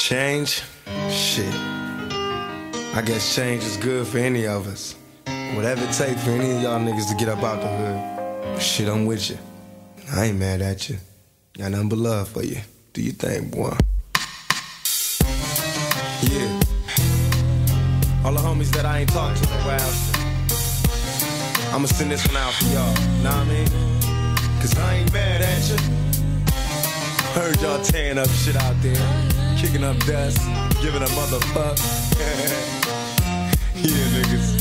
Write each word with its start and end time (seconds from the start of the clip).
Change? 0.00 0.62
Shit. 1.10 1.54
I 1.54 3.02
guess 3.04 3.36
change 3.36 3.62
is 3.64 3.76
good 3.76 4.06
for 4.06 4.16
any 4.16 4.46
of 4.46 4.66
us. 4.66 4.96
Whatever 5.54 5.84
it 5.84 5.92
takes 5.92 6.24
for 6.24 6.30
any 6.30 6.50
of 6.52 6.62
y'all 6.62 6.80
niggas 6.80 7.08
to 7.10 7.14
get 7.16 7.28
up 7.28 7.42
out 7.44 7.60
the 7.60 7.68
hood. 7.68 8.62
Shit, 8.62 8.88
I'm 8.88 9.04
with 9.04 9.28
you. 9.28 9.36
I 10.12 10.24
ain't 10.24 10.38
mad 10.38 10.62
at 10.62 10.88
you. 10.88 10.96
Got 11.58 11.72
nothing 11.72 11.90
but 11.90 11.98
love 11.98 12.28
for 12.30 12.42
you. 12.42 12.56
Do 12.94 13.02
you 13.02 13.12
think, 13.12 13.52
boy? 13.52 13.76
Yeah. 16.22 16.60
All 18.24 18.32
the 18.32 18.40
homies 18.40 18.72
that 18.72 18.86
I 18.86 19.00
ain't 19.00 19.10
talked 19.10 19.42
to 19.42 19.48
in 19.48 19.54
a 19.54 19.62
while. 19.64 19.92
I'ma 21.74 21.86
send 21.86 22.10
this 22.10 22.26
one 22.26 22.38
out 22.38 22.54
for 22.54 22.64
y'all. 22.64 22.94
Know 23.22 23.30
what 23.30 23.36
I 23.36 23.44
mean? 23.44 23.68
Cause 24.60 24.76
I 24.78 24.94
ain't 24.94 25.12
mad 25.12 25.42
at 25.42 25.68
you. 25.68 25.76
Heard 27.34 27.60
y'all 27.60 27.82
tearing 27.82 28.18
up 28.18 28.28
shit 28.30 28.56
out 28.56 28.74
there, 28.82 28.96
kicking 29.60 29.84
up 29.84 29.98
dust, 30.06 30.38
giving 30.80 31.02
a 31.02 31.06
motherfuck. 31.06 31.76
yeah, 33.76 34.06
niggas. 34.16 34.56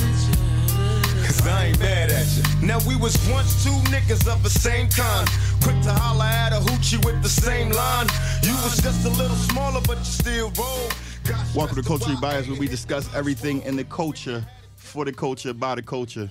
Cause 1.26 1.48
I 1.48 1.68
ain't 1.68 1.80
mad 1.80 2.12
at 2.12 2.28
you. 2.36 2.68
Now 2.68 2.80
we 2.86 2.98
was 2.98 3.16
once 3.30 3.64
two 3.64 3.70
niggas 3.90 4.28
of 4.28 4.44
the 4.44 4.50
same 4.50 4.90
kind. 4.90 5.26
Quick 5.64 5.80
to 5.84 5.94
holler 5.94 6.26
at 6.26 6.52
a 6.52 6.58
hoochie 6.58 7.04
with 7.06 7.24
the 7.24 7.30
same 7.30 7.72
line. 7.72 8.08
You 8.44 8.52
was 8.56 8.82
just 8.82 9.06
a 9.06 9.10
little 9.10 9.38
smaller, 9.38 9.80
but 9.88 10.00
you 10.00 10.04
still 10.04 10.52
roll. 10.60 10.90
Got 11.24 11.56
Welcome 11.56 11.78
to 11.78 11.84
Culture 11.84 12.12
about 12.12 12.22
Bias, 12.22 12.48
where 12.50 12.60
we 12.60 12.68
discuss 12.68 13.14
everything 13.16 13.62
in 13.62 13.78
the 13.78 13.86
culture, 13.86 14.46
for 14.76 15.06
the 15.06 15.14
culture, 15.14 15.54
by 15.54 15.76
the 15.76 15.82
culture. 15.82 16.30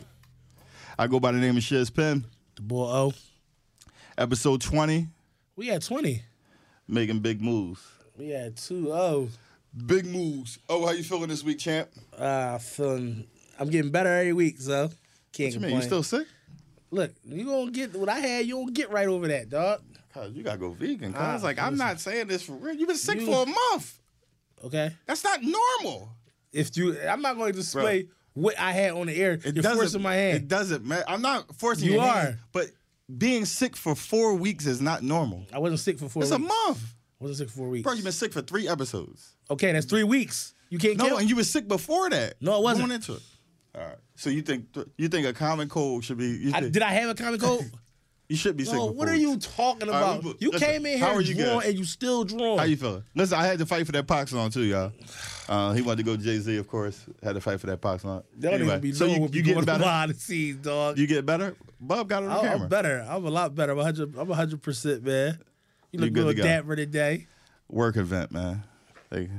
I 0.99 1.07
go 1.07 1.19
by 1.19 1.33
the 1.33 1.39
name 1.39 1.57
of 1.57 1.63
Shiz 1.63 1.89
Penn. 1.89 2.23
The 2.57 2.63
boy 2.63 2.85
O. 2.85 3.13
Episode 4.19 4.61
20, 4.61 5.09
We 5.57 5.71
at 5.71 5.81
20. 5.83 6.23
making 6.87 7.21
big 7.21 7.41
moves. 7.41 7.81
We 8.19 8.31
had 8.31 8.57
two 8.57 8.93
O. 8.93 9.29
Big 9.87 10.07
moves. 10.07 10.59
Oh, 10.69 10.85
how 10.87 10.93
you 10.93 11.05
feeling 11.05 11.29
this 11.29 11.45
week, 11.45 11.59
champ? 11.59 11.89
Uh, 12.17 12.59
feeling, 12.59 13.27
I'm 13.59 13.71
getting 13.71 13.91
better 13.93 14.09
every 14.13 14.33
week, 14.33 14.61
so 14.61 14.91
can't 15.33 15.55
What 15.55 15.55
you 15.55 15.61
mean? 15.61 15.77
You 15.77 15.83
still 15.83 16.03
sick? 16.03 16.27
Look, 16.91 17.13
you 17.25 17.45
gonna 17.45 17.71
get 17.71 17.95
what 17.95 18.09
I 18.09 18.19
had. 18.19 18.47
You 18.47 18.55
don't 18.57 18.73
get 18.75 18.91
right 18.91 19.07
over 19.07 19.29
that, 19.29 19.51
dog. 19.51 19.83
Cause 20.15 20.33
you 20.33 20.43
gotta 20.43 20.59
go 20.59 20.71
vegan. 20.71 21.13
Cause 21.13 21.23
Ah, 21.23 21.35
it's 21.35 21.45
like 21.45 21.59
I'm 21.61 21.77
not 21.77 22.01
saying 22.01 22.27
this 22.29 22.43
for 22.43 22.53
real. 22.55 22.75
You've 22.75 22.89
been 22.89 22.97
sick 22.97 23.21
You- 23.21 23.27
for 23.27 23.43
a 23.43 23.47
month. 23.47 24.01
Okay. 24.65 24.91
That's 25.07 25.23
not 25.23 25.41
normal. 25.43 26.11
If 26.53 26.77
you, 26.77 26.99
I'm 27.01 27.21
not 27.23 27.37
going 27.37 27.53
to 27.53 27.57
display 27.59 28.09
what 28.33 28.59
I 28.59 28.73
had 28.73 28.93
on 28.93 29.07
the 29.07 29.15
air. 29.15 29.33
It 29.45 29.55
You're 29.55 29.63
forcing 29.63 30.03
my 30.03 30.15
hand. 30.15 30.37
It 30.39 30.49
doesn't 30.49 30.85
matter. 30.85 31.05
I'm 31.07 31.21
not 31.23 31.55
forcing 31.57 31.87
You 31.89 31.93
your 31.97 32.03
hand, 32.03 32.29
are. 32.35 32.39
but 32.53 32.67
being 33.19 33.45
sick 33.45 33.77
for 33.77 33.95
four 33.95 34.35
weeks 34.35 34.67
is 34.67 34.81
not 34.81 35.03
normal. 35.05 35.47
I 35.53 35.59
wasn't 35.59 35.79
sick 35.81 35.99
for 35.99 36.09
four 36.09 36.23
It's 36.25 36.33
weeks. 36.33 36.43
a 36.45 36.49
month, 36.49 36.83
I 37.21 37.25
wasn't 37.25 37.39
sick 37.39 37.49
for 37.51 37.59
four 37.63 37.69
weeks. 37.69 37.83
bro. 37.85 37.93
You've 37.95 38.05
been 38.05 38.13
sick 38.13 38.33
for 38.33 38.43
three 38.43 38.69
episodes. 38.69 39.35
okay, 39.51 39.73
that's 39.73 39.87
three 39.87 40.05
weeks. 40.05 40.55
You 40.71 40.79
can't 40.79 40.99
No, 40.99 41.09
count. 41.09 41.21
and 41.23 41.31
you 41.31 41.37
were 41.37 41.45
sick 41.45 41.67
before 41.67 42.11
that. 42.11 42.35
No, 42.41 42.55
I 42.55 42.59
wasn't. 42.59 42.89
Going 42.89 42.97
into 42.97 43.15
it. 43.15 43.23
All 43.75 43.83
right. 43.83 43.97
So 44.17 44.31
you 44.31 44.43
think 44.43 44.67
you 44.97 45.09
think 45.09 45.27
a 45.27 45.33
common 45.33 45.69
cold 45.69 46.05
should 46.05 46.19
be? 46.19 46.27
You, 46.29 46.53
I, 46.55 46.61
think- 46.61 46.73
did 46.73 46.83
I 46.83 46.91
have 46.91 47.11
a 47.11 47.15
common 47.15 47.41
cold? 47.41 47.65
you 48.29 48.37
should 48.37 48.57
be 48.57 48.65
sick. 48.65 48.75
No, 48.75 48.89
for 48.89 48.93
what 48.93 49.09
are 49.09 49.17
you 49.17 49.39
talking 49.39 49.89
right, 49.89 49.97
about? 49.97 50.25
we- 50.25 50.35
you 50.41 50.51
listen, 50.51 50.69
came 50.69 50.87
in 50.87 50.99
here 50.99 51.21
you 51.21 51.35
drawing 51.35 51.67
and 51.69 51.79
you 51.79 51.85
still 51.85 52.25
drawing. 52.25 52.59
How 52.59 52.65
you 52.65 52.77
feeling? 52.77 53.05
Listen, 53.15 53.39
I 53.39 53.47
had 53.47 53.59
to 53.61 53.67
fight 53.67 53.87
for 53.87 53.93
that 53.93 54.07
pox 54.07 54.33
on 54.35 54.51
too, 54.51 54.65
y'all. 54.65 54.93
Uh, 55.49 55.73
he 55.73 55.81
wanted 55.83 55.99
to 55.99 56.03
go 56.03 56.17
Jay 56.17 56.39
Z, 56.39 56.57
of 56.57 56.69
course. 56.69 57.05
Had 57.23 57.35
to 57.35 57.41
fight 57.41 57.61
for 57.61 57.67
that 57.69 57.81
pox 57.81 58.05
on. 58.05 58.23
Don't 58.39 58.61
even 58.61 58.81
be 58.81 58.93
so 58.93 59.07
you, 59.07 59.29
you 59.33 59.57
on 59.57 59.65
better? 59.65 59.79
behind 59.79 60.11
the 60.11 60.15
scenes, 60.19 60.65
dog. 60.65 60.99
You 60.99 61.07
get 61.07 61.25
better? 61.25 61.57
Bob 61.81 62.09
got 62.09 62.23
it 62.25 62.27
on 62.27 62.33
I'm, 62.33 62.41
camera. 62.43 62.63
I'm 62.65 62.69
better. 62.69 63.07
I'm 63.09 63.25
a 63.25 63.31
lot 63.31 63.55
better. 63.55 63.73
I'm 63.73 63.79
100. 63.79 64.19
I'm 64.19 64.29
100 64.29 64.63
percent, 64.63 65.05
man. 65.05 65.39
You 65.93 66.01
look 66.01 66.13
good 66.13 66.27
to 66.29 66.35
good 66.35 66.37
go. 66.39 66.43
dapper 66.45 66.77
today. 66.77 67.27
Work 67.69 67.97
event, 67.97 68.31
man. 68.33 68.63
Like 69.11 69.31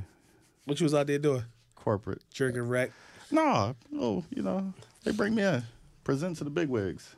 What 0.64 0.80
you 0.80 0.84
was 0.84 0.94
out 0.94 1.06
there 1.06 1.18
doing? 1.18 1.44
corporate. 1.76 2.20
Jerking 2.32 2.68
wreck. 2.68 2.90
No, 3.30 3.74
oh, 3.96 4.24
you 4.34 4.42
know, 4.42 4.72
they 5.04 5.12
bring 5.12 5.34
me 5.34 5.42
in, 5.42 5.62
present 6.04 6.36
to 6.38 6.44
the 6.44 6.50
big 6.50 6.68
wigs. 6.68 7.14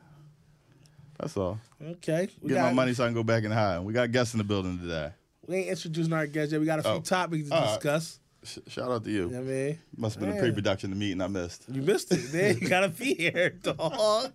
That's 1.19 1.35
all. 1.35 1.59
Okay. 1.81 2.29
We 2.41 2.49
Get 2.49 2.55
got, 2.55 2.63
my 2.65 2.73
money 2.73 2.93
so 2.93 3.03
I 3.03 3.07
can 3.07 3.13
go 3.13 3.23
back 3.23 3.43
and 3.43 3.53
hide. 3.53 3.79
We 3.79 3.93
got 3.93 4.11
guests 4.11 4.33
in 4.33 4.37
the 4.37 4.43
building 4.43 4.79
today. 4.79 5.11
We 5.47 5.55
ain't 5.57 5.69
introducing 5.69 6.13
our 6.13 6.27
guests 6.27 6.51
yet. 6.53 6.59
We 6.61 6.65
got 6.65 6.79
a 6.79 6.83
few 6.83 6.91
Oh. 6.91 6.99
topics 7.01 7.49
to 7.49 7.55
All 7.55 7.61
right. 7.61 7.73
discuss. 7.75 8.19
Sh- 8.43 8.57
shout 8.67 8.91
out 8.91 9.03
to 9.03 9.09
you. 9.11 9.25
You 9.25 9.29
know 9.31 9.39
what 9.41 9.47
I 9.49 9.53
mean? 9.53 9.79
Must 9.97 10.15
have 10.19 10.27
been 10.27 10.37
a 10.37 10.39
pre-production 10.39 10.89
to 10.91 10.95
meeting 10.95 11.21
I 11.21 11.27
missed. 11.27 11.65
You 11.69 11.81
missed 11.81 12.11
it. 12.13 12.33
Man, 12.33 12.57
you 12.59 12.67
gotta 12.67 12.89
be 12.89 13.13
here, 13.15 13.49
dog. 13.49 14.31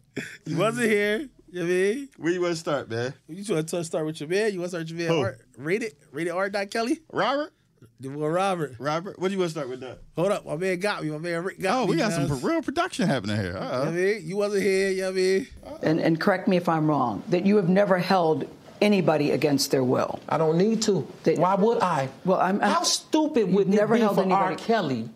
You 0.46 0.56
wasn't 0.56 0.90
here. 0.90 1.28
You 1.50 1.60
know 1.60 1.66
what 1.66 1.70
I 1.70 1.74
mean? 1.94 2.08
Where 2.18 2.32
you 2.32 2.40
want 2.42 2.52
to 2.52 2.56
start, 2.60 2.90
man? 2.90 3.14
You 3.28 3.54
want 3.54 3.68
to 3.68 3.84
start 3.84 4.04
with 4.06 4.20
your 4.20 4.28
man? 4.28 4.52
You 4.52 4.58
want 4.60 4.70
to 4.72 4.76
start 4.76 4.90
with 4.90 5.00
your 5.00 5.08
Who? 5.08 5.14
man? 5.16 5.24
Art, 5.24 5.40
rated, 5.56 5.96
rated 6.12 6.32
R. 6.32 6.50
Dot 6.50 6.70
Kelly. 6.70 7.00
Robert? 7.12 7.52
The 8.00 8.08
boy 8.10 8.26
Robert. 8.28 8.74
Robert? 8.78 9.18
What 9.18 9.28
do 9.28 9.32
you 9.34 9.38
want 9.40 9.48
to 9.48 9.52
start 9.52 9.68
with 9.68 9.80
that? 9.80 9.98
Hold 10.16 10.30
up, 10.32 10.44
my 10.46 10.56
man 10.56 10.78
got 10.78 11.02
me. 11.02 11.10
My 11.10 11.18
man 11.18 11.44
Rick 11.44 11.60
got 11.60 11.76
Oh, 11.82 11.84
me. 11.86 11.92
we 11.92 11.96
got 11.96 12.12
some 12.12 12.28
man. 12.28 12.40
real 12.42 12.60
production 12.62 13.08
happening 13.08 13.36
here. 13.36 13.46
You 13.46 13.52
know 13.54 13.60
what 13.60 13.70
I 13.72 13.76
Uh-uh. 13.86 13.90
mean? 13.92 14.20
You 14.24 14.36
wasn't 14.36 14.62
here. 14.62 14.90
You 14.90 15.00
know 15.02 15.06
what 15.06 15.12
I 15.12 15.14
mean? 15.16 15.46
and, 15.82 16.00
and 16.00 16.20
correct 16.20 16.48
me 16.48 16.56
if 16.56 16.68
I'm 16.68 16.86
wrong, 16.88 17.22
that 17.28 17.46
you 17.46 17.56
have 17.56 17.68
never 17.68 17.98
held 17.98 18.44
anybody 18.80 19.30
against 19.32 19.70
their 19.70 19.82
will. 19.84 20.20
I 20.28 20.38
don't 20.38 20.58
need 20.58 20.82
to. 20.82 21.06
They- 21.24 21.36
Why 21.36 21.54
would 21.54 21.78
I? 21.80 22.08
Well, 22.24 22.38
I'm- 22.38 22.60
I'm- 22.60 22.70
How 22.72 22.82
stupid 22.82 23.46
You've 23.46 23.52
would 23.54 23.68
never 23.68 23.94
it 23.94 23.98
be 23.98 24.02
held 24.02 24.16
for 24.16 24.22
R. 24.32 24.48
anybody- 24.48 24.62
Kelly, 24.62 25.08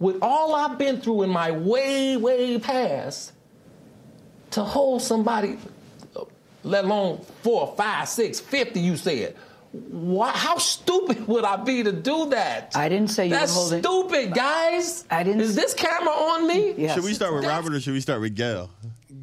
with 0.00 0.16
all 0.22 0.54
I've 0.54 0.78
been 0.78 1.00
through 1.00 1.22
in 1.22 1.30
my 1.30 1.50
way, 1.52 2.16
way 2.16 2.58
past, 2.58 3.32
to 4.54 4.64
hold 4.64 5.02
somebody, 5.02 5.58
let 6.62 6.84
alone 6.84 7.20
four, 7.42 7.74
five, 7.76 8.08
six, 8.08 8.40
fifty? 8.40 8.80
You 8.80 8.96
said. 8.96 9.36
Why, 9.90 10.30
how 10.30 10.56
stupid 10.58 11.26
would 11.26 11.44
I 11.44 11.56
be 11.56 11.82
to 11.82 11.90
do 11.90 12.30
that? 12.30 12.70
I 12.76 12.88
didn't 12.88 13.08
say 13.10 13.26
you 13.26 13.32
were 13.32 13.40
That's 13.40 13.54
holding- 13.54 13.82
stupid, 13.82 14.32
guys. 14.32 15.04
I 15.10 15.24
didn't- 15.24 15.40
Is 15.40 15.56
this 15.56 15.74
camera 15.74 16.12
on 16.12 16.46
me? 16.46 16.74
Yes. 16.78 16.94
Should 16.94 17.02
we 17.02 17.12
start 17.12 17.32
with 17.32 17.42
That's- 17.42 17.64
Robert 17.64 17.74
or 17.76 17.80
should 17.80 17.92
we 17.92 18.00
start 18.00 18.20
with 18.20 18.36
Gail? 18.36 18.70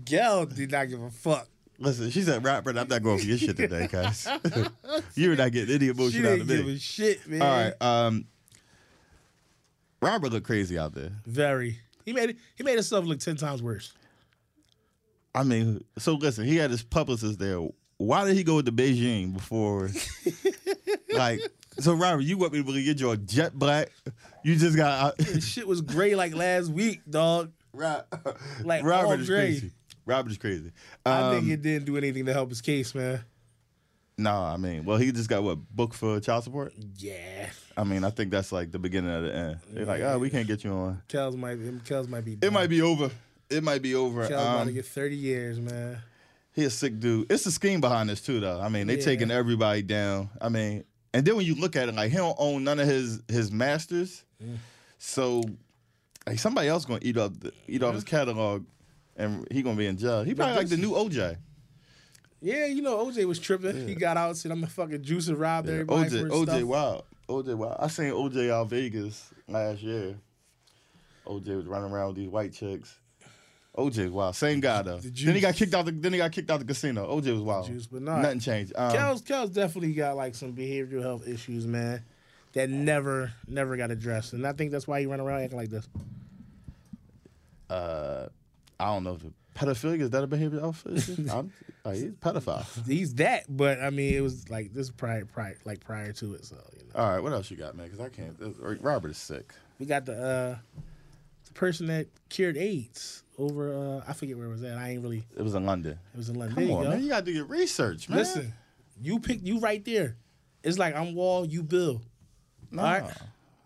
Gail 0.03 0.46
did 0.47 0.69
not 0.72 0.90
give 0.90 1.02
a 1.02 1.09
fuck. 1.09 1.48
Listen, 1.80 2.09
she 2.12 2.22
said, 2.22 2.44
Robert, 2.44 2.78
I'm 2.78 2.90
not 2.90 3.02
going 3.02 3.18
for 3.19 3.25
your 3.25 3.38
shit 3.38 3.56
today, 3.56 3.88
guys. 3.90 4.28
You're 5.16 5.38
not 5.38 5.53
getting 5.53 5.74
any 5.74 5.86
She 5.86 5.90
emotion 5.92 6.25
out 6.25 6.30
didn't 6.31 6.42
of 6.42 6.48
give 6.50 6.66
me. 6.66 6.75
a 6.75 6.80
shit, 6.80 7.25
man. 7.30 7.42
All 7.42 7.48
right. 7.50 7.74
Um, 7.81 8.25
Robert 10.02 10.31
looked 10.31 10.46
crazy 10.48 10.78
out 10.78 10.94
there. 10.94 11.12
Very. 11.25 11.80
He 12.06 12.13
made 12.13 12.31
it. 12.31 12.38
He 12.56 12.63
made 12.63 12.74
himself 12.74 13.06
look 13.06 13.19
ten 13.19 13.36
times 13.38 13.62
worse. 13.63 13.94
I 15.34 15.44
mean, 15.44 15.84
so 15.97 16.14
listen, 16.16 16.46
he 16.46 16.58
had 16.58 16.72
his 16.72 16.84
publicist 16.84 17.40
there. 17.40 17.59
Why 17.97 18.25
did 18.25 18.36
he 18.36 18.44
go 18.44 18.62
to 18.62 18.72
Beijing 18.72 19.34
before? 19.34 19.90
like, 21.14 21.40
so 21.80 21.94
Robert, 21.94 22.22
you 22.22 22.38
want 22.38 22.53
me 22.53 22.59
to 22.59 22.66
believe 22.66 22.86
you're 22.86 22.96
your 22.96 23.16
jet 23.16 23.53
black? 23.58 23.90
You 24.44 24.56
just 24.56 24.75
got 24.75 25.19
His 25.22 25.47
shit 25.47 25.68
was 25.68 25.81
gray 25.81 26.16
like 26.16 26.34
last 26.34 26.69
week, 26.69 27.02
dog. 27.09 27.52
Ro- 27.74 28.02
Like 28.64 28.84
Robert 28.84 29.06
all 29.06 29.12
is 29.14 29.28
gray. 29.30 29.52
crazy. 29.52 29.72
Robert 30.06 30.31
is 30.31 30.38
crazy. 30.38 30.72
I 31.06 31.22
Um, 31.22 31.36
think 31.36 31.52
it 31.52 31.62
didn't 31.62 31.86
do 31.86 31.96
anything 31.96 32.25
to 32.25 32.34
help 32.34 32.50
his 32.50 32.59
case, 32.62 32.94
man. 32.96 33.24
no, 34.18 34.31
I 34.36 34.58
mean, 34.58 34.84
well, 34.84 34.98
he 34.98 35.12
just 35.12 35.30
got 35.30 35.44
what 35.44 35.59
booked 35.74 35.96
for 35.96 36.19
child 36.19 36.44
support. 36.44 36.74
Yeah. 36.98 37.50
I 37.78 37.84
mean, 37.84 38.03
I 38.03 38.09
think 38.09 38.31
that's 38.31 38.52
like 38.52 38.72
the 38.72 38.80
beginning 38.80 39.12
of 39.16 39.24
the 39.24 39.34
end. 39.36 39.58
They're 39.69 39.86
like, 39.86 40.02
oh, 40.02 40.18
we 40.19 40.30
can't 40.30 40.48
get 40.48 40.63
you 40.63 40.72
on. 40.72 41.02
Kels 41.08 41.38
might. 41.38 41.58
Kels 41.86 42.08
might 42.09 42.25
be. 42.25 42.38
It 42.42 42.52
might 42.52 42.68
be 42.69 42.81
over. 42.81 43.09
It 43.51 43.63
might 43.63 43.81
be 43.81 43.95
over. 43.95 44.23
Kels 44.23 44.31
about 44.31 44.63
to 44.63 44.69
Um, 44.69 44.73
get 44.73 44.85
thirty 44.85 45.16
years, 45.16 45.59
man. 45.59 45.97
He 46.53 46.63
a 46.66 46.69
sick 46.69 47.00
dude. 47.00 47.31
It's 47.31 47.45
a 47.45 47.51
scheme 47.51 47.79
behind 47.81 48.09
this 48.09 48.22
too, 48.22 48.39
though. 48.39 48.59
I 48.59 48.69
mean, 48.69 48.88
they 48.88 48.97
Yeah. 48.97 49.03
taking 49.06 49.31
everybody 49.31 49.81
down. 49.81 50.29
I 50.41 50.50
mean, 50.50 50.84
and 51.13 51.25
then 51.25 51.35
when 51.38 51.45
you 51.45 51.56
look 51.56 51.75
at 51.75 51.88
it, 51.89 51.95
like 51.95 52.12
he 52.12 52.17
don't 52.17 52.35
own 52.39 52.63
none 52.63 52.79
of 52.79 52.88
his 52.88 53.22
his 53.28 53.51
masters, 53.51 54.23
Mm. 54.44 54.57
so 54.97 55.44
like 56.28 56.39
somebody 56.39 56.67
else 56.67 56.85
gonna 56.85 57.00
eat 57.01 57.17
up 57.17 57.39
the, 57.39 57.51
eat 57.67 57.81
off 57.84 57.94
his 57.95 58.03
catalog, 58.03 58.66
and 59.16 59.47
he 59.51 59.62
gonna 59.62 59.78
be 59.78 59.85
in 59.88 59.97
jail. 59.97 60.23
He 60.23 60.33
probably 60.35 60.56
like 60.56 60.68
the 60.69 60.78
new 60.78 60.91
OJ. 60.91 61.38
Yeah, 62.41 62.66
you 62.66 62.81
know 62.81 63.06
OJ 63.06 63.25
was 63.25 63.39
tripping. 63.39 63.88
He 63.88 63.95
got 63.95 64.18
out, 64.18 64.35
said 64.35 64.51
I'm 64.51 64.63
a 64.63 64.68
fucking 64.68 65.03
juice 65.03 65.28
and 65.28 65.38
robbed 65.38 65.69
everybody 65.69 66.09
OJ, 66.09 66.29
OJ, 66.29 66.44
stuff. 66.44 66.63
Wild, 66.63 67.03
OJ, 67.29 67.56
Wild. 67.56 67.75
I 67.79 67.88
seen 67.88 68.12
OJ 68.12 68.50
out 68.50 68.69
Vegas 68.69 69.30
last 69.48 69.81
year. 69.83 70.15
OJ 71.27 71.56
was 71.56 71.65
running 71.68 71.92
around 71.92 72.07
with 72.07 72.15
these 72.18 72.30
white 72.30 72.51
chicks. 72.51 72.98
OJ, 73.77 74.03
was 74.06 74.12
wild. 74.12 74.35
Same 74.35 74.59
guy 74.59 74.81
though. 74.81 75.00
Then 75.00 75.33
he 75.35 75.39
got 75.41 75.56
kicked 75.56 75.73
out. 75.73 75.85
The, 75.85 75.91
then 75.91 76.12
he 76.12 76.18
got 76.19 76.31
kicked 76.33 76.50
out 76.51 76.59
the 76.59 76.65
casino. 76.65 77.07
OJ 77.15 77.31
was 77.33 77.41
wild. 77.41 77.68
Juice, 77.68 77.88
but 77.88 78.01
not- 78.01 78.21
nothing 78.21 78.39
changed. 78.39 78.73
Um, 78.75 78.91
Kels, 78.94 79.23
Kels 79.23 79.53
definitely 79.53 79.94
got 79.94 80.15
like 80.18 80.35
some 80.35 80.53
behavioral 80.53 81.01
health 81.01 81.27
issues, 81.27 81.65
man, 81.65 82.03
that 82.53 82.69
never, 82.69 83.31
never 83.47 83.77
got 83.77 83.89
addressed, 83.91 84.33
and 84.33 84.45
I 84.45 84.51
think 84.53 84.71
that's 84.71 84.88
why 84.88 85.00
he 85.00 85.06
run 85.06 85.21
around 85.21 85.41
acting 85.44 85.57
like 85.57 85.69
this. 85.69 85.88
uh, 87.69 88.27
I 88.79 88.85
don't 88.85 89.03
know. 89.03 89.15
The 89.18 89.31
pedophilia 89.56 90.01
is 90.01 90.09
that 90.12 90.24
a 90.24 90.27
behavioral 90.27 90.59
health 90.62 90.85
issue? 90.91 91.27
I'm, 91.31 91.51
like, 91.85 91.95
he's 91.95 92.03
a 92.03 92.07
pedophile. 92.09 92.88
He's 92.88 93.15
that, 93.15 93.45
but 93.50 93.79
I 93.79 93.89
mean, 93.89 94.13
it 94.13 94.21
was 94.21 94.50
like 94.50 94.74
this 94.74 94.89
prior, 94.89 95.25
prior, 95.25 95.57
like 95.65 95.79
prior 95.79 96.12
to 96.13 96.33
it. 96.33 96.45
So 96.45 96.57
you 96.77 96.83
know, 96.85 97.00
All 97.00 97.09
right, 97.09 97.19
what 97.19 97.31
else 97.31 97.50
you 97.50 97.57
got, 97.57 97.75
man? 97.75 97.88
Because 97.89 98.00
I 98.06 98.09
can't. 98.09 98.35
Robert 98.81 99.12
is 99.12 99.17
sick. 99.17 99.53
we 99.79 99.85
got 99.85 100.06
the 100.06 100.13
uh, 100.13 100.57
the 101.45 101.53
person 101.53 101.88
that 101.88 102.07
cured 102.29 102.57
AIDS 102.57 103.24
over. 103.41 103.73
Uh, 103.73 104.09
I 104.09 104.13
forget 104.13 104.38
where 104.38 104.47
it 104.47 104.51
was 104.51 104.63
at. 104.63 104.77
I 104.77 104.89
ain't 104.91 105.03
really. 105.03 105.23
It 105.38 105.41
was 105.41 105.55
in 105.55 105.65
London. 105.65 105.97
It 106.13 106.17
was 106.17 106.29
in 106.29 106.35
London. 106.35 106.55
Come 106.55 106.67
there 106.67 106.75
on, 106.77 106.83
you 106.83 106.89
go. 106.89 106.95
man. 106.95 107.03
You 107.03 107.09
gotta 107.09 107.25
do 107.25 107.31
your 107.31 107.45
research, 107.45 108.07
man. 108.09 108.19
Listen, 108.19 108.53
you 109.01 109.19
pick 109.19 109.39
you 109.43 109.59
right 109.59 109.83
there. 109.83 110.15
It's 110.63 110.77
like 110.77 110.95
I'm 110.95 111.15
Wall, 111.15 111.45
you 111.45 111.63
Beal. 111.63 112.01
Nah, 112.69 112.83
All 112.83 112.91
right. 113.01 113.13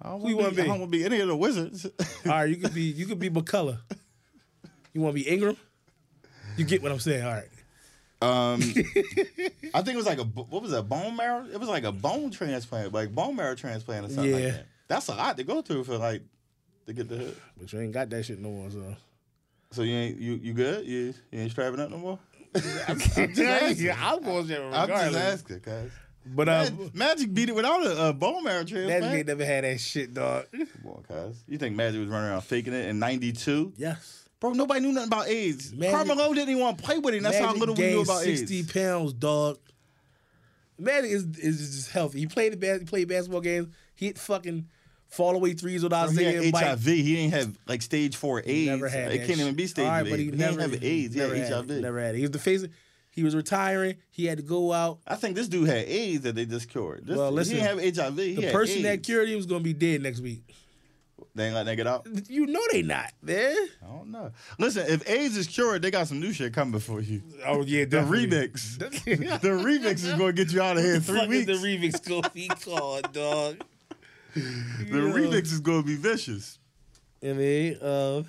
I 0.01 0.09
don't 0.09 0.21
Who 0.21 0.29
you 0.29 0.35
wanna 0.35 0.47
wanna 0.49 0.55
be, 0.55 0.61
I 0.61 0.65
don't 0.65 0.79
want 0.79 0.91
to 0.91 0.97
be 0.97 1.05
any 1.05 1.19
of 1.19 1.27
the 1.27 1.35
wizards. 1.35 1.85
All 2.25 2.31
right, 2.31 2.49
you 2.49 2.57
could 2.57 2.73
be 2.73 2.83
you 2.83 3.05
could 3.05 3.19
be 3.19 3.29
McCullough. 3.29 3.79
You 4.93 5.01
want 5.01 5.15
to 5.15 5.23
be 5.23 5.27
Ingram? 5.29 5.57
You 6.57 6.65
get 6.65 6.81
what 6.81 6.91
I'm 6.91 6.99
saying? 6.99 7.25
All 7.25 7.33
right. 7.33 7.49
Um, 8.21 8.61
I 9.73 9.81
think 9.81 9.89
it 9.89 9.95
was 9.97 10.05
like 10.05 10.19
a 10.19 10.23
what 10.23 10.61
was 10.61 10.71
that 10.71 10.83
bone 10.83 11.15
marrow? 11.15 11.45
It 11.51 11.59
was 11.59 11.69
like 11.69 11.83
a 11.83 11.91
bone 11.91 12.31
transplant, 12.31 12.93
like 12.93 13.13
bone 13.13 13.35
marrow 13.35 13.55
transplant 13.55 14.05
or 14.05 14.09
something 14.09 14.31
like 14.31 14.43
that. 14.43 14.65
That's 14.87 15.07
a 15.09 15.15
lot 15.15 15.37
to 15.37 15.43
go 15.43 15.61
through 15.61 15.83
for 15.83 15.97
like 15.97 16.21
to 16.87 16.93
get 16.93 17.09
the 17.09 17.17
hood. 17.17 17.37
But 17.57 17.73
you 17.73 17.81
ain't 17.81 17.91
got 17.91 18.09
that 18.09 18.23
shit 18.23 18.39
no 18.39 18.49
more. 18.49 18.71
So 18.71 18.95
So 19.71 19.81
you 19.81 19.95
ain't 19.95 20.17
you 20.19 20.33
you 20.35 20.53
good? 20.53 20.85
You 20.85 21.13
you 21.31 21.39
ain't 21.41 21.51
strapping 21.51 21.79
up 21.79 21.89
no 21.89 21.97
more? 21.97 22.19
I'm 22.87 22.99
just 22.99 23.17
asking. 23.39 23.91
I'm 23.91 24.21
going 24.21 24.47
to 24.47 24.63
I'm 24.73 24.87
just 24.87 25.15
asking, 25.17 25.59
guys. 25.59 25.91
But 26.27 26.49
uh, 26.49 26.69
Magic 26.93 27.31
beat 27.33 27.49
it 27.49 27.55
without 27.55 27.85
a, 27.85 28.07
a 28.09 28.13
bone 28.13 28.43
marrow 28.43 28.59
Magic 28.61 28.69
transplant. 28.87 29.15
ain't 29.15 29.27
never 29.27 29.45
had 29.45 29.63
that 29.63 29.79
shit, 29.79 30.13
dog. 30.13 30.45
Come 30.51 30.67
on, 30.87 31.03
cuz. 31.03 31.43
You 31.47 31.57
think 31.59 31.75
Magic 31.75 31.99
was 31.99 32.09
running 32.09 32.29
around 32.29 32.41
faking 32.41 32.73
it 32.73 32.87
in 32.87 32.97
'92? 32.97 33.73
Yes. 33.77 34.23
Bro, 34.39 34.53
nobody 34.53 34.79
knew 34.81 34.91
nothing 34.91 35.07
about 35.09 35.27
AIDS. 35.27 35.71
Magic- 35.73 35.93
Karl 35.93 36.05
Malone 36.05 36.33
didn't 36.35 36.49
even 36.49 36.61
want 36.63 36.77
to 36.77 36.83
play 36.83 36.97
with 36.97 37.13
it. 37.13 37.17
and 37.17 37.25
That's 37.27 37.37
how 37.37 37.53
little 37.53 37.75
we 37.75 37.87
knew 37.87 38.01
about 38.01 38.21
60 38.21 38.57
AIDS. 38.59 38.71
pounds, 38.71 39.13
dog. 39.13 39.59
Magic 40.79 41.11
is 41.11 41.23
is 41.37 41.75
just 41.75 41.91
healthy. 41.91 42.19
He 42.19 42.27
played 42.27 42.53
the 42.53 42.57
bas- 42.57 42.79
he 42.79 42.85
played 42.85 43.07
basketball 43.07 43.41
games. 43.41 43.67
He 43.95 44.07
hit 44.07 44.17
fucking 44.17 44.67
fall 45.15 45.35
away 45.35 45.53
threes 45.53 45.81
without 45.83 46.05
Bro, 46.07 46.17
he 46.17 46.27
Isaiah 46.27 46.43
had 46.43 46.53
Mike. 46.53 46.63
HIV. 46.65 46.83
He 46.85 47.15
didn't 47.15 47.33
have 47.33 47.57
like 47.67 47.81
stage 47.81 48.15
four 48.15 48.43
AIDS. 48.45 48.69
Never 48.69 48.87
had 48.89 49.11
it 49.13 49.25
can't 49.25 49.39
even 49.39 49.55
be 49.55 49.67
stage 49.67 49.85
All 49.85 49.91
right, 49.91 50.01
four 50.03 50.09
but 50.11 50.19
he 50.19 50.25
He, 50.25 50.31
never 50.31 50.57
didn't 50.59 50.73
have 50.73 50.83
AIDS. 50.83 51.13
He 51.13 51.19
never 51.19 51.35
had 51.35 51.51
HIV. 51.51 51.71
it. 51.71 51.81
Never 51.81 51.99
had 51.99 52.15
it. 52.15 52.17
He 52.17 52.21
was 52.23 52.31
the 52.31 52.39
face. 52.39 52.63
of- 52.63 52.71
He 53.11 53.23
was 53.23 53.35
retiring. 53.35 53.95
He 54.11 54.25
had 54.25 54.37
to 54.37 54.43
go 54.43 54.73
out. 54.73 54.99
I 55.07 55.15
think 55.15 55.35
this 55.35 55.47
dude 55.47 55.67
had 55.69 55.87
AIDS 55.87 56.23
that 56.23 56.35
they 56.35 56.45
just 56.45 56.69
cured. 56.69 57.07
This, 57.07 57.17
Well, 57.17 57.31
listen, 57.31 57.55
he 57.55 57.61
didn't 57.61 57.79
have 57.95 57.95
HIV. 58.13 58.17
He 58.17 58.35
The 58.35 58.51
person 58.51 58.81
that 58.83 59.03
cured 59.03 59.29
him 59.29 59.37
was 59.37 59.45
gonna 59.45 59.63
be 59.63 59.73
dead 59.73 60.01
next 60.03 60.19
week. 60.19 60.43
They 61.33 61.45
ain't 61.47 61.53
letting 61.55 61.67
that 61.67 61.75
get 61.75 61.87
out. 61.87 62.07
You 62.29 62.45
know 62.45 62.61
they 62.71 62.81
not, 62.81 63.11
man. 63.21 63.55
I 63.83 63.87
don't 63.87 64.09
know. 64.11 64.31
Listen, 64.57 64.85
if 64.87 65.09
AIDS 65.09 65.35
is 65.35 65.47
cured, 65.47 65.81
they 65.81 65.91
got 65.91 66.07
some 66.07 66.19
new 66.21 66.31
shit 66.33 66.53
coming 66.53 66.79
for 66.79 67.01
you. 67.01 67.21
Oh 67.45 67.61
yeah, 67.61 67.83
The 67.85 67.97
remix. 67.97 68.77
the 68.79 69.49
remix 69.49 70.03
is 70.05 70.13
going 70.13 70.33
to 70.35 70.43
get 70.45 70.53
you 70.53 70.61
out 70.61 70.77
of 70.77 70.83
here 70.83 70.95
in 70.95 71.01
three 71.01 71.27
weeks. 71.27 71.45
the 71.47 71.53
remix 71.53 72.07
gonna 72.07 72.29
be 72.33 72.47
called, 72.47 73.11
dog? 73.13 73.61
The 74.91 74.99
remix 74.99 75.45
is 75.45 75.59
going 75.61 75.81
to 75.81 75.87
be 75.87 75.95
vicious. 75.95 76.59
I 77.23 77.33
mean, 77.33 77.77
uh, 77.81 78.21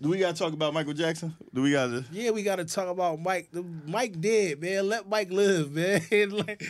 Do 0.00 0.08
we 0.10 0.18
got 0.18 0.36
to 0.36 0.42
talk 0.42 0.52
about 0.52 0.72
Michael 0.74 0.92
Jackson? 0.92 1.34
Do 1.54 1.62
we 1.62 1.72
got 1.72 1.86
to? 1.86 2.04
yeah, 2.12 2.30
we 2.30 2.42
got 2.42 2.56
to 2.56 2.64
talk 2.64 2.88
about 2.88 3.18
Mike. 3.20 3.48
Mike 3.86 4.20
dead, 4.20 4.60
man. 4.60 4.88
Let 4.88 5.08
Mike 5.08 5.30
live, 5.32 5.72
man. 5.72 6.00
like, 6.30 6.62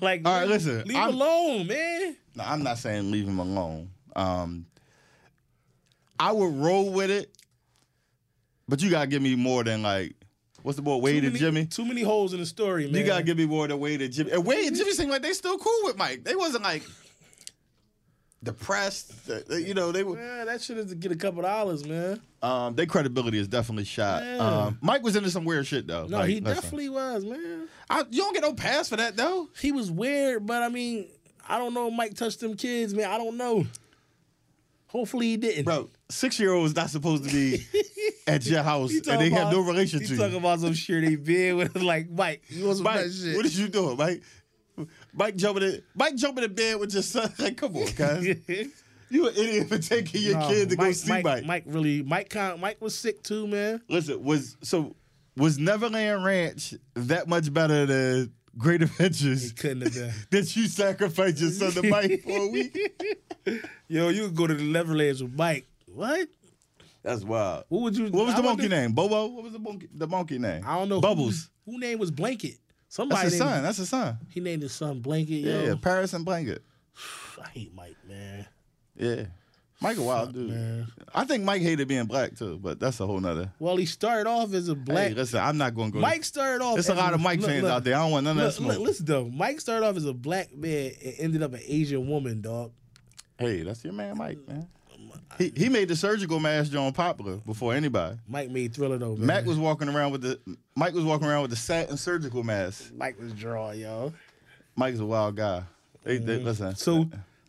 like, 0.00 0.22
All 0.26 0.40
right, 0.40 0.48
listen, 0.48 0.84
leave 0.86 0.96
I'm- 0.96 1.10
him 1.10 1.14
alone, 1.14 1.66
man. 1.68 2.16
No, 2.34 2.44
I'm 2.44 2.62
not 2.62 2.78
saying 2.78 3.10
leave 3.10 3.26
him 3.26 3.38
alone. 3.38 3.90
Um, 4.14 4.66
I 6.18 6.32
would 6.32 6.54
roll 6.54 6.90
with 6.92 7.10
it, 7.10 7.30
but 8.68 8.82
you 8.82 8.90
got 8.90 9.02
to 9.02 9.06
give 9.06 9.22
me 9.22 9.36
more 9.36 9.62
than 9.64 9.82
like, 9.82 10.14
what's 10.62 10.76
the 10.76 10.82
boy, 10.82 10.96
Wade 10.98 11.22
too 11.22 11.28
and 11.28 11.36
Jimmy? 11.36 11.66
Too 11.66 11.84
many 11.84 12.02
holes 12.02 12.32
in 12.34 12.40
the 12.40 12.46
story, 12.46 12.86
man. 12.86 12.94
You 13.00 13.06
gotta 13.06 13.22
give 13.22 13.36
me 13.38 13.46
more 13.46 13.68
than 13.68 13.78
Wade 13.78 14.02
and 14.02 14.12
Jimmy. 14.12 14.32
And 14.32 14.44
Wade 14.44 14.66
and 14.66 14.76
Jimmy 14.76 14.92
seem 14.92 15.08
like 15.10 15.22
they 15.22 15.32
still 15.32 15.56
cool 15.58 15.80
with 15.84 15.96
Mike. 15.96 16.24
They 16.24 16.34
wasn't 16.34 16.64
like 16.64 16.82
depressed. 18.42 19.26
They- 19.48 19.60
You 19.66 19.74
know, 19.74 19.92
they 19.92 20.04
were. 20.04 20.18
Yeah, 20.18 20.44
that 20.44 20.62
shit 20.62 20.78
is 20.78 20.86
to 20.90 20.94
get 20.94 21.12
a 21.12 21.16
couple 21.16 21.42
dollars, 21.42 21.86
man. 21.86 22.20
Um, 22.42 22.74
their 22.74 22.86
credibility 22.86 23.38
is 23.38 23.48
definitely 23.48 23.84
shot. 23.84 24.22
Yeah. 24.24 24.36
Um, 24.38 24.78
Mike 24.80 25.02
was 25.02 25.16
into 25.16 25.30
some 25.30 25.44
weird 25.44 25.66
shit 25.66 25.86
though. 25.86 26.06
No, 26.06 26.18
Like, 26.18 26.28
he 26.28 26.40
listen, 26.40 26.54
definitely 26.62 26.88
was, 26.90 27.24
man. 27.24 27.68
I, 27.90 28.00
you 28.10 28.22
don't 28.22 28.32
get 28.34 28.42
no 28.42 28.52
pass 28.54 28.88
for 28.88 28.96
that 28.96 29.16
though. 29.16 29.48
He 29.60 29.72
was 29.72 29.90
weird, 29.90 30.46
but 30.46 30.62
I 30.62 30.68
mean, 30.68 31.08
I 31.48 31.58
don't 31.58 31.74
know. 31.74 31.88
if 31.88 31.94
Mike 31.94 32.14
touched 32.14 32.40
them 32.40 32.54
kids, 32.56 32.94
man. 32.94 33.10
I 33.10 33.18
don't 33.18 33.36
know. 33.36 33.66
Hopefully 34.88 35.26
he 35.26 35.36
didn't. 35.36 35.64
Bro, 35.64 35.90
six 36.08 36.38
year 36.38 36.52
olds 36.52 36.74
not 36.74 36.90
supposed 36.90 37.24
to 37.24 37.30
be 37.30 37.66
at 38.26 38.46
your 38.46 38.62
house 38.62 38.92
and 38.92 39.04
talking 39.04 39.18
they 39.20 39.30
have 39.30 39.52
no 39.52 39.60
about- 39.60 39.70
relation 39.72 40.00
he 40.00 40.06
to 40.06 40.16
talking 40.16 40.32
you. 40.32 40.38
about 40.38 40.60
some 40.60 40.74
shit 40.74 41.04
they 41.04 41.16
did 41.16 41.54
with 41.56 41.74
like 41.76 42.08
Mike. 42.10 42.42
You 42.48 42.64
want 42.66 42.76
some 42.76 42.84
Mike, 42.84 43.00
that 43.04 43.12
shit? 43.12 43.36
what 43.36 43.44
is 43.44 43.58
you 43.58 43.68
doing, 43.68 43.96
Mike? 43.96 44.22
Mike 45.16 45.36
jumping 45.36 45.62
in, 45.64 45.82
Mike 45.94 46.14
jumping 46.16 46.44
in 46.44 46.54
bed 46.54 46.78
with 46.78 46.92
your 46.92 47.02
son. 47.02 47.32
Like, 47.38 47.56
come 47.58 47.76
on, 47.76 47.86
guys. 47.96 48.36
You 49.08 49.28
an 49.28 49.36
idiot 49.36 49.68
for 49.68 49.78
taking 49.78 50.20
your 50.20 50.36
No, 50.36 50.48
kid 50.48 50.70
to 50.70 50.74
go 50.74 50.90
see 50.90 51.08
Mike, 51.08 51.24
Mike. 51.24 51.44
Mike 51.46 51.62
really, 51.66 52.02
Mike, 52.02 52.34
Mike 52.58 52.78
was 52.80 52.92
sick 52.98 53.22
too, 53.22 53.46
man. 53.46 53.80
Listen, 53.88 54.20
was 54.24 54.56
so 54.64 54.96
was 55.36 55.58
Neverland 55.58 56.24
Ranch 56.24 56.74
that 56.94 57.28
much 57.28 57.54
better 57.54 57.86
than 57.86 58.32
Great 58.58 58.82
Adventures 58.82 59.52
couldn't 59.52 59.82
have 59.82 59.94
been. 59.94 60.12
that 60.32 60.56
you 60.56 60.66
sacrificed 60.66 61.40
your 61.40 61.50
son 61.50 61.70
to 61.70 61.88
Mike 61.88 62.22
for 62.24 62.36
a 62.36 62.48
week? 62.48 62.76
Yo, 63.86 64.08
you 64.08 64.22
could 64.26 64.34
go 64.34 64.48
to 64.48 64.54
the 64.54 64.64
Neverlands 64.64 65.22
with 65.22 65.34
Mike. 65.34 65.68
What? 65.86 66.26
That's 67.04 67.22
wild. 67.22 67.62
What 67.68 67.82
would 67.82 67.96
you? 67.96 68.06
What 68.08 68.26
was 68.26 68.34
I 68.34 68.38
the 68.38 68.42
monkey 68.42 68.66
name? 68.66 68.90
Bobo? 68.90 69.26
What 69.26 69.44
was 69.44 69.52
the 69.52 69.60
monkey 69.60 69.88
the 69.94 70.08
monkey 70.08 70.40
name? 70.40 70.64
I 70.66 70.78
don't 70.78 70.88
know. 70.88 71.00
Bubbles. 71.00 71.48
Who, 71.64 71.72
who 71.74 71.78
name 71.78 72.00
was 72.00 72.10
Blanket? 72.10 72.56
That's 72.88 72.96
Somebody. 72.96 73.22
his 73.24 73.32
named- 73.32 73.50
son. 73.50 73.62
That's 73.62 73.78
his 73.78 73.88
son. 73.88 74.18
He 74.30 74.40
named 74.40 74.62
his 74.62 74.72
son 74.72 75.00
Blanket. 75.00 75.34
Yeah, 75.36 75.62
Yo, 75.62 75.76
Paris 75.76 76.12
and 76.14 76.24
Blanket. 76.24 76.62
I 77.44 77.48
hate 77.50 77.74
Mike, 77.74 77.96
man. 78.08 78.46
Yeah. 78.96 79.24
Mike 79.82 79.98
a 79.98 80.02
wild 80.02 80.32
dude. 80.32 80.48
man. 80.48 80.86
I 81.14 81.24
think 81.26 81.44
Mike 81.44 81.60
hated 81.60 81.86
being 81.86 82.06
black 82.06 82.34
too, 82.34 82.58
but 82.62 82.80
that's 82.80 82.98
a 83.00 83.06
whole 83.06 83.20
nother. 83.20 83.52
Well, 83.58 83.76
he 83.76 83.84
started 83.84 84.26
off 84.26 84.54
as 84.54 84.68
a 84.68 84.74
black. 84.74 85.08
Hey, 85.08 85.14
listen, 85.14 85.38
I'm 85.38 85.58
not 85.58 85.74
going 85.74 85.90
to 85.90 85.94
go. 85.96 86.00
Mike 86.00 86.24
started 86.24 86.64
off. 86.64 86.74
There's 86.76 86.88
a 86.88 86.94
lot 86.94 87.12
of 87.12 87.20
Mike 87.20 87.40
look, 87.40 87.50
fans 87.50 87.62
look, 87.64 87.72
out 87.72 87.84
there. 87.84 87.94
I 87.96 87.98
don't 87.98 88.12
want 88.12 88.24
none 88.24 88.38
of 88.38 88.54
that 88.54 88.62
Look, 88.62 88.72
smoke. 88.74 88.86
listen 88.86 89.04
though, 89.04 89.28
Mike 89.28 89.60
started 89.60 89.84
off 89.86 89.96
as 89.96 90.06
a 90.06 90.14
black 90.14 90.54
man 90.56 90.92
and 91.04 91.14
ended 91.18 91.42
up 91.42 91.52
an 91.52 91.60
Asian 91.66 92.08
woman, 92.08 92.40
dog. 92.40 92.72
Hey, 93.38 93.62
that's 93.64 93.84
your 93.84 93.92
man, 93.92 94.16
Mike, 94.16 94.38
man. 94.48 94.66
He 95.38 95.52
he 95.56 95.68
made 95.68 95.88
the 95.88 95.96
surgical 95.96 96.40
mask 96.40 96.72
John 96.72 96.92
popular 96.92 97.36
before 97.36 97.74
anybody. 97.74 98.18
Mike 98.28 98.50
made 98.50 98.74
Thriller 98.74 98.98
though. 98.98 99.16
Man. 99.16 99.26
Mac 99.26 99.46
was 99.46 99.58
walking 99.58 99.88
around 99.88 100.12
with 100.12 100.22
the 100.22 100.38
Mike 100.74 100.94
was 100.94 101.04
walking 101.04 101.26
around 101.26 101.42
with 101.42 101.50
the 101.50 101.56
satin 101.56 101.96
surgical 101.96 102.42
mask. 102.42 102.92
Mike 102.94 103.20
was 103.20 103.32
draw, 103.32 103.70
yo. 103.72 104.12
Mike's 104.76 104.98
a 104.98 105.06
wild 105.06 105.36
guy. 105.36 105.62
They, 106.04 106.18
they, 106.18 106.36
mm-hmm. 106.36 106.44
listen. 106.44 106.76
So 106.76 107.08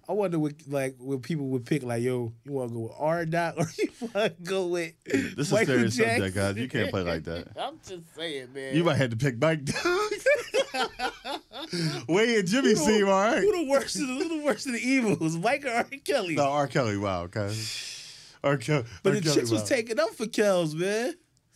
I 0.09 0.13
wonder 0.13 0.39
what 0.39 0.53
like 0.67 0.95
what 0.99 1.21
people 1.21 1.47
would 1.49 1.65
pick 1.65 1.83
like, 1.83 2.01
yo, 2.01 2.31
you 2.45 2.51
want 2.53 2.69
to 2.69 2.75
go 2.75 2.79
with 2.83 2.93
R 2.97 3.25
Dot 3.25 3.55
or 3.57 3.65
you 3.77 3.89
want 4.01 4.37
to 4.37 4.43
go 4.43 4.67
with 4.67 4.93
this 5.03 5.37
is 5.39 5.49
serious 5.49 5.97
Jackson? 5.97 5.97
subject, 5.97 6.35
guys. 6.35 6.55
You 6.55 6.69
can't 6.69 6.89
play 6.91 7.01
like 7.01 7.25
that. 7.25 7.49
I'm 7.59 7.77
just 7.85 8.15
saying, 8.15 8.53
man. 8.53 8.73
You 8.73 8.85
might 8.85 8.95
have 8.95 9.09
to 9.09 9.17
pick 9.17 9.37
Mike. 9.37 9.63
Wade 12.07 12.37
and 12.39 12.47
Jimmy 12.47 12.75
seem 12.75 13.09
all 13.09 13.21
right. 13.21 13.41
Who 13.41 13.65
the 13.65 13.69
worst 13.69 13.95
of 13.97 14.07
the, 14.07 14.13
who 14.13 14.39
the 14.39 14.45
worst 14.45 14.65
of 14.67 14.73
the 14.73 14.79
evils, 14.79 15.35
Mike 15.35 15.65
or 15.65 15.69
R. 15.71 15.83
Kelly? 16.05 16.35
No, 16.35 16.43
R. 16.45 16.67
Kelly, 16.67 16.97
wow, 16.97 17.27
cuz. 17.27 18.37
R. 18.43 18.55
Kelly, 18.57 18.85
but 19.03 19.09
R. 19.09 19.15
the 19.15 19.21
Kelly, 19.21 19.35
chicks 19.35 19.51
was 19.51 19.61
wild. 19.61 19.67
taking 19.67 19.99
up 19.99 20.09
for 20.11 20.25
Kels, 20.25 20.73
man. 20.73 21.13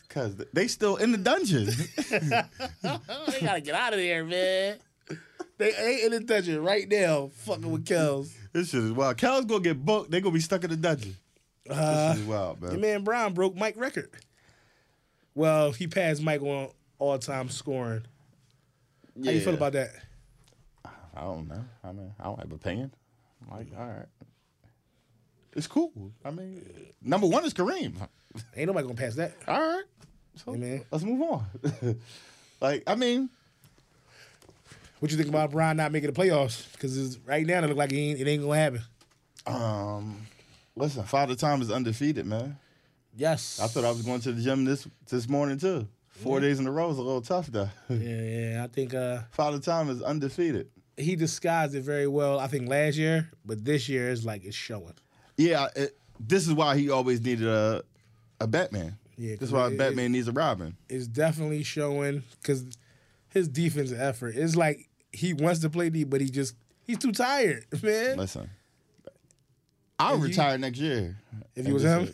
Cause 0.09 0.35
they 0.51 0.67
still 0.67 0.97
in 0.97 1.13
the 1.13 1.17
dungeon. 1.17 1.67
they 2.09 3.39
gotta 3.39 3.61
get 3.61 3.75
out 3.75 3.93
of 3.93 3.99
there, 3.99 4.25
man. 4.25 4.77
They 5.57 5.73
ain't 5.73 6.03
in 6.03 6.11
the 6.11 6.19
dungeon 6.19 6.61
right 6.61 6.85
now, 6.89 7.29
fucking 7.33 7.71
with 7.71 7.85
Kels. 7.85 8.33
This 8.53 8.69
shit 8.71 8.83
is 8.83 8.91
wild. 8.91 9.17
Kels 9.17 9.47
gonna 9.47 9.61
get 9.61 9.83
booked. 9.83 10.11
They 10.11 10.19
gonna 10.21 10.33
be 10.33 10.39
stuck 10.41 10.63
in 10.63 10.69
the 10.71 10.75
dungeon. 10.77 11.15
Uh, 11.69 12.13
This 12.13 12.21
is 12.21 12.27
wild, 12.27 12.61
your 12.61 12.71
man. 12.71 12.81
man 12.81 13.03
Brown 13.03 13.33
broke 13.33 13.55
Mike 13.55 13.75
record. 13.77 14.09
Well, 15.35 15.71
he 15.71 15.87
passed 15.87 16.21
Mike 16.21 16.41
on 16.41 16.69
all 16.99 17.17
time 17.19 17.49
scoring. 17.49 18.03
How 19.23 19.31
you 19.31 19.41
feel 19.41 19.53
about 19.53 19.73
that? 19.73 19.91
I 20.85 21.21
don't 21.21 21.47
know. 21.47 21.63
I 21.83 21.91
mean, 21.91 22.13
I 22.19 22.23
don't 22.25 22.37
have 22.39 22.47
an 22.49 22.55
opinion. 22.55 22.93
I'm 23.49 23.57
like, 23.57 23.67
all 23.77 23.85
right. 23.85 24.05
It's 25.53 25.67
cool. 25.67 25.91
I 26.23 26.31
mean, 26.31 26.65
number 27.01 27.27
one 27.27 27.43
is 27.45 27.53
Kareem. 27.53 27.93
Ain't 28.55 28.67
nobody 28.67 28.87
gonna 28.87 28.95
pass 28.99 29.15
that. 29.15 29.33
All 29.47 29.59
right. 29.59 29.83
So 30.37 30.53
Hey, 30.53 30.59
man. 30.59 30.85
let's 30.91 31.03
move 31.03 31.21
on. 31.21 31.45
like, 32.61 32.83
I 32.87 32.95
mean, 32.95 33.29
What 35.01 35.09
you 35.11 35.17
think 35.17 35.29
about 35.29 35.51
LeBron 35.51 35.75
not 35.77 35.91
making 35.91 36.11
the 36.13 36.21
playoffs? 36.21 36.71
Because 36.73 37.17
right 37.25 37.45
now 37.45 37.57
it 37.63 37.67
look 37.67 37.75
like 37.75 37.91
it 37.91 37.97
ain't, 37.97 38.19
it 38.21 38.27
ain't 38.27 38.43
gonna 38.43 38.55
happen. 38.55 38.81
um, 39.47 40.27
listen, 40.75 41.03
Father 41.03 41.33
Time 41.35 41.61
is 41.61 41.71
undefeated, 41.71 42.25
man. 42.25 42.57
Yes. 43.15 43.59
I 43.59 43.65
thought 43.67 43.83
I 43.83 43.89
was 43.89 44.03
going 44.03 44.21
to 44.21 44.31
the 44.31 44.41
gym 44.41 44.63
this 44.63 44.87
this 45.09 45.27
morning 45.27 45.57
too. 45.57 45.87
Four 46.09 46.39
days 46.39 46.59
in 46.59 46.67
a 46.67 46.71
row 46.71 46.91
is 46.91 46.97
a 46.99 47.01
little 47.01 47.21
tough 47.21 47.47
though. 47.47 47.69
Yeah, 47.89 47.97
yeah. 48.21 48.63
I 48.63 48.67
think 48.67 48.93
uh, 48.93 49.21
Father 49.31 49.59
Time 49.59 49.89
is 49.89 50.01
undefeated. 50.03 50.67
he 50.97 51.15
disguised 51.15 51.73
it 51.73 51.81
very 51.81 52.07
well. 52.07 52.39
I 52.39 52.45
think 52.47 52.69
last 52.69 52.95
year, 52.95 53.29
but 53.43 53.65
this 53.65 53.89
year 53.89 54.09
is 54.09 54.23
like 54.23 54.45
it's 54.45 54.55
showing. 54.55 54.93
Yeah, 55.35 55.67
it, 55.75 55.97
this 56.19 56.47
is 56.47 56.53
why 56.53 56.77
he 56.77 56.91
always 56.91 57.21
needed 57.21 57.47
a 57.47 57.81
a 58.39 58.45
Batman. 58.47 58.97
Yeah, 59.17 59.31
this 59.39 59.49
is 59.49 59.51
why 59.51 59.67
it- 59.69 59.77
Batman 59.79 60.11
needs 60.11 60.27
a 60.27 60.31
Robin. 60.31 60.77
It's 60.89 61.07
definitely 61.07 61.63
showing 61.63 62.21
because 62.41 62.65
his 63.29 63.47
defensive 63.47 63.99
effort 63.99 64.35
is 64.35 64.55
like 64.55 64.87
he 65.11 65.33
wants 65.33 65.59
to 65.61 65.69
play 65.69 65.89
D, 65.89 66.03
but 66.03 66.21
he 66.21 66.29
just 66.29 66.55
he's 66.83 66.97
too 66.97 67.11
tired, 67.11 67.65
man. 67.83 68.17
Listen, 68.17 68.49
I'll 69.99 70.15
If 70.15 70.19
you- 70.21 70.25
retire 70.27 70.57
next 70.57 70.79
year. 70.79 71.17
if 71.55 71.67
you 71.67 71.73
was 71.73 71.83
him? 71.83 72.13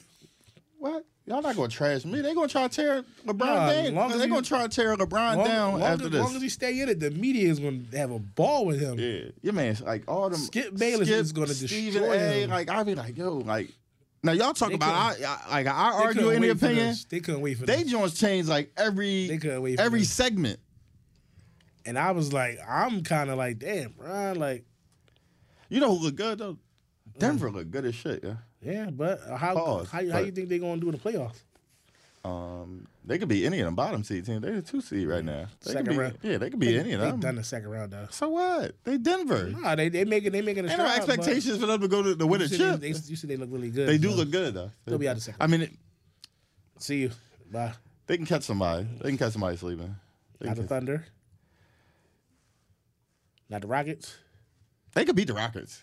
what? 0.80 1.06
Y'all 1.26 1.42
not 1.42 1.58
gonna 1.58 1.68
trash 1.68 2.06
me. 2.06 2.22
They 2.22 2.34
gonna 2.34 2.48
try 2.48 2.68
to 2.70 2.74
tear 2.74 3.04
LeBron 3.26 3.40
Nah, 3.40 3.70
down. 3.70 4.12
They 4.12 4.20
he- 4.24 4.28
gonna 4.30 4.42
try 4.42 4.64
to 4.66 4.70
tear 4.70 4.96
LeBron 4.96 5.36
Long, 5.38 5.46
down 5.48 5.72
long 5.74 5.82
after 5.84 6.06
as, 6.06 6.12
this. 6.12 6.22
long 6.24 6.36
as 6.38 6.42
he 6.42 6.48
stay 6.48 6.80
in 6.80 6.88
it, 6.88 7.02
the 7.02 7.12
media 7.12 7.50
is 7.50 7.60
to 7.60 7.82
have 7.98 8.12
a 8.12 8.20
ball 8.20 8.66
with 8.66 8.80
him. 8.80 8.98
yeah, 8.98 9.30
your 9.42 9.52
man's 9.54 9.82
like 9.82 10.04
all 10.08 10.30
them. 10.30 10.40
Skip 10.40 10.78
Bayless 10.78 11.10
is 11.10 11.34
gonna 11.34 11.48
Stephen 11.50 12.02
destroy 12.02 12.14
A. 12.18 12.44
him. 12.44 12.50
Like 12.50 12.70
I 12.70 12.84
be 12.84 12.96
like, 12.96 13.18
yo, 13.18 13.40
like 13.40 13.70
now 14.24 14.32
y'all 14.32 14.54
talk 14.54 14.70
They 14.70 14.76
about 14.76 15.20
I, 15.20 15.38
I, 15.48 15.52
like 15.52 15.68
I 15.68 15.92
argue 16.06 16.30
any 16.30 16.48
opinion. 16.48 16.96
They 17.10 17.20
couldn't 17.20 17.42
wait 17.42 17.58
for 17.58 17.66
They 17.66 17.84
this. 17.84 17.92
joints 17.92 18.18
change 18.18 18.48
like 18.48 18.72
every 18.78 19.28
They 19.28 19.38
couldn't 19.38 19.62
wait 19.62 19.76
for 19.76 19.82
every 19.84 20.06
segment. 20.06 20.60
And 21.88 21.98
I 21.98 22.12
was 22.12 22.34
like, 22.34 22.60
I'm 22.68 23.02
kind 23.04 23.30
of 23.30 23.38
like, 23.38 23.60
damn, 23.60 23.92
bro. 23.94 24.34
Like, 24.36 24.66
You 25.70 25.80
know 25.80 25.96
who 25.96 26.04
look 26.04 26.16
good 26.16 26.38
though? 26.40 26.58
Denver 27.18 27.50
look 27.50 27.72
good 27.72 27.86
as 27.86 27.96
shit. 27.96 28.24
Yeah. 28.24 28.34
yeah, 28.62 28.90
but 28.92 29.22
how 29.38 29.56
Pause, 29.56 29.90
how, 29.90 30.00
how 30.06 30.12
but- 30.12 30.26
you 30.26 30.32
think 30.32 30.50
they're 30.50 30.60
going 30.60 30.80
to 30.80 30.82
do 30.82 30.90
in 30.92 30.92
the 30.92 31.00
playoffs? 31.02 31.42
Um, 32.26 32.88
they 33.06 33.18
could 33.20 33.30
be 33.30 33.46
any 33.46 33.60
of 33.62 33.66
them 33.66 33.76
bottom 33.76 34.04
seed 34.04 34.26
teams. 34.26 34.42
They're 34.42 34.56
the 34.56 34.62
two 34.62 34.82
seed 34.82 35.08
right 35.08 35.24
now. 35.24 35.46
They 35.64 35.72
Second 35.72 35.86
could 35.86 35.92
be, 35.94 35.98
round. 35.98 36.18
Yeah, 36.24 36.38
they 36.38 36.50
could 36.50 36.60
be 36.60 36.74
They, 36.74 36.80
any 36.80 36.92
of 36.92 37.00
them. 37.00 37.20
they 37.22 37.28
done 37.28 37.36
the 37.36 37.44
second 37.44 37.70
round 37.70 37.94
though. 37.94 38.08
So 38.10 38.28
what? 38.30 38.74
They 38.84 38.98
Denver. 38.98 39.46
Nah, 39.52 39.76
they 39.76 39.88
they 39.88 40.04
making 40.04 40.34
they 40.34 40.42
making 40.42 40.66
a 40.66 40.70
Ain't 40.70 40.78
no 40.78 40.86
expectations 40.94 41.58
for 41.58 41.68
them 41.68 41.80
to 41.80 41.88
go 41.88 42.04
to, 42.04 42.16
to 42.18 42.28
win 42.28 42.42
a 42.42 42.50
chip. 42.50 42.82
they, 42.82 42.92
they, 42.92 43.00
you 43.06 43.16
said 43.16 43.30
they 43.30 43.38
look 43.38 43.50
really 43.50 43.70
good. 43.70 43.88
They 43.88 43.98
do 43.98 44.10
so 44.10 44.18
look 44.18 44.32
good 44.32 44.54
though. 44.56 44.72
They'll 44.86 44.98
be 44.98 45.08
out 45.08 45.16
the 45.16 45.22
second. 45.22 45.42
I 45.42 45.48
mean, 45.48 45.62
it, 45.62 45.72
See 46.80 46.98
you. 47.04 47.12
Bye. 47.50 47.72
they 48.08 48.18
can 48.18 48.26
catch 48.26 48.44
somebody. 48.44 48.86
They 49.02 49.08
can 49.10 49.18
catch 49.18 49.32
somebody 49.32 49.56
sleeping. 49.56 49.96
They, 50.40 50.48
Not 50.48 50.56
can 50.58 50.64
the 50.64 50.68
catch- 50.68 50.70
Thunder. 50.70 51.06
Not 53.50 53.62
the 53.62 53.68
Rockets. 53.68 54.16
they 54.94 55.06
could 55.06 55.16
beat 55.16 55.28
the 55.28 55.34
Rockets. 55.34 55.82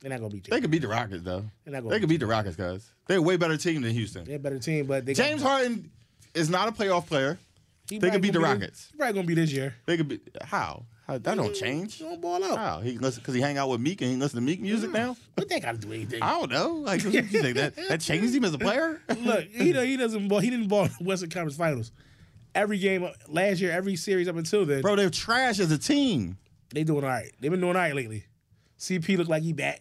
They're 0.00 0.10
not 0.10 0.20
gonna 0.20 0.34
beat 0.34 0.50
They 0.50 0.60
could 0.60 0.70
beat 0.70 0.82
the 0.82 0.88
Rockets 0.88 1.22
though. 1.22 1.44
They're 1.64 1.72
not 1.72 1.82
gonna 1.82 1.94
They 1.94 2.00
could 2.00 2.08
beat 2.08 2.20
the 2.20 2.26
Rockets, 2.26 2.56
guys. 2.56 2.90
They're 3.06 3.18
a 3.18 3.22
way 3.22 3.36
better 3.36 3.56
team 3.56 3.82
than 3.82 3.92
Houston. 3.92 4.24
They're 4.24 4.36
a 4.36 4.38
better 4.38 4.58
team, 4.58 4.86
but 4.86 5.06
they 5.06 5.14
James 5.14 5.42
Harden 5.42 5.90
is 6.34 6.50
not 6.50 6.68
a 6.68 6.72
playoff 6.72 7.06
player. 7.06 7.38
he 7.88 7.98
they 7.98 8.10
could 8.10 8.20
beat 8.20 8.32
the 8.32 8.38
be 8.38 8.44
Rockets. 8.44 8.88
He 8.90 8.98
probably 8.98 9.14
gonna 9.14 9.26
be 9.26 9.34
this 9.34 9.52
year. 9.52 9.74
They 9.86 9.96
could 9.96 10.08
be 10.08 10.20
how? 10.42 10.84
how 11.06 11.18
that 11.18 11.36
don't 11.36 11.52
mm, 11.52 11.54
change. 11.54 11.96
He 11.96 12.04
don't 12.04 12.20
ball 12.20 12.42
out. 12.42 12.58
How 12.58 12.80
he 12.80 12.98
listen 12.98 13.20
because 13.20 13.34
he 13.34 13.40
hang 13.40 13.58
out 13.58 13.68
with 13.68 13.80
Meek 13.80 14.00
and 14.00 14.10
he 14.10 14.16
listen 14.16 14.40
to 14.40 14.44
Meek 14.44 14.60
music 14.60 14.90
mm, 14.90 14.94
now. 14.94 15.16
But 15.36 15.48
they 15.48 15.60
gotta 15.60 15.78
do 15.78 15.92
anything. 15.92 16.22
I 16.22 16.32
don't 16.32 16.50
know. 16.50 16.74
Like 16.74 17.04
you 17.04 17.22
think 17.22 17.56
that 17.56 17.76
that 17.88 18.00
changed 18.02 18.34
him 18.34 18.44
as 18.44 18.54
a 18.54 18.58
player? 18.58 19.00
Look, 19.20 19.44
he 19.44 19.72
he 19.86 19.96
doesn't 19.96 20.28
ball. 20.28 20.40
He 20.40 20.50
didn't 20.50 20.68
ball 20.68 20.84
in 20.84 21.06
Western 21.06 21.30
Conference 21.30 21.56
Finals. 21.56 21.92
Every 22.54 22.78
game 22.78 23.08
last 23.26 23.60
year, 23.60 23.72
every 23.72 23.96
series 23.96 24.28
up 24.28 24.36
until 24.36 24.64
then, 24.64 24.80
Bro, 24.80 24.96
they're 24.96 25.10
trash 25.10 25.58
as 25.58 25.72
a 25.72 25.78
team. 25.78 26.38
They 26.74 26.84
doing 26.84 27.04
all 27.04 27.10
right. 27.10 27.30
They've 27.40 27.50
been 27.50 27.60
doing 27.60 27.76
all 27.76 27.82
right 27.82 27.94
lately. 27.94 28.24
CP 28.78 29.16
look 29.16 29.28
like 29.28 29.42
he 29.42 29.52
back, 29.52 29.80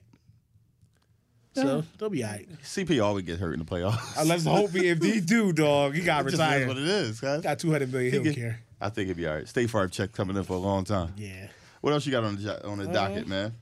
so 1.55 1.83
they'll 1.97 2.09
be 2.09 2.23
all 2.23 2.31
right. 2.31 2.47
CP 2.63 3.03
always 3.03 3.25
get 3.25 3.39
hurt 3.39 3.53
in 3.53 3.59
the 3.59 3.65
playoffs. 3.65 4.25
Let's 4.25 4.45
hope 4.45 4.73
if 4.75 5.00
they 5.00 5.19
do, 5.19 5.53
dog, 5.53 5.93
he 5.95 6.01
got 6.01 6.21
It 6.21 6.31
just 6.31 6.33
is 6.35 6.39
retired. 6.39 6.67
what 6.67 6.77
it 6.77 6.88
is, 6.88 7.19
guys. 7.19 7.41
Got 7.41 7.59
two 7.59 7.71
hundred 7.71 7.91
million. 7.91 8.12
He 8.12 8.17
He 8.17 8.23
don't 8.23 8.33
get- 8.33 8.39
care. 8.41 8.59
I 8.81 8.89
think 8.89 9.07
it'd 9.07 9.17
be 9.17 9.27
all 9.27 9.35
right. 9.35 9.47
State 9.47 9.69
Farm 9.69 9.89
check 9.89 10.12
coming 10.12 10.35
in 10.35 10.43
for 10.43 10.53
a 10.53 10.57
long 10.59 10.83
time. 10.83 11.13
Yeah, 11.15 11.47
What 11.81 11.93
else 11.93 12.05
you 12.05 12.12
got 12.12 12.23
on 12.25 12.35
the 12.35 12.41
jo- 12.41 12.59
on 12.65 12.79
Uh, 12.79 12.83
the 12.85 12.91
docket, 12.91 13.27
man? 13.27 13.53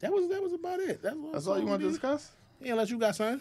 that 0.00 0.12
was 0.12 0.28
that 0.28 0.42
was 0.42 0.52
about 0.54 0.80
it. 0.80 1.02
That's, 1.02 1.16
That's 1.32 1.46
all 1.46 1.58
you 1.58 1.66
want 1.66 1.82
to 1.82 1.88
discuss? 1.88 2.30
Yeah, 2.60 2.72
unless 2.72 2.90
you 2.90 2.98
got 2.98 3.14
something. 3.16 3.40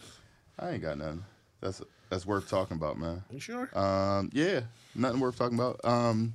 I 0.60 0.72
ain't 0.72 0.82
got 0.82 0.98
nothing. 0.98 1.24
That's 1.62 1.82
that's 2.10 2.26
worth 2.26 2.50
talking 2.50 2.78
about, 2.78 2.98
man. 3.00 3.24
You 3.32 3.40
sure? 3.40 3.70
Um, 3.78 4.30
yeah, 4.34 4.62
nothing 4.96 5.20
worth 5.20 5.38
talking 5.38 5.58
about. 5.58 5.80
Um, 5.84 6.34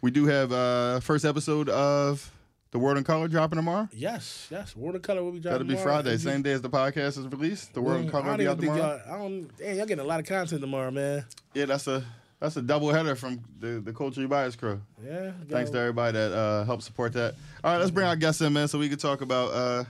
we 0.00 0.10
do 0.10 0.26
have 0.26 0.52
uh 0.52 1.00
first 1.00 1.24
episode 1.24 1.68
of 1.68 2.30
The 2.70 2.78
World 2.78 2.98
in 2.98 3.04
Color 3.04 3.28
dropping 3.28 3.56
tomorrow. 3.56 3.88
yes, 3.92 4.46
yes. 4.50 4.76
World 4.76 4.96
in 4.96 5.02
color 5.02 5.22
will 5.22 5.32
be 5.32 5.40
dropping. 5.40 5.52
That'll 5.66 5.66
be 5.68 5.74
tomorrow. 5.76 6.02
Friday, 6.02 6.16
same 6.18 6.42
day 6.42 6.52
as 6.52 6.62
the 6.62 6.70
podcast 6.70 7.18
is 7.18 7.26
released. 7.26 7.74
The 7.74 7.80
World 7.82 8.02
in 8.04 8.10
Color 8.10 8.24
I 8.24 8.36
will 8.36 8.44
don't 8.44 8.60
be 8.60 8.68
out 8.68 8.74
tomorrow. 8.74 9.00
y'all. 9.06 9.14
I 9.14 9.18
don't. 9.18 9.56
Damn, 9.56 9.76
y'all 9.76 9.86
getting 9.86 10.04
a 10.04 10.08
lot 10.08 10.20
of 10.20 10.26
content 10.26 10.60
tomorrow, 10.60 10.90
man. 10.90 11.24
Yeah, 11.54 11.64
that's 11.66 11.86
a 11.86 12.04
that's 12.40 12.56
a 12.56 12.62
double 12.62 12.92
header 12.92 13.14
from 13.16 13.40
the 13.58 13.80
the 13.80 13.92
Culture 13.92 14.26
Bias 14.28 14.54
crew. 14.56 14.80
Yeah. 15.04 15.32
Thanks 15.48 15.70
to 15.70 15.78
everybody 15.78 16.12
that 16.18 16.32
uh, 16.32 16.64
helped 16.64 16.84
support 16.84 17.12
that. 17.14 17.34
All 17.64 17.72
right, 17.72 17.78
let's 17.78 17.90
bring 17.90 18.06
our 18.06 18.16
guests 18.16 18.40
in, 18.42 18.52
man, 18.52 18.68
so 18.68 18.78
we 18.78 18.88
can 18.88 18.98
talk 18.98 19.22
about 19.22 19.52
uh, 19.52 19.84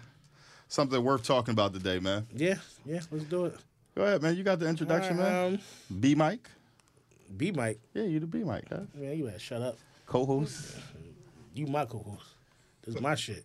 something 0.68 1.02
worth 1.02 1.24
talking 1.24 1.52
about 1.52 1.74
today, 1.74 1.98
man. 1.98 2.26
Yeah, 2.34 2.54
yeah. 2.86 3.00
Let's 3.10 3.24
do 3.24 3.46
it. 3.46 3.56
Go 3.94 4.04
ahead, 4.04 4.22
man. 4.22 4.36
You 4.36 4.44
got 4.44 4.60
the 4.60 4.68
introduction, 4.68 5.16
right, 5.18 5.24
man. 5.30 5.54
Um, 5.90 6.00
B 6.00 6.14
Mike. 6.14 6.48
B 7.36 7.50
Mike. 7.50 7.80
Yeah, 7.92 8.04
you 8.04 8.20
the 8.20 8.26
B 8.26 8.38
Mike, 8.44 8.64
huh? 8.70 8.82
Man, 8.94 9.18
you 9.18 9.24
better 9.24 9.38
shut 9.40 9.60
up. 9.60 9.76
Co-host. 10.08 10.76
You 11.54 11.66
my 11.66 11.84
co-host. 11.84 12.26
This 12.84 12.96
is 12.96 13.00
my 13.00 13.14
shit. 13.14 13.44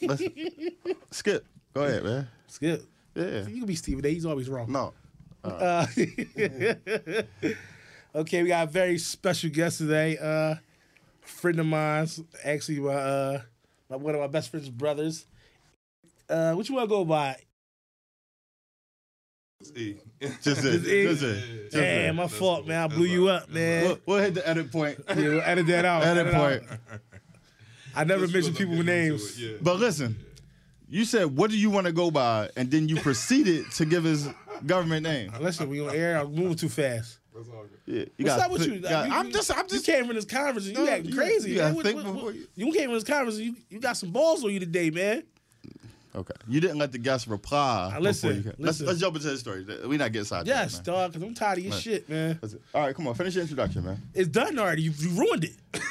Let's 0.00 0.22
skip. 1.10 1.44
Go 1.74 1.82
ahead, 1.82 2.04
man. 2.04 2.28
Skip. 2.46 2.84
Yeah. 3.14 3.46
You 3.46 3.58
can 3.58 3.66
be 3.66 3.74
Stephen 3.74 4.06
A. 4.06 4.08
He's 4.08 4.24
always 4.24 4.48
wrong. 4.48 4.70
No. 4.70 4.94
Uh, 5.44 5.86
okay, 8.14 8.42
we 8.42 8.48
got 8.48 8.68
a 8.68 8.70
very 8.70 8.98
special 8.98 9.50
guest 9.50 9.78
today. 9.78 10.16
Uh, 10.18 10.54
friend 11.20 11.58
of 11.60 11.66
mine's 11.66 12.22
actually 12.44 12.80
my, 12.80 12.94
uh, 12.94 13.40
my 13.90 13.96
one 13.96 14.14
of 14.14 14.20
my 14.20 14.26
best 14.28 14.50
friend's 14.50 14.70
brothers. 14.70 15.26
Uh, 16.28 16.52
what 16.52 16.68
you 16.68 16.74
want 16.74 16.88
to 16.88 16.94
go 16.94 17.04
by? 17.04 17.36
Just 19.60 19.76
it. 19.76 20.00
Just 20.20 20.42
Just 20.44 20.64
E. 20.64 20.68
it. 20.68 21.08
Just 21.08 21.22
it. 21.24 21.70
Damn, 21.72 22.16
my 22.16 22.28
fault, 22.28 22.66
man. 22.66 22.80
I 22.80 22.86
blew 22.86 23.06
you 23.06 23.28
up, 23.28 23.48
man. 23.50 23.84
We'll, 23.84 23.98
we'll 24.06 24.18
hit 24.18 24.34
the 24.34 24.48
edit 24.48 24.70
point. 24.70 24.98
Yeah, 25.08 25.14
we'll 25.16 25.40
edit 25.40 25.66
that 25.66 25.84
out. 25.84 26.04
Edit 26.04 26.28
Edit 26.28 26.34
point. 26.34 26.62
out. 26.92 27.00
I 27.96 28.04
never 28.04 28.28
mention 28.28 28.54
people 28.54 28.76
with 28.76 28.86
names. 28.86 29.40
But 29.60 29.76
listen, 29.80 30.16
you 30.88 31.04
said, 31.04 31.36
what 31.36 31.50
do 31.50 31.58
you 31.58 31.70
want 31.70 31.86
to 31.86 31.92
go 31.92 32.10
by? 32.12 32.50
And 32.56 32.70
then 32.70 32.88
you 32.88 32.96
proceeded 33.00 33.68
to 33.72 33.84
give 33.84 34.04
his 34.04 34.28
government 34.64 35.02
name. 35.02 35.32
Listen, 35.40 35.68
we 35.68 35.80
on 35.80 35.92
air. 35.94 36.18
I'm 36.18 36.32
moving 36.32 36.54
too 36.56 36.68
fast. 36.68 37.18
Yeah, 37.86 38.04
you 38.16 38.26
What's 38.26 38.30
gotta 38.36 38.42
up 38.44 38.50
with 38.52 38.62
think- 38.62 38.74
you? 38.74 38.80
gotta- 38.80 39.08
You- 39.08 39.14
I'm 39.14 39.30
just, 39.32 39.50
I'm 39.52 39.64
You 39.64 39.68
just, 39.70 39.86
came 39.86 40.04
in 40.10 40.14
this 40.16 40.24
conference 40.24 40.66
and 40.68 40.76
you 40.76 40.84
No, 40.84 40.90
acting 40.90 41.10
you- 41.10 41.16
crazy. 41.16 41.50
you 41.50 41.56
gotta 41.56 41.82
man. 41.82 41.94
What- 41.96 42.04
what- 42.14 42.24
what- 42.24 42.34
you- 42.34 42.48
you 42.56 42.72
came 42.72 42.90
in 42.90 42.94
this 42.94 43.04
conference 43.04 43.36
and 43.38 43.46
you, 43.46 43.54
you 43.70 43.80
got 43.80 43.96
some 43.96 44.10
balls 44.10 44.44
on 44.44 44.50
you 44.52 44.58
today, 44.60 44.90
man. 44.90 45.22
Okay. 46.18 46.34
You 46.46 46.60
didn't 46.60 46.78
let 46.78 46.92
the 46.92 46.98
guest 46.98 47.26
reply. 47.26 47.92
Uh, 47.96 48.00
listen, 48.00 48.28
before 48.30 48.42
you 48.44 48.50
can- 48.56 48.64
Let's, 48.64 48.80
let's 48.80 49.00
jump 49.00 49.16
into 49.16 49.28
the 49.28 49.38
story. 49.38 49.64
We're 49.86 49.98
not 49.98 50.12
getting 50.12 50.24
sidetracked. 50.26 50.48
Yes, 50.48 50.74
man. 50.76 50.82
dog, 50.84 51.12
because 51.12 51.26
I'm 51.28 51.34
tired 51.34 51.58
of 51.58 51.64
your 51.64 51.70
Man. 51.72 51.80
shit, 51.80 52.08
man. 52.08 52.38
All 52.74 52.82
right, 52.82 52.94
come 52.94 53.06
on. 53.08 53.14
Finish 53.14 53.34
your 53.34 53.42
introduction, 53.42 53.84
man. 53.84 54.00
It's 54.14 54.28
done 54.28 54.58
already. 54.58 54.82
You, 54.82 54.92
you 54.98 55.10
ruined 55.10 55.44
it. 55.44 55.56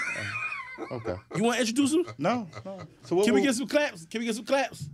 Okay. 0.92 1.16
You 1.36 1.44
want 1.44 1.56
to 1.56 1.62
introduce 1.62 1.92
him? 1.92 2.06
No, 2.20 2.48
no. 2.64 2.80
So 3.04 3.16
what 3.16 3.26
Can 3.26 3.34
we 3.34 3.42
will- 3.42 3.48
get 3.48 3.56
some 3.56 3.68
claps? 3.68 4.06
Can 4.06 4.20
we 4.22 4.26
get 4.28 4.36
some 4.36 4.46
claps? 4.46 4.88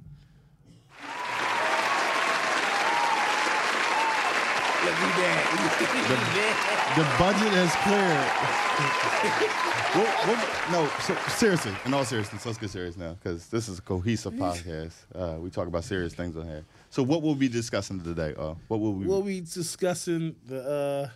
Look, 4.84 4.96
we 5.00 5.08
bad. 5.16 5.44
The 6.98 7.04
budget 7.20 7.52
has 7.54 7.72
cleared. 7.84 9.70
What- 9.94 10.28
what- 10.28 10.72
no, 10.72 10.90
so, 11.02 11.16
seriously, 11.36 11.72
in 11.86 11.94
all 11.94 12.04
seriousness, 12.04 12.44
let's 12.48 12.58
get 12.58 12.72
serious 12.72 12.98
now 12.98 13.14
because 13.14 13.48
this 13.50 13.70
is 13.70 13.78
a 13.78 13.82
cohesive 13.84 14.34
podcast. 14.34 14.94
Uh, 15.14 15.40
we 15.40 15.52
talk 15.52 15.68
about 15.68 15.84
serious 15.84 16.16
things 16.16 16.36
on 16.36 16.48
here. 16.48 16.66
So, 16.90 17.04
what 17.04 17.22
will 17.22 17.34
we 17.34 17.42
be 17.42 17.50
discussing 17.50 18.02
today? 18.02 18.34
Uh, 18.36 18.56
what 18.70 18.80
will 18.80 18.94
we? 18.94 19.06
we'll 19.06 19.22
be 19.22 19.42
discussing 19.42 20.36
the 20.48 20.62
uh, 20.68 21.10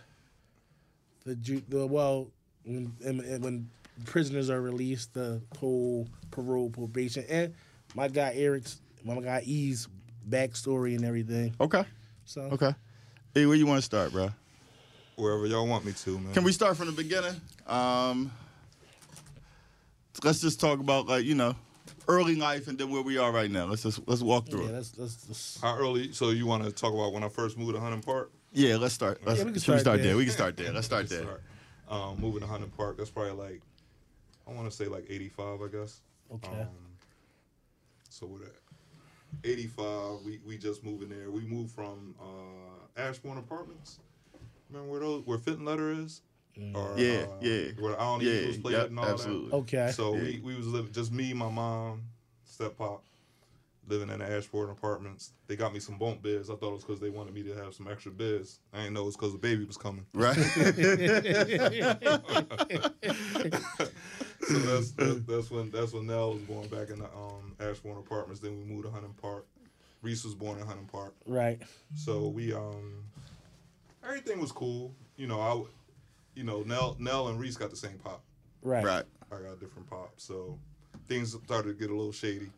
the 1.24 1.34
ju- 1.34 1.62
the 1.68 1.86
well 1.88 2.28
when 2.64 2.92
and- 3.04 3.20
and 3.20 3.42
when 3.42 3.70
prisoners 4.04 4.48
are 4.48 4.60
released, 4.60 5.12
the 5.14 5.42
whole 5.58 6.06
parole 6.30 6.70
probation, 6.70 7.24
and 7.28 7.54
my 7.96 8.06
guy 8.06 8.32
Eric's, 8.36 8.80
my 9.02 9.18
guy 9.20 9.42
E's 9.44 9.88
backstory 10.28 10.94
and 10.94 11.04
everything. 11.04 11.52
okay, 11.60 11.84
So 12.26 12.42
okay. 12.42 12.74
Hey, 13.34 13.44
where 13.46 13.56
you 13.56 13.66
want 13.66 13.78
to 13.78 13.82
start, 13.82 14.12
bro? 14.12 14.30
Wherever 15.16 15.46
y'all 15.46 15.66
want 15.66 15.84
me 15.84 15.92
to, 15.92 16.18
man. 16.20 16.32
Can 16.32 16.44
we 16.44 16.52
start 16.52 16.76
from 16.76 16.86
the 16.86 16.92
beginning? 16.92 17.40
Um, 17.66 18.30
let's 20.24 20.40
just 20.40 20.60
talk 20.60 20.80
about 20.80 21.06
like 21.06 21.24
you 21.24 21.34
know, 21.34 21.54
early 22.06 22.34
life 22.34 22.68
and 22.68 22.78
then 22.78 22.90
where 22.90 23.02
we 23.02 23.18
are 23.18 23.32
right 23.32 23.50
now. 23.50 23.66
Let's 23.66 23.82
just 23.82 24.00
let's 24.06 24.22
walk 24.22 24.48
through 24.48 24.62
yeah, 24.64 24.68
it. 24.68 24.72
let's 24.74 24.98
let's. 24.98 25.28
let's 25.28 25.60
How 25.60 25.76
early? 25.76 26.12
So 26.12 26.30
you 26.30 26.46
want 26.46 26.64
to 26.64 26.72
talk 26.72 26.92
about 26.92 27.12
when 27.12 27.22
I 27.22 27.28
first 27.28 27.56
moved 27.58 27.74
to 27.74 27.80
Hunting 27.80 28.02
Park? 28.02 28.30
Yeah, 28.52 28.76
let's 28.76 28.94
start. 28.94 29.20
Let's, 29.24 29.38
Yeah, 29.40 29.44
we 29.44 29.52
can 29.52 29.60
should 29.60 29.74
we 29.74 29.80
start 29.80 29.80
start 29.80 29.96
there. 29.98 30.06
there? 30.08 30.16
We 30.16 30.24
can 30.24 30.32
start 30.32 30.56
there. 30.56 30.72
Let's 30.72 30.86
start 30.86 31.08
there. 31.08 31.22
Start. 31.22 31.42
Um, 31.88 32.20
moving 32.20 32.40
to 32.40 32.46
Hunting 32.46 32.70
Park. 32.70 32.98
That's 32.98 33.10
probably 33.10 33.32
like 33.32 33.60
I 34.46 34.52
want 34.52 34.70
to 34.70 34.74
say 34.76 34.86
like 34.86 35.06
'85, 35.08 35.62
I 35.62 35.68
guess. 35.68 36.00
okay. 36.34 36.60
Um, 36.62 36.68
so 38.08 38.26
what? 38.26 38.40
that? 38.40 38.54
'85. 39.44 40.22
We 40.24 40.40
we 40.46 40.56
just 40.56 40.84
moved 40.84 41.02
in 41.02 41.08
there. 41.10 41.30
We 41.30 41.42
moved 41.42 41.70
from 41.74 42.14
uh, 42.20 43.00
Ashbourne 43.00 43.38
Apartments. 43.38 43.98
Remember 44.70 44.90
where 44.90 45.00
those 45.00 45.26
where 45.26 45.38
Fitting 45.38 45.64
Letter 45.64 45.92
is? 45.92 46.22
Or, 46.74 46.94
Yeah, 46.96 47.22
uh, 47.22 47.26
yeah. 47.40 47.68
Where 47.78 47.92
the 47.92 48.00
Island 48.00 48.22
Yeah, 48.24 48.32
Eagles 48.32 48.58
played 48.58 48.72
yep, 48.74 48.88
and 48.90 48.98
all 48.98 49.06
absolutely. 49.06 49.52
okay. 49.60 49.90
So 49.92 50.14
Yeah. 50.14 50.22
we, 50.22 50.40
we 50.42 50.56
was 50.56 50.66
living 50.66 50.92
just 50.92 51.12
me, 51.12 51.32
my 51.32 51.48
mom, 51.48 52.02
step 52.44 52.76
pop, 52.76 53.04
living 53.88 54.08
in 54.10 54.18
the 54.18 54.28
Ashford 54.30 54.68
apartments. 54.70 55.32
They 55.46 55.54
got 55.56 55.72
me 55.72 55.78
some 55.80 55.98
bunk 55.98 56.22
beds. 56.22 56.50
I 56.50 56.54
thought 56.56 56.70
it 56.70 56.74
was 56.74 56.84
because 56.84 57.00
they 57.00 57.10
wanted 57.10 57.32
me 57.34 57.42
to 57.44 57.54
have 57.54 57.74
some 57.74 57.86
extra 57.88 58.10
beds. 58.10 58.58
I 58.72 58.78
didn't 58.78 58.94
know 58.94 59.02
it 59.02 59.06
was 59.06 59.16
because 59.16 59.32
the 59.32 59.38
baby 59.38 59.64
was 59.64 59.76
coming. 59.76 60.04
Right. 60.14 60.36
So 64.40 64.58
that's, 64.60 64.90
that's 64.92 65.20
that's 65.26 65.50
when 65.50 65.70
that's 65.70 65.92
when 65.92 66.06
Nell 66.06 66.32
was 66.32 66.42
born 66.42 66.66
back 66.68 66.90
in 66.90 66.98
the 67.00 67.04
um, 67.06 67.54
Ashbourne 67.60 67.98
apartments. 67.98 68.40
Then 68.40 68.56
we 68.58 68.64
moved 68.64 68.84
to 68.86 68.90
Hunting 68.90 69.14
Park. 69.20 69.46
Reese 70.00 70.24
was 70.24 70.34
born 70.34 70.58
in 70.58 70.66
Hunting 70.66 70.86
Park. 70.86 71.14
Right. 71.26 71.60
So 71.94 72.28
we 72.28 72.52
um 72.54 73.04
everything 74.04 74.40
was 74.40 74.52
cool. 74.52 74.94
You 75.16 75.26
know, 75.26 75.40
I, 75.40 75.48
w- 75.48 75.68
you 76.38 76.44
know, 76.44 76.62
Nell, 76.62 76.96
Nell 77.00 77.28
and 77.28 77.40
Reese 77.40 77.56
got 77.56 77.70
the 77.70 77.76
same 77.76 77.98
pop. 77.98 78.22
Right. 78.62 78.84
Right. 78.84 79.04
I 79.32 79.36
got 79.42 79.54
a 79.54 79.56
different 79.56 79.90
pop, 79.90 80.12
so 80.16 80.56
things 81.08 81.36
started 81.44 81.68
to 81.72 81.74
get 81.74 81.90
a 81.90 81.94
little 81.96 82.12
shady 82.12 82.50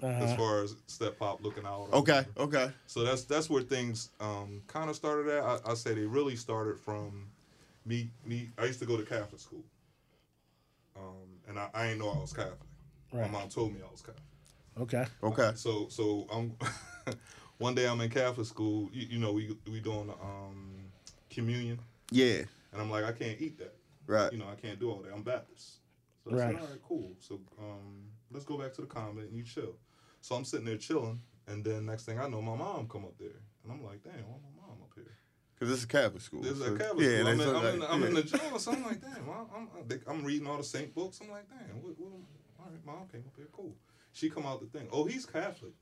as 0.00 0.08
Uh-huh. 0.30 0.36
far 0.36 0.62
as 0.62 0.76
step 0.86 1.18
pop 1.18 1.42
looking 1.42 1.66
out. 1.66 1.88
or 1.90 1.96
Okay. 1.96 2.24
whatever. 2.36 2.56
Okay. 2.64 2.72
So 2.86 3.02
that's 3.02 3.24
that's 3.24 3.50
where 3.50 3.62
things 3.62 4.10
um, 4.20 4.62
kind 4.68 4.88
of 4.88 4.94
started 4.96 5.28
at. 5.30 5.42
I, 5.42 5.72
I 5.72 5.74
say 5.74 5.94
they 5.94 6.06
really 6.06 6.36
started 6.36 6.78
from 6.78 7.26
me. 7.84 8.10
Me, 8.24 8.50
I 8.56 8.64
used 8.66 8.78
to 8.80 8.86
go 8.86 8.96
to 8.96 9.02
Catholic 9.04 9.40
school, 9.40 9.64
um, 10.96 11.40
and 11.48 11.58
I, 11.58 11.68
I 11.74 11.86
didn't 11.88 11.98
know 11.98 12.10
I 12.10 12.18
was 12.18 12.32
Catholic. 12.32 12.58
Right. 13.12 13.22
My 13.30 13.38
mom 13.40 13.48
told 13.48 13.72
me 13.74 13.80
I 13.86 13.90
was 13.90 14.00
Catholic. 14.00 14.22
Okay. 14.80 15.04
Okay. 15.22 15.52
So 15.56 15.88
so 15.90 16.26
I'm 16.32 16.56
one 17.58 17.74
day 17.74 17.86
I'm 17.86 18.00
in 18.00 18.10
Catholic 18.10 18.46
school. 18.46 18.88
You, 18.92 19.06
you 19.10 19.18
know 19.18 19.32
we 19.32 19.56
we 19.70 19.80
doing 19.80 20.10
um, 20.22 20.84
communion, 21.30 21.78
Yeah. 22.10 22.42
And 22.74 22.82
I'm 22.82 22.90
like 22.90 23.04
I 23.04 23.12
can't 23.12 23.40
eat 23.40 23.56
that. 23.58 23.74
Right. 24.06 24.30
You 24.32 24.38
know 24.38 24.48
I 24.50 24.56
can't 24.56 24.78
do 24.78 24.90
all 24.90 24.98
that. 25.02 25.12
I'm 25.14 25.22
Baptist. 25.22 25.76
So 26.24 26.30
I 26.32 26.34
Right. 26.34 26.54
said 26.54 26.60
all 26.62 26.66
right, 26.68 26.82
cool. 26.86 27.12
So 27.20 27.40
um, 27.58 28.08
let's 28.30 28.44
go 28.44 28.58
back 28.58 28.74
to 28.74 28.82
the 28.82 28.86
convent 28.86 29.28
and 29.28 29.36
you 29.36 29.44
chill. 29.44 29.76
So 30.20 30.34
I'm 30.34 30.44
sitting 30.44 30.66
there 30.66 30.76
chilling, 30.76 31.20
and 31.46 31.64
then 31.64 31.86
next 31.86 32.04
thing 32.04 32.18
I 32.18 32.28
know, 32.28 32.40
my 32.42 32.56
mom 32.56 32.88
come 32.88 33.04
up 33.04 33.16
there, 33.18 33.40
and 33.62 33.72
I'm 33.72 33.82
like, 33.84 34.02
damn, 34.02 34.12
why 34.26 34.36
my 34.42 34.66
mom 34.66 34.76
up 34.82 34.90
here? 34.94 35.04
Because 35.54 35.68
this 35.68 35.78
is 35.80 35.84
Catholic 35.84 36.22
school. 36.22 36.40
This 36.42 36.52
is 36.52 36.64
so- 36.64 36.74
a 36.74 36.78
Catholic 36.78 37.06
yeah, 37.06 37.18
school. 37.18 37.28
I'm, 37.28 37.40
in, 37.40 37.48
I'm, 37.48 37.66
in, 37.74 37.80
like- 37.80 37.90
I'm 37.90 38.02
in 38.04 38.14
the 38.14 38.22
jail, 38.22 38.58
so 38.58 38.72
I'm 38.72 38.82
like, 38.84 39.00
damn, 39.02 39.28
I'm, 39.28 39.68
I'm, 39.76 40.00
I'm 40.08 40.24
reading 40.24 40.46
all 40.48 40.56
the 40.56 40.64
Saint 40.64 40.94
books. 40.94 41.20
I'm 41.22 41.30
like, 41.30 41.48
damn, 41.50 41.82
what, 41.82 41.98
what, 42.00 42.10
all 42.58 42.66
right, 42.70 42.86
mom 42.86 43.06
came 43.12 43.22
up 43.26 43.34
here, 43.36 43.48
cool. 43.52 43.76
She 44.12 44.30
come 44.30 44.46
out 44.46 44.60
the 44.60 44.78
thing. 44.78 44.88
Oh, 44.92 45.04
he's 45.04 45.26
Catholic, 45.26 45.72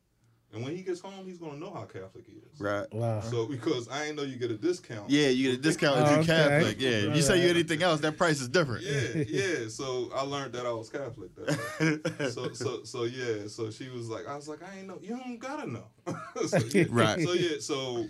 and 0.53 0.63
when 0.63 0.77
he 0.77 0.83
gets 0.83 1.01
home, 1.01 1.27
he's 1.27 1.39
gonna 1.39 1.57
know 1.57 1.73
how 1.73 1.85
Catholic 1.85 2.25
he 2.27 2.35
is. 2.35 2.61
Right. 2.61 2.87
Wow. 2.93 3.21
So 3.21 3.47
because 3.47 3.89
I 3.89 4.05
ain't 4.05 4.17
know 4.17 4.23
you 4.23 4.37
get 4.37 4.51
a 4.51 4.57
discount. 4.57 5.09
Yeah, 5.09 5.29
you 5.29 5.51
get 5.51 5.59
a 5.59 5.63
discount 5.63 6.01
if 6.01 6.07
Oh, 6.07 6.11
you're 6.11 6.19
okay. 6.21 6.27
Catholic. 6.27 6.81
Yeah. 6.81 6.91
If 6.91 7.17
you 7.17 7.23
say 7.23 7.37
you 7.37 7.43
Alright. 7.43 7.57
anything 7.57 7.83
else, 7.83 8.01
that 8.01 8.19
price 8.19 8.41
is 8.41 8.49
different. 8.49 8.85
Yeah, 8.85 9.25
yeah. 9.29 9.69
So 9.69 10.11
I 10.15 10.23
learned 10.23 10.53
that 10.53 10.67
I 10.67 10.73
was 10.73 10.91
Catholic. 10.91 11.31
That's 11.37 12.35
so, 12.35 12.53
so, 12.53 12.85
so 12.85 13.05
yeah. 13.05 13.47
So 13.49 13.71
she 13.71 13.89
was 13.89 14.09
like, 14.09 14.27
I 14.29 14.37
was 14.37 14.49
like, 14.49 14.61
I 14.63 14.79
ain't 14.79 14.89
know. 14.89 14.99
You 15.01 15.17
don't 15.17 15.39
gotta 15.39 15.71
know. 15.71 15.87
so, 16.47 16.59
yeah. 16.75 16.85
Right. 16.91 17.21
So 17.21 17.33
yeah. 17.33 17.59
So 17.61 18.07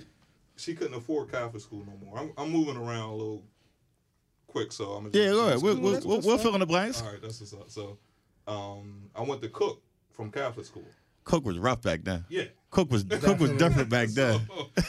she 0.56 0.74
couldn't 0.74 0.94
afford 0.94 1.30
Catholic 1.30 1.62
school 1.62 1.84
no 1.86 1.96
more. 2.04 2.18
I'm, 2.18 2.32
I'm 2.36 2.50
moving 2.50 2.76
around 2.76 3.10
a 3.10 3.14
little 3.14 3.44
quick, 4.48 4.72
so 4.72 4.90
I'm. 4.92 5.06
Yeah, 5.12 5.30
go 5.30 5.46
ahead. 5.46 5.62
We'll, 5.62 5.78
we'll, 5.80 6.00
we'll, 6.04 6.20
we'll 6.20 6.38
fill 6.38 6.54
in 6.54 6.60
the 6.60 6.66
blanks. 6.66 7.02
All 7.02 7.12
right, 7.12 7.22
that's 7.22 7.40
what's 7.40 7.52
up. 7.52 7.70
So, 7.70 7.98
um, 8.48 9.10
I 9.14 9.22
went 9.22 9.42
to 9.42 9.48
Cook 9.48 9.80
from 10.10 10.30
Catholic 10.30 10.66
school. 10.66 10.84
Cook 11.24 11.44
was 11.44 11.58
rough 11.58 11.82
back 11.82 12.02
then. 12.04 12.24
Yeah. 12.28 12.44
Cook 12.70 12.90
was 12.90 13.04
Cook 13.04 13.38
was 13.38 13.50
different 13.52 13.88
back 13.88 14.08
then. 14.10 14.40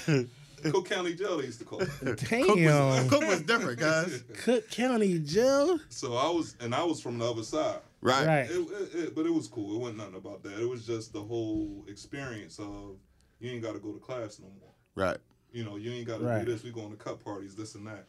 Cook 0.72 0.88
County 0.88 1.14
Jail, 1.14 1.38
they 1.40 1.46
used 1.46 1.60
to 1.60 1.66
call 1.66 1.82
it. 1.82 1.90
Damn. 2.30 3.10
Cook 3.10 3.22
was 3.28 3.42
different, 3.42 3.80
guys. 3.80 4.24
Cook 4.34 4.70
County 4.70 5.20
Jail. 5.20 5.78
So 5.90 6.16
I 6.16 6.30
was, 6.30 6.56
and 6.62 6.74
I 6.74 6.84
was 6.84 7.02
from 7.02 7.18
the 7.20 7.30
other 7.30 7.44
side. 7.44 7.80
Right. 8.02 8.26
Right. 8.26 8.50
It, 8.50 8.60
it, 8.60 8.96
it, 8.96 9.16
but 9.16 9.26
it 9.26 9.34
was 9.34 9.48
cool. 9.48 9.76
It 9.76 9.80
wasn't 9.80 9.98
nothing 9.98 10.16
about 10.16 10.42
that. 10.44 10.60
It 10.60 10.68
was 10.68 10.86
just 10.88 11.12
the 11.12 11.22
whole 11.22 11.84
experience 11.88 12.60
of 12.60 12.96
you 13.40 13.52
ain't 13.52 13.62
got 13.62 13.74
to 13.74 13.80
go 13.80 13.92
to 13.92 14.00
class 14.00 14.40
no 14.40 14.48
more. 14.62 14.70
Right. 15.08 15.18
You 15.52 15.66
know, 15.66 15.76
you 15.76 15.92
ain't 15.92 16.08
got 16.08 16.20
to 16.20 16.26
Right. 16.26 16.46
do 16.46 16.52
this. 16.52 16.64
We 16.64 16.72
going 16.72 16.92
to 16.92 16.98
cut 16.98 17.24
parties, 17.24 17.56
this 17.56 17.76
and 17.76 17.86
that. 17.88 18.06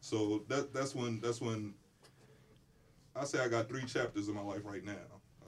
So 0.00 0.44
that 0.48 0.72
that's 0.72 0.94
when 0.94 1.20
that's 1.20 1.40
when 1.40 1.74
I 3.16 3.24
say 3.24 3.40
I 3.40 3.48
got 3.48 3.68
three 3.68 3.84
chapters 3.84 4.28
in 4.28 4.34
my 4.34 4.42
life 4.42 4.60
right 4.64 4.84
now. 4.84 4.92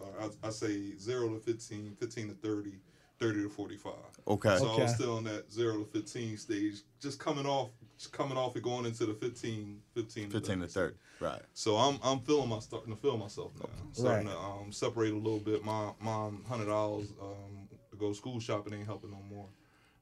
Uh, 0.01 0.29
I, 0.45 0.49
I 0.49 0.51
say 0.51 0.97
zero 0.97 1.29
to 1.35 1.41
15, 1.41 1.97
15 1.99 2.29
to 2.29 2.35
30, 2.35 2.73
30 3.19 3.43
to 3.43 3.49
45. 3.49 3.93
Okay. 4.29 4.57
So 4.59 4.69
I 4.69 4.77
was 4.83 4.95
still 4.95 5.19
in 5.19 5.25
that 5.25 5.51
zero 5.53 5.79
to 5.79 5.85
15 5.85 6.37
stage, 6.37 6.75
just 7.01 7.19
coming 7.19 7.47
off, 7.47 7.71
just 7.99 8.13
coming 8.13 8.37
off 8.39 8.55
and 8.55 8.63
going 8.65 8.87
into 8.87 9.07
the 9.07 9.15
15, 9.15 9.81
15 9.95 10.25
to 10.27 10.31
15 10.41 10.61
to 10.61 10.67
30. 10.69 10.95
Right. 11.21 11.43
so 11.53 11.77
I'm 11.77 11.99
I'm 12.05 12.21
feeling 12.21 12.49
my 12.49 12.61
starting 12.61 12.95
to 12.95 13.01
feel 13.01 13.17
myself 13.17 13.51
now. 13.59 13.69
Starting 13.93 14.29
Right. 14.29 14.33
to 14.35 14.39
um, 14.41 14.71
separate 14.73 15.13
a 15.13 15.17
little 15.17 15.41
bit. 15.41 15.65
My 15.65 15.91
mom 16.01 16.45
hundred 16.49 16.67
dollars 16.67 17.13
um, 17.21 17.69
to 17.91 17.97
go 17.97 18.13
school 18.13 18.39
shopping 18.39 18.75
ain't 18.75 18.87
helping 18.87 19.11
no 19.11 19.19
more. 19.29 19.47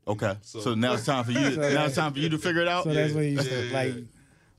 Okay. 0.08 0.36
So, 0.42 0.60
So- 0.60 0.74
now 0.74 0.92
it's 0.92 1.06
time 1.06 1.24
for 1.24 1.32
you. 1.32 1.50
To, 1.52 1.56
now 1.74 1.86
it's 1.86 1.94
time 1.96 2.12
for 2.12 2.18
you 2.18 2.28
to 2.28 2.36
figure 2.38 2.60
it 2.62 2.68
out. 2.68 2.84
So 2.84 2.92
that's 2.92 3.10
Yeah, 3.12 3.16
when 3.16 3.24
you 3.24 3.36
yeah, 3.36 3.42
started, 3.42 3.70
yeah, 3.70 3.76
like 3.78 3.94
yeah. 3.94 4.02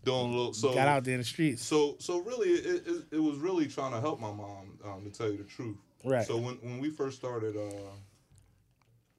Doing 0.03 0.33
a 0.33 0.37
little 0.37 0.53
so 0.53 0.73
got 0.73 0.87
out 0.87 1.03
there 1.03 1.15
in 1.15 1.19
the 1.19 1.25
streets. 1.25 1.61
So 1.63 1.97
so 1.99 2.19
really 2.19 2.49
it, 2.49 2.87
it, 2.87 3.03
it 3.13 3.19
was 3.19 3.37
really 3.37 3.67
trying 3.67 3.91
to 3.91 3.99
help 3.99 4.19
my 4.19 4.31
mom 4.31 4.79
um, 4.85 5.03
to 5.03 5.09
tell 5.11 5.29
you 5.29 5.37
the 5.37 5.43
truth. 5.43 5.77
Right. 6.03 6.25
So 6.25 6.37
when 6.37 6.55
when 6.55 6.79
we 6.79 6.89
first 6.89 7.17
started, 7.17 7.57
uh, 7.57 7.91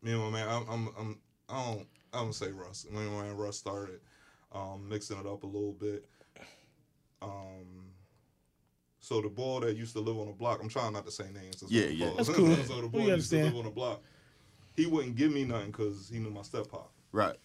me 0.02 0.12
and 0.12 0.22
my 0.22 0.30
man, 0.30 0.48
I'm 0.48 0.68
I'm, 0.68 0.88
I'm 0.98 1.18
I 1.48 1.64
don't 1.64 1.86
I 2.12 2.18
don't 2.18 2.34
say 2.34 2.50
Russ. 2.52 2.86
Me 2.90 2.98
and 2.98 3.12
my 3.12 3.24
man 3.24 3.36
Russ 3.36 3.58
started 3.58 4.00
um, 4.52 4.88
mixing 4.88 5.18
it 5.18 5.26
up 5.26 5.42
a 5.42 5.46
little 5.46 5.72
bit. 5.72 6.06
Um, 7.20 7.92
so 9.00 9.20
the 9.20 9.28
boy 9.28 9.60
that 9.60 9.76
used 9.76 9.94
to 9.94 10.00
live 10.00 10.18
on 10.18 10.26
the 10.26 10.32
block, 10.32 10.60
I'm 10.62 10.68
trying 10.68 10.92
not 10.92 11.04
to 11.06 11.12
say 11.12 11.24
names. 11.32 11.62
Yeah, 11.68 11.86
yeah. 11.86 12.10
That's 12.16 12.28
cool. 12.28 12.54
so 12.64 12.80
the 12.80 12.88
boy 12.88 13.06
that 13.06 13.16
used 13.16 13.30
to 13.30 13.42
live 13.42 13.56
on 13.56 13.64
the 13.64 13.70
block, 13.70 14.02
he 14.76 14.86
wouldn't 14.86 15.16
give 15.16 15.32
me 15.32 15.44
nothing 15.44 15.70
because 15.70 16.08
he 16.12 16.18
knew 16.18 16.30
my 16.30 16.42
step 16.42 16.68
pop 16.68 16.92
Right. 17.12 17.36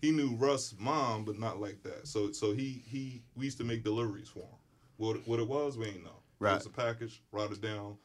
He 0.00 0.10
knew 0.12 0.34
Russ' 0.36 0.74
mom, 0.78 1.24
but 1.24 1.38
not 1.38 1.60
like 1.60 1.82
that. 1.82 2.06
So 2.06 2.32
so 2.32 2.52
he 2.52 2.82
he 2.86 3.22
we 3.36 3.46
used 3.46 3.58
to 3.58 3.64
make 3.64 3.82
deliveries 3.84 4.28
for 4.28 4.40
him. 4.40 4.58
What 4.96 5.26
what 5.26 5.40
it 5.40 5.48
was, 5.48 5.76
we 5.76 5.86
ain't 5.86 6.04
know. 6.04 6.22
Right. 6.40 6.52
It 6.52 6.54
was 6.58 6.66
a 6.66 6.70
package, 6.70 7.22
write 7.32 7.50
it 7.50 7.60
down. 7.60 7.96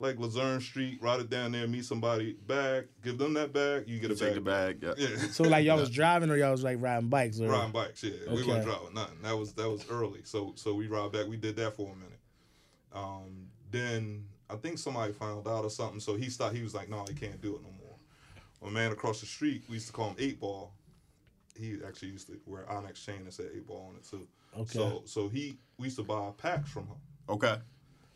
Like 0.00 0.18
Luzerne 0.18 0.60
Street, 0.62 0.98
write 1.02 1.20
it 1.20 1.28
down 1.28 1.52
there, 1.52 1.68
meet 1.68 1.84
somebody, 1.84 2.32
bag, 2.46 2.86
give 3.04 3.18
them 3.18 3.34
that 3.34 3.52
bag, 3.52 3.84
you 3.86 3.98
get 3.98 4.10
a 4.10 4.14
Take 4.14 4.28
bag. 4.42 4.78
the 4.80 4.86
bag. 4.90 4.96
Yeah. 4.98 5.08
Yeah. 5.10 5.16
So 5.30 5.44
like 5.44 5.64
y'all 5.66 5.78
was 5.78 5.90
driving 5.90 6.30
or 6.30 6.36
y'all 6.36 6.52
was 6.52 6.64
like 6.64 6.78
riding 6.80 7.10
bikes 7.10 7.38
or 7.38 7.48
riding 7.48 7.70
bikes, 7.72 8.02
yeah. 8.02 8.12
We 8.30 8.40
Okay. 8.40 8.48
weren't 8.50 8.64
driving 8.64 8.94
nothing. 8.94 9.18
That 9.22 9.36
was 9.36 9.52
that 9.54 9.68
was 9.68 9.84
early. 9.90 10.22
So 10.24 10.54
so 10.56 10.74
we 10.74 10.86
ride 10.88 11.12
back. 11.12 11.26
We 11.28 11.36
did 11.36 11.54
that 11.56 11.76
for 11.76 11.92
a 11.92 11.94
minute. 11.94 12.18
Um, 12.94 13.48
then 13.70 14.24
I 14.48 14.56
think 14.56 14.78
somebody 14.78 15.12
found 15.12 15.46
out 15.46 15.64
or 15.64 15.70
something. 15.70 16.00
So 16.00 16.16
he 16.16 16.30
stopped. 16.30 16.56
He 16.56 16.62
was 16.62 16.74
like, 16.74 16.88
no, 16.88 17.04
he 17.06 17.14
can't 17.14 17.40
do 17.40 17.54
it 17.56 17.62
no 17.62 17.68
more. 17.78 18.68
A 18.68 18.70
man 18.72 18.92
across 18.92 19.20
the 19.20 19.26
street, 19.26 19.62
we 19.68 19.74
used 19.74 19.86
to 19.88 19.92
call 19.92 20.08
him 20.08 20.16
Eight 20.18 20.40
Ball. 20.40 20.72
He 21.60 21.78
actually 21.86 22.08
used 22.08 22.28
to 22.28 22.40
wear 22.46 22.70
Onyx 22.70 23.04
chain 23.04 23.16
and 23.16 23.32
said 23.32 23.50
Eight 23.54 23.66
Ball 23.66 23.88
on 23.90 23.96
it 23.96 24.04
too. 24.08 24.26
Okay. 24.58 24.78
So 24.78 25.02
so 25.04 25.28
he 25.28 25.58
we 25.78 25.84
used 25.84 25.96
to 25.98 26.02
buy 26.02 26.30
packs 26.38 26.70
from 26.70 26.84
him. 26.84 26.96
Okay. 27.28 27.56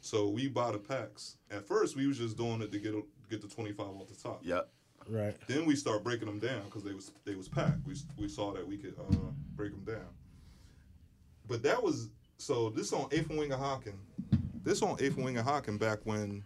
So 0.01 0.29
we 0.29 0.49
buy 0.49 0.73
the 0.73 0.79
packs. 0.79 1.37
At 1.51 1.67
first, 1.67 1.97
we 1.97 2.07
was 2.07 2.19
just 2.19 2.37
doing 2.37 2.61
it 2.61 2.71
to 2.73 2.79
get 2.79 2.95
a, 2.95 3.03
get 3.31 3.41
the 3.41 3.49
twenty 3.49 3.73
five 3.73 3.89
off 3.89 4.09
the 4.09 4.15
top. 4.15 4.41
Yep. 4.43 4.69
right. 5.09 5.37
Then 5.47 5.65
we 5.65 5.77
start 5.77 6.05
breaking 6.05 6.27
them 6.27 6.39
down 6.39 6.65
because 6.65 6.83
they 6.83 6.93
was 6.93 7.13
they 7.25 7.35
was 7.35 7.49
packed. 7.49 7.87
We 7.87 7.95
we 8.19 8.29
saw 8.29 8.53
that 8.53 8.67
we 8.67 8.77
could 8.77 8.95
uh, 8.99 9.15
break 9.55 9.73
them 9.73 9.85
down. 9.85 10.09
But 11.47 11.63
that 11.63 11.83
was 11.83 12.11
so. 12.39 12.71
This 12.71 12.93
on 12.93 13.09
Eighth 13.13 13.31
and 13.31 13.39
Wingohocking. 13.39 13.97
This 14.63 14.83
on 14.83 14.97
Eighth 15.01 15.17
and 15.19 15.27
Wingohocking 15.27 15.79
back 15.79 15.99
when, 16.05 16.43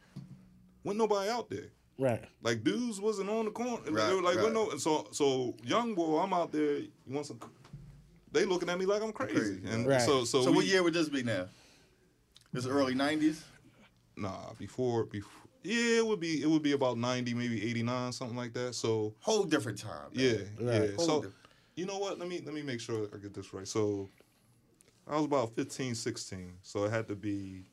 when 0.82 0.96
nobody 0.96 1.30
out 1.30 1.48
there. 1.48 1.70
Right. 1.98 2.24
Like 2.42 2.62
dudes 2.62 3.00
wasn't 3.00 3.28
on 3.28 3.46
the 3.46 3.50
corner. 3.50 3.78
Right, 3.90 4.08
they 4.08 4.14
were 4.14 4.22
like, 4.22 4.36
right. 4.36 4.52
no. 4.52 4.76
So 4.78 5.08
so 5.10 5.54
young 5.64 5.94
boy, 5.94 6.20
I'm 6.20 6.32
out 6.32 6.52
there. 6.52 6.76
You 6.78 6.90
want 7.08 7.26
some? 7.26 7.40
They 8.30 8.44
looking 8.44 8.68
at 8.68 8.78
me 8.78 8.86
like 8.86 9.02
I'm 9.02 9.12
crazy. 9.12 9.34
Crazy. 9.34 9.60
And 9.66 9.86
Right. 9.86 10.00
so 10.00 10.24
so, 10.24 10.42
So 10.42 10.50
we, 10.50 10.56
what 10.58 10.66
year 10.66 10.82
would 10.82 10.94
this 10.94 11.08
be 11.08 11.22
now? 11.22 11.46
This 12.52 12.66
early 12.66 12.94
90s? 12.94 13.40
Nah, 14.16 14.52
before 14.58 15.04
before. 15.04 15.32
Yeah, 15.64 15.98
it 15.98 16.06
would 16.06 16.20
be 16.20 16.40
it 16.42 16.48
would 16.48 16.62
be 16.62 16.72
about 16.72 16.98
ninety, 16.98 17.34
maybe 17.34 17.62
eighty 17.68 17.82
nine, 17.82 18.12
something 18.12 18.36
like 18.36 18.52
that. 18.54 18.74
So 18.74 19.14
Whole 19.20 19.44
different 19.44 19.78
time. 19.78 20.08
Yeah, 20.12 20.32
man. 20.60 20.82
yeah. 20.82 20.88
Whole 20.96 21.04
So, 21.06 21.22
diff- 21.22 21.32
you 21.74 21.84
know 21.86 21.98
what? 21.98 22.18
Let 22.18 22.28
me 22.28 22.40
let 22.44 22.54
me 22.54 22.62
make 22.62 22.80
sure 22.80 23.08
I 23.12 23.18
get 23.18 23.34
this 23.34 23.52
right. 23.52 23.66
So, 23.66 24.08
I 25.06 25.16
was 25.16 25.24
about 25.24 25.54
15, 25.56 25.94
16. 25.94 26.54
So 26.62 26.84
it 26.84 26.90
had 26.90 27.06
to 27.08 27.14
be, 27.16 27.64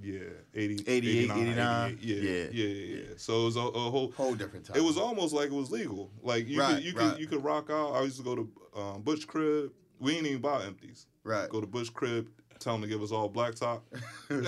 yeah, 0.00 0.20
80, 0.54 0.74
88, 0.86 0.88
89, 0.88 1.38
89. 1.38 1.90
88. 1.90 2.00
Yeah, 2.00 2.16
Yeah, 2.16 2.48
yeah, 2.52 2.66
yeah, 2.66 2.96
yeah. 2.96 3.02
So 3.16 3.42
it 3.42 3.44
was 3.46 3.56
a, 3.56 3.60
a 3.60 3.90
whole. 3.90 4.12
Whole 4.12 4.34
different 4.34 4.66
time. 4.66 4.76
It 4.76 4.84
was 4.84 4.96
almost 4.98 5.34
like 5.34 5.46
it 5.46 5.52
was 5.52 5.70
legal. 5.70 6.10
Like 6.22 6.46
you 6.48 6.60
Right, 6.60 6.74
could 6.76 6.84
you 6.84 6.92
right. 6.94 7.10
could 7.12 7.20
you 7.20 7.26
could 7.26 7.44
rock 7.44 7.70
out. 7.70 7.92
I 7.92 8.02
used 8.02 8.18
to 8.18 8.22
go 8.22 8.34
to 8.36 8.48
um, 8.76 9.02
Butch 9.02 9.26
Crib. 9.26 9.72
We 9.98 10.16
ain't 10.16 10.26
even 10.26 10.42
buy 10.42 10.64
empties. 10.64 11.06
Right. 11.24 11.48
Go 11.48 11.60
to 11.60 11.66
Bush 11.66 11.88
Crib. 11.90 12.28
Tell 12.58 12.72
them 12.74 12.82
to 12.82 12.88
give 12.88 13.02
us 13.02 13.12
all 13.12 13.28
black 13.28 13.54
top. 13.54 13.84
was 14.30 14.46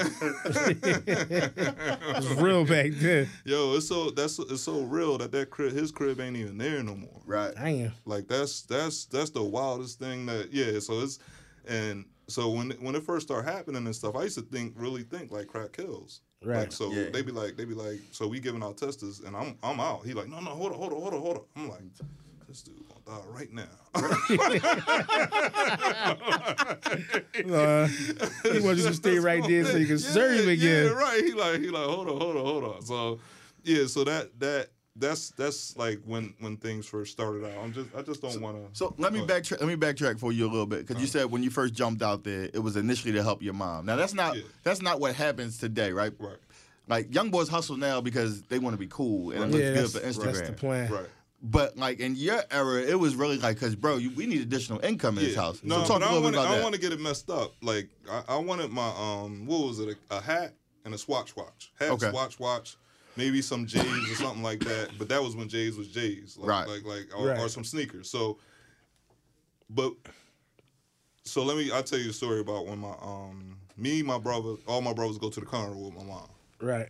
real 2.36 2.64
back 2.64 2.92
then. 2.94 3.28
Yo, 3.44 3.74
it's 3.74 3.88
so 3.88 4.10
that's 4.10 4.38
it's 4.38 4.62
so 4.62 4.80
real 4.80 5.18
that 5.18 5.32
that 5.32 5.50
crib 5.50 5.72
his 5.72 5.90
crib 5.90 6.20
ain't 6.20 6.36
even 6.36 6.58
there 6.58 6.82
no 6.82 6.94
more. 6.94 7.20
Right. 7.26 7.54
Damn. 7.54 7.92
Like 8.06 8.28
that's 8.28 8.62
that's 8.62 9.06
that's 9.06 9.30
the 9.30 9.42
wildest 9.42 9.98
thing 9.98 10.26
that 10.26 10.52
yeah. 10.52 10.78
So 10.78 11.00
it's 11.00 11.18
and 11.66 12.04
so 12.28 12.50
when 12.50 12.70
when 12.80 12.94
it 12.94 13.02
first 13.02 13.26
started 13.26 13.50
happening 13.50 13.84
and 13.86 13.94
stuff, 13.96 14.14
I 14.16 14.22
used 14.24 14.36
to 14.38 14.42
think 14.44 14.74
really 14.76 15.02
think 15.02 15.30
like 15.32 15.46
crack 15.48 15.72
kills. 15.72 16.20
Right. 16.44 16.58
Like 16.58 16.72
so 16.72 16.90
Yeah. 16.92 17.08
they 17.10 17.22
be 17.22 17.32
like 17.32 17.56
they 17.56 17.64
be 17.64 17.74
like 17.74 17.98
so 18.12 18.28
we 18.28 18.38
giving 18.40 18.62
out 18.62 18.76
testers 18.76 19.20
and 19.20 19.34
I'm 19.36 19.56
I'm 19.62 19.80
out. 19.80 20.04
He 20.06 20.12
like 20.14 20.28
no 20.28 20.38
no 20.40 20.50
hold 20.50 20.72
on 20.72 20.78
hold 20.78 20.92
on 20.92 21.00
hold 21.00 21.14
on 21.14 21.20
hold 21.20 21.36
on. 21.38 21.44
I'm 21.56 21.68
like 21.68 21.80
this 22.46 22.62
dude 22.62 22.76
gonna 23.06 23.20
die 23.20 23.26
right 23.28 23.52
now. 23.52 23.64
Uh, 27.38 27.86
he 27.86 28.60
wants 28.60 28.82
you 28.82 28.88
to 28.88 28.94
stay 28.94 29.18
right 29.18 29.42
there 29.46 29.64
so 29.64 29.76
you 29.76 29.86
can 29.86 29.98
serve 29.98 30.40
him 30.40 30.46
Yeah, 30.46 30.52
again. 30.52 30.92
right. 30.94 31.22
He 31.24 31.32
like 31.32 31.60
he 31.60 31.68
like 31.70 31.86
hold 31.86 32.08
on 32.08 32.18
hold 32.18 32.36
on 32.36 32.44
hold 32.44 32.64
on. 32.64 32.82
So 32.82 33.20
yeah, 33.64 33.86
so 33.86 34.04
that 34.04 34.38
that 34.40 34.68
that's 34.98 35.30
that's 35.30 35.76
like 35.76 36.00
when 36.04 36.34
when 36.40 36.56
things 36.56 36.86
first 36.86 37.12
started 37.12 37.44
out. 37.44 37.52
I'm 37.62 37.72
just 37.72 37.88
I 37.96 38.02
just 38.02 38.20
don't 38.22 38.40
want 38.40 38.56
to. 38.56 38.78
So 38.78 38.94
let 38.98 39.12
me 39.12 39.20
backtrack. 39.20 39.60
Let 39.60 39.68
me 39.68 39.76
backtrack 39.76 40.18
for 40.18 40.32
you 40.32 40.46
a 40.46 40.50
little 40.50 40.66
bit 40.66 40.86
because 40.86 41.00
you 41.00 41.06
said 41.08 41.30
when 41.30 41.42
you 41.42 41.50
first 41.50 41.74
jumped 41.74 42.02
out 42.02 42.24
there, 42.24 42.50
it 42.52 42.58
was 42.58 42.76
initially 42.76 43.12
to 43.12 43.22
help 43.22 43.42
your 43.42 43.54
mom. 43.54 43.86
Now 43.86 43.96
that's 43.96 44.14
not 44.14 44.36
Yeah. 44.36 44.42
that's 44.64 44.82
not 44.82 45.00
what 45.00 45.14
happens 45.14 45.58
today, 45.58 45.92
right? 45.92 46.12
Right. 46.18 46.36
Like 46.88 47.14
young 47.14 47.30
boys 47.30 47.48
hustle 47.48 47.76
now 47.76 48.00
because 48.00 48.42
they 48.42 48.58
want 48.58 48.74
to 48.74 48.78
be 48.78 48.86
cool 48.88 49.30
and 49.32 49.44
it 49.44 49.50
looks 49.50 49.92
that's, 49.92 49.92
good 49.92 50.02
for 50.02 50.08
Instagram. 50.22 50.32
that's 50.34 50.48
the 50.48 50.52
plan. 50.56 50.92
Right. 50.92 51.06
But 51.42 51.76
like 51.76 52.00
in 52.00 52.16
your 52.16 52.42
era, 52.50 52.82
it 52.82 52.98
was 52.98 53.14
really 53.14 53.38
like, 53.38 53.60
cause 53.60 53.76
bro, 53.76 53.98
you, 53.98 54.10
we 54.16 54.26
need 54.26 54.40
additional 54.40 54.80
income 54.84 55.16
in 55.18 55.24
this 55.24 55.36
house. 55.36 55.60
No, 55.62 55.84
so 55.84 55.98
talk 55.98 56.00
but 56.00 56.02
a 56.02 56.06
I 56.06 56.12
little 56.14 56.22
don't 56.22 56.32
bit 56.32 56.36
want 56.38 56.48
about 56.48 56.58
I 56.58 56.62
want 56.62 56.74
to 56.74 56.80
get 56.80 56.92
it 56.92 57.00
messed 57.00 57.30
up. 57.30 57.54
Like 57.62 57.90
I, 58.10 58.22
I 58.28 58.36
wanted 58.38 58.70
my 58.72 58.88
um 58.98 59.46
what 59.46 59.66
was 59.68 59.78
it 59.78 59.96
a, 60.10 60.16
a 60.16 60.20
hat 60.20 60.54
and 60.84 60.94
a 60.94 60.98
swatch 60.98 61.36
watch 61.36 61.70
hat 61.78 61.90
Okay. 61.90 62.10
swatch 62.10 62.40
watch. 62.40 62.76
Maybe 63.18 63.42
some 63.42 63.66
J's 63.66 63.82
or 64.12 64.14
something 64.14 64.44
like 64.44 64.60
that, 64.60 64.90
but 64.96 65.08
that 65.08 65.20
was 65.20 65.34
when 65.34 65.48
J's 65.48 65.76
was 65.76 65.88
J's, 65.88 66.36
like, 66.38 66.48
Right. 66.48 66.68
Like, 66.68 66.84
like, 66.84 67.18
or, 67.18 67.26
Right. 67.26 67.40
or 67.40 67.48
some 67.48 67.64
sneakers. 67.64 68.08
So, 68.08 68.38
but, 69.68 69.92
so 71.24 71.42
let 71.42 71.56
me. 71.56 71.72
I'll 71.72 71.82
tell 71.82 71.98
you 71.98 72.10
a 72.10 72.12
story 72.12 72.38
about 72.38 72.66
when 72.68 72.78
my 72.78 72.94
um 73.02 73.58
me, 73.76 74.02
my 74.02 74.18
brother, 74.18 74.54
all 74.68 74.80
my 74.82 74.92
brothers 74.92 75.18
go 75.18 75.30
to 75.30 75.40
the 75.40 75.46
carnival 75.46 75.86
with 75.86 75.96
my 75.96 76.04
mom. 76.04 76.28
Right. 76.60 76.88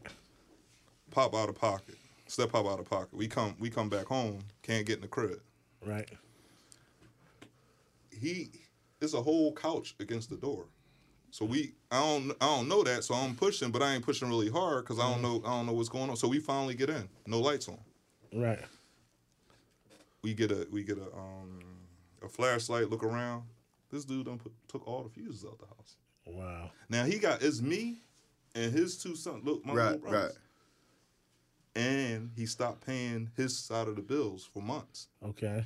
Pop 1.11 1.35
out 1.35 1.49
of 1.49 1.55
pocket, 1.55 1.97
step 2.27 2.53
pop 2.53 2.67
out 2.67 2.79
of 2.79 2.85
pocket. 2.91 3.15
We 3.15 3.27
come, 3.27 3.57
we 3.59 3.71
come 3.71 3.89
back 3.89 4.05
home, 4.05 4.41
can't 4.63 4.85
get 4.85 4.97
in 4.97 5.01
the 5.03 5.09
crib. 5.09 5.41
Right. 5.85 6.11
he 8.11 8.51
it's 9.01 9.15
a 9.15 9.23
whole 9.23 9.55
couch 9.55 9.95
against 9.99 10.29
the 10.29 10.37
door. 10.37 10.67
So 11.31 11.45
we 11.45 11.73
I 11.91 12.01
don't 12.01 12.31
I 12.41 12.47
don't 12.47 12.69
know 12.69 12.83
that, 12.83 13.05
so 13.05 13.15
I'm 13.15 13.35
pushing, 13.35 13.71
but 13.71 13.83
I 13.83 13.95
ain't 13.95 14.05
pushing 14.05 14.29
really 14.29 14.51
hard 14.51 14.85
because 14.85 14.99
I 14.99 15.11
don't 15.11 15.23
know 15.23 15.43
I 15.45 15.51
don't 15.51 15.67
know 15.67 15.73
what's 15.75 15.89
going 15.89 16.09
on. 16.11 16.17
So 16.17 16.27
we 16.29 16.39
finally 16.41 16.75
get 16.75 16.89
in, 16.91 17.09
no 17.27 17.41
lights 17.41 17.69
on. 17.69 17.79
Right. 18.33 18.61
We 20.23 20.35
get 20.35 20.51
a 20.51 20.67
we 20.71 20.83
get 20.85 20.99
a 20.99 21.15
um 21.17 21.63
a 22.23 22.29
flashlight, 22.29 22.91
look 22.91 23.05
around. 23.05 23.45
This 23.91 24.05
dude 24.05 24.27
done 24.27 24.39
put, 24.39 24.53
took 24.69 24.87
all 24.87 25.03
the 25.03 25.09
fuses 25.09 25.45
out 25.45 25.59
the 25.59 25.67
house. 25.67 25.97
Wow. 26.27 26.71
Now 26.89 27.05
he 27.05 27.19
got 27.19 27.43
it's 27.43 27.61
me 27.61 27.99
and 28.55 28.73
his 28.73 28.97
two 28.99 29.15
sons. 29.15 29.45
Look, 29.45 29.65
my 29.65 29.73
Right, 29.75 30.01
brothers. 30.01 30.33
right. 31.77 31.83
And 31.83 32.31
he 32.37 32.47
stopped 32.47 32.85
paying 32.85 33.31
his 33.37 33.57
side 33.57 33.87
of 33.87 33.97
the 33.97 34.03
bills 34.03 34.49
for 34.53 34.61
months. 34.63 35.09
Okay. 35.25 35.65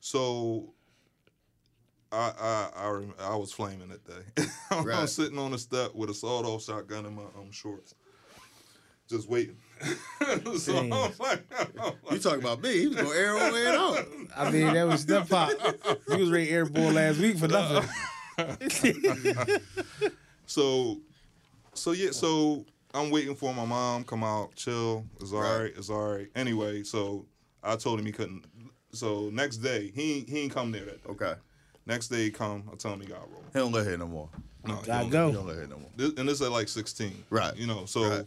So 0.00 0.72
I 2.12 2.32
I 2.40 2.70
I, 2.84 2.88
rem- 2.90 3.14
I 3.20 3.36
was 3.36 3.52
flaming 3.52 3.88
that 3.90 4.04
day. 4.06 4.44
I'm 4.70 4.84
Right. 4.84 5.08
sitting 5.08 5.38
on 5.38 5.50
the 5.50 5.58
step 5.58 5.94
with 5.94 6.10
a 6.10 6.14
sawed-off 6.14 6.62
shotgun 6.64 7.04
in 7.06 7.14
my 7.14 7.22
um 7.38 7.50
shorts, 7.50 7.94
just 9.08 9.28
waiting. 9.28 9.56
so 10.58 10.76
I'm 10.76 10.90
like, 10.90 11.12
I'm 11.58 11.76
like- 11.76 11.94
You 12.10 12.18
talking 12.18 12.40
about 12.40 12.62
me? 12.62 12.78
He 12.80 12.86
was 12.88 12.96
going 12.96 13.16
air 13.18 13.36
over 13.36 13.56
and 13.56 13.68
out. 13.76 14.06
I 14.36 14.50
mean, 14.50 14.72
that 14.74 14.86
was 14.86 15.02
step 15.02 15.28
pop. 15.28 15.50
He 16.08 16.16
was 16.16 16.30
ready 16.30 16.50
airborne 16.50 16.94
last 16.94 17.18
week 17.18 17.38
for 17.38 17.48
nothing. 17.48 17.88
so 20.46 20.98
so 21.74 21.92
yeah, 21.92 22.10
so 22.10 22.64
I'm 22.94 23.10
waiting 23.10 23.34
for 23.34 23.52
my 23.54 23.64
mom 23.64 24.04
come 24.04 24.24
out, 24.24 24.54
chill. 24.56 25.04
It's 25.20 25.32
all 25.32 25.40
Right. 25.42 25.58
right. 25.62 25.72
It's 25.76 25.90
all 25.90 26.14
right. 26.16 26.28
Anyway, 26.34 26.82
so 26.82 27.26
I 27.62 27.76
told 27.76 28.00
him 28.00 28.06
he 28.06 28.12
couldn't. 28.12 28.44
So 28.92 29.28
next 29.30 29.58
day, 29.58 29.92
he 29.94 30.20
he 30.28 30.40
ain't 30.44 30.52
come 30.54 30.72
there 30.72 30.84
that 30.86 31.02
day. 31.04 31.10
Okay. 31.10 31.34
Next 31.88 32.08
day 32.08 32.24
he 32.24 32.30
come, 32.30 32.64
I 32.70 32.76
tell 32.76 32.92
him 32.92 33.00
he 33.00 33.06
got 33.06 33.20
rolled. 33.32 33.44
He 33.52 33.58
don't 33.58 33.72
live 33.72 33.86
here 33.86 33.96
no 33.96 34.06
more. 34.06 34.28
No, 34.66 34.76
he 34.76 34.86
Gotta 34.86 35.02
don't- 35.04 35.10
go. 35.10 35.28
He 35.28 35.34
don't 35.34 35.46
live 35.46 35.56
here 35.56 35.66
no 35.66 35.78
more. 35.78 35.90
This, 35.96 36.12
and 36.18 36.28
this 36.28 36.42
at 36.42 36.52
like 36.52 36.68
16. 36.68 37.24
Right. 37.30 37.56
You 37.56 37.66
know, 37.66 37.86
so 37.86 38.08
Right. 38.08 38.26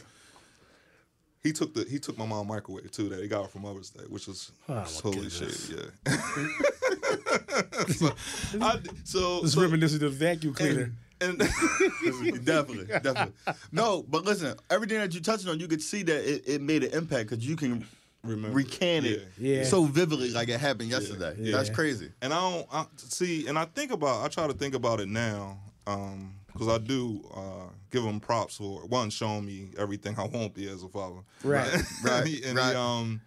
he 1.44 1.52
took 1.52 1.72
the 1.72 1.84
he 1.88 1.98
took 2.00 2.18
my 2.18 2.26
mom 2.26 2.48
microwave 2.48 2.90
too 2.90 3.08
that 3.10 3.20
he 3.20 3.28
got 3.28 3.50
from 3.52 3.62
Mother's 3.62 3.90
Day, 3.90 4.02
which 4.08 4.26
was 4.26 4.50
Oh, 4.68 4.74
my 4.74 4.84
totally 4.84 5.28
goodness. 5.28 5.68
shady. 5.68 5.80
Yeah. 6.06 6.16
so, 7.88 8.12
I, 8.60 8.78
so, 9.04 9.40
It's 9.44 9.52
so 9.54 9.60
reminiscent 9.62 10.02
of 10.02 10.18
the 10.18 10.24
vacuum 10.26 10.54
cleaner. 10.54 10.92
and 11.20 11.38
definitely, 12.44 12.86
definitely. 12.86 13.32
No, 13.70 14.02
but 14.08 14.24
listen, 14.24 14.56
everything 14.70 14.98
that 14.98 15.14
you 15.14 15.20
touched 15.20 15.46
on, 15.46 15.60
you 15.60 15.68
could 15.68 15.82
see 15.82 16.02
that 16.02 16.24
it, 16.28 16.42
it 16.48 16.60
made 16.62 16.82
an 16.82 16.92
impact 16.92 17.30
because 17.30 17.46
you 17.46 17.54
can 17.54 17.86
Remember. 18.24 18.56
recant 18.56 19.04
it 19.04 19.28
Yeah. 19.36 19.56
Yeah. 19.58 19.64
so 19.64 19.84
vividly 19.84 20.30
like 20.30 20.48
it 20.48 20.60
happened 20.60 20.90
yesterday. 20.90 21.34
Yeah. 21.38 21.56
That's 21.56 21.70
crazy. 21.70 22.12
and 22.22 22.32
I 22.32 22.40
don't 22.40 22.68
I, 22.72 22.86
see, 22.96 23.46
and 23.48 23.58
I 23.58 23.64
think 23.64 23.90
about 23.90 24.24
I 24.24 24.28
try 24.28 24.46
to 24.46 24.52
think 24.52 24.74
about 24.74 25.00
it 25.00 25.08
now. 25.08 25.58
Um, 25.86 26.36
because 26.52 26.68
I 26.68 26.78
do 26.78 27.24
uh, 27.34 27.70
give 27.90 28.04
him 28.04 28.20
props 28.20 28.56
for 28.56 28.84
one 28.86 29.10
showing 29.10 29.46
me 29.46 29.70
everything 29.78 30.14
I 30.18 30.26
won't 30.26 30.54
be 30.54 30.68
as 30.68 30.82
a 30.82 30.88
father. 30.88 31.20
Right. 31.42 31.70
Right, 32.04 32.20
and 32.20 32.28
he, 32.28 32.50
right. 32.52 32.70
He, 32.70 32.76
um, 32.76 33.20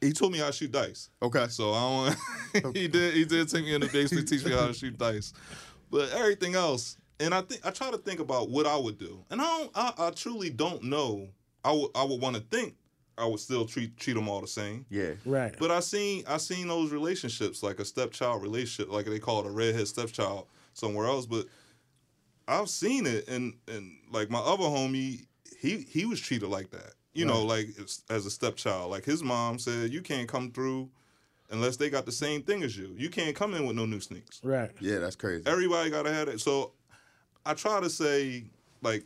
he 0.00 0.12
told 0.12 0.32
me 0.32 0.38
how 0.38 0.46
to 0.46 0.52
shoot 0.52 0.72
dice. 0.72 1.10
Okay. 1.22 1.46
So 1.48 1.72
I 1.72 2.16
don't. 2.54 2.76
he 2.76 2.88
did. 2.88 3.14
He 3.14 3.24
did 3.24 3.48
take 3.48 3.64
me 3.64 3.74
in 3.74 3.80
the 3.80 3.88
basement, 3.88 4.28
teach 4.28 4.44
me 4.44 4.52
how 4.52 4.66
to 4.66 4.72
shoot 4.74 4.96
dice. 4.96 5.32
But 5.90 6.10
everything 6.12 6.54
else, 6.54 6.96
and 7.18 7.34
I 7.34 7.42
think 7.42 7.66
I 7.66 7.70
try 7.70 7.90
to 7.90 7.98
think 7.98 8.20
about 8.20 8.48
what 8.48 8.66
I 8.66 8.76
would 8.76 8.98
do, 8.98 9.22
and 9.30 9.40
I 9.40 9.44
don't. 9.44 9.70
I, 9.74 9.92
I 9.98 10.10
truly 10.10 10.50
don't 10.50 10.84
know. 10.84 11.28
I 11.64 11.72
would. 11.72 11.90
I 11.94 12.04
would 12.04 12.20
want 12.20 12.36
to 12.36 12.42
think 12.42 12.76
I 13.20 13.26
would 13.26 13.40
still 13.40 13.66
treat 13.66 13.96
treat 13.96 14.14
them 14.14 14.28
all 14.28 14.40
the 14.40 14.46
same. 14.46 14.86
Yeah. 14.90 15.12
Right. 15.24 15.54
But 15.58 15.70
I 15.70 15.80
seen 15.80 16.24
I 16.26 16.38
seen 16.38 16.68
those 16.68 16.90
relationships 16.92 17.62
like 17.62 17.78
a 17.78 17.84
stepchild 17.84 18.42
relationship, 18.42 18.90
like 18.92 19.06
they 19.06 19.18
call 19.18 19.40
it 19.40 19.46
a 19.46 19.50
redhead 19.50 19.86
stepchild 19.88 20.46
somewhere 20.74 21.06
else. 21.06 21.26
But 21.26 21.46
I've 22.48 22.68
seen 22.68 23.06
it, 23.06 23.28
and 23.28 23.54
and 23.68 23.98
like 24.10 24.30
my 24.30 24.38
other 24.40 24.64
homie, 24.64 25.26
he 25.58 25.78
he 25.88 26.04
was 26.06 26.20
treated 26.20 26.48
like 26.48 26.70
that. 26.70 26.94
You 27.12 27.24
know, 27.26 27.44
like 27.44 27.68
as- 27.80 28.02
as 28.08 28.24
a 28.26 28.30
stepchild. 28.30 28.90
Like 28.90 29.04
his 29.04 29.22
mom 29.22 29.58
said, 29.58 29.92
you 29.92 30.00
can't 30.00 30.28
come 30.28 30.50
through 30.52 30.88
unless 31.50 31.76
they 31.76 31.90
got 31.90 32.06
the 32.06 32.12
same 32.12 32.42
thing 32.42 32.62
as 32.62 32.76
you. 32.76 32.94
You 32.96 33.10
can't 33.10 33.34
come 33.34 33.54
in 33.54 33.66
with 33.66 33.74
no 33.76 33.84
new 33.84 34.00
sneaks. 34.00 34.40
Right. 34.44 34.70
Yeah, 34.80 34.98
that's 34.98 35.16
crazy. 35.16 35.42
Everybody 35.46 35.90
gotta 35.90 36.12
have 36.12 36.28
it. 36.28 36.40
So 36.40 36.72
I 37.44 37.54
try 37.54 37.80
to 37.80 37.90
say, 37.90 38.44
like, 38.82 39.04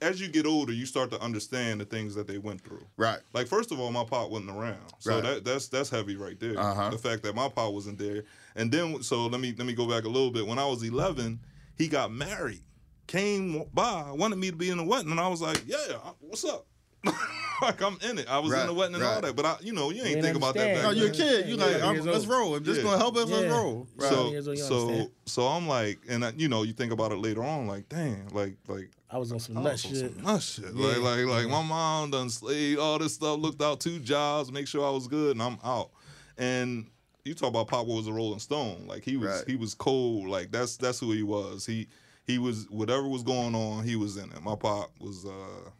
as 0.00 0.20
you 0.20 0.28
get 0.28 0.46
older, 0.46 0.72
you 0.72 0.86
start 0.86 1.10
to 1.10 1.20
understand 1.20 1.80
the 1.80 1.84
things 1.84 2.14
that 2.14 2.26
they 2.26 2.38
went 2.38 2.60
through. 2.60 2.84
Right. 2.96 3.18
Like 3.32 3.46
first 3.46 3.72
of 3.72 3.80
all, 3.80 3.90
my 3.90 4.04
pop 4.04 4.30
wasn't 4.30 4.50
around, 4.50 4.92
so 4.98 5.14
Right. 5.14 5.22
that 5.22 5.44
that's 5.44 5.68
that's 5.68 5.90
heavy 5.90 6.16
right 6.16 6.38
there. 6.38 6.58
Uh-huh. 6.58 6.90
The 6.90 6.98
fact 6.98 7.22
that 7.24 7.34
my 7.34 7.48
pop 7.48 7.72
wasn't 7.72 7.98
there, 7.98 8.24
and 8.56 8.70
then 8.70 9.02
so 9.02 9.26
let 9.26 9.40
me 9.40 9.54
let 9.56 9.66
me 9.66 9.74
go 9.74 9.88
back 9.88 10.04
a 10.04 10.08
little 10.08 10.30
bit. 10.30 10.46
When 10.46 10.58
I 10.58 10.66
was 10.66 10.82
eleven, 10.82 11.40
he 11.76 11.88
got 11.88 12.12
married, 12.12 12.62
came 13.06 13.64
by, 13.74 14.10
wanted 14.12 14.36
me 14.36 14.50
to 14.50 14.56
be 14.56 14.70
in 14.70 14.78
the 14.78 14.84
wedding, 14.84 15.10
and 15.10 15.20
I 15.20 15.28
was 15.28 15.40
like, 15.40 15.62
yeah, 15.66 15.98
what's 16.20 16.44
up? 16.44 16.66
like 17.62 17.80
I'm 17.82 17.98
in 18.08 18.18
it. 18.18 18.28
I 18.28 18.38
was 18.38 18.52
Right, 18.52 18.60
in 18.62 18.66
the 18.68 18.74
wedding 18.74 18.94
and 18.96 19.04
all 19.04 19.20
that, 19.20 19.34
but 19.34 19.44
I, 19.44 19.56
you 19.60 19.72
know, 19.72 19.90
you 19.90 20.02
ain't 20.02 20.16
ain't 20.16 20.22
think 20.24 20.36
about 20.36 20.54
that. 20.54 20.68
understand. 20.68 20.74
Back 20.74 20.82
No, 20.84 20.90
you're 21.02 21.08
a 21.08 21.14
kid. 21.14 21.48
You 21.48 21.56
Yeah, 21.56 21.64
like, 21.64 21.82
I'm, 21.82 22.06
let's 22.06 22.24
old. 22.24 22.28
roll. 22.28 22.54
If 22.56 22.64
this 22.64 22.76
Yeah. 22.78 22.82
gonna 22.84 22.98
help 22.98 23.16
us, 23.16 23.28
let's 23.28 23.48
roll. 23.50 23.88
Right. 23.96 24.08
So, 24.08 24.16
old, 24.34 24.58
so, 24.58 25.10
so 25.26 25.46
I'm 25.46 25.66
like, 25.68 25.98
and 26.08 26.24
I, 26.24 26.32
you 26.36 26.48
know, 26.48 26.62
you 26.62 26.72
think 26.72 26.92
about 26.92 27.12
it 27.12 27.16
later 27.18 27.42
on, 27.42 27.66
like, 27.66 27.88
damn, 27.88 28.28
like, 28.28 28.56
like, 28.68 28.90
I 29.10 29.18
was 29.18 29.32
on 29.32 29.40
some 29.40 29.58
I 29.58 29.62
nut 29.62 29.78
shit. 29.78 29.96
some 29.96 30.22
nut 30.22 30.42
shit. 30.42 30.66
Yeah. 30.74 30.86
Like, 30.86 30.98
like, 31.00 31.26
like, 31.26 31.48
my 31.48 31.62
mom 31.62 32.10
done 32.10 32.30
slaved 32.30 32.78
all 32.78 32.98
this 32.98 33.14
stuff, 33.14 33.38
looked 33.38 33.62
out 33.62 33.80
two 33.80 33.98
jobs, 34.00 34.52
make 34.52 34.66
sure 34.68 34.86
I 34.86 34.90
was 34.90 35.08
good, 35.08 35.32
and 35.32 35.42
I'm 35.42 35.58
out. 35.64 35.90
And 36.36 36.90
you 37.24 37.34
talk 37.34 37.48
about 37.48 37.68
Papa 37.68 37.88
was 37.90 38.06
a 38.06 38.12
Rolling 38.12 38.38
Stone, 38.38 38.84
like 38.86 39.02
he 39.04 39.16
was, 39.16 39.28
Right. 39.28 39.44
he 39.46 39.56
was 39.56 39.74
cold, 39.74 40.28
like 40.28 40.50
that's 40.52 40.76
that's 40.76 41.00
who 41.00 41.10
he 41.12 41.22
was. 41.22 41.66
He 41.66 41.88
he 42.26 42.38
was 42.38 42.66
whatever 42.70 43.08
was 43.08 43.22
going 43.22 43.54
on, 43.54 43.84
he 43.84 43.96
was 43.96 44.16
in 44.16 44.30
it. 44.32 44.42
My 44.42 44.54
pop 44.54 44.90
was. 45.00 45.24
uh 45.26 45.70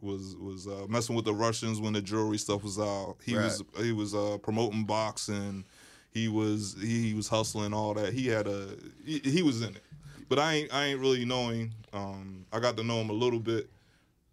was 0.00 0.36
was 0.36 0.66
uh, 0.66 0.86
messing 0.88 1.16
with 1.16 1.24
the 1.24 1.34
Russians 1.34 1.80
when 1.80 1.92
the 1.92 2.02
jewelry 2.02 2.38
stuff 2.38 2.62
was 2.62 2.78
out. 2.78 3.16
He 3.24 3.34
Right. 3.34 3.44
was 3.44 3.62
he 3.78 3.92
was 3.92 4.14
uh, 4.14 4.38
promoting 4.42 4.84
boxing. 4.84 5.64
He 6.10 6.28
was 6.28 6.76
he, 6.80 7.08
he 7.08 7.14
was 7.14 7.28
hustling 7.28 7.74
all 7.74 7.94
that. 7.94 8.12
He 8.12 8.26
had 8.28 8.46
a 8.46 8.68
he, 9.04 9.18
he 9.20 9.42
was 9.42 9.62
in 9.62 9.76
it, 9.76 9.82
but 10.28 10.38
I 10.38 10.54
ain't 10.54 10.72
I 10.74 10.86
ain't 10.86 11.00
really 11.00 11.24
knowing. 11.24 11.74
Um, 11.92 12.46
I 12.52 12.60
got 12.60 12.76
to 12.76 12.82
know 12.84 13.00
him 13.00 13.10
a 13.10 13.14
little 13.14 13.40
bit 13.40 13.68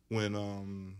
when 0.09 0.35
um 0.35 0.95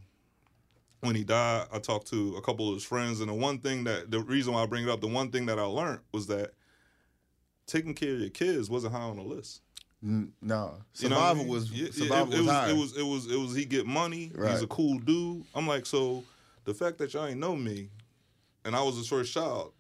when 1.01 1.15
he 1.15 1.23
died. 1.23 1.67
I 1.71 1.80
talked 1.80 2.08
to 2.08 2.36
a 2.36 2.41
couple 2.41 2.67
of 2.69 2.73
his 2.75 2.84
friends, 2.84 3.19
and 3.19 3.30
the 3.30 3.34
one 3.34 3.60
thing 3.60 3.84
that 3.86 4.12
the 4.12 4.19
reason 4.19 4.54
why 4.54 4.63
I 4.63 4.65
bring 4.65 4.84
it 4.84 4.89
up, 4.89 5.01
the 5.01 5.08
one 5.08 5.32
thing 5.32 5.45
that 5.47 5.60
I 5.60 5.63
learned 5.63 6.01
was 6.12 6.28
that 6.28 6.51
taking 7.67 7.93
care 7.93 8.13
of 8.13 8.19
your 8.19 8.30
kids 8.30 8.69
wasn't 8.69 8.93
high 8.93 9.01
on 9.01 9.17
the 9.17 9.23
list. 9.23 9.62
N- 10.03 10.31
No, 10.41 10.75
You 10.99 11.10
know 11.10 11.15
what 11.15 11.23
I 11.23 11.27
survival 11.29 11.43
mean? 11.43 11.47
was 11.53 11.71
Yeah, 11.71 11.86
yeah, 11.86 11.91
survival 11.91 12.34
it, 12.34 12.36
it 12.36 12.39
was, 12.39 12.45
was 12.47 12.55
high. 12.55 12.69
it 12.69 12.75
was 12.77 12.97
it 12.97 13.03
was 13.03 13.31
it 13.31 13.38
was 13.39 13.55
he 13.55 13.65
get 13.65 13.86
money. 13.86 14.31
He's 14.47 14.62
a 14.62 14.67
cool 14.67 14.99
dude. 14.99 15.43
I'm 15.55 15.67
like, 15.67 15.86
so 15.86 16.23
the 16.65 16.73
fact 16.73 16.97
that 16.99 17.13
y'all 17.13 17.25
ain't 17.27 17.39
know 17.39 17.55
me, 17.55 17.89
and 18.63 18.75
I 18.75 18.81
was 18.84 18.97
his 18.97 19.08
first 19.08 19.34
child, 19.34 19.71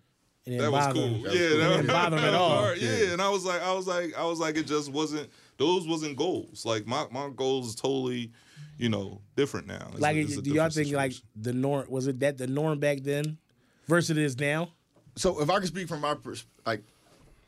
It 0.45 0.51
didn't 0.51 0.63
that 0.65 0.71
was 0.71 0.93
cool. 0.93 1.03
him. 1.03 1.13
Yeah, 1.13 1.17
was 1.21 1.23
cool. 1.23 1.57
that 1.57 1.71
It 1.71 1.75
didn't 1.77 1.87
bother 1.87 2.17
him 2.17 2.23
at 2.23 2.27
was 2.31 2.35
all. 2.35 2.49
hard. 2.57 2.77
Yeah. 2.79 3.11
and 3.13 3.21
I 3.21 3.29
was 3.29 3.45
like, 3.45 3.61
I 3.61 3.73
was 3.73 3.87
like, 3.87 4.17
I 4.17 4.23
was 4.25 4.39
like, 4.39 4.57
it 4.57 4.65
just 4.67 4.91
wasn't. 4.91 5.29
Those 5.57 5.87
wasn't 5.87 6.17
goals. 6.17 6.65
Like 6.65 6.85
my 6.87 7.05
my 7.11 7.29
goals 7.35 7.67
is 7.69 7.75
totally, 7.75 8.31
you 8.77 8.89
know, 8.89 9.21
different 9.35 9.67
now. 9.67 9.87
It's 9.91 10.01
Like, 10.01 10.15
it's 10.17 10.35
a 10.37 10.41
do 10.41 10.49
y'all 10.51 10.67
different 10.69 10.73
think 10.89 10.95
like 10.95 11.13
the 11.35 11.53
norm 11.53 11.85
was 11.89 12.07
it 12.07 12.19
that 12.21 12.37
the 12.37 12.47
norm 12.47 12.79
back 12.79 12.99
then 13.03 13.37
versus 13.87 14.11
it 14.11 14.17
is 14.17 14.37
now? 14.39 14.69
so 15.17 15.39
if 15.41 15.49
I 15.49 15.59
can 15.59 15.67
speak 15.67 15.87
from 15.87 16.01
my 16.01 16.13
pers- 16.15 16.45
like, 16.65 16.83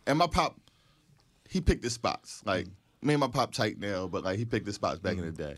and 0.05 0.17
my 0.17 0.27
pop, 0.27 0.57
he 1.49 1.61
picked 1.61 1.83
his 1.83 1.93
spots. 1.93 2.41
Mm. 2.43 2.47
Like 2.47 2.67
me 3.01 3.13
and 3.13 3.21
my 3.21 3.27
pop 3.27 3.53
tight 3.53 3.79
now, 3.79 4.07
but 4.07 4.23
like 4.23 4.37
he 4.37 4.45
picked 4.45 4.65
his 4.65 4.75
spots 4.75 4.99
back 4.99 5.17
in 5.17 5.25
the 5.25 5.31
mm. 5.31 5.37
day. 5.37 5.55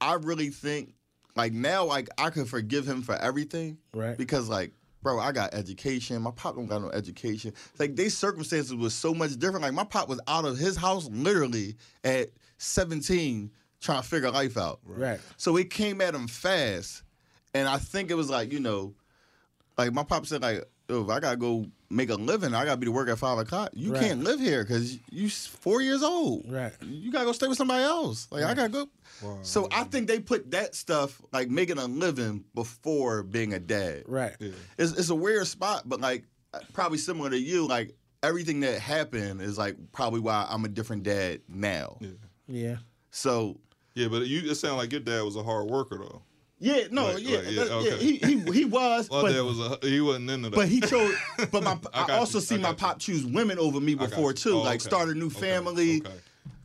I 0.00 0.14
really 0.14 0.50
think 0.50 0.94
like 1.36 1.52
now, 1.52 1.84
like 1.84 2.08
I 2.18 2.30
could 2.30 2.48
forgive 2.48 2.86
him 2.86 3.02
for 3.02 3.14
everything, 3.14 3.78
Right. 3.94 4.16
Because 4.16 4.48
like, 4.48 4.72
bro, 5.02 5.20
I 5.20 5.32
got 5.32 5.54
education. 5.54 6.20
My 6.22 6.30
pop 6.30 6.56
don't 6.56 6.66
got 6.66 6.82
no 6.82 6.90
education. 6.90 7.52
Like, 7.78 7.94
they 7.94 8.08
circumstances 8.08 8.74
was 8.74 8.94
so 8.94 9.14
much 9.14 9.36
different. 9.38 9.62
Like, 9.62 9.74
my 9.74 9.84
pop 9.84 10.08
was 10.08 10.20
out 10.26 10.44
of 10.44 10.58
his 10.58 10.76
house 10.76 11.08
literally 11.10 11.76
at 12.02 12.30
17, 12.58 13.52
trying 13.80 14.02
to 14.02 14.08
figure 14.08 14.30
life 14.30 14.56
out. 14.56 14.80
Right. 14.84 15.20
So 15.36 15.56
it 15.58 15.70
came 15.70 16.00
at 16.00 16.14
him 16.14 16.26
fast, 16.26 17.02
and 17.54 17.68
I 17.68 17.76
think 17.76 18.10
it 18.10 18.14
was 18.14 18.30
like 18.30 18.50
you 18.50 18.60
know, 18.60 18.94
like 19.76 19.92
my 19.92 20.02
pop 20.02 20.26
said, 20.26 20.42
like, 20.42 20.64
if 20.88 21.08
I 21.08 21.20
gotta 21.20 21.36
go 21.36 21.66
make 21.90 22.10
a 22.10 22.14
living, 22.14 22.54
I 22.54 22.64
gotta 22.64 22.76
be 22.76 22.86
to 22.86 22.92
work 22.92 23.08
at 23.08 23.18
five 23.18 23.38
o'clock. 23.38 23.70
You 23.74 23.92
Right. 23.92 24.02
can't 24.02 24.24
live 24.24 24.40
here 24.40 24.64
because 24.64 24.98
you 25.10 25.28
four 25.28 25.80
years 25.82 26.02
old. 26.02 26.44
Right. 26.50 26.72
You 26.82 27.10
gotta 27.12 27.24
go 27.26 27.32
stay 27.32 27.46
with 27.48 27.58
somebody 27.58 27.84
else. 27.84 28.28
Like 28.30 28.44
I 28.44 28.54
gotta 28.54 28.68
go. 28.68 28.88
So 29.42 29.68
I 29.72 29.84
think 29.84 30.08
they 30.08 30.20
put 30.20 30.50
that 30.50 30.74
stuff 30.74 31.20
like 31.32 31.48
making 31.48 31.78
a 31.78 31.86
living 31.86 32.44
before 32.54 33.22
being 33.22 33.54
a 33.54 33.58
dad. 33.58 34.02
Right. 34.06 34.34
It's, 34.78 34.92
it's 34.92 35.08
a 35.10 35.14
weird 35.14 35.46
spot, 35.46 35.88
but 35.88 36.00
like 36.00 36.24
uh, 36.52 36.60
probably 36.72 36.98
similar 36.98 37.30
to 37.30 37.38
you. 37.38 37.66
Like 37.66 37.94
everything 38.22 38.60
that 38.60 38.78
happened 38.80 39.40
is 39.40 39.56
like 39.56 39.76
probably 39.92 40.20
why 40.20 40.46
I'm 40.48 40.64
a 40.64 40.68
different 40.68 41.02
dad 41.04 41.40
now. 41.48 41.98
Yeah. 42.00 42.08
Yeah. 42.48 42.76
So 43.10 43.58
yeah, 43.94 44.08
but 44.08 44.26
you 44.26 44.50
it 44.50 44.54
sounded 44.56 44.76
like 44.76 44.92
your 44.92 45.00
dad 45.00 45.22
was 45.22 45.36
a 45.36 45.42
hard 45.42 45.70
worker 45.70 45.98
though. 45.98 46.22
Yeah, 46.58 46.84
no, 46.90 47.12
Like- 47.12 47.22
yeah, 47.22 47.36
like, 47.38 47.46
yeah, 47.50 47.64
that- 47.64 47.70
okay. 47.72 47.96
he, 47.98 48.16
he 48.16 48.40
he 48.52 48.64
was, 48.64 49.10
My 49.10 49.20
but 49.22 49.32
dad 49.32 49.42
was 49.42 49.58
a 49.60 49.78
he 49.82 50.00
wasn't 50.00 50.30
into 50.30 50.48
that. 50.50 50.56
But 50.56 50.68
he 50.68 50.80
chose. 50.80 51.14
But 51.52 51.62
my, 51.62 51.76
I 51.92 52.12
I, 52.12 52.16
also 52.18 52.38
you, 52.38 52.44
see 52.44 52.54
I 52.54 52.58
my 52.58 52.68
got 52.70 52.78
pop 52.78 52.98
choose 52.98 53.26
women 53.26 53.58
over 53.58 53.78
me 53.80 53.94
before 53.94 54.32
too. 54.32 54.54
Oh, 54.54 54.62
like 54.62 54.80
okay. 54.80 54.88
start 54.88 55.08
a 55.10 55.14
new 55.14 55.26
Okay, 55.26 55.40
family. 55.40 55.98
okay. 55.98 56.10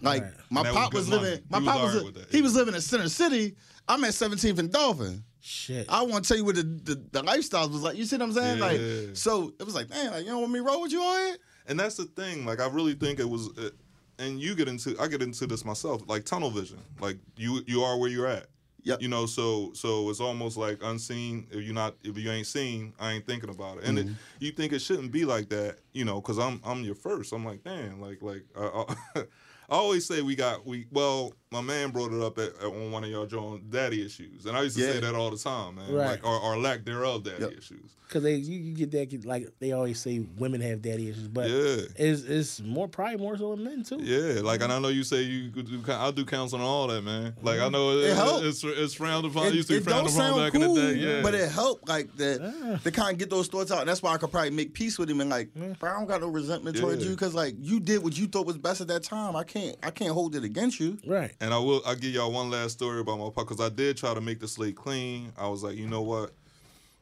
Like 0.01 0.23
Right. 0.23 0.31
my 0.49 0.61
And 0.61 0.67
that 0.67 0.73
was 0.73 0.81
pop 0.83 0.93
was, 0.93 1.09
good 1.09 1.15
money. 1.17 1.29
living. 1.31 1.45
My 1.49 1.59
He 1.59 1.65
pop 1.65 1.75
was 1.75 1.83
was. 1.83 1.95
alright 2.01 2.05
with 2.15 2.23
that, 2.23 2.31
he 2.31 2.37
yeah. 2.37 2.43
was 2.43 2.55
living 2.55 2.73
in 2.75 2.81
Center 2.81 3.09
City. 3.09 3.55
I'm 3.87 4.03
at 4.05 4.11
17th 4.13 4.59
and 4.59 4.71
Dauphin. 4.71 5.23
Shit. 5.41 5.87
I 5.89 6.03
want 6.03 6.23
to 6.23 6.27
tell 6.29 6.37
you 6.37 6.45
what 6.45 6.55
the, 6.55 6.63
the 6.63 6.95
the 7.11 7.23
lifestyles 7.23 7.71
was 7.71 7.81
like. 7.81 7.97
You 7.97 8.05
see 8.05 8.15
what 8.15 8.23
I'm 8.27 8.31
saying? 8.33 8.59
Yeah. 8.59 8.65
Like 8.65 9.15
so, 9.17 9.53
it 9.59 9.63
was 9.63 9.75
like, 9.75 9.89
man, 9.89 10.11
like 10.11 10.23
you 10.23 10.31
don't 10.31 10.39
want 10.41 10.53
me 10.53 10.59
to 10.59 10.63
roll 10.65 10.81
with 10.83 10.91
you 10.93 11.01
on 11.01 11.33
it? 11.33 11.39
And 11.67 11.77
that's 11.79 11.95
the 11.97 12.05
thing. 12.05 12.45
Like 12.45 12.61
I 12.61 12.67
really 12.67 12.93
think 12.93 13.19
it 13.19 13.27
was, 13.29 13.49
uh, 13.57 13.71
and 14.19 14.39
you 14.39 14.55
get 14.55 14.67
into, 14.67 14.95
I 15.01 15.07
get 15.07 15.21
into 15.21 15.47
this 15.47 15.65
myself. 15.65 16.03
Like 16.07 16.23
tunnel 16.25 16.49
vision. 16.51 16.77
Like 17.01 17.17
you, 17.35 17.61
you 17.67 17.81
are 17.83 17.97
where 17.97 18.09
you're 18.09 18.27
at. 18.27 18.45
Yep. 18.83 19.01
You 19.01 19.07
know, 19.07 19.25
so 19.25 19.71
so 19.73 20.09
it's 20.09 20.19
almost 20.19 20.57
like 20.57 20.79
unseen. 20.83 21.47
If 21.51 21.63
you're 21.63 21.73
not, 21.73 21.95
if 22.03 22.17
you 22.17 22.31
ain't 22.31 22.47
seen, 22.47 22.93
I 22.99 23.13
ain't 23.13 23.25
thinking 23.27 23.49
about 23.49 23.77
it. 23.79 23.83
And 23.85 23.97
Mm-hmm. 23.97 24.09
it, 24.09 24.15
you 24.39 24.51
think 24.51 24.73
it 24.73 24.79
shouldn't 24.79 25.11
be 25.11 25.25
like 25.25 25.49
that. 25.49 25.77
You 25.93 26.05
know, 26.05 26.21
because 26.21 26.39
I'm 26.39 26.61
I'm 26.65 26.83
your 26.83 26.95
first. 26.95 27.33
I'm 27.33 27.45
like, 27.45 27.63
damn, 27.63 28.01
like 28.01 28.21
like. 28.21 28.43
I, 28.57 28.95
I 29.15 29.25
always 29.69 30.05
say 30.05 30.21
we 30.21 30.35
got 30.35 30.65
we 30.65 30.87
well 30.91 31.33
my 31.51 31.59
man 31.61 31.89
brought 31.91 32.13
it 32.13 32.21
up 32.23 32.37
at, 32.37 32.49
at 32.61 32.63
on 32.65 32.91
one 32.91 33.03
of 33.03 33.09
y'all 33.09 33.25
joint 33.25 33.69
daddy 33.69 34.05
issues 34.05 34.45
and 34.45 34.55
I 34.55 34.61
used 34.63 34.77
to 34.77 34.83
say 34.83 34.99
that 35.01 35.13
all 35.15 35.29
the 35.31 35.37
time 35.37 35.75
man 35.75 35.91
Right. 35.93 36.11
like 36.11 36.25
or, 36.25 36.39
or 36.39 36.57
lack 36.57 36.85
thereof 36.85 37.23
daddy 37.23 37.41
Yep. 37.43 37.51
issues 37.57 37.91
Because 38.07 38.23
they 38.23 38.35
you, 38.35 38.57
you 38.59 38.73
get 38.73 38.91
that 38.91 39.25
like 39.25 39.49
they 39.59 39.73
always 39.73 39.99
say 39.99 40.19
women 40.37 40.61
have 40.61 40.81
daddy 40.81 41.09
issues, 41.09 41.27
but 41.27 41.49
Yeah. 41.49 41.81
it's 41.97 42.23
it's 42.23 42.61
more 42.61 42.87
probably 42.87 43.17
more 43.17 43.37
so 43.37 43.55
than 43.55 43.63
men 43.65 43.83
too. 43.83 43.99
Yeah, 44.01 44.41
like 44.41 44.61
and 44.61 44.71
I 44.71 44.79
know 44.79 44.87
you 44.89 45.03
say 45.03 45.21
you 45.23 45.49
could 45.51 45.65
do. 45.67 45.81
I 45.91 46.11
do 46.11 46.25
counseling 46.25 46.61
and 46.61 46.69
all 46.69 46.87
that, 46.87 47.01
man. 47.03 47.35
Like 47.41 47.59
I 47.61 47.69
know 47.69 47.97
it, 47.97 48.09
It 48.09 48.15
helped. 48.15 48.45
it's 48.45 48.63
it's 48.65 48.93
frowned 48.93 49.25
upon. 49.25 49.47
It, 49.47 49.53
used 49.55 49.67
to 49.69 49.73
be 49.75 49.77
it 49.79 49.83
frowned 49.83 50.07
upon 50.07 50.11
sound 50.11 50.35
back 50.41 50.51
cool, 50.53 50.63
in 50.63 50.73
the 50.75 50.93
day. 50.93 50.99
Yeah, 50.99 51.21
but 51.21 51.33
it 51.35 51.49
helped 51.51 51.87
like 51.87 52.13
that 52.17 52.79
to 52.83 52.91
kind 52.91 53.11
of 53.13 53.17
get 53.17 53.29
those 53.29 53.47
thoughts 53.47 53.71
out. 53.71 53.79
And 53.79 53.87
that's 53.89 54.01
why 54.03 54.13
I 54.13 54.17
could 54.17 54.31
probably 54.31 54.49
make 54.51 54.73
peace 54.73 54.97
with 54.99 55.09
him 55.09 55.21
and 55.21 55.29
like, 55.29 55.53
bro, 55.79 55.89
I 55.91 55.93
don't 55.93 56.05
got 56.07 56.19
no 56.21 56.27
resentment 56.27 56.75
towards 56.77 57.03
you 57.05 57.11
because 57.11 57.33
like 57.33 57.55
you 57.59 57.79
did 57.79 58.03
what 58.03 58.17
you 58.17 58.27
thought 58.27 58.45
was 58.45 58.57
best 58.57 58.81
at 58.81 58.87
that 58.89 59.03
time. 59.03 59.35
I 59.37 59.43
can't 59.45 59.77
I 59.83 59.89
can't 59.91 60.11
hold 60.11 60.35
it 60.35 60.43
against 60.43 60.79
you. 60.81 60.97
Right. 61.07 61.31
And 61.41 61.53
I 61.53 61.57
will. 61.57 61.81
I'll 61.85 61.95
give 61.95 62.13
y'all 62.13 62.31
one 62.31 62.49
last 62.49 62.73
story 62.73 63.01
about 63.01 63.17
my 63.19 63.25
pop 63.25 63.47
because 63.49 63.59
I 63.59 63.67
did 63.69 63.97
try 63.97 64.13
to 64.13 64.21
make 64.21 64.39
the 64.39 64.47
slate 64.47 64.75
clean. 64.75 65.33
I 65.37 65.47
was 65.49 65.63
like, 65.63 65.75
you 65.75 65.87
know 65.87 66.01
what, 66.03 66.31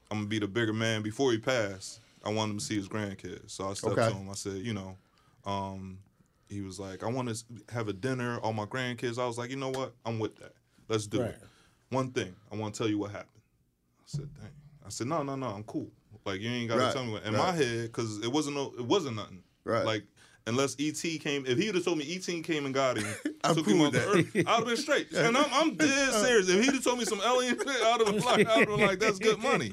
I'm 0.09 0.17
gonna 0.19 0.27
be 0.27 0.39
the 0.39 0.47
bigger 0.47 0.73
man. 0.73 1.03
Before 1.03 1.31
he 1.31 1.37
passed, 1.37 1.99
I 2.25 2.29
wanted 2.29 2.53
him 2.53 2.57
to 2.59 2.65
see 2.65 2.75
his 2.75 2.87
grandkids, 2.87 3.51
so 3.51 3.69
I 3.69 3.73
stepped 3.73 3.93
Okay. 3.93 4.07
to 4.07 4.13
him. 4.13 4.29
I 4.29 4.33
said, 4.33 4.53
you 4.55 4.73
know, 4.73 4.97
um, 5.45 5.99
he 6.49 6.61
was 6.61 6.79
like, 6.79 7.03
I 7.03 7.07
want 7.07 7.29
to 7.29 7.43
have 7.73 7.87
a 7.89 7.93
dinner, 7.93 8.39
all 8.39 8.53
my 8.53 8.65
grandkids. 8.65 9.19
I 9.21 9.27
was 9.27 9.37
like, 9.37 9.51
you 9.51 9.55
know 9.57 9.69
what, 9.69 9.93
I'm 10.05 10.17
with 10.17 10.35
that. 10.37 10.53
Let's 10.87 11.05
do 11.05 11.21
Right. 11.21 11.29
it. 11.29 11.43
One 11.89 12.09
thing, 12.11 12.35
I 12.51 12.55
want 12.55 12.73
to 12.73 12.77
tell 12.79 12.89
you 12.89 12.97
what 12.97 13.11
happened. 13.11 13.29
I 13.99 14.03
said, 14.05 14.29
dang. 14.39 14.49
I 14.85 14.89
said, 14.89 15.07
no, 15.07 15.21
no, 15.21 15.35
no, 15.35 15.47
I'm 15.47 15.63
cool. 15.63 15.91
Like 16.25 16.41
you 16.41 16.49
ain't 16.49 16.69
gotta 16.69 16.81
Right, 16.81 16.93
tell 16.93 17.03
me 17.05 17.13
what. 17.13 17.23
In 17.23 17.33
right. 17.33 17.39
my 17.39 17.51
head, 17.51 17.83
because 17.83 18.19
it 18.23 18.31
wasn't 18.31 18.55
no, 18.55 18.73
it 18.77 18.85
wasn't 18.85 19.15
nothing. 19.15 19.43
Right. 19.63 19.85
Like 19.85 20.03
unless 20.49 20.75
ET 20.79 20.99
came, 21.21 21.45
if 21.45 21.57
he 21.57 21.67
would 21.67 21.75
have 21.75 21.85
told 21.85 21.97
me 21.97 22.15
ET 22.15 22.43
came 22.43 22.65
and 22.65 22.73
got 22.73 22.97
him, 22.97 23.07
I'm 23.43 23.55
took 23.55 23.67
him 23.67 23.81
off 23.81 23.93
the 23.93 24.05
earth, 24.05 24.35
I'd 24.35 24.45
have 24.47 24.65
been 24.65 24.75
straight. 24.77 25.07
And 25.15 25.37
I'm, 25.37 25.45
I'm 25.53 25.75
dead 25.75 26.11
serious. 26.13 26.49
If 26.49 26.63
he'd 26.63 26.73
have 26.73 26.83
told 26.83 26.99
me 26.99 27.05
some 27.05 27.21
alien, 27.25 27.57
shit, 27.57 27.67
I'd 27.67 28.01
have 28.01 28.05
been 28.07 28.19
like, 28.23 28.47
I'd 28.47 28.57
have 28.59 28.67
been 28.67 28.79
like, 28.81 28.99
that's 28.99 29.19
good 29.19 29.39
money. 29.39 29.71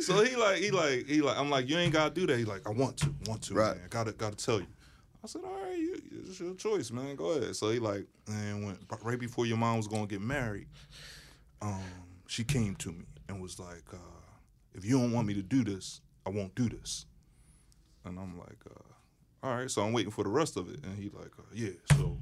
So 0.00 0.22
he 0.24 0.34
like, 0.36 0.58
he 0.58 0.70
like, 0.70 1.06
he 1.06 1.20
like, 1.20 1.36
I'm 1.36 1.50
like, 1.50 1.68
you 1.68 1.76
ain't 1.76 1.92
gotta 1.92 2.14
do 2.14 2.26
that. 2.26 2.38
He 2.38 2.44
like, 2.44 2.66
I 2.66 2.70
want 2.70 2.96
to, 2.98 3.14
want 3.26 3.42
to, 3.42 3.54
Right. 3.54 3.76
man. 3.76 3.86
Gotta, 3.90 4.12
gotta 4.12 4.36
tell 4.36 4.60
you. 4.60 4.66
I 5.24 5.28
said, 5.28 5.42
all 5.44 5.52
right, 5.62 5.78
you, 5.78 6.02
it's 6.28 6.40
your 6.40 6.54
choice, 6.54 6.90
man. 6.90 7.14
Go 7.16 7.30
ahead. 7.32 7.54
So 7.54 7.70
he 7.70 7.78
like, 7.78 8.06
and 8.26 8.64
when 8.66 8.78
right 9.02 9.18
before 9.20 9.46
your 9.46 9.56
mom 9.58 9.76
was 9.76 9.86
gonna 9.88 10.06
get 10.06 10.20
married, 10.20 10.66
um, 11.60 11.80
she 12.26 12.42
came 12.44 12.74
to 12.76 12.90
me 12.92 13.04
and 13.28 13.40
was 13.40 13.58
like, 13.60 13.84
uh, 13.92 13.96
if 14.74 14.84
you 14.84 14.98
don't 14.98 15.12
want 15.12 15.26
me 15.26 15.34
to 15.34 15.42
do 15.42 15.62
this, 15.62 16.00
I 16.26 16.30
won't 16.30 16.54
do 16.54 16.68
this. 16.68 17.06
And 18.04 18.18
I'm 18.18 18.36
like, 18.38 18.58
uh, 18.68 18.80
all 19.42 19.56
right. 19.56 19.70
So 19.70 19.82
I'm 19.82 19.92
waiting 19.92 20.10
for 20.10 20.24
the 20.24 20.30
rest 20.30 20.56
of 20.56 20.68
it. 20.68 20.84
And 20.84 20.96
he 20.96 21.10
like, 21.10 21.32
uh, 21.38 21.42
yeah. 21.52 21.70
So 21.96 22.18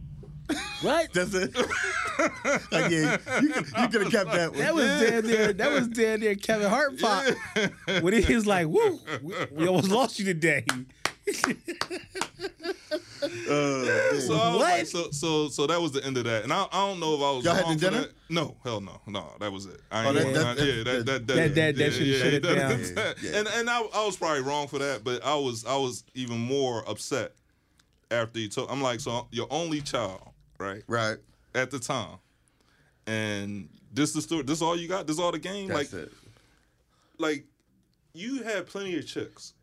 Right. 0.82 1.08
That's 1.14 1.34
it. 1.34 1.54
like 2.72 2.90
yeah, 2.90 3.18
you 3.40 3.48
could 3.50 3.66
you 3.66 3.88
could 3.88 4.02
have 4.02 4.10
kept 4.10 4.32
that 4.32 4.50
one. 4.50 4.58
That 4.58 4.74
was 4.74 4.84
damn 4.86 5.26
near. 5.26 5.52
That 5.52 5.70
was 5.70 5.88
damn 5.88 6.20
near 6.20 6.34
Kevin 6.34 6.68
Hart 6.68 6.98
pop. 6.98 7.34
When 8.02 8.12
he 8.12 8.34
was 8.34 8.46
like, 8.46 8.66
"Woo, 8.66 8.98
we, 9.22 9.34
we 9.52 9.68
almost 9.68 9.90
lost 9.90 10.18
you 10.18 10.24
today." 10.24 10.64
Uh, 13.22 14.20
So 14.20 14.34
I 14.34 14.52
was 14.54 14.58
like, 14.60 14.86
so 14.86 15.10
so 15.10 15.48
so 15.48 15.66
that 15.66 15.80
was 15.80 15.92
the 15.92 16.04
end 16.04 16.16
of 16.16 16.24
that, 16.24 16.44
and 16.44 16.52
I, 16.52 16.66
I 16.72 16.86
don't 16.86 17.00
know 17.00 17.14
if 17.14 17.20
I 17.20 17.30
was 17.32 17.44
Y'all 17.44 17.54
had 17.54 17.64
wrong 17.64 17.76
the 17.76 17.84
for 17.86 17.90
dinner? 17.90 18.02
that. 18.02 18.12
No, 18.28 18.56
hell 18.64 18.80
no, 18.80 19.00
no, 19.06 19.32
that 19.40 19.50
was 19.52 19.66
it. 19.66 19.80
I 19.90 20.04
Oh, 20.04 20.08
ain't 20.08 20.14
that- 20.16 20.22
going- 20.22 20.34
that- 20.34 20.46
I- 20.46 20.54
that- 20.54 20.66
yeah, 20.66 20.82
that 20.84 21.06
that 21.06 21.26
that- 21.26 21.54
that- 21.54 21.54
that 21.54 21.76
yeah, 21.76 21.90
should've 21.90 22.06
yeah, 22.06 22.18
shut 22.18 22.34
it 22.34 22.40
down. 22.42 22.80
Yeah, 22.96 23.12
yeah. 23.30 23.38
And 23.38 23.48
and 23.48 23.70
I, 23.70 23.80
I 23.82 24.06
was 24.06 24.16
probably 24.16 24.42
wrong 24.42 24.68
for 24.68 24.78
that, 24.78 25.04
but 25.04 25.24
I 25.24 25.34
was 25.34 25.64
I 25.64 25.76
was 25.76 26.04
even 26.14 26.38
more 26.38 26.88
upset 26.88 27.32
after 28.10 28.38
he 28.38 28.48
told. 28.48 28.70
I'm 28.70 28.82
like, 28.82 29.00
so 29.00 29.26
your 29.30 29.46
only 29.50 29.80
child, 29.80 30.22
right? 30.58 30.82
right. 30.86 31.18
At 31.54 31.70
the 31.70 31.78
time, 31.78 32.18
and 33.06 33.68
this 33.92 34.12
the 34.12 34.22
story. 34.22 34.42
This 34.44 34.62
all 34.62 34.76
you 34.76 34.88
got. 34.88 35.06
This 35.06 35.18
all 35.18 35.32
the 35.32 35.38
game. 35.38 35.68
That's 35.68 35.92
like 35.92 36.02
it. 36.04 36.12
like 37.18 37.44
you 38.12 38.42
had 38.42 38.66
plenty 38.66 38.96
of 38.98 39.06
chicks. 39.06 39.54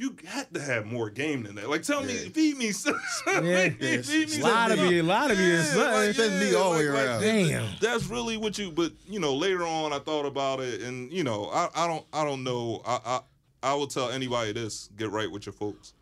You 0.00 0.16
had 0.26 0.52
to 0.54 0.60
have 0.62 0.86
more 0.86 1.10
game 1.10 1.42
than 1.42 1.56
that. 1.56 1.68
Like, 1.68 1.82
tell 1.82 2.02
me, 2.02 2.14
Yeah. 2.14 2.28
feed 2.30 2.56
me, 2.56 2.72
some- 2.72 2.98
Yeah. 3.26 3.40
feed 3.68 3.80
me, 3.82 3.98
feed 3.98 4.30
me 4.30 4.40
A 4.40 4.42
lot 4.42 4.70
of 4.70 4.78
some- 4.78 4.86
you, 4.90 5.02
a 5.02 5.04
lot 5.04 5.30
of 5.30 5.38
you, 5.38 5.44
is 5.44 5.66
something. 5.68 6.12
Send 6.14 6.40
me 6.40 6.54
all 6.54 6.72
the 6.72 6.78
way 6.78 6.84
around. 6.86 7.20
Damn. 7.20 7.68
That's 7.82 8.06
really 8.06 8.38
what 8.38 8.56
you. 8.56 8.70
But 8.72 8.92
you 9.06 9.20
know, 9.20 9.34
later 9.36 9.62
on, 9.66 9.92
I 9.92 9.98
thought 9.98 10.24
about 10.24 10.60
it, 10.60 10.80
and 10.80 11.12
you 11.12 11.22
know, 11.22 11.50
I, 11.52 11.68
I 11.74 11.86
don't, 11.86 12.06
I 12.14 12.24
don't 12.24 12.42
know. 12.44 12.80
I, 12.86 12.98
I, 13.04 13.20
I 13.62 13.74
will 13.74 13.88
tell 13.88 14.08
anybody 14.10 14.52
this: 14.52 14.88
get 14.96 15.10
right 15.10 15.30
with 15.30 15.44
your 15.44 15.52
folks. 15.52 15.92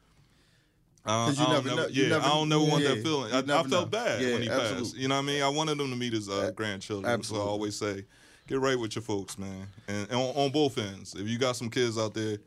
Uh, 1.04 1.26
'Cause 1.26 1.38
you 1.40 1.46
I 1.46 1.52
don't 1.54 1.64
never 1.66 1.76
know- 1.82 1.86
you 1.88 2.02
yeah, 2.04 2.08
never- 2.10 2.24
I 2.24 2.28
don't 2.28 2.48
never 2.48 2.64
want 2.64 2.82
yeah, 2.84 2.88
that 2.94 3.02
feeling. 3.02 3.32
I, 3.32 3.38
I 3.38 3.42
felt 3.64 3.68
know. 3.70 3.84
bad 3.86 4.20
Yeah, 4.22 4.32
when 4.34 4.42
he 4.42 4.48
passed. 4.48 4.96
You 4.96 5.08
know 5.08 5.16
what 5.16 5.22
I 5.22 5.26
mean? 5.26 5.42
I 5.42 5.48
wanted 5.48 5.80
him 5.80 5.90
to 5.90 5.96
meet 5.96 6.12
his 6.12 6.28
uh, 6.28 6.34
Uh, 6.38 6.50
grandchildren. 6.52 7.20
So 7.24 7.34
I 7.34 7.40
always 7.40 7.74
say, 7.74 8.04
get 8.46 8.60
right 8.60 8.78
with 8.78 8.94
your 8.94 9.02
folks, 9.02 9.38
man, 9.38 9.66
and, 9.88 10.06
and 10.08 10.12
on, 10.20 10.36
on 10.36 10.52
both 10.52 10.78
ends. 10.78 11.14
If 11.18 11.26
you 11.28 11.36
got 11.38 11.56
some 11.56 11.68
kids 11.68 11.98
out 11.98 12.14
there, 12.14 12.38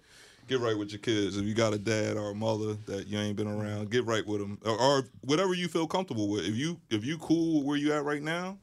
get 0.48 0.60
right 0.60 0.78
with 0.78 0.92
your 0.92 1.00
kids. 1.00 1.38
If 1.38 1.46
you 1.46 1.54
got 1.54 1.74
a 1.74 1.78
dad 1.78 2.18
or 2.18 2.32
a 2.32 2.36
mother 2.36 2.74
that 2.88 3.08
you 3.08 3.18
ain't 3.20 3.36
been 3.36 3.48
around, 3.48 3.90
get 3.90 4.06
right 4.06 4.26
with 4.26 4.40
them, 4.42 4.58
or, 4.66 4.78
or 4.80 5.04
whatever 5.22 5.54
you 5.54 5.68
feel 5.68 5.88
comfortable 5.88 6.28
with. 6.30 6.46
If 6.46 6.56
you 6.56 6.80
if 6.90 7.06
you 7.06 7.18
cool 7.18 7.60
with 7.60 7.66
where 7.68 7.78
you 7.78 7.94
at 7.94 8.04
right 8.04 8.22
now, 8.22 8.58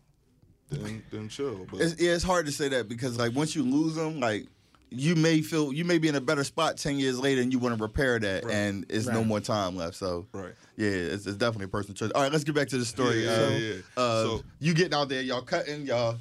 then 0.71 1.03
then 1.11 1.29
chill. 1.29 1.67
But 1.71 1.81
It's, 1.81 2.01
yeah, 2.01 2.13
it's 2.13 2.25
hard 2.25 2.47
to 2.47 2.53
say 2.53 2.69
that 2.69 2.89
because 2.89 3.19
like 3.19 3.35
once 3.35 3.55
you 3.57 3.63
lose 3.63 3.95
them, 3.95 4.21
like 4.21 4.47
you 4.91 5.15
may 5.15 5.43
feel 5.43 5.73
you 5.73 5.85
may 5.85 5.99
be 5.99 6.09
in 6.09 6.15
a 6.15 6.21
better 6.21 6.45
spot 6.45 6.77
ten 6.77 6.99
years 6.99 7.19
later, 7.19 7.41
and 7.43 7.53
you 7.53 7.59
want 7.59 7.77
to 7.77 7.83
repair 7.83 8.19
that, 8.19 8.45
Right. 8.45 8.55
and 8.55 8.87
it's 8.89 9.07
no 9.07 9.23
more 9.25 9.41
time 9.41 9.77
left. 9.77 9.97
So 9.97 10.27
Right. 10.33 10.53
yeah, 10.77 10.89
it's, 10.89 11.27
it's 11.27 11.37
definitely 11.37 11.67
a 11.67 11.69
personal 11.69 11.95
choice. 11.95 12.11
All 12.15 12.23
right, 12.23 12.33
let's 12.33 12.45
get 12.45 12.55
back 12.55 12.69
to 12.69 12.79
the 12.79 12.85
story. 12.85 13.25
Yeah, 13.25 13.33
Um, 13.35 13.53
yeah, 13.53 13.59
yeah. 13.59 13.75
Uh, 13.97 14.23
So- 14.25 14.43
you 14.61 14.75
getting 14.75 14.95
out 14.95 15.09
there, 15.09 15.23
y'all 15.23 15.43
cutting, 15.43 15.87
y'all. 15.87 16.19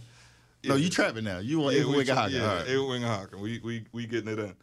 No, 0.65 0.76
Yeah. 0.76 0.84
you 0.84 0.89
trapping 0.89 1.24
now. 1.24 1.38
You 1.39 1.60
want 1.60 1.76
yeah, 1.78 1.84
yeah, 1.84 1.88
we, 1.96 2.04
Wingohocking. 2.04 2.32
yeah, 2.32 2.41
All 2.50 2.56
right. 2.58 2.67
Ava 2.67 2.82
Wingohocking. 2.82 3.39
We 3.39 3.60
we 3.60 3.86
we 3.93 4.06
getting 4.06 4.34
it 4.34 4.39
in. 4.39 4.54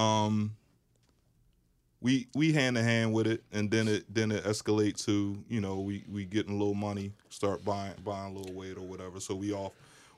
Um, 0.00 0.56
we 2.00 2.28
we 2.34 2.52
hand 2.52 2.76
to 2.76 2.82
hand 2.82 3.12
with 3.12 3.26
it, 3.26 3.42
and 3.52 3.70
then 3.70 3.86
it 3.88 4.04
then 4.12 4.32
it 4.32 4.44
escalate 4.44 5.04
to 5.04 5.42
you 5.48 5.60
know 5.60 5.80
we 5.80 6.04
we 6.10 6.24
getting 6.24 6.54
a 6.54 6.58
little 6.58 6.74
money, 6.74 7.12
start 7.28 7.64
buying 7.64 7.92
buying 8.04 8.34
a 8.34 8.38
little 8.38 8.54
weight 8.54 8.76
or 8.76 8.82
whatever. 8.82 9.20
So 9.20 9.34
we 9.34 9.52
off 9.52 9.72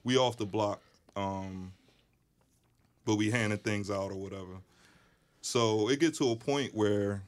we 0.04 0.16
off 0.16 0.36
the 0.36 0.46
block. 0.46 0.80
Um, 1.16 1.72
but 3.04 3.16
we 3.16 3.30
handing 3.30 3.58
things 3.58 3.90
out 3.90 4.10
or 4.10 4.16
whatever. 4.16 4.60
So 5.40 5.88
it 5.88 5.98
get 5.98 6.14
to 6.14 6.30
a 6.30 6.36
point 6.36 6.74
where 6.74 7.22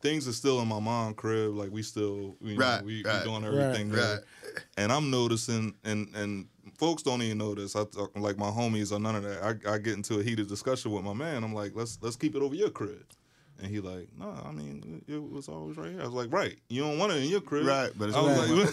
things 0.00 0.26
are 0.26 0.32
still 0.32 0.60
in 0.60 0.68
my 0.68 0.80
mom 0.80 1.14
crib. 1.14 1.54
Like 1.54 1.70
we 1.70 1.82
still, 1.82 2.36
you 2.40 2.56
know, 2.56 2.64
Right, 2.64 2.82
we, 2.82 3.02
right, 3.02 3.18
we 3.18 3.30
doing 3.30 3.44
everything 3.44 3.90
right. 3.90 3.96
there. 3.96 4.24
And 4.76 4.90
I'm 4.90 5.10
noticing, 5.10 5.74
and 5.84 6.08
and 6.14 6.46
folks 6.78 7.02
don't 7.02 7.20
even 7.22 7.36
know 7.38 7.54
this. 7.54 7.76
I 7.76 7.84
talk, 7.84 8.16
like 8.18 8.38
my 8.38 8.48
homies 8.50 8.92
or 8.92 8.98
none 8.98 9.16
of 9.16 9.22
that. 9.24 9.42
I, 9.66 9.74
I 9.74 9.78
get 9.78 9.92
into 9.94 10.20
a 10.20 10.22
heated 10.22 10.48
discussion 10.48 10.90
with 10.92 11.04
my 11.04 11.12
man. 11.12 11.44
I'm 11.44 11.52
like, 11.54 11.72
let's 11.74 11.98
let's 12.00 12.16
keep 12.16 12.34
it 12.34 12.40
over 12.42 12.54
your 12.54 12.70
crib. 12.70 13.04
And 13.60 13.66
he 13.66 13.80
like, 13.80 14.06
no, 14.16 14.32
I 14.46 14.52
mean, 14.52 15.02
it 15.08 15.20
was 15.20 15.48
always 15.48 15.76
right 15.76 15.90
here. 15.90 16.00
I 16.00 16.04
was 16.04 16.12
like, 16.12 16.32
right, 16.32 16.56
you 16.68 16.80
don't 16.80 16.96
want 16.96 17.10
it 17.10 17.16
in 17.24 17.28
your 17.28 17.40
crib, 17.40 17.66
Right, 17.66 17.90
but 17.98 18.08
it's 18.08 18.16
I 18.16 18.20
was 18.20 18.48
mine. 18.48 18.60
like, 18.60 18.70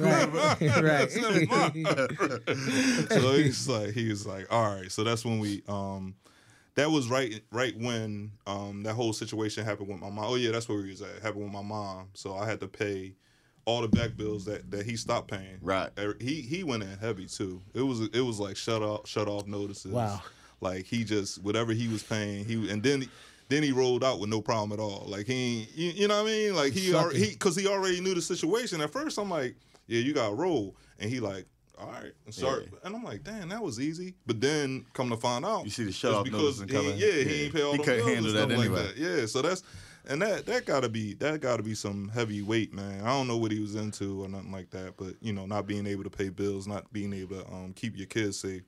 right, 0.00 0.32
right. 0.82 1.10
So 3.10 3.32
he's 3.34 3.68
like, 3.68 3.90
he 3.90 4.08
was 4.08 4.26
like, 4.26 4.50
all 4.50 4.74
right. 4.74 4.90
So 4.90 5.04
that's 5.04 5.22
when 5.22 5.38
we, 5.38 5.62
um, 5.68 6.14
that 6.76 6.90
was 6.90 7.08
right, 7.08 7.42
right 7.52 7.76
when 7.78 8.30
um 8.46 8.84
that 8.84 8.94
whole 8.94 9.12
situation 9.12 9.66
happened 9.66 9.88
with 9.88 10.00
my 10.00 10.08
mom. 10.08 10.24
Oh 10.24 10.36
yeah, 10.36 10.52
that's 10.52 10.66
where 10.68 10.78
we 10.78 10.88
was 10.88 11.02
at. 11.02 11.20
Happened 11.22 11.42
with 11.44 11.52
my 11.52 11.60
mom. 11.62 12.08
So 12.14 12.34
I 12.36 12.46
had 12.48 12.58
to 12.60 12.68
pay 12.68 13.12
all 13.66 13.82
the 13.82 13.88
back 13.88 14.16
bills 14.16 14.44
that 14.46 14.70
that 14.70 14.86
he 14.86 14.96
stopped 14.96 15.30
paying. 15.30 15.58
Right. 15.62 15.90
He 16.20 16.40
he 16.40 16.64
went 16.64 16.82
in 16.82 16.96
heavy 16.98 17.26
too. 17.26 17.60
It 17.74 17.82
was 17.82 18.00
it 18.00 18.20
was 18.20 18.38
like 18.40 18.56
shut 18.56 18.82
off 18.82 19.06
shut 19.08 19.28
off 19.28 19.46
notices. 19.46 19.92
Wow. 19.92 20.22
Like 20.60 20.84
he 20.86 21.04
just 21.04 21.42
whatever 21.42 21.72
he 21.72 21.88
was 21.88 22.02
paying, 22.02 22.44
he 22.44 22.70
and 22.70 22.82
then 22.82 23.08
then 23.48 23.62
he 23.62 23.72
rolled 23.72 24.04
out 24.04 24.20
with 24.20 24.30
no 24.30 24.40
problem 24.40 24.72
at 24.72 24.78
all. 24.80 25.06
Like 25.08 25.26
he, 25.26 25.66
you, 25.74 25.90
you 25.90 26.08
know 26.08 26.22
what 26.22 26.28
I 26.30 26.32
mean? 26.32 26.54
Like 26.54 26.72
he, 26.72 26.92
Suck 26.92 27.12
he, 27.12 27.30
because 27.30 27.56
he 27.56 27.66
already 27.66 28.00
knew 28.00 28.14
the 28.14 28.22
situation. 28.22 28.80
At 28.80 28.90
first, 28.90 29.18
I'm 29.18 29.28
like, 29.28 29.56
yeah, 29.88 29.98
you 30.00 30.12
got 30.12 30.28
to 30.28 30.34
roll, 30.36 30.76
and 31.00 31.10
he 31.10 31.18
like, 31.18 31.46
all 31.76 31.88
right, 31.90 32.12
and 32.26 32.32
start, 32.32 32.68
Yeah. 32.70 32.78
and 32.84 32.94
I'm 32.94 33.02
like, 33.02 33.24
damn, 33.24 33.48
that 33.48 33.60
was 33.60 33.80
easy. 33.80 34.14
But 34.24 34.40
then 34.40 34.86
come 34.92 35.10
to 35.10 35.16
find 35.16 35.44
out, 35.44 35.64
You 35.64 35.70
see 35.70 35.82
the 35.82 35.88
it's 35.88 35.98
shut 35.98 36.14
off 36.14 36.22
because 36.24 36.60
notice 36.60 36.72
he, 36.72 36.76
coming. 36.78 36.96
yeah, 36.98 37.10
he 37.10 37.22
Yeah. 37.38 37.44
ain't 37.46 37.54
pay 37.54 37.62
all 37.62 37.72
He 37.72 37.78
the 37.78 37.82
couldn't 37.84 38.04
bills 38.04 38.14
handle 38.14 38.30
and 38.30 38.50
that 38.50 38.54
stuff 38.54 38.64
anyway. 38.66 38.86
Like 38.86 38.94
that. 38.94 39.18
Yeah, 39.20 39.26
so 39.26 39.42
that's 39.42 39.62
and 40.08 40.22
that 40.22 40.46
that 40.46 40.66
gotta 40.66 40.88
be 40.88 41.14
that 41.14 41.40
gotta 41.40 41.62
be 41.62 41.74
some 41.74 42.08
heavy 42.08 42.42
weight, 42.42 42.72
man. 42.72 43.02
I 43.02 43.08
don't 43.08 43.28
know 43.28 43.36
what 43.36 43.52
he 43.52 43.60
was 43.60 43.74
into 43.74 44.24
or 44.24 44.28
nothing 44.28 44.52
like 44.52 44.70
that, 44.70 44.94
but 44.96 45.14
you 45.20 45.32
know, 45.32 45.46
not 45.46 45.66
being 45.66 45.86
able 45.86 46.04
to 46.04 46.10
pay 46.10 46.28
bills, 46.28 46.66
not 46.66 46.90
being 46.92 47.12
able 47.12 47.36
to 47.36 47.46
um, 47.48 47.72
keep 47.74 47.96
your 47.96 48.06
kids 48.06 48.38
safe. 48.38 48.62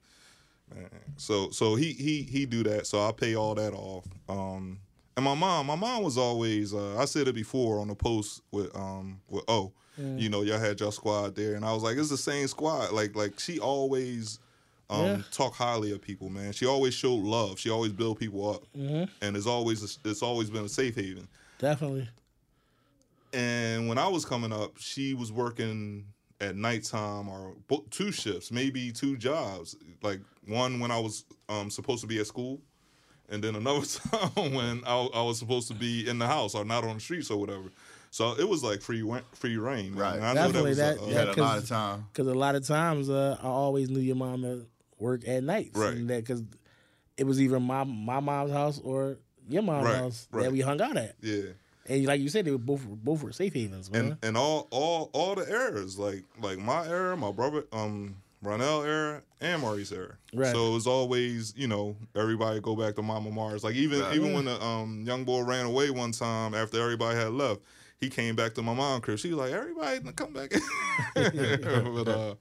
Man. 0.74 0.88
So 1.16 1.50
so 1.50 1.74
he 1.74 1.92
he 1.92 2.22
he 2.22 2.46
do 2.46 2.62
that. 2.64 2.86
So 2.86 3.06
I 3.06 3.12
pay 3.12 3.34
all 3.34 3.54
that 3.54 3.72
off. 3.72 4.06
Um, 4.28 4.78
and 5.16 5.24
my 5.24 5.34
mom, 5.34 5.66
my 5.66 5.76
mom 5.76 6.02
was 6.02 6.16
always. 6.16 6.72
Uh, 6.72 6.98
I 6.98 7.04
said 7.04 7.28
it 7.28 7.34
before 7.34 7.80
on 7.80 7.88
the 7.88 7.94
post 7.94 8.42
with 8.50 8.74
um 8.76 9.20
with 9.28 9.44
O. 9.48 9.72
You 9.98 10.30
know, 10.30 10.40
y'all 10.40 10.58
had 10.58 10.80
your 10.80 10.90
squad 10.90 11.36
there, 11.36 11.54
and 11.54 11.64
I 11.66 11.72
was 11.74 11.82
like, 11.82 11.98
it's 11.98 12.08
the 12.08 12.16
same 12.16 12.48
squad. 12.48 12.92
Like 12.92 13.14
like 13.14 13.38
she 13.38 13.58
always. 13.58 14.38
Um, 14.92 15.04
Yeah. 15.06 15.22
talk 15.30 15.54
highly 15.54 15.92
of 15.92 16.02
people, 16.02 16.28
man. 16.28 16.52
She 16.52 16.66
always 16.66 16.92
showed 16.94 17.22
love. 17.24 17.58
She 17.58 17.70
always 17.70 17.92
built 17.92 18.18
people 18.20 18.50
up, 18.50 18.62
and 18.74 19.36
it's 19.36 19.46
always 19.46 19.98
it's 20.04 20.22
always 20.22 20.50
been 20.50 20.64
a 20.64 20.68
safe 20.68 20.94
haven. 20.94 21.26
Definitely. 21.58 22.08
And 23.32 23.88
when 23.88 23.98
I 23.98 24.08
was 24.08 24.24
coming 24.24 24.52
up, 24.52 24.72
she 24.78 25.14
was 25.14 25.32
working 25.32 26.04
at 26.40 26.56
nighttime 26.56 27.28
or 27.28 27.54
two 27.90 28.12
shifts, 28.12 28.50
maybe 28.50 28.92
two 28.92 29.16
jobs. 29.16 29.76
Like 30.02 30.20
one 30.46 30.80
when 30.80 30.90
I 30.90 30.98
was 30.98 31.24
um, 31.48 31.70
supposed 31.70 32.00
to 32.02 32.06
be 32.06 32.18
at 32.18 32.26
school, 32.26 32.60
and 33.30 33.42
then 33.42 33.54
another 33.56 33.86
time 34.10 34.52
when 34.54 34.82
I, 34.86 35.08
I 35.14 35.22
was 35.22 35.38
supposed 35.38 35.68
to 35.68 35.74
be 35.74 36.06
in 36.08 36.18
the 36.18 36.26
house 36.26 36.54
or 36.54 36.64
not 36.64 36.84
on 36.84 36.94
the 36.96 37.00
streets 37.00 37.30
or 37.30 37.38
whatever. 37.38 37.70
So 38.10 38.34
it 38.38 38.46
was 38.46 38.62
like 38.62 38.82
free 38.82 39.02
wa- 39.02 39.22
free 39.32 39.56
reign. 39.56 39.94
Right. 39.94 40.16
And 40.16 40.24
I 40.24 40.34
know 40.34 40.46
Definitely, 40.48 40.74
that. 40.74 40.98
Was 41.00 41.00
that- 41.00 41.06
a, 41.06 41.10
You 41.10 41.16
uh, 41.16 41.18
had 41.18 41.28
a 41.28 41.30
Yeah, 41.34 41.42
lot 41.42 41.54
'cause- 41.54 41.62
of 41.62 41.68
time. 41.70 42.06
Because 42.12 42.26
a 42.26 42.34
lot 42.34 42.54
of 42.56 42.66
times, 42.66 43.08
uh, 43.08 43.38
I 43.40 43.46
always 43.46 43.88
knew 43.88 44.00
your 44.00 44.16
mom 44.16 44.42
to 44.42 44.66
work 45.02 45.26
at 45.28 45.42
nights. 45.44 45.76
Right. 45.78 45.94
And 45.94 46.08
that 46.10 46.24
because 46.24 46.42
it 47.18 47.24
was 47.24 47.40
either 47.42 47.60
my 47.60 47.84
my 47.84 48.20
mom's 48.20 48.52
house 48.52 48.80
or 48.82 49.18
your 49.48 49.62
mom's 49.62 49.84
Right, 49.86 49.96
house 49.96 50.28
right. 50.30 50.44
that 50.44 50.52
we 50.52 50.60
hung 50.60 50.80
out 50.80 50.96
at. 50.96 51.16
yeah. 51.20 51.42
And 51.86 52.06
like 52.06 52.20
you 52.20 52.28
said, 52.28 52.44
they 52.44 52.52
were 52.52 52.58
both 52.58 52.86
both 52.86 53.22
were 53.24 53.32
safe 53.32 53.54
havens, 53.54 53.90
man. 53.90 54.00
and 54.00 54.16
and 54.22 54.36
all 54.36 54.68
all 54.70 55.10
all 55.12 55.34
the 55.34 55.50
errors, 55.50 55.98
like 55.98 56.24
like 56.40 56.58
my 56.58 56.86
error, 56.86 57.16
my 57.16 57.32
brother 57.32 57.64
um 57.72 58.16
Ronell 58.44 58.84
era 58.86 59.22
and 59.40 59.60
Maurice 59.62 59.90
era. 59.92 60.16
Right. 60.32 60.52
So 60.54 60.70
it 60.70 60.74
was 60.74 60.86
always 60.86 61.54
you 61.56 61.66
know 61.66 61.96
everybody 62.14 62.60
go 62.60 62.76
back 62.76 62.94
to 62.96 63.02
Mama 63.02 63.30
Marge. 63.32 63.64
Like 63.64 63.74
even 63.74 64.00
Right. 64.00 64.14
even 64.14 64.32
when 64.32 64.44
the 64.44 64.62
um 64.64 65.02
young 65.04 65.24
boy 65.24 65.42
ran 65.42 65.66
away 65.66 65.90
one 65.90 66.12
time 66.12 66.54
after 66.54 66.80
everybody 66.80 67.18
had 67.18 67.32
left, 67.32 67.60
he 67.98 68.08
came 68.08 68.36
back 68.36 68.54
to 68.54 68.62
my 68.62 68.74
mom 68.74 69.00
crib. 69.00 69.18
She 69.18 69.28
was 69.30 69.38
like 69.38 69.52
everybody 69.52 69.98
come 70.12 70.32
back. 70.32 70.52
but 71.14 72.08
uh, 72.08 72.34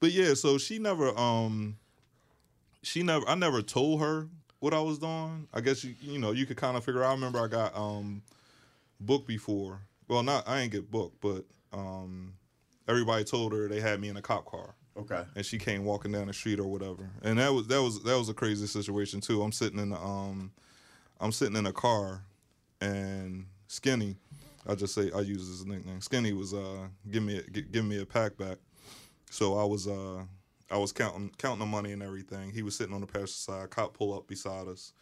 but 0.00 0.12
yeah, 0.12 0.34
so 0.34 0.58
she 0.58 0.78
never 0.78 1.16
um 1.18 1.76
she 2.88 3.02
never 3.02 3.28
I 3.28 3.34
never 3.34 3.60
told 3.62 4.00
her 4.00 4.28
what 4.60 4.72
I 4.72 4.80
was 4.80 4.98
doing. 4.98 5.46
I 5.52 5.60
guess 5.60 5.84
you 5.84 5.94
you 6.00 6.18
know 6.18 6.32
you 6.32 6.46
could 6.46 6.56
kind 6.56 6.76
of 6.76 6.84
figure 6.84 7.04
out. 7.04 7.10
I 7.10 7.14
remember 7.14 7.38
I 7.38 7.46
got 7.46 7.76
um 7.76 8.22
booked 9.00 9.28
before. 9.28 9.80
Well, 10.08 10.22
not 10.22 10.48
I 10.48 10.60
ain't 10.60 10.72
get 10.72 10.90
booked, 10.90 11.20
but 11.20 11.44
um 11.72 12.34
everybody 12.88 13.24
told 13.24 13.52
her 13.52 13.68
they 13.68 13.80
had 13.80 14.00
me 14.00 14.08
in 14.08 14.16
a 14.16 14.22
cop 14.22 14.46
car. 14.46 14.74
Okay. 14.96 15.22
And 15.36 15.44
she 15.44 15.58
came 15.58 15.84
walking 15.84 16.12
down 16.12 16.26
the 16.26 16.32
street 16.32 16.58
or 16.58 16.66
whatever. 16.66 17.08
And 17.22 17.38
that 17.38 17.52
was 17.52 17.66
that 17.66 17.82
was 17.82 18.02
that 18.04 18.18
was 18.18 18.28
a 18.30 18.34
crazy 18.34 18.66
situation 18.66 19.20
too. 19.20 19.42
I'm 19.42 19.52
sitting 19.52 19.78
in 19.78 19.90
the 19.90 20.00
um 20.00 20.50
I'm 21.20 21.32
sitting 21.32 21.56
in 21.56 21.66
a 21.66 21.72
car 21.72 22.22
and 22.80 23.46
Skinny, 23.66 24.16
I 24.66 24.74
just 24.74 24.94
say 24.94 25.10
I 25.14 25.20
use 25.20 25.46
his 25.46 25.66
nickname. 25.66 26.00
Skinny 26.00 26.32
was 26.32 26.54
uh 26.54 26.88
give 27.10 27.22
me 27.22 27.38
a, 27.38 27.42
gi- 27.42 27.66
giving 27.70 27.90
me 27.90 28.00
a 28.00 28.06
pack 28.06 28.38
back. 28.38 28.56
So 29.30 29.58
I 29.58 29.64
was 29.64 29.86
uh 29.86 30.22
I 30.70 30.76
was 30.76 30.92
counting 30.92 31.30
counting 31.38 31.60
the 31.60 31.66
money 31.66 31.92
and 31.92 32.02
everything. 32.02 32.50
He 32.50 32.62
was 32.62 32.76
sitting 32.76 32.94
on 32.94 33.00
the 33.00 33.06
passenger 33.06 33.32
side. 33.32 33.70
Cop 33.70 33.94
pull 33.94 34.14
up 34.14 34.26
beside 34.26 34.68
us. 34.68 34.92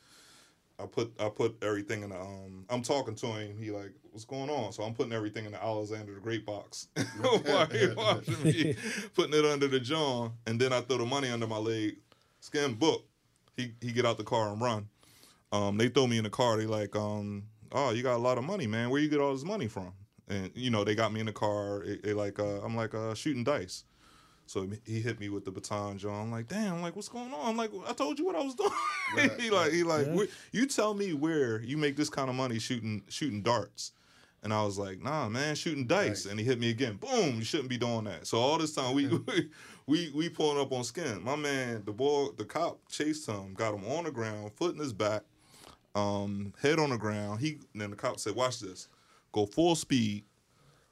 I 0.79 0.87
put 0.87 1.13
I 1.19 1.29
put 1.29 1.57
everything 1.63 2.03
in 2.03 2.11
the 2.11 2.21
um 2.21 2.67
I'm 2.69 2.83
talking 2.83 3.15
to 3.17 3.27
him. 3.27 3.59
He 3.59 3.71
like, 3.71 3.93
what's 4.11 4.25
going 4.25 4.51
on? 4.51 4.73
So 4.73 4.83
I'm 4.83 4.95
putting 4.95 5.13
everything 5.13 5.47
in 5.47 5.53
the 5.53 5.63
Alexander 5.63 6.15
the 6.15 6.21
Great 6.21 6.45
box 6.45 6.89
while 7.45 7.67
he 7.67 7.89
watching 7.97 8.43
me, 8.45 8.77
putting 9.15 9.35
it 9.35 9.45
under 9.45 9.69
the 9.69 9.81
jaw, 9.81 10.31
and 10.47 10.61
then 10.61 10.73
I 10.73 10.81
throw 10.83 10.99
the 10.99 11.07
money 11.07 11.31
under 11.31 11.47
my 11.47 11.59
leg. 11.59 11.97
Scan 12.41 12.75
book. 12.75 13.05
He 13.57 13.73
he 13.81 13.93
get 13.93 14.05
out 14.05 14.19
the 14.19 14.25
car 14.25 14.53
and 14.53 14.61
run. 14.61 14.89
Um, 15.53 15.79
they 15.79 15.89
throw 15.89 16.07
me 16.07 16.19
in 16.19 16.25
the 16.25 16.31
car. 16.31 16.59
They 16.59 16.67
like, 16.67 16.95
um, 16.95 17.45
oh, 17.73 17.91
you 17.91 18.03
got 18.03 18.17
a 18.17 18.19
lot 18.19 18.37
of 18.37 18.45
money, 18.45 18.67
man. 18.67 18.91
Where 18.91 19.01
you 19.01 19.09
get 19.09 19.21
all 19.21 19.33
this 19.33 19.45
money 19.45 19.69
from? 19.69 19.93
And 20.29 20.51
you 20.55 20.71
know, 20.71 20.85
they 20.85 20.95
got 20.95 21.13
me 21.13 21.21
in 21.21 21.27
the 21.27 21.33
car. 21.33 21.83
They, 21.85 21.97
they 21.97 22.13
like, 22.13 22.39
uh, 22.39 22.61
I'm 22.63 22.77
like 22.77 22.95
uh, 22.95 23.15
shooting 23.15 23.45
dice. 23.45 23.85
So 24.47 24.69
he 24.85 25.01
hit 25.01 25.19
me 25.19 25.29
with 25.29 25.45
the 25.45 25.51
baton, 25.51 25.99
John. 25.99 26.21
I'm 26.23 26.31
like, 26.31 26.47
damn, 26.49 26.75
I'm 26.75 26.83
like, 26.83 26.95
what's 26.95 27.09
going 27.09 27.33
on? 27.33 27.49
I'm 27.49 27.57
like, 27.57 27.71
I 27.89 27.93
told 27.93 28.19
you 28.19 28.25
what 28.27 28.37
I 28.37 28.43
was 28.43 28.55
doing. 28.55 28.71
he 29.41 29.51
like, 29.51 29.73
he 29.73 29.83
like, 29.83 30.07
"Where- 30.07 30.29
you 30.53 30.67
tell 30.67 30.95
me 30.95 31.13
where 31.15 31.61
you 31.63 31.77
make 31.77 31.97
this 31.97 32.09
kind 32.09 32.29
of 32.31 32.37
money 32.37 32.59
shooting 32.59 33.03
shooting 33.09 33.43
darts. 33.43 33.93
And 34.43 34.55
I 34.55 34.63
was 34.63 34.79
like, 34.79 35.03
nah, 35.03 35.29
man, 35.29 35.57
shooting 35.57 35.87
dice. 35.89 36.27
And 36.27 36.39
he 36.39 36.45
hit 36.47 36.61
me 36.61 36.71
again. 36.71 36.97
Boom, 36.97 37.37
you 37.37 37.43
shouldn't 37.45 37.69
be 37.69 37.79
doing 37.79 38.05
that. 38.05 38.29
So 38.29 38.39
all 38.39 38.59
this 38.59 38.75
time 38.75 38.95
we 38.95 39.09
we 39.09 39.51
we, 39.89 40.13
we 40.15 40.29
pulling 40.29 40.61
up 40.61 40.71
on 40.73 40.85
skin. 40.85 41.25
My 41.25 41.35
man, 41.35 41.83
the 41.85 41.93
boy, 41.93 42.29
the 42.37 42.45
cop 42.45 42.79
chased 42.89 43.29
him, 43.29 43.55
got 43.55 43.75
him 43.75 43.85
on 43.91 44.05
the 44.05 44.13
ground, 44.13 44.53
foot 44.53 44.75
in 44.75 44.81
his 44.81 44.93
back, 44.93 45.23
um, 45.97 46.53
head 46.63 46.79
on 46.79 46.91
the 46.91 46.97
ground. 46.99 47.41
He 47.41 47.59
then 47.75 47.91
the 47.91 47.97
cop 47.97 48.21
said, 48.21 48.37
watch 48.37 48.61
this. 48.61 48.87
Go 49.33 49.47
full 49.47 49.75
speed 49.75 50.25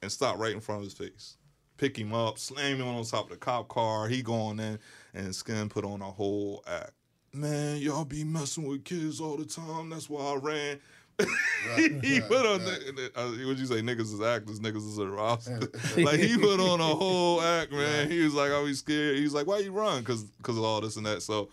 and 0.01 0.11
stop 0.11 0.37
right 0.37 0.53
in 0.53 0.59
front 0.59 0.79
of 0.79 0.85
his 0.85 0.93
face. 0.93 1.37
Pick 1.77 1.97
him 1.97 2.13
up, 2.13 2.37
slam 2.37 2.77
him 2.77 2.87
on 2.87 3.03
top 3.03 3.25
of 3.25 3.31
the 3.31 3.37
cop 3.37 3.67
car. 3.67 4.07
He 4.07 4.21
going 4.21 4.59
in, 4.59 4.79
and 5.13 5.35
Skin 5.35 5.67
put 5.69 5.83
on 5.83 6.01
a 6.01 6.05
whole 6.05 6.63
act. 6.67 6.91
Man, 7.33 7.77
y'all 7.77 8.05
be 8.05 8.23
messing 8.23 8.65
with 8.65 8.85
kids 8.85 9.19
all 9.19 9.35
the 9.35 9.45
time. 9.45 9.89
That's 9.89 10.09
why 10.09 10.23
I 10.23 10.35
ran. 10.35 10.79
he 11.77 12.21
put 12.21 12.45
on, 12.45 12.61
uh, 12.61 13.27
what'd 13.27 13.59
you 13.59 13.65
say? 13.65 13.81
Niggas 13.81 14.13
is 14.13 14.21
actors, 14.21 14.59
niggas 14.59 14.87
is 14.87 14.97
a 14.97 15.07
roster. 15.07 15.59
like 15.97 16.19
he 16.19 16.37
put 16.37 16.59
on 16.59 16.79
a 16.79 16.95
whole 16.95 17.41
act, 17.41 17.71
man. 17.71 18.09
He 18.09 18.23
was 18.23 18.33
like, 18.33 18.51
I 18.51 18.61
was 18.61 18.79
scared. 18.79 19.17
He 19.17 19.23
was 19.23 19.33
like, 19.33 19.47
why 19.47 19.59
you 19.59 19.71
run? 19.71 20.03
Cause, 20.03 20.25
cause 20.43 20.57
of 20.57 20.63
all 20.63 20.81
this 20.81 20.97
and 20.97 21.05
that. 21.05 21.21
So 21.21 21.49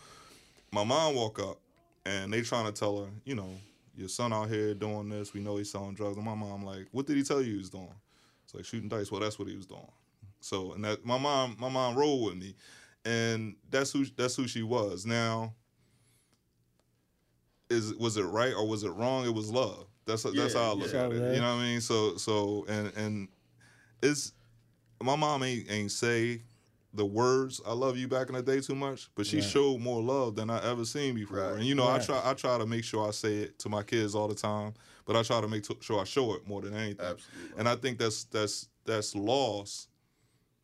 my 0.73 0.85
mom 0.85 1.15
woke 1.15 1.39
up, 1.41 1.59
and 2.07 2.33
they 2.33 2.43
trying 2.43 2.67
to 2.67 2.73
tell 2.73 3.05
her, 3.05 3.11
you 3.25 3.35
know, 3.35 3.51
your 3.97 4.09
son 4.09 4.33
out 4.33 4.49
here 4.49 4.75
doing 4.75 5.09
this. 5.09 5.35
We 5.35 5.41
know 5.41 5.57
he's 5.57 5.71
selling 5.71 5.95
drugs. 5.95 6.17
And 6.17 6.27
my 6.27 6.35
mom 6.35 6.65
like, 6.65 6.87
what 6.93 7.07
did 7.07 7.17
he 7.17 7.23
tell 7.23 7.41
you 7.41 7.53
he 7.53 7.59
was 7.59 7.71
doing? 7.71 7.95
It's 8.45 8.55
like 8.55 8.65
shooting 8.65 8.89
dice. 8.89 9.11
Well, 9.11 9.21
that's 9.21 9.39
what 9.39 9.49
he 9.49 9.57
was 9.57 9.67
doing. 9.67 9.87
So 10.45 10.73
and 10.73 10.85
that 10.85 11.05
my 11.05 11.19
mom, 11.19 11.57
my 11.59 11.69
mom 11.69 11.97
rolled 11.97 12.25
with 12.25 12.37
me, 12.37 12.55
and 13.05 13.57
that's 13.71 13.93
who 13.93 14.05
that's 14.17 14.37
who 14.37 14.47
she 14.49 14.63
was. 14.63 15.07
Now, 15.07 15.55
is 17.71 17.95
was 17.95 18.17
it 18.17 18.25
right 18.25 18.55
or 18.55 18.67
was 18.67 18.85
it 18.85 18.91
wrong? 18.91 19.25
It 19.25 19.35
was 19.35 19.51
love. 19.51 19.87
That's 20.07 20.25
that's 20.25 20.55
how 20.55 20.73
I 20.73 20.75
look 20.75 20.93
yeah. 20.93 21.05
at 21.05 21.13
it. 21.13 21.35
You 21.35 21.41
know 21.41 21.55
what 21.55 21.63
I 21.63 21.65
mean? 21.65 21.81
So 21.81 22.17
so 22.17 22.65
and 22.69 22.93
and 22.97 23.29
it's 24.03 24.33
my 25.03 25.17
mom 25.17 25.43
ain't 25.43 25.71
ain't 25.71 25.93
say 25.93 26.43
the 26.95 27.07
words 27.07 27.61
"I 27.67 27.73
love 27.73 27.97
you" 27.97 28.09
back 28.09 28.29
in 28.29 28.35
the 28.35 28.43
day 28.43 28.61
too 28.61 28.75
much, 28.75 29.11
but 29.15 29.27
she 29.27 29.39
Right. 29.39 29.49
showed 29.49 29.81
more 29.81 30.03
love 30.03 30.37
than 30.37 30.51
I 30.51 30.63
ever 30.71 30.85
seen 30.85 31.15
before. 31.15 31.39
Right. 31.39 31.53
And 31.55 31.65
you 31.65 31.75
know, 31.75 31.89
I 31.89 31.99
try 31.99 32.21
I 32.25 32.35
try 32.35 32.59
to 32.59 32.67
make 32.67 32.85
sure 32.85 33.07
I 33.07 33.13
say 33.13 33.37
it 33.37 33.59
to 33.61 33.69
my 33.69 33.83
kids 33.83 34.15
all 34.15 34.29
the 34.29 34.35
time, 34.35 34.75
but 35.07 35.17
I 35.17 35.23
try 35.23 35.41
to 35.41 35.49
make 35.49 35.65
t- 35.65 35.77
sure 35.81 36.01
I 36.01 36.05
show 36.05 36.35
it 36.35 36.47
more 36.47 36.61
than 36.61 36.75
anything. 36.75 37.07
Absolutely. 37.07 37.59
And 37.59 37.69
I 37.69 37.77
think 37.77 37.99
that's 37.99 38.25
that's 38.25 38.69
that's 38.85 39.15
lost 39.15 39.89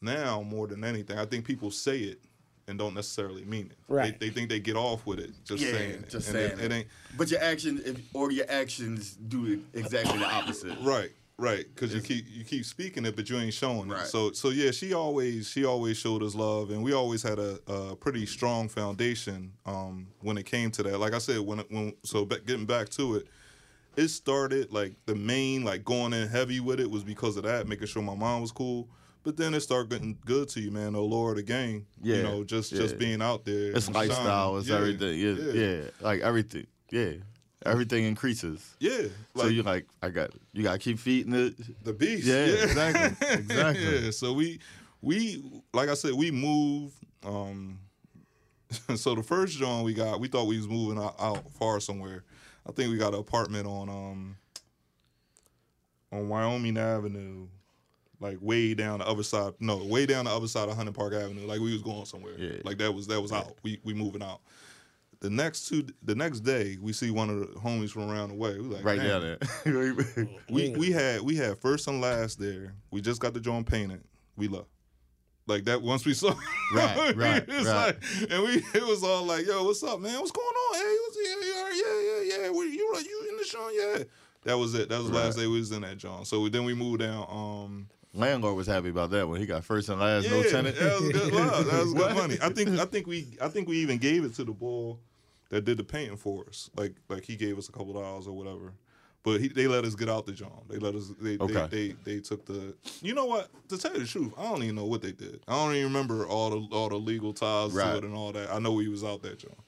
now 0.00 0.42
more 0.42 0.66
than 0.66 0.84
anything. 0.84 1.18
I 1.18 1.24
think 1.24 1.44
people 1.44 1.70
say 1.70 1.98
it 2.00 2.20
and 2.66 2.78
don't 2.78 2.94
necessarily 2.94 3.44
mean 3.44 3.70
it. 3.70 3.78
Right. 3.92 4.18
They, 4.18 4.26
they 4.28 4.32
think 4.32 4.48
they 4.50 4.60
get 4.60 4.76
off 4.76 5.06
with 5.06 5.18
it 5.18 5.30
just 5.44 5.62
yeah, 5.62 5.72
saying 5.72 5.90
it. 5.90 6.08
just 6.10 6.28
And 6.28 6.36
saying 6.36 6.52
it, 6.52 6.58
it, 6.58 6.64
it 6.72 6.74
ain't 6.74 6.86
But 7.16 7.30
your 7.30 7.42
action, 7.42 7.80
if, 7.84 7.98
or 8.14 8.30
your 8.30 8.46
actions, 8.48 9.14
do 9.14 9.60
exactly 9.74 10.18
the 10.18 10.26
opposite. 10.28 10.76
right. 10.82 11.10
Right, 11.40 11.66
because 11.72 11.94
you 11.94 12.00
keep 12.00 12.24
you 12.28 12.42
keep 12.44 12.64
speaking 12.64 13.06
it, 13.06 13.14
but 13.14 13.30
you 13.30 13.38
ain't 13.38 13.54
showing 13.54 13.88
Right. 13.88 14.02
it. 14.02 14.06
So 14.08 14.32
so 14.32 14.48
yeah, 14.48 14.72
she 14.72 14.92
always 14.92 15.48
she 15.48 15.64
always 15.64 15.96
showed 15.96 16.20
us 16.24 16.34
love, 16.34 16.70
and 16.70 16.82
we 16.82 16.92
always 16.92 17.22
had 17.22 17.38
a, 17.38 17.60
a 17.68 17.94
pretty 17.94 18.26
strong 18.26 18.68
foundation 18.68 19.52
um, 19.64 20.08
when 20.20 20.36
it 20.36 20.46
came 20.46 20.72
to 20.72 20.82
that. 20.82 20.98
Like 20.98 21.14
I 21.14 21.18
said, 21.18 21.38
when 21.38 21.60
it- 21.60 21.70
when 21.70 21.92
so 22.02 22.24
ba- 22.24 22.40
getting 22.40 22.66
back 22.66 22.88
to 22.88 23.14
it, 23.14 23.28
it 23.96 24.08
started 24.08 24.72
like 24.72 24.94
the 25.06 25.14
main 25.14 25.62
like 25.62 25.84
going 25.84 26.12
in 26.12 26.26
heavy 26.26 26.58
with 26.58 26.80
it 26.80 26.90
was 26.90 27.04
because 27.04 27.36
of 27.36 27.44
that, 27.44 27.68
making 27.68 27.86
sure 27.86 28.02
my 28.02 28.16
mom 28.16 28.40
was 28.40 28.50
cool. 28.50 28.88
But 29.28 29.36
then 29.36 29.52
it 29.52 29.60
started 29.60 29.90
getting 29.90 30.16
good 30.24 30.48
to 30.48 30.60
you, 30.60 30.70
man. 30.70 30.94
The 30.94 31.00
lure 31.02 31.32
of 31.32 31.36
the 31.36 31.42
game, 31.42 31.86
Yeah, 32.02 32.16
you 32.16 32.22
know, 32.22 32.44
just 32.44 32.72
yeah. 32.72 32.78
just 32.80 32.96
being 32.96 33.20
out 33.20 33.44
there. 33.44 33.72
It's 33.76 33.90
lifestyle. 33.90 34.56
It's 34.56 34.68
Yeah, 34.68 34.76
everything. 34.76 35.18
Yeah, 35.18 35.52
yeah, 35.52 35.80
like 36.00 36.22
everything. 36.22 36.66
Yeah, 36.90 37.10
everything 37.66 38.04
increases. 38.04 38.74
yeah. 38.80 39.02
so 39.36 39.42
Like, 39.42 39.52
you 39.52 39.62
like, 39.62 39.86
I 40.02 40.08
got 40.08 40.30
you. 40.54 40.62
Got 40.62 40.72
to 40.72 40.78
keep 40.78 40.98
feeding 40.98 41.34
it. 41.34 41.84
the 41.84 41.92
beast. 41.92 42.26
Yeah, 42.26 42.36
exactly, 42.46 43.28
exactly. 43.34 44.04
yeah. 44.06 44.10
So 44.12 44.32
we 44.32 44.60
we 45.02 45.44
like 45.74 45.90
I 45.90 45.94
said, 45.94 46.12
we 46.14 46.30
moved. 46.30 46.94
Um, 47.22 47.80
so 48.96 49.14
the 49.14 49.22
first 49.22 49.58
joint 49.58 49.84
we 49.84 49.92
got, 49.92 50.20
we 50.20 50.28
thought 50.28 50.46
we 50.46 50.56
was 50.56 50.68
moving 50.68 50.96
out, 51.04 51.16
out 51.20 51.50
far 51.52 51.80
somewhere. 51.80 52.24
I 52.66 52.72
think 52.72 52.90
we 52.90 52.96
got 52.96 53.12
an 53.12 53.20
apartment 53.20 53.66
on 53.66 53.90
um 53.90 54.36
on 56.12 56.30
Wyoming 56.30 56.78
Avenue, 56.78 57.48
like 58.20 58.38
way 58.40 58.74
down 58.74 58.98
the 58.98 59.06
other 59.06 59.22
side. 59.22 59.54
No, 59.60 59.76
way 59.76 60.06
down 60.06 60.24
the 60.24 60.30
other 60.30 60.48
side 60.48 60.68
of 60.68 60.76
Hunting 60.76 60.94
Park 60.94 61.14
Avenue. 61.14 61.46
Like 61.46 61.60
we 61.60 61.72
was 61.72 61.82
going 61.82 62.04
somewhere. 62.04 62.34
Yeah. 62.36 62.60
Like 62.64 62.78
that 62.78 62.92
was 62.92 63.06
that 63.08 63.20
was 63.20 63.32
out. 63.32 63.56
We 63.62 63.80
we 63.84 63.94
moving 63.94 64.22
out. 64.22 64.40
The 65.20 65.30
next 65.30 65.66
two, 65.68 65.84
the 66.04 66.14
next 66.14 66.40
day, 66.40 66.78
we 66.80 66.92
see 66.92 67.10
one 67.10 67.28
of 67.28 67.40
the 67.40 67.46
homies 67.60 67.90
from 67.90 68.08
around 68.08 68.28
the 68.28 68.36
way. 68.36 68.54
We 68.54 68.68
like, 68.68 68.84
Right 68.84 69.00
"Damn, 69.00 69.20
down 69.20 69.38
there. 69.64 70.28
we 70.50 70.70
we 70.70 70.92
had 70.92 71.22
we 71.22 71.36
had 71.36 71.58
first 71.58 71.88
and 71.88 72.00
last 72.00 72.38
there. 72.38 72.74
We 72.90 73.00
just 73.00 73.20
got 73.20 73.34
the 73.34 73.40
joint 73.40 73.66
painted. 73.66 74.02
We 74.36 74.48
left. 74.48 74.68
Like 75.46 75.64
that 75.64 75.80
once 75.80 76.04
we 76.04 76.12
saw 76.12 76.34
Right, 76.74 77.16
right, 77.16 77.44
it's 77.48 77.66
right. 77.66 77.86
like 77.86 78.30
and 78.30 78.42
we 78.42 78.62
it 78.74 78.86
was 78.86 79.02
all 79.02 79.24
like, 79.24 79.46
yo, 79.46 79.64
what's 79.64 79.82
up, 79.82 79.98
man? 79.98 80.18
What's 80.20 80.30
going 80.30 80.46
on? 80.46 80.74
Hey, 80.74 80.96
what's 81.02 81.16
yeah, 81.16 81.34
yeah, 81.40 81.70
yeah, 81.72 82.00
yeah, 82.02 82.42
yeah. 82.44 82.50
Where, 82.50 82.66
you 82.66 82.74
you 82.76 83.26
in 83.30 83.36
the 83.38 83.44
joint? 83.44 83.74
Yeah. 83.74 84.04
That 84.44 84.58
was 84.58 84.74
it. 84.74 84.88
That 84.88 84.98
was 84.98 85.10
the 85.10 85.16
last 85.16 85.36
day 85.36 85.46
we 85.46 85.58
was 85.58 85.72
in 85.72 85.82
that 85.82 85.96
joint. 85.96 86.26
So 86.26 86.48
then 86.48 86.64
we 86.64 86.74
moved 86.74 87.00
down. 87.00 87.26
Um 87.28 87.88
Landlord 88.14 88.56
was 88.56 88.66
happy 88.66 88.88
about 88.88 89.10
that 89.10 89.28
when 89.28 89.40
he 89.40 89.46
got 89.46 89.64
first 89.64 89.88
and 89.88 90.00
last, 90.00 90.28
no 90.30 90.40
yeah, 90.40 90.50
tenant. 90.50 90.76
That 90.78 91.00
was 91.00 91.10
good 91.12 91.32
love. 91.32 91.66
That 91.66 91.80
was 91.84 91.94
good 91.94 92.14
money. 92.16 92.38
I 92.42 92.48
think 92.50 92.70
I 92.70 92.84
think 92.84 93.06
we 93.06 93.26
I 93.40 93.48
think 93.48 93.68
we 93.68 93.78
even 93.78 93.98
gave 93.98 94.24
it 94.24 94.34
to 94.34 94.44
the 94.44 94.52
boy 94.52 94.96
that 95.50 95.64
did 95.64 95.78
the 95.78 95.84
painting 95.84 96.16
for 96.16 96.44
us. 96.48 96.70
Like 96.76 96.94
like 97.08 97.24
he 97.24 97.36
gave 97.36 97.58
us 97.58 97.68
a 97.68 97.72
couple 97.72 97.92
dollars 97.92 98.26
or 98.26 98.32
whatever. 98.36 98.72
But 99.24 99.40
he, 99.40 99.48
they 99.48 99.66
let 99.66 99.84
us 99.84 99.94
get 99.96 100.08
out 100.08 100.26
the 100.26 100.32
joint. 100.32 100.68
They 100.70 100.78
let 100.78 100.94
us. 100.94 101.10
They, 101.20 101.36
Okay. 101.38 101.66
they, 101.70 101.88
they 101.88 101.94
they 102.14 102.20
took 102.20 102.46
the. 102.46 102.74
You 103.02 103.14
know 103.14 103.26
what? 103.26 103.50
To 103.68 103.76
tell 103.76 103.92
you 103.92 103.98
the 104.00 104.06
truth, 104.06 104.32
I 104.38 104.44
don't 104.44 104.62
even 104.62 104.76
know 104.76 104.84
what 104.86 105.02
they 105.02 105.12
did. 105.12 105.40
I 105.48 105.52
don't 105.54 105.74
even 105.74 105.88
remember 105.92 106.26
all 106.26 106.50
the 106.50 106.74
all 106.74 106.88
the 106.88 106.96
legal 106.96 107.32
ties 107.34 107.72
Right. 107.72 107.90
to 107.92 107.98
it 107.98 108.04
and 108.04 108.14
all 108.14 108.32
that. 108.32 108.50
I 108.50 108.58
know 108.58 108.72
we 108.72 108.88
was 108.88 109.02
out 109.04 109.22
that 109.22 109.38
joint. 109.40 109.58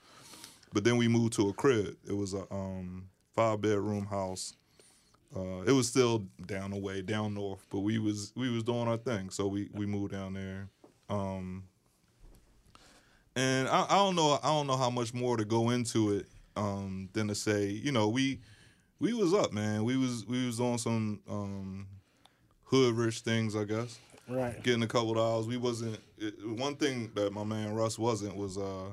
But 0.73 0.85
then 0.85 0.97
we 0.97 1.09
moved 1.09 1.33
to 1.35 1.49
a 1.49 1.53
crib. 1.53 1.97
It 2.09 2.17
was 2.17 2.33
a 2.33 2.47
um, 2.53 3.09
five 3.35 3.61
bedroom 3.61 4.07
house. 4.07 4.55
Uh, 5.35 5.63
it 5.67 5.73
was 5.73 5.87
still 5.89 6.27
down 6.47 6.73
the 6.73 6.77
way, 6.79 7.03
down 7.03 7.35
north, 7.35 7.65
but 7.71 7.81
we 7.81 7.99
was 7.99 8.33
we 8.37 8.51
was 8.51 8.63
doing 8.65 8.89
our 8.89 8.97
thing. 8.97 9.31
So 9.31 9.47
we 9.47 9.69
we 9.73 9.87
moved 9.87 10.13
down 10.13 10.35
there. 10.35 10.69
Um, 11.09 11.65
and 13.37 13.69
I, 13.69 13.87
I 13.89 13.95
don't 13.97 14.17
know 14.17 14.39
I 14.43 14.49
don't 14.49 14.67
know 14.67 14.77
how 14.77 14.91
much 14.91 15.15
more 15.15 15.37
to 15.37 15.45
go 15.45 15.71
into 15.71 16.13
it 16.15 16.27
um, 16.57 17.09
than 17.13 17.29
to 17.29 17.35
say 17.35 17.67
you 17.67 17.93
know 17.93 18.09
we 18.09 18.41
we 18.99 19.13
was 19.13 19.33
up 19.33 19.53
man 19.53 19.85
we 19.85 19.97
was 19.97 20.27
we 20.27 20.47
was 20.47 20.61
on 20.61 20.79
some 20.79 21.21
um, 21.29 21.87
hood 22.65 22.95
rich 22.97 23.21
things 23.21 23.55
I 23.57 23.65
guess 23.65 23.99
Right. 24.29 24.63
getting 24.63 24.83
a 24.85 24.87
couple 24.87 25.15
dollars 25.15 25.47
we 25.49 25.57
wasn't 25.57 25.99
it, 26.19 26.35
one 26.47 26.77
thing 26.77 27.11
that 27.15 27.33
my 27.33 27.43
man 27.43 27.73
Russ 27.75 27.99
wasn't 27.99 28.37
was 28.37 28.57
uh, 28.59 28.91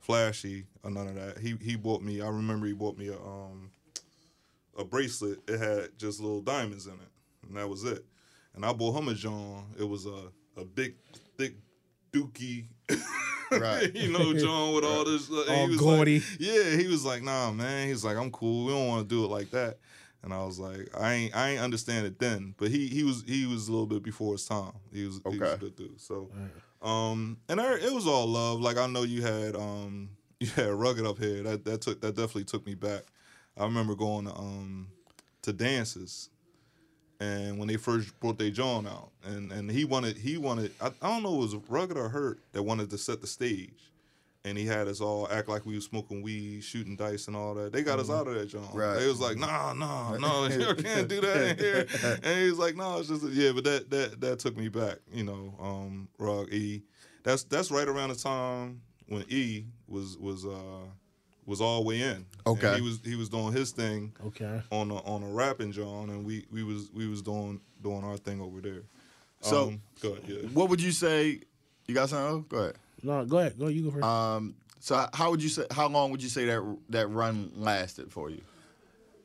flashy 0.00 0.64
or 0.82 0.90
none 0.90 1.08
of 1.08 1.14
that 1.14 1.38
he 1.38 1.56
he 1.60 1.76
bought 1.76 2.02
me 2.02 2.20
I 2.22 2.28
remember 2.28 2.66
he 2.66 2.72
bought 2.72 2.96
me 2.96 3.08
a 3.08 3.16
um, 3.16 3.70
a 4.78 4.84
bracelet 4.84 5.38
it 5.48 5.58
had 5.58 5.98
just 5.98 6.20
little 6.20 6.40
diamonds 6.42 6.86
in 6.86 6.94
it 6.94 7.48
and 7.48 7.56
that 7.56 7.68
was 7.68 7.84
it 7.84 8.04
and 8.54 8.64
I 8.64 8.72
bought 8.72 8.96
him 8.96 9.08
a 9.08 9.14
John 9.14 9.66
it 9.78 9.84
was 9.84 10.06
a 10.06 10.30
a 10.56 10.64
big 10.64 10.94
thick 11.36 11.54
dookie 12.12 12.66
Right. 13.50 13.94
you 13.94 14.12
know, 14.12 14.32
John 14.34 14.74
with 14.74 14.84
all 14.84 15.04
this. 15.04 15.30
Uh, 15.30 15.44
All 15.48 15.66
he 15.66 15.68
was 15.68 15.80
gaudy. 15.80 16.18
Like, 16.18 16.28
yeah, 16.38 16.76
he 16.76 16.86
was 16.88 17.04
like, 17.04 17.22
nah, 17.22 17.50
man. 17.52 17.88
He's 17.88 18.04
like, 18.04 18.16
I'm 18.16 18.30
cool. 18.30 18.66
We 18.66 18.72
don't 18.72 18.88
want 18.88 19.08
to 19.08 19.14
do 19.14 19.24
it 19.24 19.28
like 19.28 19.50
that. 19.50 19.78
And 20.22 20.34
I 20.34 20.44
was 20.44 20.58
like, 20.58 20.88
I 20.98 21.12
ain't, 21.12 21.36
I 21.36 21.50
ain't 21.50 21.60
understand 21.60 22.06
it 22.06 22.18
then. 22.18 22.54
But 22.58 22.70
he, 22.70 22.88
he 22.88 23.04
was, 23.04 23.22
he 23.26 23.46
was 23.46 23.68
a 23.68 23.70
little 23.70 23.86
bit 23.86 24.02
before 24.02 24.32
his 24.32 24.44
time. 24.44 24.72
He 24.92 25.04
was, 25.04 25.20
he 25.30 25.38
was 25.38 25.52
a 25.52 25.56
good 25.56 25.76
dude. 25.76 26.00
So, 26.00 26.30
um, 26.82 27.38
and 27.48 27.60
I, 27.60 27.74
it 27.74 27.92
was 27.92 28.06
all 28.06 28.26
love. 28.26 28.60
Like 28.60 28.76
I 28.76 28.86
know 28.88 29.04
you 29.04 29.22
had, 29.22 29.54
um, 29.54 30.10
you 30.40 30.48
had 30.48 30.70
rugged 30.70 31.06
up 31.06 31.18
here. 31.18 31.44
That 31.44 31.64
that 31.64 31.82
took, 31.82 32.00
that 32.00 32.16
definitely 32.16 32.44
took 32.44 32.66
me 32.66 32.74
back. 32.74 33.02
I 33.56 33.64
remember 33.64 33.94
going 33.94 34.26
to, 34.26 34.34
um, 34.34 34.88
to 35.42 35.52
dances. 35.52 36.30
And 37.18 37.58
when 37.58 37.68
they 37.68 37.76
first 37.76 38.18
brought 38.20 38.38
their 38.38 38.50
John 38.50 38.86
out, 38.86 39.10
and, 39.24 39.50
and 39.50 39.70
he 39.70 39.86
wanted 39.86 40.18
he 40.18 40.36
wanted 40.36 40.70
I, 40.82 40.88
I 41.00 41.08
don't 41.08 41.22
know 41.22 41.36
it 41.36 41.38
was 41.38 41.54
rugged 41.68 41.96
or 41.96 42.10
hurt 42.10 42.40
that 42.52 42.62
wanted 42.62 42.90
to 42.90 42.98
set 42.98 43.22
the 43.22 43.26
stage, 43.26 43.90
and 44.44 44.58
he 44.58 44.66
had 44.66 44.86
us 44.86 45.00
all 45.00 45.26
act 45.30 45.48
like 45.48 45.64
we 45.64 45.74
was 45.74 45.84
smoking 45.84 46.20
weed, 46.20 46.62
shooting 46.62 46.94
dice, 46.94 47.26
and 47.26 47.34
all 47.34 47.54
that. 47.54 47.72
They 47.72 47.82
got 47.82 47.98
us 47.98 48.10
out 48.10 48.28
of 48.28 48.34
that 48.34 48.46
John. 48.46 48.68
Right. 48.72 48.98
They 48.98 49.08
was 49.08 49.18
like, 49.18 49.38
nah, 49.38 49.72
nah, 49.72 50.18
no, 50.18 50.46
you 50.46 50.74
can't 50.74 51.08
do 51.08 51.22
that 51.22 51.50
in 51.50 51.58
here. 51.58 51.86
And 52.22 52.40
he 52.42 52.50
was 52.50 52.58
like, 52.58 52.76
no, 52.76 52.98
it's 52.98 53.08
just 53.08 53.24
yeah. 53.24 53.52
But 53.52 53.64
that 53.64 53.90
that 53.90 54.20
that 54.20 54.38
took 54.38 54.56
me 54.56 54.68
back, 54.68 54.98
you 55.10 55.24
know. 55.24 55.54
Um, 55.58 56.08
Rug 56.18 56.52
E, 56.52 56.82
that's 57.22 57.44
that's 57.44 57.70
right 57.70 57.88
around 57.88 58.10
the 58.10 58.14
time 58.14 58.82
when 59.08 59.24
E 59.30 59.64
was 59.88 60.18
was 60.18 60.44
uh 60.44 60.84
was 61.46 61.60
all 61.60 61.82
the 61.82 61.86
way 61.88 62.00
in. 62.02 62.10
And 62.10 62.26
Okay. 62.46 62.74
he 62.76 62.80
was 62.80 63.00
he 63.04 63.14
was 63.16 63.28
doing 63.28 63.52
his 63.52 63.70
thing 63.70 64.12
Okay. 64.26 64.62
on 64.70 64.90
a 64.90 64.96
on 65.04 65.22
a 65.22 65.28
rapping 65.28 65.72
John, 65.72 66.10
and 66.10 66.24
we 66.24 66.44
we 66.50 66.62
was 66.62 66.90
we 66.92 67.06
was 67.08 67.22
doing 67.22 67.60
doing 67.82 68.02
our 68.04 68.16
thing 68.16 68.40
over 68.40 68.60
there. 68.60 68.82
So- 69.40 69.68
um, 69.68 69.80
go 70.00 70.12
ahead, 70.12 70.24
yeah. 70.28 70.48
What 70.50 70.68
would 70.70 70.82
you 70.82 70.92
say? 70.92 71.40
You 71.86 71.94
got 71.94 72.08
something? 72.08 72.26
else? 72.38 72.44
Go 72.48 72.56
ahead. 72.58 72.76
No, 73.02 73.24
go 73.24 73.38
ahead. 73.38 73.58
Go. 73.58 73.68
You 73.68 73.84
go 73.84 73.90
first. 73.92 74.04
Um, 74.04 74.56
so 74.80 75.06
how 75.14 75.30
would 75.30 75.42
you 75.42 75.48
say? 75.48 75.64
How 75.70 75.86
long 75.88 76.10
would 76.10 76.22
you 76.22 76.28
say 76.28 76.46
that 76.46 76.78
that 76.90 77.06
run 77.08 77.52
lasted 77.54 78.10
for 78.12 78.28
you? 78.30 78.40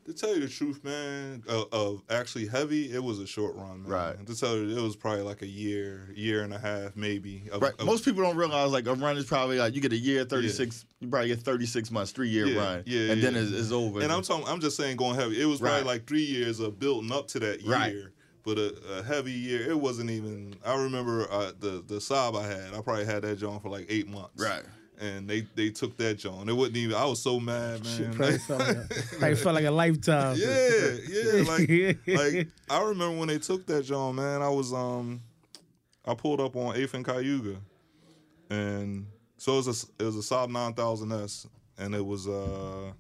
To 0.06 0.14
tell 0.14 0.34
you 0.34 0.42
the 0.42 0.48
truth, 0.50 0.84
man, 0.84 1.44
uh, 1.48 1.64
of 1.72 2.02
actually 2.10 2.48
heavy, 2.48 2.92
it 2.92 3.04
was 3.04 3.20
a 3.20 3.28
short 3.28 3.56
run, 3.56 3.84
man. 3.84 3.92
Right. 3.92 4.28
To 4.28 4.36
tell 4.36 4.58
you, 4.58 4.76
it 4.78 4.82
was 4.82 4.96
probably 4.96 5.22
like 5.24 5.44
a 5.44 5.48
year, 5.48 6.10
year 6.16 6.42
and 6.44 6.54
a 6.54 6.58
half, 6.58 6.96
maybe. 6.96 7.44
Of, 7.52 7.62
Right. 7.62 7.74
of- 7.80 7.86
Most 7.86 8.04
people 8.04 8.24
don't 8.24 8.36
realize 8.36 8.72
like 8.72 8.88
a 8.88 8.96
run 8.96 9.16
is 9.18 9.26
probably 9.26 9.60
like 9.60 9.76
you 9.76 9.80
get 9.82 9.94
a 9.94 9.98
year, 9.98 10.26
thirty 10.26 10.50
six. 10.50 10.86
You 11.02 11.08
probably 11.10 11.30
get 11.30 11.40
thirty 11.42 11.66
six 11.66 11.90
months, 11.92 12.12
three 12.12 12.30
year 12.30 12.46
Yeah, 12.46 12.60
run, 12.62 12.84
yeah, 12.86 13.12
and 13.12 13.22
then 13.22 13.36
it's, 13.36 13.52
it's 13.52 13.72
over. 13.72 14.02
And 14.02 14.12
I'm 14.12 14.22
talking, 14.22 14.48
I'm 14.48 14.62
just 14.62 14.78
saying 14.78 14.98
going 14.98 15.16
heavy. 15.16 15.42
It 15.42 15.46
was 15.46 15.60
probably 15.60 15.78
Right. 15.80 15.86
like 15.86 16.06
three 16.08 16.24
years 16.24 16.60
of 16.60 16.80
building 16.80 17.12
up 17.12 17.28
to 17.30 17.40
that 17.40 17.62
year. 17.62 17.72
Right. 17.72 17.96
But 18.44 18.58
a, 18.58 18.76
a 19.00 19.04
heavy 19.04 19.32
year, 19.32 19.70
it 19.70 19.80
wasn't 19.80 20.10
even. 20.12 20.56
I 20.66 20.76
remember 20.76 21.28
uh, 21.32 21.52
the 21.60 21.84
the 21.86 22.00
sob 22.00 22.36
I 22.36 22.48
had. 22.48 22.74
I 22.76 22.82
probably 22.82 23.06
had 23.06 23.24
that 23.24 23.38
John 23.40 23.60
for 23.60 23.70
like 23.70 23.88
eight 23.90 24.08
months. 24.08 24.42
Right. 24.42 24.64
And 25.00 25.28
they 25.28 25.48
they 25.56 25.70
took 25.72 25.98
that 25.98 26.20
John. 26.20 26.48
It 26.48 26.54
wasn't 26.54 26.78
even. 26.78 26.96
I 26.96 27.06
was 27.06 27.20
so 27.22 27.40
mad, 27.40 27.84
man. 27.84 27.98
Shit 27.98 28.12
probably 28.14 28.38
felt 28.48 28.60
like, 28.60 28.70
a, 28.78 28.88
like, 29.20 29.32
it 29.32 29.36
felt 29.38 29.56
like 29.56 29.66
a 29.66 29.72
lifetime. 29.72 30.38
Yeah, 30.38 30.92
yeah. 31.10 31.44
Like, 31.48 32.08
like 32.08 32.48
I 32.70 32.84
remember 32.84 33.18
when 33.18 33.28
they 33.28 33.40
took 33.40 33.66
that 33.68 33.84
John, 33.86 34.16
man. 34.16 34.44
I 34.44 34.50
was 34.50 34.72
um, 34.72 35.22
I 36.06 36.14
pulled 36.14 36.40
up 36.42 36.56
on 36.56 36.76
Eighth 36.76 36.94
and 36.94 37.04
Cayuga, 37.06 37.58
and 38.50 39.08
so 39.42 39.54
it 39.54 39.66
was 39.66 39.68
a 40.00 40.04
it 40.04 40.06
was 40.06 40.18
a 40.18 40.36
Saab 40.36 40.52
nine 40.52 40.76
thousand 40.76 41.12
S, 41.12 41.48
and 41.80 41.96
it 41.96 42.06
was 42.06 42.28
uh, 42.28 42.92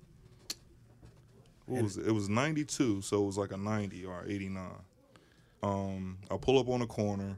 what 1.68 1.84
was 1.84 1.98
it? 1.98 2.08
It 2.08 2.12
was 2.12 2.30
ninety 2.30 2.66
two, 2.66 3.00
so 3.04 3.22
it 3.22 3.26
was 3.28 3.38
like 3.38 3.52
a 3.52 3.58
ninety 3.58 4.06
or 4.06 4.26
eighty 4.28 4.50
nine. 4.50 4.82
Um, 5.62 6.18
I 6.32 6.38
pull 6.38 6.58
up 6.58 6.68
on 6.68 6.80
the 6.80 6.88
corner, 6.88 7.38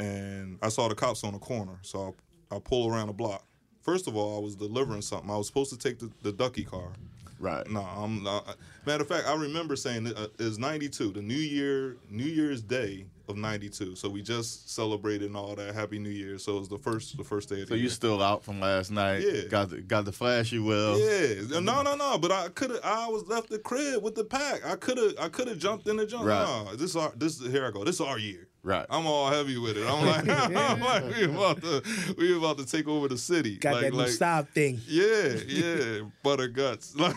and 0.00 0.58
I 0.62 0.68
saw 0.68 0.88
the 0.88 0.96
cops 0.96 1.22
on 1.22 1.32
the 1.32 1.38
corner, 1.38 1.78
so 1.82 2.16
I, 2.50 2.56
I 2.56 2.58
pull 2.58 2.90
around 2.90 3.06
the 3.06 3.12
block. 3.12 3.46
First 3.82 4.08
of 4.08 4.16
all, 4.16 4.36
I 4.36 4.40
was 4.40 4.56
delivering 4.56 5.02
something. 5.02 5.30
I 5.30 5.36
was 5.36 5.46
supposed 5.46 5.70
to 5.70 5.78
take 5.78 6.00
the, 6.00 6.10
the 6.22 6.32
ducky 6.32 6.64
car. 6.64 6.90
right. 7.38 7.64
No, 7.70 7.82
I'm 7.82 8.24
not. 8.24 8.56
Matter 8.84 9.02
of 9.04 9.08
fact, 9.08 9.28
I 9.28 9.34
remember 9.36 9.76
saying 9.76 10.08
uh, 10.08 10.26
it's 10.40 10.58
92, 10.58 11.12
the 11.12 11.22
New 11.22 11.34
Year, 11.34 11.98
New 12.10 12.24
Year's 12.24 12.62
Day 12.62 13.06
of 13.28 13.36
92. 13.36 13.96
So 13.96 14.08
we 14.08 14.22
just 14.22 14.70
celebrated 14.72 15.26
and 15.28 15.36
all 15.36 15.54
that. 15.54 15.74
Happy 15.74 15.98
New 15.98 16.10
Year. 16.10 16.38
So 16.38 16.56
it 16.56 16.58
was 16.60 16.68
the 16.68 16.78
first, 16.78 17.16
the 17.16 17.24
first 17.24 17.48
day 17.48 17.62
of 17.62 17.68
So 17.68 17.74
the 17.74 17.76
you 17.76 17.82
year. 17.84 17.90
still 17.90 18.22
out 18.22 18.44
from 18.44 18.60
last 18.60 18.90
night? 18.90 19.22
Yeah. 19.22 19.42
Got 19.48 19.70
the 19.70 19.80
got 19.80 20.04
the 20.04 20.12
flashy 20.12 20.58
well. 20.58 20.98
Yeah, 20.98 21.60
no, 21.60 21.82
no, 21.82 21.94
no. 21.96 22.18
But 22.18 22.32
I 22.32 22.48
could 22.48 22.70
have. 22.70 22.80
I 22.84 23.08
was 23.08 23.26
left 23.26 23.50
the 23.50 23.58
crib 23.58 24.02
with 24.02 24.14
the 24.14 24.24
pack. 24.24 24.64
I 24.66 24.76
could 24.76 24.98
have. 24.98 25.12
I 25.18 25.28
could 25.28 25.48
have 25.48 25.58
jumped 25.58 25.86
in 25.88 25.96
the 25.96 26.06
jump. 26.06 26.24
Right. 26.26 26.42
Nah, 26.42 26.72
this 26.72 26.90
is 26.90 26.96
our. 26.96 27.12
This 27.16 27.40
here 27.40 27.66
I 27.66 27.70
go. 27.70 27.84
This 27.84 27.96
is 27.96 28.00
our 28.00 28.18
year. 28.18 28.48
Right. 28.62 28.86
I'm 28.88 29.06
all 29.06 29.28
heavy 29.30 29.58
with 29.58 29.76
it. 29.76 29.86
I'm 29.86 30.06
like, 30.06 30.26
I'm 30.56 30.80
like, 30.80 31.04
we 31.14 31.24
about 31.24 31.60
to, 31.60 31.82
we 32.16 32.34
about 32.34 32.56
to 32.56 32.64
take 32.64 32.88
over 32.88 33.08
the 33.08 33.18
city. 33.18 33.56
Got 33.58 33.74
like, 33.74 33.82
that 33.82 33.92
new 33.92 33.98
like, 33.98 34.08
style 34.08 34.42
thing. 34.54 34.80
Yeah, 34.86 35.34
yeah, 35.46 36.00
butter 36.22 36.48
guts. 36.48 36.96
Like, 36.96 37.14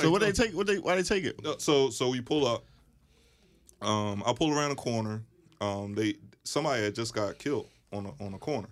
So 0.00 0.10
what 0.10 0.20
they 0.20 0.32
take? 0.32 0.52
What 0.54 0.66
they? 0.66 0.78
Why 0.78 0.96
they 0.96 1.02
take 1.02 1.24
it? 1.24 1.40
So 1.60 1.88
so 1.90 2.10
we 2.10 2.20
pull 2.20 2.46
up 2.46 2.64
Um, 3.80 4.22
I 4.26 4.32
pull 4.34 4.52
around 4.52 4.70
the 4.70 4.76
corner. 4.76 5.22
Um, 5.64 5.94
they 5.94 6.16
somebody 6.42 6.82
had 6.82 6.94
just 6.94 7.14
got 7.14 7.38
killed 7.38 7.68
on 7.92 8.06
a, 8.06 8.24
on 8.24 8.34
a 8.34 8.38
corner. 8.38 8.68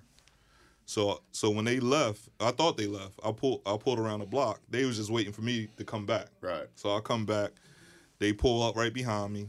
So 0.84 1.22
so 1.32 1.51
when 1.51 1.64
they 1.64 1.80
left, 1.80 2.28
I 2.38 2.51
thought 2.51 2.76
they 2.76 2.86
left. 2.86 3.18
I 3.24 3.32
pulled 3.32 3.62
I 3.64 3.76
pulled 3.76 3.99
around 3.99 4.20
the 4.20 4.26
block. 4.26 4.61
They 4.68 4.84
was 4.84 4.97
just 4.99 5.11
waiting 5.11 5.32
for 5.32 5.43
me 5.43 5.68
to 5.78 5.84
come 5.84 6.05
back. 6.05 6.26
Right. 6.40 6.66
So 6.74 6.95
I 6.95 7.01
come 7.01 7.24
back. 7.24 7.53
They 8.18 8.32
pull 8.32 8.62
up 8.62 8.76
right 8.76 8.93
behind 8.93 9.32
me. 9.32 9.49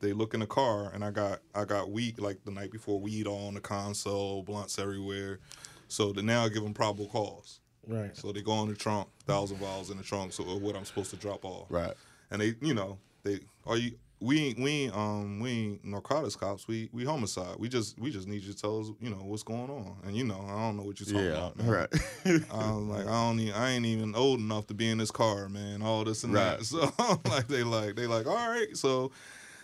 They 0.00 0.12
look 0.12 0.34
in 0.34 0.40
the 0.40 0.46
car, 0.46 0.90
and 0.92 1.04
I 1.04 1.10
got 1.10 1.40
I 1.54 1.64
got 1.64 1.90
weed 1.90 2.18
like 2.18 2.44
the 2.44 2.50
night 2.50 2.70
before, 2.70 2.98
weed 3.00 3.26
all 3.26 3.48
on 3.48 3.54
the 3.54 3.60
console, 3.60 4.42
blunts 4.42 4.78
everywhere. 4.78 5.40
So 5.88 6.12
the, 6.12 6.22
now 6.22 6.44
I 6.44 6.48
give 6.48 6.62
them 6.62 6.74
probable 6.74 7.08
cause. 7.08 7.60
Right. 7.86 8.16
So 8.16 8.32
they 8.32 8.40
go 8.40 8.62
in 8.62 8.68
the 8.68 8.74
trunk, 8.74 9.08
thousand 9.26 9.58
vials 9.58 9.90
in 9.90 9.98
the 9.98 10.02
trunk, 10.02 10.32
so 10.32 10.44
what 10.44 10.76
I'm 10.76 10.84
supposed 10.84 11.10
to 11.10 11.16
drop 11.16 11.44
off. 11.44 11.66
Right. 11.68 11.92
And 12.30 12.40
they, 12.40 12.54
you 12.60 12.74
know, 12.74 12.98
they 13.22 13.40
are 13.66 13.76
you. 13.76 13.92
We 14.24 14.40
ain't 14.46 14.58
we 14.58 14.88
um 14.88 15.38
we 15.38 15.50
ain't 15.50 15.84
narcotics 15.84 16.34
cops. 16.34 16.66
We 16.66 16.88
we 16.92 17.04
homicide. 17.04 17.56
We 17.58 17.68
just 17.68 17.98
we 17.98 18.10
just 18.10 18.26
need 18.26 18.42
you 18.42 18.54
to 18.54 18.58
tell 18.58 18.80
us 18.80 18.86
you 18.98 19.10
know 19.10 19.18
what's 19.22 19.42
going 19.42 19.68
on. 19.68 19.98
And 20.04 20.16
you 20.16 20.24
know 20.24 20.40
I 20.48 20.60
don't 20.60 20.78
know 20.78 20.82
what 20.82 20.98
you're 20.98 21.06
talking 21.06 21.28
Yeah. 21.30 21.36
about. 21.36 21.58
Man. 21.58 21.68
Right. 21.68 22.44
I'm 22.50 22.88
like 22.88 23.06
I 23.06 23.10
don't 23.28 23.38
even, 23.38 23.54
I 23.54 23.72
ain't 23.72 23.84
even 23.84 24.14
old 24.14 24.40
enough 24.40 24.66
to 24.68 24.74
be 24.74 24.88
in 24.88 24.96
this 24.96 25.10
car, 25.10 25.50
man. 25.50 25.82
All 25.82 26.04
this 26.04 26.24
and 26.24 26.32
Right. 26.32 26.58
that. 26.58 26.64
So 26.64 26.90
I'm 26.98 27.18
like 27.26 27.48
they 27.48 27.62
like 27.64 27.96
they 27.96 28.06
like 28.06 28.26
all 28.26 28.48
right. 28.48 28.74
So 28.74 29.10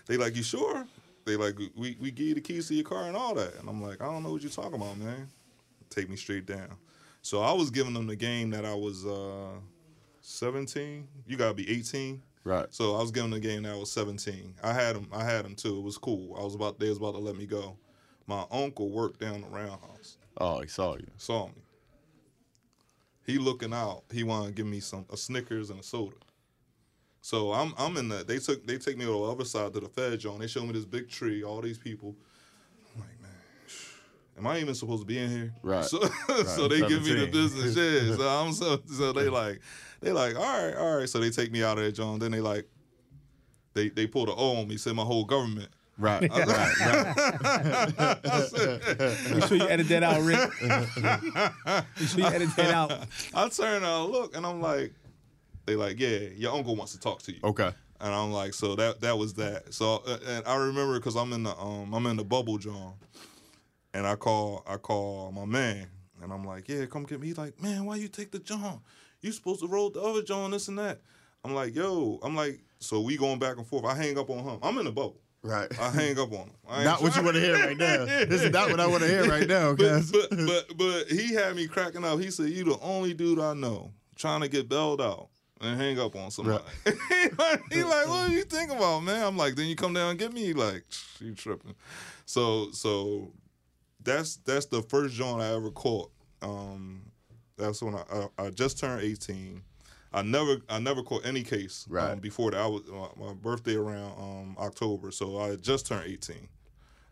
they 0.07 0.19
like 0.19 0.37
you 0.37 0.43
sure? 0.43 0.87
They 1.25 1.37
like 1.37 1.59
we 1.75 1.97
we 1.99 2.11
give 2.11 2.27
you 2.27 2.35
the 2.35 2.43
keys 2.43 2.69
to 2.69 2.75
your 2.75 2.85
car 2.85 3.05
and 3.05 3.17
all 3.17 3.35
that. 3.37 3.55
And 3.59 3.67
I'm 3.67 3.83
like 3.83 4.03
I 4.03 4.05
don't 4.05 4.23
know 4.23 4.33
what 4.33 4.43
you're 4.43 4.51
talking 4.53 4.75
about, 4.75 4.99
man. 4.99 5.27
Take 5.89 6.11
me 6.11 6.17
straight 6.17 6.45
down. 6.45 6.77
So 7.23 7.41
I 7.41 7.53
was 7.53 7.71
giving 7.71 7.95
them 7.95 8.07
the 8.07 8.17
game 8.17 8.51
that 8.51 8.67
I 8.67 8.75
was 8.75 9.07
uh 9.07 9.59
17. 10.21 11.09
You 11.27 11.37
gotta 11.39 11.55
be 11.55 11.71
18. 11.71 12.21
Right. 12.45 12.67
So 12.71 12.97
I 12.97 13.01
was 13.01 13.11
giving 13.11 13.31
the 13.31 13.41
game 13.41 13.63
that 13.63 13.77
was 13.77 13.91
17. 13.93 14.55
I 14.63 14.73
had 14.73 14.97
him. 14.97 15.09
I 15.13 15.25
had 15.25 15.45
him 15.45 15.55
too. 15.55 15.79
It 15.79 15.83
was 15.83 15.99
cool. 15.99 16.37
I 16.39 16.45
was 16.45 16.55
about. 16.55 16.79
They 16.79 16.89
was 16.89 16.99
about 16.99 17.15
to 17.15 17.21
let 17.21 17.37
me 17.37 17.47
go. 17.47 17.77
My 18.27 18.45
uncle 18.51 18.91
worked 18.91 19.21
down 19.21 19.41
the 19.43 19.49
roundhouse. 19.49 20.17
Oh, 20.39 20.61
he 20.61 20.69
saw 20.69 20.95
you. 20.97 21.07
Saw 21.17 21.47
me. 21.49 21.63
He 23.27 23.39
looking 23.39 23.73
out. 23.73 24.05
He 24.13 24.25
wanted 24.25 24.49
to 24.49 24.53
give 24.53 24.67
me 24.67 24.81
some 24.81 25.07
a 25.11 25.17
Snickers 25.17 25.71
and 25.71 25.81
a 25.81 25.83
soda. 25.83 26.17
So 27.23 27.53
I'm 27.53 27.75
I'm 27.77 27.97
in 27.97 28.09
the. 28.09 28.25
They 28.25 28.39
took 28.39 28.67
they 28.67 28.79
take 28.79 28.97
me 28.97 29.05
to 29.05 29.11
the 29.11 29.23
other 29.23 29.45
side 29.45 29.73
to 29.75 29.81
the 29.81 29.89
Fed 29.89 30.21
zone. 30.21 30.39
They 30.39 30.47
show 30.47 30.65
me 30.65 30.73
this 30.73 30.85
big 30.85 31.09
tree. 31.09 31.45
All 31.45 31.61
these 31.61 31.79
people. 31.79 32.17
I'm 32.95 33.03
like, 33.03 33.21
man, 33.21 33.31
am 34.39 34.47
I 34.47 34.59
even 34.59 34.75
supposed 34.75 35.03
to 35.03 35.07
be 35.07 35.19
in 35.19 35.31
here? 35.31 35.55
Right. 35.63 35.85
So 35.85 36.01
so 36.45 36.69
they 36.69 36.81
give 36.81 37.05
me 37.05 37.15
the 37.15 37.27
business. 37.27 37.77
Yeah. 37.77 38.17
So 38.17 38.29
I'm 38.29 38.53
so 38.53 38.81
so 38.87 39.13
they 39.13 39.29
like 39.29 39.61
they 40.01 40.13
like 40.13 40.37
all 40.37 40.43
right 40.43 40.75
all 40.75 40.99
right. 40.99 41.09
So 41.09 41.19
they 41.19 41.31
take 41.31 41.53
me 41.53 41.63
out 41.63 41.79
of 41.79 41.85
that 41.85 41.93
John. 41.93 42.19
Then 42.19 42.33
they 42.33 42.41
like 42.41 42.67
they 43.75 43.89
they 43.89 44.07
pulled 44.07 44.29
a 44.29 44.35
O 44.35 44.57
on 44.57 44.69
me. 44.69 44.77
Said 44.77 44.95
my 44.95 45.03
whole 45.03 45.25
government. 45.25 45.69
Right. 45.99 46.31
right. 46.31 46.47
Right. 46.47 47.17
Make 49.35 49.45
sure 49.45 49.57
you 49.59 49.69
edit 49.69 49.89
that 49.89 50.03
out, 50.03 50.23
Rick. 50.23 50.51
Make 51.99 52.09
sure 52.09 52.21
you 52.21 52.27
edit 52.27 52.57
that 52.57 52.71
out. 52.71 52.93
I 53.35 53.49
turn 53.51 53.77
and 53.77 53.87
I 53.87 54.03
look 54.03 54.35
and 54.35 54.47
I'm 54.47 54.63
like, 54.63 54.95
they 55.67 55.77
like, 55.77 56.01
yeah, 56.01 56.21
your 56.37 56.55
uncle 56.55 56.75
wants 56.75 56.93
to 56.93 57.01
talk 57.01 57.21
to 57.23 57.33
you. 57.33 57.39
Okay. 57.45 57.71
And 58.01 58.15
I'm 58.15 58.33
like, 58.33 58.55
so 58.55 58.75
that 58.77 59.03
that 59.03 59.19
was 59.19 59.35
that. 59.35 59.75
So 59.75 60.03
uh, 60.07 60.17
and 60.27 60.47
I 60.47 60.57
remember 60.57 60.99
because 60.99 61.17
I'm 61.17 61.35
in 61.35 61.43
the 61.43 61.55
um 61.59 61.93
I'm 61.93 62.07
in 62.07 62.17
the 62.17 62.25
bubble 62.25 62.57
John, 62.57 62.95
and 63.93 64.07
I 64.07 64.17
call 64.17 64.65
I 64.67 64.79
call 64.79 65.33
my 65.33 65.45
man 65.45 65.87
and 66.23 66.33
I'm 66.33 66.45
like, 66.45 66.69
yeah, 66.69 66.87
come 66.87 67.05
get 67.05 67.21
me. 67.21 67.29
He's 67.29 67.39
like, 67.39 67.61
man, 67.63 67.85
why 67.85 67.97
you 67.97 68.09
take 68.09 68.31
the 68.31 68.39
John? 68.39 68.81
You 69.21 69.33
supposed 69.33 69.61
to 69.61 69.69
roll 69.69 69.91
the 69.91 70.01
other 70.01 70.23
John, 70.23 70.51
this 70.51 70.69
and 70.69 70.79
that. 70.79 71.01
I'm 71.45 71.55
like, 71.55 71.75
yo, 71.75 72.19
I'm 72.23 72.37
like, 72.37 72.61
so 72.79 73.01
we 73.01 73.17
going 73.17 73.39
back 73.39 73.57
and 73.57 73.67
forth. 73.67 73.85
I 73.85 73.95
hang 73.95 74.19
up 74.19 74.31
on 74.31 74.39
him. 74.39 74.59
I'm 74.63 74.79
in 74.79 74.85
the 74.85 74.93
bubble. 74.93 75.21
Right. 75.43 75.69
I 75.81 75.91
hang 75.91 76.19
up 76.19 76.33
on 76.33 76.49
him. 76.49 76.55
Not 76.85 77.03
what 77.03 77.17
you 77.17 77.23
want 77.23 77.37
to 77.37 77.41
hear 77.41 77.55
right 77.55 77.77
now. 77.77 78.05
This 78.05 78.43
is 78.43 78.51
not 78.51 78.71
what 78.71 78.79
I 78.79 78.87
want 78.87 79.03
to 79.03 79.09
hear 79.09 79.25
right 79.25 79.49
now. 79.49 79.75
but, 79.77 80.11
but 80.13 80.31
but 80.31 80.77
but 80.77 81.07
he 81.09 81.33
had 81.35 81.57
me 81.57 81.67
cracking 81.67 82.05
up. 82.05 82.21
He 82.21 82.31
said, 82.31 82.51
"You 82.51 82.65
the 82.65 82.79
only 82.81 83.15
dude 83.15 83.41
I 83.41 83.55
know 83.55 83.91
trying 84.17 84.43
to 84.43 84.49
get 84.49 84.69
bailed 84.69 85.01
out 85.01 85.29
and 85.61 85.81
hang 85.81 85.99
up 85.99 86.15
on 86.15 86.31
somebody." 86.31 86.63
he 86.85 87.29
like, 87.39 87.63
he 87.73 87.83
like, 87.83 88.07
"What 88.07 88.29
do 88.29 88.35
you 88.35 88.45
think 88.45 88.71
about, 88.71 89.01
man?" 89.01 89.25
I'm 89.27 89.37
like, 89.39 89.55
"Then 89.55 89.67
you 89.67 89.77
come 89.77 89.95
down 89.95 90.11
and 90.11 90.19
get 90.19 90.33
me." 90.33 90.45
He 90.45 90.53
like, 90.53 90.85
"You 91.21 91.35
tripping?" 91.35 91.75
So 92.27 92.71
so 92.73 93.33
that's 94.03 94.37
that's 94.37 94.67
the 94.67 94.83
first 94.83 95.15
joint 95.15 95.41
I 95.41 95.55
ever 95.55 95.71
caught. 95.71 96.13
Um, 96.43 97.10
that's 97.61 97.83
when 97.83 97.95
I, 97.95 98.03
I 98.13 98.47
I 98.47 98.51
just 98.51 98.79
turned 98.79 99.03
18. 99.03 99.63
I 100.13 100.23
never 100.23 100.57
I 100.69 100.79
never 100.81 101.03
caught 101.03 101.25
any 101.25 101.43
case 101.45 101.87
um, 102.13 102.19
before 102.19 102.51
that. 102.51 102.61
I 102.61 102.67
was 102.67 102.83
my, 102.89 103.27
my 103.27 103.33
birthday 103.35 103.77
around 103.77 104.13
um, 104.19 104.57
October, 104.59 105.11
so 105.13 105.39
I 105.39 105.49
had 105.51 105.63
just 105.63 105.87
turned 105.87 106.11
18. 106.11 106.49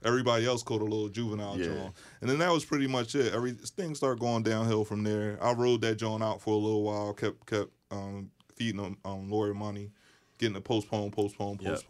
Everybody 0.05 0.46
else 0.46 0.62
caught 0.62 0.80
a 0.80 0.84
little 0.84 1.09
juvenile 1.09 1.59
Yeah. 1.59 1.64
joint, 1.66 1.94
and 2.20 2.30
then 2.30 2.38
that 2.38 2.53
was 2.53 2.64
pretty 2.64 2.86
much 2.86 3.14
it. 3.14 3.32
Every 3.32 3.53
things 3.53 3.99
started 3.99 4.20
going 4.20 4.42
downhill 4.44 4.84
from 4.84 5.03
there. 5.05 5.38
I 5.42 5.53
rode 5.53 5.80
that 5.82 5.96
joint 5.96 6.22
out 6.22 6.40
for 6.40 6.55
a 6.55 6.57
little 6.57 6.82
while, 6.82 7.12
kept 7.14 7.46
kept 7.46 7.70
um, 7.90 8.30
feeding 8.57 8.82
them 8.82 8.96
um, 9.05 9.28
lawyer 9.30 9.55
money, 9.55 9.90
getting 10.38 10.57
it 10.57 10.64
postponed, 10.64 11.12
postponed, 11.12 11.61
Yep. 11.62 11.82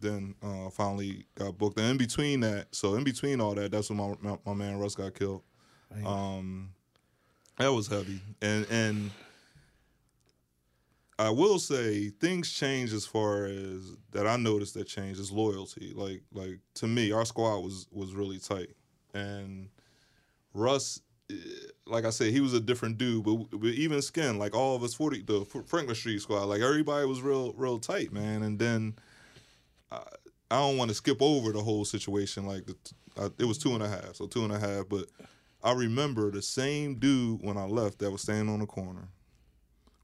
Then 0.00 0.34
uh, 0.42 0.70
finally 0.70 1.26
got 1.34 1.58
booked. 1.58 1.78
And 1.78 1.90
in 1.90 1.96
between 1.98 2.40
that, 2.40 2.74
so 2.74 2.94
in 2.94 3.04
between 3.04 3.38
all 3.40 3.54
that, 3.54 3.70
that's 3.70 3.90
when 3.90 3.98
my 3.98 4.14
my, 4.20 4.38
my 4.46 4.54
man 4.54 4.78
Russ 4.78 4.94
got 4.94 5.12
killed. 5.14 5.42
Um, 6.06 6.70
that 7.60 7.72
was 7.72 7.86
heavy, 7.88 8.20
and 8.40 8.66
and 8.70 9.10
I 11.18 11.28
will 11.28 11.58
say 11.58 12.08
things 12.08 12.50
change 12.50 12.94
as 12.94 13.04
far 13.04 13.44
as 13.44 13.94
that 14.12 14.26
I 14.26 14.36
noticed 14.36 14.72
that 14.74 14.86
change 14.86 15.18
is 15.18 15.30
loyalty. 15.30 15.92
Like 15.94 16.22
like 16.32 16.58
to 16.76 16.86
me, 16.86 17.12
our 17.12 17.26
squad 17.26 17.58
was 17.58 17.86
was 17.92 18.14
really 18.14 18.38
tight, 18.38 18.70
and 19.12 19.68
Russ, 20.54 21.02
eh, 21.30 21.34
like 21.86 22.06
I 22.06 22.10
said, 22.10 22.32
he 22.32 22.40
was 22.40 22.54
a 22.54 22.60
different 22.60 22.96
dude. 22.96 23.24
But, 23.24 23.50
but 23.50 23.68
even 23.68 24.00
Skin, 24.00 24.38
like 24.38 24.54
all 24.54 24.74
of 24.74 24.82
us 24.82 24.94
forty, 24.94 25.22
the 25.22 25.44
Franklin 25.66 25.94
Street 25.94 26.22
squad, 26.22 26.44
like 26.44 26.62
everybody 26.62 27.06
was 27.06 27.20
real 27.20 27.52
real 27.52 27.78
tight, 27.78 28.12
man. 28.12 28.42
And 28.42 28.58
then 28.58 28.94
I, 29.92 30.02
I 30.50 30.58
don't 30.60 30.78
want 30.78 30.88
to 30.88 30.94
skip 30.94 31.20
over 31.20 31.52
the 31.52 31.62
whole 31.62 31.84
situation. 31.84 32.46
Like 32.46 32.64
the, 32.64 32.76
I, 33.20 33.28
it 33.38 33.44
was 33.44 33.58
two 33.58 33.74
and 33.74 33.82
a 33.82 33.88
half, 33.88 34.14
so 34.14 34.26
two 34.26 34.44
and 34.44 34.52
a 34.54 34.58
half. 34.58 34.88
But 34.88 35.04
I 35.62 35.72
remember 35.72 36.30
the 36.30 36.42
same 36.42 36.96
dude 36.96 37.42
when 37.42 37.56
I 37.56 37.64
left 37.64 37.98
that 37.98 38.10
was 38.10 38.22
standing 38.22 38.52
on 38.52 38.60
the 38.60 38.66
corner 38.66 39.08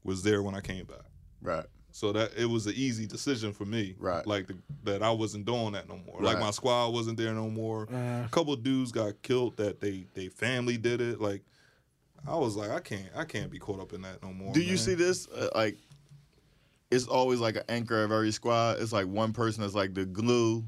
was 0.03 0.23
there 0.23 0.43
when 0.43 0.55
I 0.55 0.61
came 0.61 0.85
back. 0.85 1.05
Right. 1.41 1.65
So 1.91 2.11
that 2.13 2.31
it 2.37 2.45
was 2.45 2.67
an 2.67 2.73
easy 2.75 3.07
decision 3.07 3.53
for 3.53 3.65
me. 3.65 3.95
Right. 3.97 4.25
Like 4.25 4.47
the, 4.47 4.57
that 4.83 5.01
I 5.01 5.09
wasn't 5.11 5.45
doing 5.45 5.71
that 5.71 5.89
no 5.89 5.99
more. 6.05 6.21
Like 6.21 6.39
my 6.39 6.51
squad 6.51 6.89
wasn't 6.89 7.17
there 7.17 7.33
no 7.33 7.49
more. 7.49 7.83
a 7.85 8.29
couple 8.29 8.53
of 8.53 8.61
dudes 8.63 8.91
got 8.91 9.21
killed 9.23 9.57
that 9.57 9.79
they 9.79 10.05
they 10.13 10.27
family 10.27 10.77
did 10.77 11.01
it. 11.01 11.19
Like 11.19 11.41
I 12.27 12.35
was 12.35 12.55
like, 12.55 12.69
I 12.69 12.79
can't 12.79 13.09
I 13.15 13.25
can't 13.25 13.49
be 13.49 13.57
caught 13.57 13.79
up 13.79 13.93
in 13.93 14.01
that 14.03 14.21
no 14.21 14.31
more. 14.31 14.53
Do 14.53 14.61
you 14.61 14.77
see 14.77 14.93
this? 14.93 15.27
Uh, 15.27 15.49
like, 15.55 15.77
it's 16.91 17.07
always 17.07 17.39
like 17.39 17.55
an 17.55 17.63
anchor 17.67 18.03
of 18.03 18.11
every 18.11 18.31
squad. 18.31 18.79
It's 18.79 18.93
like 18.93 19.07
one 19.07 19.33
person 19.33 19.61
that's 19.61 19.75
like 19.75 19.93
the 19.93 20.05
glue. 20.05 20.65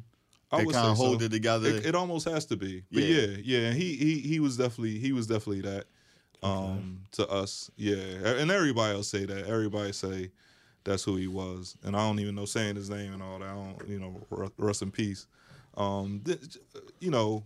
I 0.51 0.57
They 0.57 0.65
would 0.65 0.75
kind 0.75 0.89
of 0.89 0.97
hold 0.97 1.19
so. 1.19 1.25
it 1.25 1.31
together. 1.31 1.69
It, 1.69 1.85
it 1.87 1.95
almost 1.95 2.27
has 2.27 2.45
to 2.47 2.57
be. 2.57 2.83
But 2.91 3.03
Yeah. 3.03 3.25
yeah, 3.25 3.37
yeah, 3.43 3.71
he 3.71 3.95
he 3.95 4.19
he 4.19 4.39
was 4.39 4.57
definitely 4.57 4.97
he 4.99 5.11
was 5.11 5.27
definitely 5.27 5.61
that 5.61 5.85
um 6.41 7.01
to 7.11 7.27
us. 7.27 7.69
Yeah. 7.75 7.95
And 7.95 8.49
everybody 8.49 8.95
will 8.95 9.03
say 9.03 9.25
that. 9.25 9.45
Everybody 9.47 9.91
say 9.91 10.31
that's 10.83 11.03
who 11.03 11.17
he 11.17 11.27
was. 11.27 11.77
And 11.83 11.95
I 11.95 11.99
don't 11.99 12.19
even 12.19 12.35
know 12.35 12.45
saying 12.45 12.77
his 12.77 12.89
name 12.89 13.13
and 13.13 13.21
all 13.21 13.39
that. 13.39 13.47
I 13.49 13.53
don't, 13.53 13.87
you 13.87 13.99
know, 13.99 14.51
rest 14.57 14.81
in 14.81 14.91
peace. 14.91 15.27
Um 15.77 16.21
th- 16.25 16.39
you 16.99 17.11
know, 17.11 17.43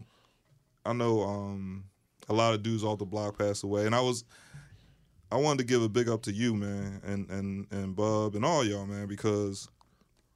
I 0.86 0.94
know 0.94 1.22
um 1.24 1.84
a 2.30 2.34
lot 2.34 2.54
of 2.54 2.64
dudes 2.64 2.84
off 2.84 3.00
the 3.00 3.06
block 3.06 3.38
passed 3.38 3.64
away 3.64 3.86
and 3.86 3.94
I 3.96 4.00
was 4.02 4.24
I 5.32 5.38
wanted 5.38 5.58
to 5.60 5.64
give 5.66 5.82
a 5.82 5.90
big 5.90 6.08
up 6.08 6.22
to 6.24 6.32
you, 6.32 6.54
man, 6.54 7.02
and 7.04 7.30
and 7.30 7.68
and 7.72 7.96
Bub 7.96 8.36
and 8.36 8.46
all 8.46 8.64
y'all, 8.64 8.86
man, 8.86 9.08
because 9.08 9.68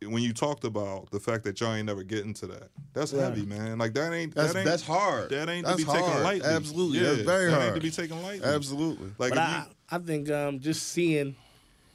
when 0.04 0.22
you 0.22 0.34
talked 0.34 0.64
about 0.64 1.10
the 1.12 1.20
fact 1.20 1.44
that 1.46 1.60
y'all 1.60 1.74
ain't 1.74 1.86
never 1.88 2.04
getting 2.04 2.34
to 2.36 2.48
that, 2.48 2.70
that's 2.94 3.14
Right. 3.14 3.24
heavy, 3.24 3.46
man. 3.46 3.78
Like 3.80 3.94
that 3.96 4.14
ain't 4.14 4.36
That's 4.36 4.54
that 4.54 4.60
ain't, 4.60 4.66
that's 4.66 4.84
hard. 4.84 5.30
That 5.32 5.50
ain't 5.50 5.66
that's 5.66 5.80
to 5.82 5.86
be 5.86 5.92
taken 5.92 6.08
hard. 6.10 6.24
lightly. 6.24 6.48
Absolutely. 6.50 7.00
yeah, 7.00 7.04
that's 7.14 7.22
very 7.22 7.46
that 7.50 7.56
hard. 7.56 7.64
ain't 7.66 7.76
to 7.76 7.82
be 7.82 7.92
taken 7.92 8.22
lightly. 8.22 8.48
Absolutely. 8.48 9.08
Like 9.18 9.30
But 9.30 9.38
if 9.40 9.44
I, 9.44 9.66
I 9.90 9.98
think 10.00 10.30
um, 10.30 10.60
just 10.60 10.88
seeing, 10.90 11.36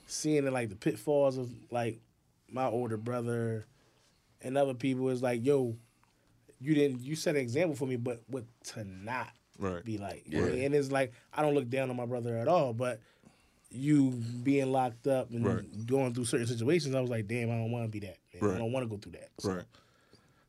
seeing 0.06 0.44
the, 0.44 0.50
like 0.50 0.68
the 0.68 0.76
pitfalls 0.76 1.38
of 1.38 1.50
like 1.70 2.00
my 2.50 2.66
older 2.66 2.96
brother 2.96 3.66
and 4.40 4.58
other 4.58 4.74
people 4.74 5.08
is 5.08 5.22
like, 5.22 5.44
yo, 5.44 5.76
you 6.60 6.74
didn't, 6.74 7.00
you 7.02 7.14
set 7.16 7.36
an 7.36 7.40
example 7.40 7.76
for 7.76 7.86
me, 7.86 7.96
but 7.96 8.22
what 8.26 8.44
to 8.64 8.84
not 8.84 9.28
Right. 9.58 9.84
be 9.84 9.96
like. 9.98 10.24
You 10.26 10.38
know 10.38 10.44
what 10.44 10.52
I 10.52 10.56
mean? 10.56 10.64
And 10.64 10.74
it's 10.74 10.90
like 10.90 11.12
I 11.32 11.42
don't 11.42 11.54
look 11.54 11.68
down 11.68 11.88
on 11.90 11.94
my 11.96 12.06
brother 12.06 12.36
at 12.36 12.48
all, 12.48 12.72
but 12.72 13.00
you 13.72 14.10
being 14.42 14.70
locked 14.72 15.06
up 15.06 15.30
and 15.30 15.44
Right. 15.44 15.86
going 15.86 16.14
through 16.14 16.26
certain 16.26 16.46
situations, 16.46 16.94
I 16.94 17.00
was 17.00 17.10
like, 17.10 17.26
damn, 17.26 17.50
I 17.50 17.54
don't 17.54 17.70
want 17.70 17.84
to 17.84 17.88
be 17.90 18.00
that. 18.06 18.16
Right. 18.40 18.54
I 18.54 18.58
don't 18.58 18.72
want 18.72 18.84
to 18.84 18.88
go 18.88 18.96
through 18.98 19.12
that. 19.12 19.30
So, 19.38 19.48
you, 19.50 19.54
right. 19.56 19.64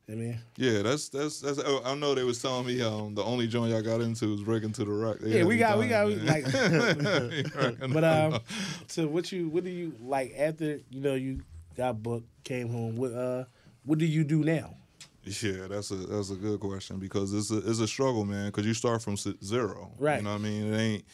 I 0.10 0.16
mean, 0.16 0.38
Yeah, 0.58 0.82
that's 0.82 1.08
that's 1.08 1.40
that's. 1.40 1.60
oh, 1.60 1.82
I 1.86 1.96
know 1.96 2.14
they 2.14 2.24
was 2.26 2.42
telling 2.42 2.68
me 2.68 2.82
um 2.82 3.16
the 3.16 3.24
only 3.24 3.48
joint 3.48 3.72
y'all 3.72 3.82
got 3.82 4.02
into 4.02 4.32
was 4.32 4.42
breaking 4.42 4.74
to 4.74 4.84
the 4.84 4.92
rock. 4.92 5.20
They 5.20 5.38
yeah, 5.38 5.44
we 5.46 5.58
got, 5.58 5.78
we 5.80 5.88
got, 5.88 6.08
we, 6.08 6.16
man. 6.16 6.26
like, 6.26 7.80
but 7.94 8.04
um, 8.04 8.40
so 8.88 9.08
what 9.08 9.32
you, 9.32 9.48
what 9.48 9.64
do 9.64 9.70
you 9.70 9.96
like 10.02 10.34
after 10.38 10.82
you 10.90 11.00
know 11.00 11.16
you 11.16 11.42
got 11.78 12.04
booked, 12.04 12.28
came 12.44 12.68
home? 12.70 12.98
What 12.98 13.14
uh, 13.14 13.46
What 13.86 13.98
do 13.98 14.06
you 14.06 14.26
do 14.26 14.44
now? 14.44 14.76
Yeah, 15.24 15.68
that's 15.70 15.90
a 15.92 15.96
that's 15.96 16.32
a 16.32 16.36
good 16.36 16.60
question 16.60 16.98
because 17.00 17.34
it's 17.34 17.50
a 17.52 17.58
it's 17.60 17.80
a 17.80 17.88
struggle, 17.88 18.26
man. 18.26 18.48
Because 18.48 18.66
you 18.66 18.74
start 18.74 19.02
from 19.02 19.16
zero, 19.16 19.92
Right. 19.98 20.18
You 20.18 20.24
know 20.24 20.34
what 20.34 20.42
I 20.42 20.44
mean? 20.44 20.74
It 20.74 20.78
ain't. 20.78 21.06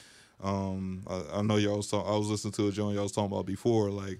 Um, 0.42 1.04
I, 1.08 1.22
I 1.36 1.42
know 1.42 1.58
y'all 1.58 1.78
was 1.78 1.88
talk, 1.88 2.06
I 2.08 2.18
was 2.18 2.28
listening 2.30 2.54
to 2.54 2.68
a 2.68 2.72
John 2.72 2.94
y'all 2.94 3.04
was 3.04 3.12
talking 3.12 3.32
about 3.32 3.46
before, 3.46 3.90
like, 3.90 4.20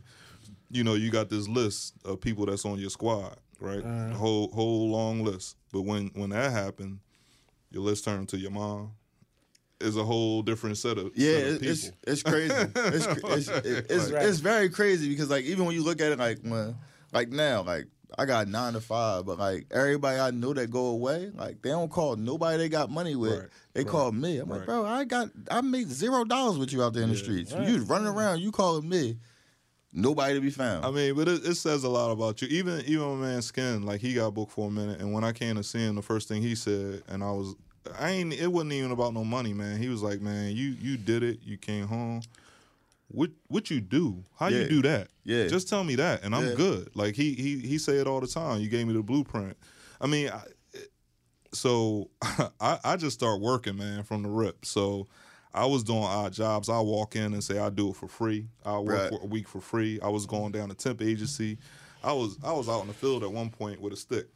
you 0.70 0.84
know, 0.84 0.94
you 0.96 1.10
got 1.12 1.30
this 1.30 1.48
list 1.48 1.94
of 2.06 2.20
people 2.22 2.46
that's 2.46 2.66
on 2.66 2.78
your 2.80 2.90
squad, 2.90 3.38
right? 3.60 3.84
Uh-huh. 3.84 4.14
Whole 4.16 4.52
whole 4.52 4.90
long 4.90 5.24
list. 5.24 5.56
But 5.72 5.82
when 5.82 6.08
when 6.16 6.30
that 6.32 6.52
happened, 6.52 7.00
your 7.72 7.84
list 7.84 8.04
turned 8.06 8.30
to 8.30 8.38
your 8.38 8.52
mom. 8.52 8.92
Is 9.82 9.96
a 9.96 10.04
whole 10.04 10.42
different 10.42 10.78
set 10.78 10.98
of 10.98 11.12
Yeah, 11.16 11.36
set 11.38 11.44
of 11.56 11.64
it's 11.64 11.84
people. 11.86 11.98
it's 12.06 12.22
crazy. 12.24 12.54
It's 12.76 13.08
cra- 13.08 13.16
it's, 13.38 13.48
it's, 13.48 14.12
Right. 14.12 14.26
it's 14.26 14.40
very 14.40 14.68
crazy 14.68 15.08
because 15.08 15.30
like 15.30 15.46
even 15.46 15.64
when 15.66 15.74
you 15.74 15.84
look 15.86 16.02
at 16.02 16.12
it 16.12 16.20
like 16.20 16.40
when 16.44 16.76
like 17.14 17.30
now 17.30 17.62
like 17.62 17.86
I 18.18 18.26
got 18.26 18.48
nine 18.48 18.74
to 18.74 18.82
five, 18.82 19.26
but 19.26 19.38
like 19.38 19.68
everybody 19.72 20.20
I 20.20 20.32
know 20.32 20.54
that 20.54 20.72
go 20.72 20.88
away, 20.88 21.32
like 21.34 21.62
they 21.62 21.70
don't 21.70 21.90
call 21.92 22.16
nobody 22.16 22.58
they 22.58 22.70
got 22.70 22.90
money 22.90 23.16
with. 23.16 23.40
Right, 23.40 23.50
They 23.74 23.84
right, 23.84 23.92
call 23.92 24.12
me. 24.12 24.40
I'm 24.40 24.50
right. 24.50 24.58
like, 24.58 24.66
bro, 24.66 24.86
I 24.86 25.04
got 25.06 25.30
I 25.52 25.62
made 25.62 25.88
zero 25.90 26.24
dollars 26.26 26.58
with 26.58 26.74
you 26.74 26.84
out 26.84 26.94
there 26.94 27.04
in 27.04 27.10
the 27.10 27.16
Yeah. 27.16 27.22
streets. 27.22 27.52
You 27.52 27.84
running 27.84 28.08
around, 28.08 28.40
you 28.40 28.52
calling 28.52 28.88
me, 28.90 29.18
nobody 29.94 30.36
to 30.36 30.42
be 30.42 30.50
found. 30.50 30.86
I 30.86 30.92
mean, 30.92 31.16
but 31.16 31.28
it, 31.28 31.46
it 31.46 31.56
says 31.56 31.84
a 31.84 31.90
lot 31.90 32.12
about 32.12 32.42
you. 32.42 32.48
Even 32.50 32.82
even 32.86 33.20
my 33.20 33.28
man 33.28 33.42
Skin, 33.42 33.84
like 33.84 34.02
he 34.02 34.14
got 34.14 34.34
booked 34.34 34.52
for 34.52 34.68
a 34.68 34.72
minute, 34.72 35.00
and 35.00 35.14
when 35.14 35.24
I 35.24 35.32
came 35.32 35.56
to 35.56 35.64
see 35.64 35.80
him, 35.80 35.96
the 35.96 36.02
first 36.02 36.28
thing 36.28 36.42
he 36.42 36.56
said, 36.56 37.04
and 37.08 37.24
I 37.24 37.32
was, 37.32 37.56
I 38.00 38.10
ain't. 38.12 38.34
It 38.34 38.48
wasn't 38.52 38.74
even 38.74 38.92
about 38.92 39.14
no 39.14 39.24
money, 39.24 39.54
man. 39.54 39.78
He 39.78 39.90
was 39.90 40.02
like, 40.02 40.22
man, 40.22 40.56
you 40.56 40.70
you 40.82 40.98
did 40.98 41.24
it. 41.24 41.40
You 41.44 41.58
came 41.58 41.88
home. 41.88 42.22
What 43.10 43.32
what 43.48 43.70
you 43.70 43.82
do? 43.82 44.24
How 44.38 44.48
Yeah. 44.48 44.60
you 44.62 44.70
do 44.70 44.82
that? 44.84 45.10
Yeah. 45.26 45.48
Just 45.48 45.68
tell 45.68 45.84
me 45.84 45.96
that, 45.96 46.24
and 46.24 46.34
I'm 46.36 46.50
Yeah. 46.50 46.54
good. 46.56 46.90
Like 46.96 47.16
he 47.16 47.34
he 47.34 47.60
he 47.60 47.78
say 47.78 47.98
it 47.98 48.08
all 48.08 48.22
the 48.22 48.28
time. 48.28 48.62
You 48.62 48.70
gave 48.70 48.88
me 48.88 48.94
the 48.94 49.04
blueprint. 49.04 49.58
I 50.00 50.08
mean, 50.08 50.30
I, 50.30 50.44
so 51.54 52.10
I, 52.60 52.80
I 52.84 52.96
just 52.96 53.16
start 53.18 53.42
working, 53.42 53.78
man, 53.78 54.04
from 54.04 54.24
the 54.24 54.30
rip. 54.30 54.66
So 54.66 55.08
I 55.54 55.66
was 55.66 55.84
doing 55.84 56.04
odd 56.04 56.34
jobs. 56.34 56.70
I 56.70 56.80
walk 56.80 57.16
in 57.16 57.34
and 57.34 57.44
say 57.44 57.58
I 57.58 57.70
do 57.70 57.90
it 57.90 57.96
for 57.96 58.08
free. 58.08 58.48
I 58.64 58.78
work 58.80 58.88
Right. 58.90 59.10
for 59.10 59.20
a 59.24 59.26
week 59.26 59.48
for 59.48 59.60
free. 59.60 60.00
I 60.02 60.08
was 60.10 60.26
going 60.26 60.52
down 60.52 60.70
to 60.70 60.76
temp 60.76 61.02
agency. 61.02 61.58
I 62.04 62.14
was 62.14 62.38
I 62.44 62.54
was 62.54 62.70
out 62.70 62.82
in 62.82 62.88
the 62.88 62.94
field 62.94 63.24
at 63.24 63.32
one 63.32 63.50
point 63.50 63.82
with 63.82 63.92
a 63.94 63.98
stick, 63.98 64.28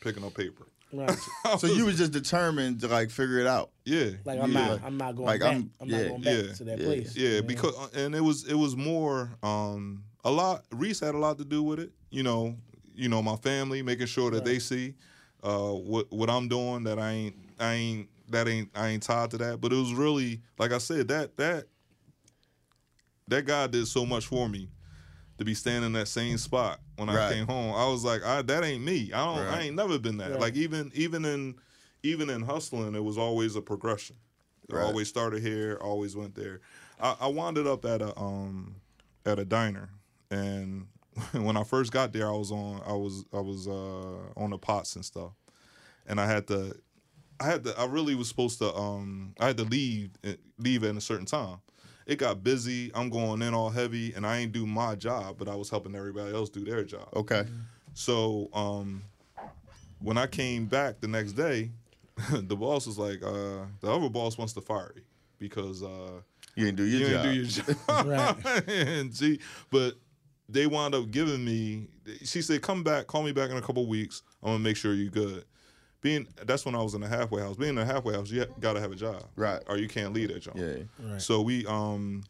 picking 0.00 0.24
up 0.24 0.34
paper. 0.34 0.66
Right. 0.96 1.18
so 1.58 1.66
you 1.66 1.84
was 1.84 1.96
just 1.98 2.12
determined 2.12 2.80
to 2.80 2.88
like 2.88 3.10
figure 3.10 3.38
it 3.38 3.46
out. 3.46 3.70
Yeah, 3.84 4.10
Like 4.24 4.40
I'm 4.40 4.52
Yeah. 4.52 4.68
not 4.68 4.84
I'm 4.84 4.96
not 4.96 5.16
going 5.16 5.26
Like, 5.26 5.40
back. 5.40 5.52
I'm- 5.52 5.70
I'm, 5.80 5.88
yeah, 5.88 5.96
not 6.02 6.08
going 6.08 6.22
back 6.22 6.34
yeah, 6.46 6.52
to 6.54 6.64
that 6.64 6.78
yeah. 6.78 6.84
place. 6.84 7.16
Yeah, 7.16 7.40
because 7.42 7.74
and 7.94 8.14
it 8.14 8.20
was 8.20 8.44
it 8.46 8.54
was 8.54 8.76
more 8.76 9.30
um 9.42 10.04
a 10.24 10.30
lot 10.30 10.64
Reese 10.72 11.00
had 11.00 11.14
a 11.14 11.18
lot 11.18 11.38
to 11.38 11.44
do 11.44 11.62
with 11.62 11.78
it. 11.78 11.90
You 12.10 12.22
know, 12.22 12.56
you 12.94 13.08
know, 13.08 13.22
my 13.22 13.36
family, 13.36 13.82
making 13.82 14.06
sure 14.06 14.30
that 14.30 14.44
they 14.44 14.58
see 14.58 14.94
uh 15.44 15.72
what 15.72 16.10
what 16.12 16.30
I'm 16.30 16.48
doing 16.48 16.84
that 16.84 16.98
I 16.98 17.10
ain't 17.10 17.36
I 17.60 17.72
ain't 17.74 18.08
that 18.30 18.48
ain't 18.48 18.70
I 18.74 18.88
ain't 18.88 19.02
tied 19.02 19.30
to 19.32 19.38
that. 19.38 19.60
But 19.60 19.72
it 19.72 19.76
was 19.76 19.92
really 19.94 20.40
like 20.58 20.72
I 20.72 20.78
said, 20.78 21.08
that 21.08 21.36
that 21.36 21.66
that 23.28 23.44
guy 23.44 23.66
did 23.66 23.86
so 23.88 24.06
much 24.06 24.26
for 24.26 24.48
me 24.48 24.68
to 25.38 25.44
be 25.44 25.54
standing 25.54 25.86
in 25.86 25.92
that 25.92 26.08
same 26.08 26.38
spot 26.38 26.80
when 26.96 27.08
I 27.08 27.32
came 27.32 27.46
home. 27.46 27.74
I 27.74 27.86
was 27.88 28.04
like, 28.04 28.24
I, 28.24 28.42
that 28.42 28.64
ain't 28.64 28.82
me. 28.82 29.12
I 29.12 29.24
don't 29.24 29.46
I 29.46 29.62
ain't 29.62 29.76
never 29.76 29.98
been 29.98 30.18
that. 30.18 30.32
Right. 30.32 30.40
Like 30.40 30.56
even 30.56 30.90
even 30.94 31.24
in 31.24 31.56
even 32.02 32.30
in 32.30 32.42
hustling, 32.42 32.94
it 32.94 33.04
was 33.04 33.18
always 33.18 33.56
a 33.56 33.62
progression. 33.62 34.16
I 34.72 34.80
always 34.80 35.08
started 35.08 35.42
here, 35.42 35.78
always 35.80 36.16
went 36.16 36.34
there. 36.34 36.60
I, 37.00 37.16
I 37.20 37.26
wound 37.28 37.58
up 37.58 37.84
at 37.84 38.02
a 38.02 38.18
um 38.18 38.76
at 39.24 39.38
a 39.38 39.44
diner, 39.44 39.90
and 40.30 40.86
when 41.32 41.56
I 41.56 41.64
first 41.64 41.92
got 41.92 42.12
there, 42.12 42.28
I 42.28 42.32
was 42.32 42.50
on 42.50 42.82
I 42.86 42.92
was 42.92 43.24
I 43.32 43.40
was 43.40 43.68
uh, 43.68 44.40
on 44.40 44.50
the 44.50 44.58
pots 44.58 44.96
and 44.96 45.04
stuff, 45.04 45.32
and 46.06 46.20
I 46.20 46.26
had 46.26 46.46
to 46.48 46.76
I 47.38 47.44
had 47.44 47.64
to 47.64 47.78
I 47.78 47.86
really 47.86 48.14
was 48.14 48.28
supposed 48.28 48.58
to 48.58 48.74
um 48.74 49.34
I 49.38 49.46
had 49.46 49.56
to 49.58 49.64
leave 49.64 50.10
leave 50.58 50.84
at 50.84 50.96
a 50.96 51.00
certain 51.00 51.26
time. 51.26 51.58
It 52.06 52.16
got 52.18 52.44
busy. 52.44 52.90
I'm 52.94 53.10
going 53.10 53.42
in 53.42 53.52
all 53.52 53.68
heavy, 53.70 54.12
and 54.14 54.24
I 54.26 54.38
ain't 54.38 54.52
do 54.52 54.64
my 54.66 54.94
job, 54.94 55.36
but 55.38 55.48
I 55.48 55.54
was 55.56 55.68
helping 55.70 55.94
everybody 55.96 56.32
else 56.34 56.48
do 56.48 56.64
their 56.64 56.84
job. 56.84 57.08
Okay. 57.16 57.44
So 57.94 58.48
um, 58.52 59.02
when 59.98 60.16
I 60.16 60.26
came 60.26 60.66
back 60.66 61.00
the 61.00 61.08
next 61.08 61.32
day, 61.32 61.70
the 62.32 62.54
boss 62.56 62.86
was 62.86 62.98
like, 62.98 63.22
uh, 63.22 63.64
the 63.80 63.90
other 63.90 64.08
boss 64.08 64.38
wants 64.38 64.52
to 64.54 64.60
fire 64.60 64.92
you 64.94 65.02
because 65.38 65.82
uh, 65.82 66.20
You 66.54 66.66
didn't 66.66 66.76
do 66.76 66.84
your 66.84 67.00
you 67.00 67.08
job. 67.14 67.22
didn't 67.24 67.34
do 67.34 67.40
your 67.42 67.76
job. 67.86 68.06
Right. 68.46 68.68
and 68.68 69.14
she, 69.14 69.40
but 69.70 69.94
they 70.48 70.66
wound 70.68 70.94
up 70.94 71.10
giving 71.10 71.44
me. 71.44 71.88
She 72.22 72.40
said, 72.40 72.62
"Come 72.62 72.84
back, 72.84 73.08
call 73.08 73.24
me 73.24 73.32
back 73.32 73.50
in 73.50 73.56
a 73.56 73.60
couple 73.62 73.84
weeks. 73.88 74.22
I'm 74.44 74.50
gonna 74.52 74.58
make 74.60 74.76
sure 74.76 74.94
you're 74.94 75.10
good." 75.10 75.44
Being 76.06 76.28
that's 76.44 76.64
when 76.64 76.74
I 76.76 76.82
was 76.82 76.94
in 76.94 77.00
the 77.00 77.08
halfway 77.08 77.42
house. 77.42 77.56
Being 77.56 77.70
in 77.70 77.74
the 77.76 77.84
halfway 77.84 78.14
house, 78.14 78.30
you 78.30 78.44
got 78.60 78.74
to 78.74 78.80
have 78.80 78.92
a 78.92 78.96
job, 78.96 79.24
Right. 79.34 79.60
Or 79.68 79.76
you 79.76 79.88
can't 79.88 80.12
leave 80.12 80.28
that 80.28 80.40
job. 80.40 80.56
yeah. 80.56 80.76
Right. 81.00 81.20
So 81.20 81.40
we 81.42 81.66
um 81.66 82.22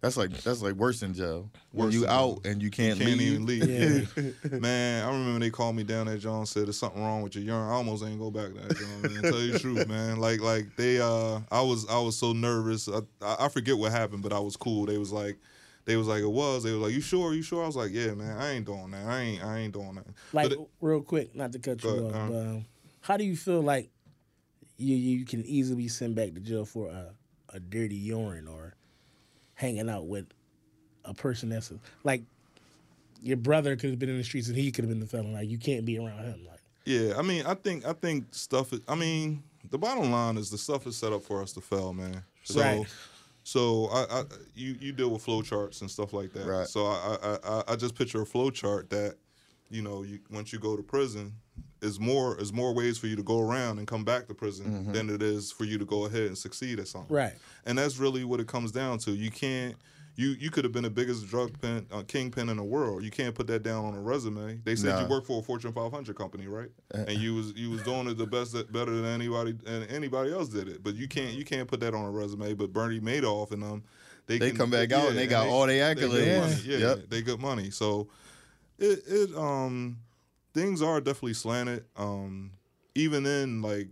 That's 0.00 0.16
like 0.16 0.30
that's 0.30 0.62
like 0.62 0.74
worse 0.74 0.98
than 1.00 1.14
jail. 1.14 1.48
When 1.70 1.86
Worse 1.86 1.94
you 1.94 2.00
than 2.00 2.10
out 2.10 2.42
jail. 2.42 2.52
and 2.52 2.62
you 2.62 2.70
can't, 2.70 2.98
can't 2.98 3.18
leave. 3.18 3.32
even 3.32 3.46
leave. 3.46 3.68
Yeah. 3.68 4.58
Man, 4.58 5.06
I 5.06 5.12
remember 5.12 5.38
they 5.38 5.50
called 5.50 5.76
me 5.76 5.84
down 5.84 6.08
at 6.08 6.18
John 6.20 6.44
said 6.46 6.66
there's 6.66 6.78
something 6.78 7.00
wrong 7.02 7.22
with 7.22 7.34
your 7.36 7.44
urine. 7.44 7.68
I 7.68 7.74
almost 7.74 8.02
ain't 8.04 8.18
go 8.18 8.30
back 8.32 8.48
to 8.54 8.60
that, 8.66 8.76
John, 8.76 9.02
man. 9.02 9.22
Tell 9.22 9.40
you 9.40 9.52
the 9.52 9.58
truth, 9.60 9.86
man. 9.94 10.18
Like 10.18 10.40
like 10.40 10.74
they 10.76 11.00
uh 11.00 11.38
I 11.52 11.60
was 11.60 11.86
I 11.88 11.98
was 12.00 12.16
so 12.18 12.32
nervous. 12.32 12.88
I, 12.88 13.00
I 13.22 13.44
I 13.44 13.48
forget 13.48 13.76
what 13.78 13.92
happened, 13.92 14.22
but 14.24 14.32
I 14.32 14.40
was 14.40 14.56
cool. 14.56 14.86
They 14.86 14.98
was 14.98 15.12
like 15.12 15.38
they 15.84 15.96
was 15.96 16.08
like 16.08 16.22
it 16.22 16.30
was. 16.30 16.62
They 16.64 16.72
was 16.72 16.80
like, 16.80 16.92
You 16.94 17.00
sure? 17.00 17.32
You 17.34 17.42
sure? 17.42 17.62
I 17.62 17.66
was 17.66 17.76
like, 17.76 17.92
Yeah, 17.92 18.14
man, 18.14 18.36
I 18.40 18.50
ain't 18.52 18.64
doing 18.66 18.90
that. 18.92 19.06
I 19.06 19.20
ain't 19.20 19.44
I 19.44 19.58
ain't 19.58 19.72
doing 19.74 19.94
that. 19.96 20.06
Like 20.32 20.50
it- 20.52 20.58
real 20.80 21.02
quick, 21.02 21.34
not 21.36 21.52
to 21.52 21.58
cut 21.58 21.82
you 21.84 21.90
off, 21.90 22.14
ahead, 22.14 22.32
uh-huh. 22.32 22.58
But 23.00 23.06
how 23.06 23.16
do 23.16 23.24
you 23.24 23.36
feel 23.36 23.60
like 23.62 23.90
you 24.76 24.96
you 24.96 25.24
can 25.24 25.44
easily 25.44 25.82
be 25.82 25.88
sent 25.88 26.14
back 26.14 26.34
to 26.34 26.40
jail 26.40 26.64
for 26.64 26.88
a, 26.88 27.14
a 27.50 27.60
dirty 27.60 27.96
urine 27.96 28.48
or 28.48 28.74
hanging 29.54 29.88
out 29.90 30.06
with 30.06 30.26
a 31.04 31.14
person 31.14 31.48
that's 31.50 31.70
a, 31.70 31.74
like 32.04 32.22
your 33.22 33.36
brother 33.36 33.76
could 33.76 33.90
have 33.90 33.98
been 33.98 34.08
in 34.08 34.16
the 34.16 34.24
streets 34.24 34.48
and 34.48 34.56
he 34.56 34.72
could 34.72 34.84
have 34.84 34.88
been 34.88 35.00
the 35.00 35.06
felon. 35.06 35.32
Like 35.32 35.48
you 35.48 35.58
can't 35.58 35.84
be 35.84 35.98
around 35.98 36.24
him. 36.24 36.46
Like 36.48 36.60
Yeah, 36.84 37.14
I 37.18 37.22
mean, 37.22 37.44
I 37.46 37.54
think 37.54 37.86
I 37.86 37.92
think 37.92 38.34
stuff. 38.34 38.72
Is, 38.72 38.80
I 38.88 38.94
mean, 38.94 39.42
the 39.70 39.78
bottom 39.78 40.10
line 40.10 40.36
is 40.36 40.50
the 40.50 40.58
stuff 40.58 40.86
is 40.86 40.96
set 40.96 41.12
up 41.12 41.22
for 41.22 41.42
us 41.42 41.52
to 41.52 41.60
fail, 41.60 41.92
man. 41.92 42.22
So, 42.44 42.60
Right. 42.60 42.94
so 43.42 43.86
I, 43.92 44.20
I 44.20 44.24
you 44.54 44.76
you 44.80 44.92
deal 44.92 45.10
with 45.10 45.22
flow 45.22 45.42
charts 45.42 45.82
and 45.82 45.90
stuff 45.90 46.12
like 46.12 46.32
that. 46.32 46.46
Right. 46.46 46.66
So 46.66 46.86
I 46.86 47.18
I, 47.22 47.38
I 47.44 47.62
I 47.68 47.76
just 47.76 47.94
picture 47.94 48.22
a 48.22 48.26
flow 48.26 48.50
chart 48.50 48.88
that, 48.90 49.16
you 49.70 49.82
know, 49.82 50.02
you 50.02 50.20
once 50.30 50.52
you 50.52 50.58
go 50.58 50.76
to 50.76 50.82
prison, 50.82 51.34
is 51.82 51.98
more 51.98 52.38
is 52.40 52.52
more 52.52 52.74
ways 52.74 52.98
for 52.98 53.06
you 53.06 53.16
to 53.16 53.22
go 53.22 53.40
around 53.40 53.78
and 53.78 53.86
come 53.86 54.04
back 54.04 54.28
to 54.28 54.34
prison 54.34 54.92
than 54.92 55.08
it 55.10 55.22
is 55.22 55.50
for 55.52 55.64
you 55.64 55.78
to 55.78 55.84
go 55.84 56.04
ahead 56.06 56.24
and 56.26 56.36
succeed 56.38 56.78
at 56.78 56.88
something. 56.88 57.14
Right. 57.16 57.32
And 57.66 57.78
that's 57.78 57.98
really 57.98 58.24
what 58.24 58.40
it 58.40 58.46
comes 58.48 58.70
down 58.72 58.98
to. 59.00 59.12
You 59.12 59.30
can't. 59.30 59.76
You, 60.16 60.30
you 60.30 60.50
could 60.50 60.64
have 60.64 60.72
been 60.72 60.82
the 60.82 60.90
biggest 60.90 61.28
drug 61.28 61.58
pen, 61.62 61.86
uh, 61.90 62.02
kingpin 62.02 62.50
in 62.50 62.58
the 62.58 62.64
world. 62.64 63.02
You 63.04 63.10
can't 63.10 63.34
put 63.34 63.46
that 63.46 63.62
down 63.62 63.86
on 63.86 63.94
a 63.94 64.00
resume. 64.02 64.60
They 64.64 64.76
said 64.76 64.90
Nah. 64.90 65.02
you 65.02 65.08
work 65.08 65.24
for 65.24 65.38
a 65.38 65.42
Fortune 65.42 65.72
500 65.72 66.14
company, 66.14 66.46
right? 66.46 66.68
and 66.92 67.10
you 67.12 67.36
was 67.36 67.52
you 67.56 67.70
was 67.70 67.82
doing 67.84 68.06
it 68.08 68.18
the 68.18 68.26
best, 68.26 68.52
that, 68.52 68.70
better 68.70 68.90
than 68.90 69.06
anybody 69.06 69.54
and 69.66 69.88
anybody 69.90 70.30
else 70.32 70.48
did 70.48 70.68
it. 70.68 70.82
But 70.82 70.96
you 70.96 71.08
can't 71.08 71.32
you 71.32 71.44
can't 71.44 71.66
put 71.68 71.80
that 71.80 71.94
on 71.94 72.04
a 72.04 72.10
resume. 72.10 72.52
But 72.52 72.70
Bernie 72.72 73.00
Madoff 73.00 73.52
and 73.52 73.62
them, 73.62 73.84
they, 74.26 74.36
They 74.38 74.48
can- 74.48 74.58
come 74.58 74.70
back 74.70 74.92
out 74.92 75.08
and 75.08 75.16
they 75.16 75.26
got 75.28 75.46
all 75.46 75.66
their 75.66 75.94
good 75.94 76.10
accolades. 76.10 76.66
money. 76.66 76.78
Yeah, 76.82 76.94
they 77.08 77.22
good 77.22 77.40
money. 77.40 77.70
So 77.70 78.08
it 78.78 79.02
it 79.06 79.34
um 79.36 79.96
things 80.54 80.82
are 80.82 81.00
definitely 81.00 81.34
slanted. 81.34 81.84
Um, 81.96 82.52
even 82.94 83.24
in 83.26 83.62
like 83.62 83.88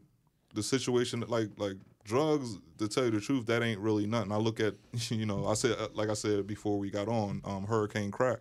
the 0.55 0.63
situation 0.63 1.21
like 1.29 1.51
like 1.57 1.75
drugs 2.05 2.59
to 2.79 2.89
tell 2.89 3.05
you 3.05 3.11
the 3.11 3.21
truth 3.21 3.47
that 3.47 3.63
ain't 3.63 3.79
really 3.81 4.07
nothing 4.07 4.33
i 4.33 4.37
look 4.37 4.59
at 4.61 4.75
you 5.11 5.27
know 5.27 5.47
i 5.47 5.53
said 5.55 5.77
uh, 5.79 5.87
like 5.95 6.09
i 6.09 6.15
said 6.15 6.47
before 6.47 6.79
we 6.79 6.91
got 6.91 7.07
on 7.07 7.41
um 7.45 7.65
hurricane 7.67 8.11
crack 8.11 8.39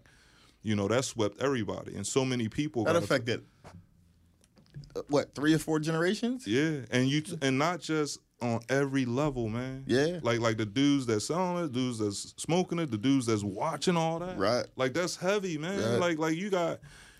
you 0.64 0.74
know 0.76 0.88
that 0.88 1.04
swept 1.04 1.40
everybody 1.42 1.94
and 1.96 2.08
so 2.08 2.24
many 2.24 2.48
people 2.48 2.86
That 2.86 2.96
affected 2.96 3.44
uh, 4.96 5.02
what 5.10 5.36
three 5.36 5.54
or 5.54 5.60
four 5.60 5.80
generations? 5.80 6.48
yeah 6.48 6.82
and 6.92 7.08
you 7.08 7.22
and 7.42 7.58
not 7.60 7.82
just 7.82 8.20
on 8.42 8.62
every 8.70 9.06
level 9.06 9.50
man 9.50 9.84
Yeah. 9.86 10.20
like 10.24 10.40
like 10.40 10.58
the 10.58 10.66
dudes 10.66 11.06
that's 11.06 11.28
selling 11.28 11.64
it 11.66 11.72
dudes 11.74 12.00
that's 12.00 12.34
smoking 12.38 12.80
it 12.80 12.90
the 12.90 12.98
dudes 12.98 13.26
that's 13.26 13.44
watching 13.44 13.98
all 13.98 14.20
that 14.20 14.38
Right. 14.38 14.66
like 14.76 14.94
that's 14.94 15.16
heavy 15.18 15.58
man 15.58 15.80
Right. 15.92 16.00
like 16.00 16.18
like 16.20 16.36
you 16.38 16.50
got 16.50 16.80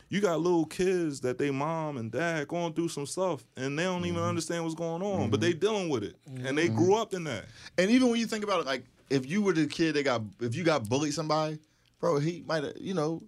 you 0.10 0.22
got 0.22 0.40
little 0.40 0.66
kids 0.66 1.22
that 1.22 1.38
they 1.38 1.52
mom 1.52 1.98
and 1.98 2.12
dad 2.12 2.48
going 2.48 2.74
through 2.74 2.90
some 2.90 3.06
stuff 3.06 3.44
and 3.58 3.78
they 3.78 3.84
don't 3.84 4.06
even 4.06 4.16
Mm-hmm. 4.18 4.30
understand 4.30 4.64
what's 4.64 4.76
going 4.76 5.02
on 5.02 5.30
but 5.30 5.42
they 5.42 5.54
dealing 5.54 5.90
with 5.90 6.04
it 6.04 6.16
and 6.46 6.58
they 6.58 6.68
grew 6.70 6.96
up 6.96 7.14
in 7.14 7.24
that 7.26 7.46
And 7.78 7.92
even 7.92 8.10
when 8.10 8.20
you 8.20 8.26
think 8.26 8.44
about 8.44 8.62
it, 8.62 8.66
like 8.66 8.86
if 9.10 9.26
you 9.30 9.42
were 9.42 9.54
the 9.54 9.68
kid 9.68 9.96
that 9.96 10.04
got 10.04 10.22
if 10.42 10.56
you 10.56 10.64
got 10.64 10.88
bullied 10.90 11.14
somebody, 11.14 11.60
bro, 12.00 12.20
he 12.20 12.44
might 12.48 12.64
have 12.64 12.74
you 12.80 12.94
know 12.94 13.22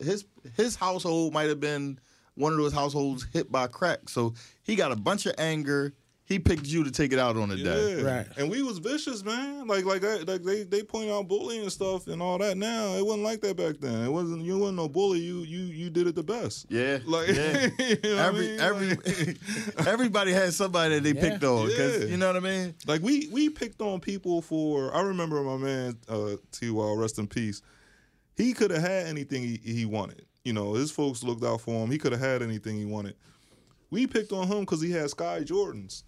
his 0.00 0.24
his 0.56 0.74
household 0.76 1.32
might 1.32 1.48
have 1.48 1.60
been 1.60 1.98
one 2.34 2.52
of 2.52 2.58
those 2.58 2.72
households 2.72 3.24
hit 3.32 3.50
by 3.50 3.66
crack. 3.66 4.08
So 4.08 4.34
he 4.62 4.76
got 4.76 4.92
a 4.92 4.96
bunch 4.96 5.26
of 5.26 5.34
anger. 5.38 5.94
He 6.26 6.40
picked 6.40 6.66
you 6.66 6.82
to 6.82 6.90
take 6.90 7.12
it 7.12 7.18
out 7.20 7.36
on 7.36 7.52
a 7.52 7.56
day. 7.56 8.02
Right. 8.02 8.26
And 8.36 8.50
we 8.50 8.60
was 8.62 8.78
vicious, 8.78 9.24
man. 9.24 9.66
Like 9.68 9.84
like 9.84 10.04
I, 10.04 10.16
like 10.18 10.42
they 10.42 10.64
they 10.64 10.82
point 10.82 11.08
out 11.10 11.28
bullying 11.28 11.62
and 11.62 11.72
stuff 11.72 12.08
and 12.08 12.20
all 12.20 12.36
that. 12.38 12.56
Now 12.56 12.94
it 12.96 13.06
wasn't 13.06 13.22
like 13.24 13.40
that 13.42 13.56
back 13.56 13.76
then. 13.78 14.04
It 14.04 14.10
wasn't. 14.10 14.42
You 14.44 14.58
wasn't 14.58 14.78
no 14.78 14.88
bully. 14.88 15.20
You 15.20 15.38
you 15.42 15.60
you 15.60 15.88
did 15.88 16.06
it 16.08 16.14
the 16.16 16.24
best. 16.24 16.66
Yeah, 16.68 16.98
Like 17.06 17.28
yeah. 17.28 17.68
you 17.78 17.96
know 18.02 18.16
what 18.16 18.18
I 18.18 18.26
every 18.26 18.46
mean? 18.48 18.60
every 18.60 18.88
Like- 19.76 19.86
everybody 19.86 20.32
had 20.32 20.52
somebody 20.52 20.94
that 20.96 21.04
they 21.04 21.12
Yeah. 21.12 21.30
picked 21.30 21.44
on. 21.44 21.68
'cause 21.68 22.00
Yeah. 22.00 22.06
you 22.06 22.16
know 22.16 22.26
what 22.26 22.36
I 22.36 22.40
mean. 22.40 22.74
Like 22.86 23.02
we 23.02 23.28
we 23.30 23.48
picked 23.48 23.80
on 23.80 24.00
people 24.00 24.42
for. 24.42 24.94
I 24.96 25.02
remember 25.02 25.40
my 25.42 25.56
man 25.56 25.96
uh, 26.08 26.36
T. 26.50 26.70
Wild, 26.70 26.98
rest 26.98 27.18
in 27.18 27.28
peace. 27.28 27.62
He 28.36 28.52
could 28.52 28.70
have 28.72 28.82
had 28.82 29.06
anything 29.06 29.42
he, 29.42 29.60
he 29.64 29.84
wanted. 29.86 30.26
You 30.44 30.52
know, 30.52 30.74
his 30.74 30.90
folks 30.90 31.22
looked 31.22 31.42
out 31.44 31.60
for 31.60 31.70
him. 31.84 31.90
He 31.90 31.98
could 31.98 32.12
have 32.12 32.20
had 32.20 32.42
anything 32.42 32.76
he 32.76 32.84
wanted. 32.84 33.14
We 33.90 34.06
picked 34.06 34.32
on 34.32 34.46
him 34.48 34.60
because 34.60 34.80
he 34.82 34.90
had 34.90 35.08
Sky 35.10 35.40
Jordans. 35.44 36.02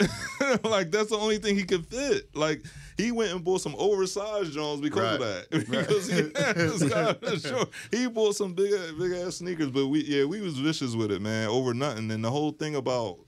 like 0.64 0.90
that's 0.90 1.10
the 1.10 1.16
only 1.18 1.38
thing 1.38 1.56
he 1.56 1.64
could 1.64 1.86
fit. 1.86 2.34
Like 2.34 2.62
he 2.96 3.12
went 3.12 3.32
and 3.32 3.44
bought 3.44 3.60
some 3.60 3.74
oversized 3.78 4.52
Jones 4.52 4.80
because 4.80 5.14
of 5.14 5.20
that. 5.20 5.50
because 5.50 6.06
he 6.08 6.16
had 6.16 6.32
the 7.20 7.38
Sky 7.38 7.64
He 7.96 8.06
bought 8.08 8.36
some 8.36 8.54
big 8.54 8.72
big 8.98 9.12
ass 9.12 9.36
sneakers. 9.36 9.70
But 9.70 9.88
we 9.88 10.04
yeah 10.04 10.24
we 10.24 10.40
was 10.40 10.58
vicious 10.58 10.94
with 10.94 11.10
it, 11.10 11.20
man, 11.20 11.48
over 11.48 11.74
nothing. 11.74 12.10
And 12.10 12.24
the 12.24 12.30
whole 12.30 12.52
thing 12.52 12.76
about 12.76 13.18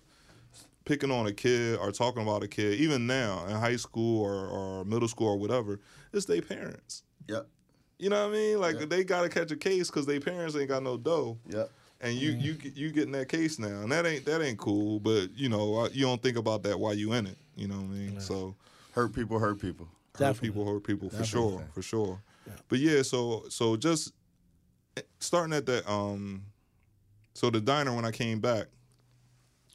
picking 0.85 1.11
on 1.11 1.27
a 1.27 1.33
kid 1.33 1.79
or 1.79 1.93
talking 1.93 2.23
about 2.23 2.43
a 2.43 2.49
kid, 2.49 2.81
even 2.81 3.07
now 3.07 3.45
in 3.47 3.55
high 3.57 3.77
school 3.77 4.23
or, 4.23 4.47
or 4.49 4.85
middle 4.85 5.09
school 5.09 5.29
or 5.29 5.39
whatever, 5.39 5.79
it's 6.13 6.27
their 6.27 6.43
parents. 6.43 7.03
Yep. 7.29 7.47
You 7.99 8.09
know 8.09 8.23
what 8.29 8.31
I 8.31 8.39
mean? 8.39 8.61
Like 8.61 8.81
Yeah. 8.81 8.87
they 8.87 9.05
gotta 9.05 9.29
catch 9.29 9.51
a 9.51 9.57
case 9.57 9.89
because 9.89 10.07
their 10.07 10.21
parents 10.21 10.57
ain't 10.57 10.69
got 10.69 10.83
no 10.83 10.97
dough, 10.97 11.39
Yep. 11.49 11.71
And 12.01 12.15
you 12.15 12.31
you 12.31 12.57
you 12.75 12.91
getting 12.93 13.13
that 13.13 13.29
case 13.29 13.59
now, 13.59 13.83
and 13.83 13.93
that 13.93 14.07
ain't 14.07 14.25
that 14.25 14.43
ain't 14.43 14.59
cool. 14.59 15.01
But 15.01 15.31
you 15.35 15.49
know 15.49 15.77
uh, 15.77 15.89
you 15.93 16.07
don't 16.07 16.23
think 16.23 16.37
about 16.37 16.63
that 16.65 16.79
while 16.79 16.95
you 16.95 17.13
in 17.13 17.27
it. 17.27 17.37
You 17.57 17.69
know 17.69 17.77
what 17.77 17.85
I 17.85 17.99
mean? 17.99 18.21
So 18.21 18.55
Hurt 18.93 19.15
people, 19.15 19.39
hurt 19.39 19.61
people. 19.61 19.89
hurt 20.19 20.41
people 20.41 20.65
hurt 20.67 20.83
people 20.83 21.11
for 21.11 21.19
Definitely. 21.19 21.51
sure, 21.51 21.65
for 21.73 21.83
sure. 21.83 22.23
But 22.69 22.79
yeah, 22.79 23.03
so 23.03 23.45
so 23.49 23.77
just 23.77 24.13
eh, 24.97 25.03
starting 25.19 25.53
at 25.55 25.67
that 25.67 25.89
um, 25.89 26.43
so 27.35 27.51
the 27.51 27.61
diner 27.61 27.95
when 27.95 28.05
I 28.05 28.11
came 28.11 28.41
back, 28.41 28.67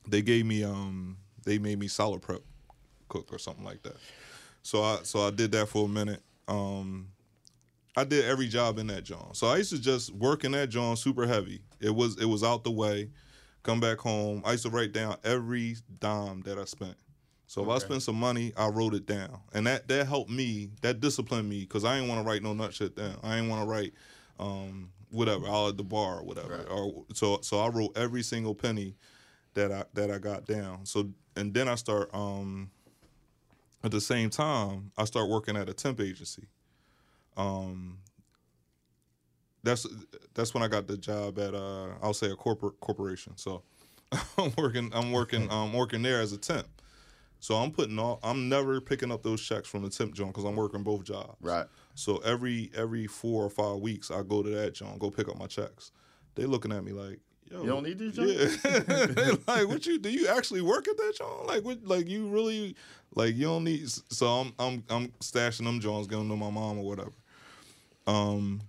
they 0.08 0.22
gave 0.22 0.46
me 0.46 0.64
um 0.64 1.18
they 1.46 1.58
made 1.58 1.80
me 1.80 1.88
salad 1.88 2.22
prep 2.22 2.42
cook 3.10 3.32
or 3.32 3.38
something 3.40 3.64
like 3.64 3.84
that. 3.84 3.98
So 4.64 4.84
I 4.84 5.00
so 5.04 5.28
I 5.28 5.32
did 5.32 5.52
that 5.54 5.68
for 5.68 5.86
a 5.86 5.88
minute. 5.90 6.22
Um, 6.48 7.08
I 7.96 8.04
did 8.04 8.26
every 8.26 8.48
job 8.48 8.78
in 8.78 8.88
that 8.88 9.04
John. 9.04 9.34
So 9.34 9.48
I 9.48 9.58
used 9.58 9.72
to 9.72 9.80
just 9.80 10.14
work 10.14 10.44
in 10.44 10.52
that 10.52 10.70
John 10.70 10.98
super 10.98 11.26
heavy. 11.26 11.62
It 11.80 11.96
was 11.96 12.20
it 12.20 12.26
was 12.26 12.44
out 12.44 12.64
the 12.64 12.72
way. 12.72 13.10
Come 13.64 13.80
back 13.80 13.98
home. 13.98 14.44
I 14.46 14.52
used 14.52 14.64
to 14.66 14.70
write 14.70 14.92
down 14.92 15.18
every 15.24 15.78
dime 16.00 16.42
that 16.42 16.60
I 16.60 16.66
spent. 16.66 16.96
So 17.48 17.64
if 17.64 17.70
I 17.70 17.78
spent 17.78 18.02
some 18.02 18.16
money, 18.16 18.52
I 18.58 18.68
wrote 18.68 18.94
it 18.96 19.06
down, 19.06 19.40
and 19.54 19.68
that 19.68 19.88
that 19.88 20.08
helped 20.08 20.32
me. 20.32 20.72
That 20.82 21.00
disciplined 21.00 21.48
me 21.48 21.62
because 21.62 21.86
I 21.86 21.96
didn't 21.96 22.10
want 22.10 22.26
to 22.26 22.30
write 22.30 22.44
no 22.44 22.54
nut 22.54 22.74
shit 22.74 22.96
down. 22.96 23.18
I 23.24 23.36
didn't 23.36 23.50
want 23.50 23.64
to 23.64 23.70
write 23.70 23.94
um, 24.40 24.92
whatever 25.12 25.48
out 25.48 25.70
at 25.70 25.78
the 25.78 25.84
bar 25.84 26.20
or 26.20 26.24
whatever. 26.24 26.66
Or 26.70 27.06
so 27.14 27.40
so 27.42 27.60
I 27.60 27.70
wrote 27.70 27.96
every 27.98 28.24
single 28.24 28.56
penny 28.56 28.96
that 29.54 29.72
I 29.72 29.86
that 29.94 30.12
I 30.12 30.18
got 30.18 30.46
down. 30.46 30.86
So 30.86 31.12
and 31.36 31.54
then 31.54 31.68
I 31.68 31.76
start 31.76 32.10
um, 32.14 32.72
at 33.84 33.92
the 33.92 34.02
same 34.02 34.30
time 34.30 34.92
I 34.98 35.06
start 35.06 35.30
working 35.30 35.56
at 35.56 35.70
a 35.70 35.74
temp 35.74 36.02
agency. 36.02 36.48
Um, 37.38 38.00
that's 39.66 39.86
that's 40.34 40.54
when 40.54 40.64
I 40.64 40.68
got 40.68 40.88
the 40.88 40.96
job 40.96 41.40
at 41.40 41.54
uh, 41.54 41.90
I'll 42.02 42.14
say 42.14 42.30
a 42.30 42.36
corporate 42.36 42.80
corporation. 42.80 43.34
So 43.36 43.64
I'm 44.38 44.54
working 44.58 44.92
I'm 44.94 45.12
working 45.12 45.50
I'm 45.52 45.74
working 45.74 46.02
there 46.02 46.22
as 46.22 46.32
a 46.32 46.38
temp. 46.38 46.68
So 47.40 47.56
I'm 47.56 47.72
putting 47.72 48.00
all 48.00 48.20
I'm 48.24 48.48
never 48.48 48.80
picking 48.80 49.12
up 49.12 49.24
those 49.24 49.42
checks 49.42 49.68
from 49.68 49.84
the 49.84 49.90
temp 49.90 50.14
joint 50.14 50.34
because 50.34 50.46
I'm 50.46 50.56
working 50.56 50.84
both 50.84 51.04
jobs. 51.04 51.36
Right. 51.42 51.66
So 51.96 52.18
every 52.18 52.72
every 52.76 53.08
four 53.08 53.44
or 53.44 53.50
five 53.50 53.78
weeks 53.78 54.12
I 54.12 54.22
go 54.24 54.42
to 54.42 54.50
that 54.50 54.76
joint, 54.76 55.00
go 55.00 55.10
pick 55.10 55.28
up 55.28 55.38
my 55.38 55.48
checks. 55.48 55.92
They 56.36 56.46
looking 56.46 56.72
at 56.72 56.84
me 56.84 56.92
like, 56.92 57.20
yo, 57.50 57.62
You 57.62 57.68
don't 57.68 57.84
need 57.84 58.00
these 58.00 58.18
Yeah. 58.18 59.36
like 59.48 59.68
what 59.68 59.86
you 59.86 59.98
do 59.98 60.10
you 60.10 60.28
actually 60.28 60.62
work 60.62 60.88
at 60.88 60.98
that 60.98 61.16
joint? 61.18 61.48
Like 61.48 61.64
what 61.64 61.86
like 61.86 62.08
you 62.08 62.28
really 62.28 62.76
like 63.16 63.36
you 63.36 63.46
don't 63.46 63.64
need 63.64 63.90
so 63.90 64.28
I'm 64.28 64.54
I'm 64.60 64.84
I'm 64.90 65.08
stashing 65.22 65.66
them 65.66 65.80
joints, 65.80 66.08
giving 66.08 66.28
them 66.28 66.38
to 66.38 66.46
my 66.46 66.52
mom 66.52 66.78
or 66.78 66.86
whatever. 66.86 67.14
Um 68.08 68.62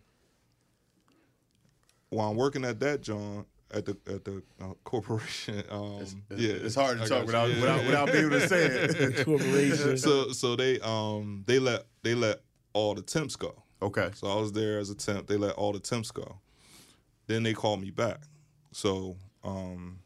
while 2.11 2.31
I'm 2.31 2.37
working 2.37 2.65
at 2.65 2.81
that 2.81 3.03
joint 3.03 3.47
at 3.73 3.85
the 3.85 3.97
at 4.07 4.25
the 4.25 4.43
uh, 4.63 4.75
corporation, 4.85 5.63
um, 5.71 6.05
yeah, 6.37 6.53
It's 6.53 6.75
hard 6.77 6.99
to 6.99 7.05
I 7.05 7.09
talk 7.09 7.27
without. 7.27 7.49
Yeah. 7.51 7.61
without 7.61 7.85
without 7.85 8.13
being 8.13 8.27
able 8.27 8.39
to 8.41 8.49
say 8.49 8.65
it. 8.67 9.25
Corporation. 9.25 9.99
so 9.99 10.31
so 10.33 10.55
they 10.57 10.79
um 10.81 11.43
they 11.47 11.59
let 11.59 11.87
they 12.03 12.15
let 12.15 12.41
all 12.73 12.95
the 12.95 13.03
temps 13.03 13.35
go. 13.37 13.63
okay. 13.83 14.11
So 14.15 14.29
I 14.29 14.37
was 14.41 14.53
there 14.53 14.79
as 14.79 14.91
a 14.91 14.95
temp. 14.95 15.27
They 15.27 15.37
let 15.37 15.55
all 15.57 15.73
the 15.73 15.81
temps 15.81 16.11
go. 16.11 16.39
Then 17.27 17.43
they 17.43 17.55
called 17.55 17.81
me 17.81 17.91
back. 17.91 18.21
So 18.73 19.17
um 19.43 19.99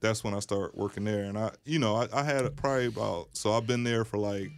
that's 0.00 0.22
when 0.24 0.32
I 0.32 0.38
started 0.38 0.76
working 0.78 1.04
there. 1.04 1.24
And 1.24 1.36
I 1.36 1.50
you 1.64 1.78
know, 1.80 1.96
I, 1.96 2.08
I 2.12 2.22
had 2.22 2.54
probably 2.56 2.86
about 2.86 3.30
so 3.32 3.52
I've 3.52 3.66
been 3.66 3.82
there 3.82 4.04
for 4.04 4.16
like 4.18 4.48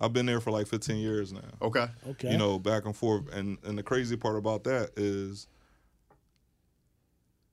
I've 0.00 0.12
been 0.12 0.26
there 0.26 0.40
for 0.40 0.50
like 0.50 0.66
15 0.66 0.96
years 0.98 1.32
now. 1.32 1.40
Okay. 1.62 1.86
okay. 2.10 2.30
You 2.32 2.38
know, 2.38 2.58
back 2.58 2.84
and 2.84 2.94
forth. 2.94 3.32
And 3.34 3.58
and 3.64 3.78
the 3.78 3.82
crazy 3.82 4.16
part 4.16 4.36
about 4.36 4.64
that 4.64 4.90
is 4.96 5.46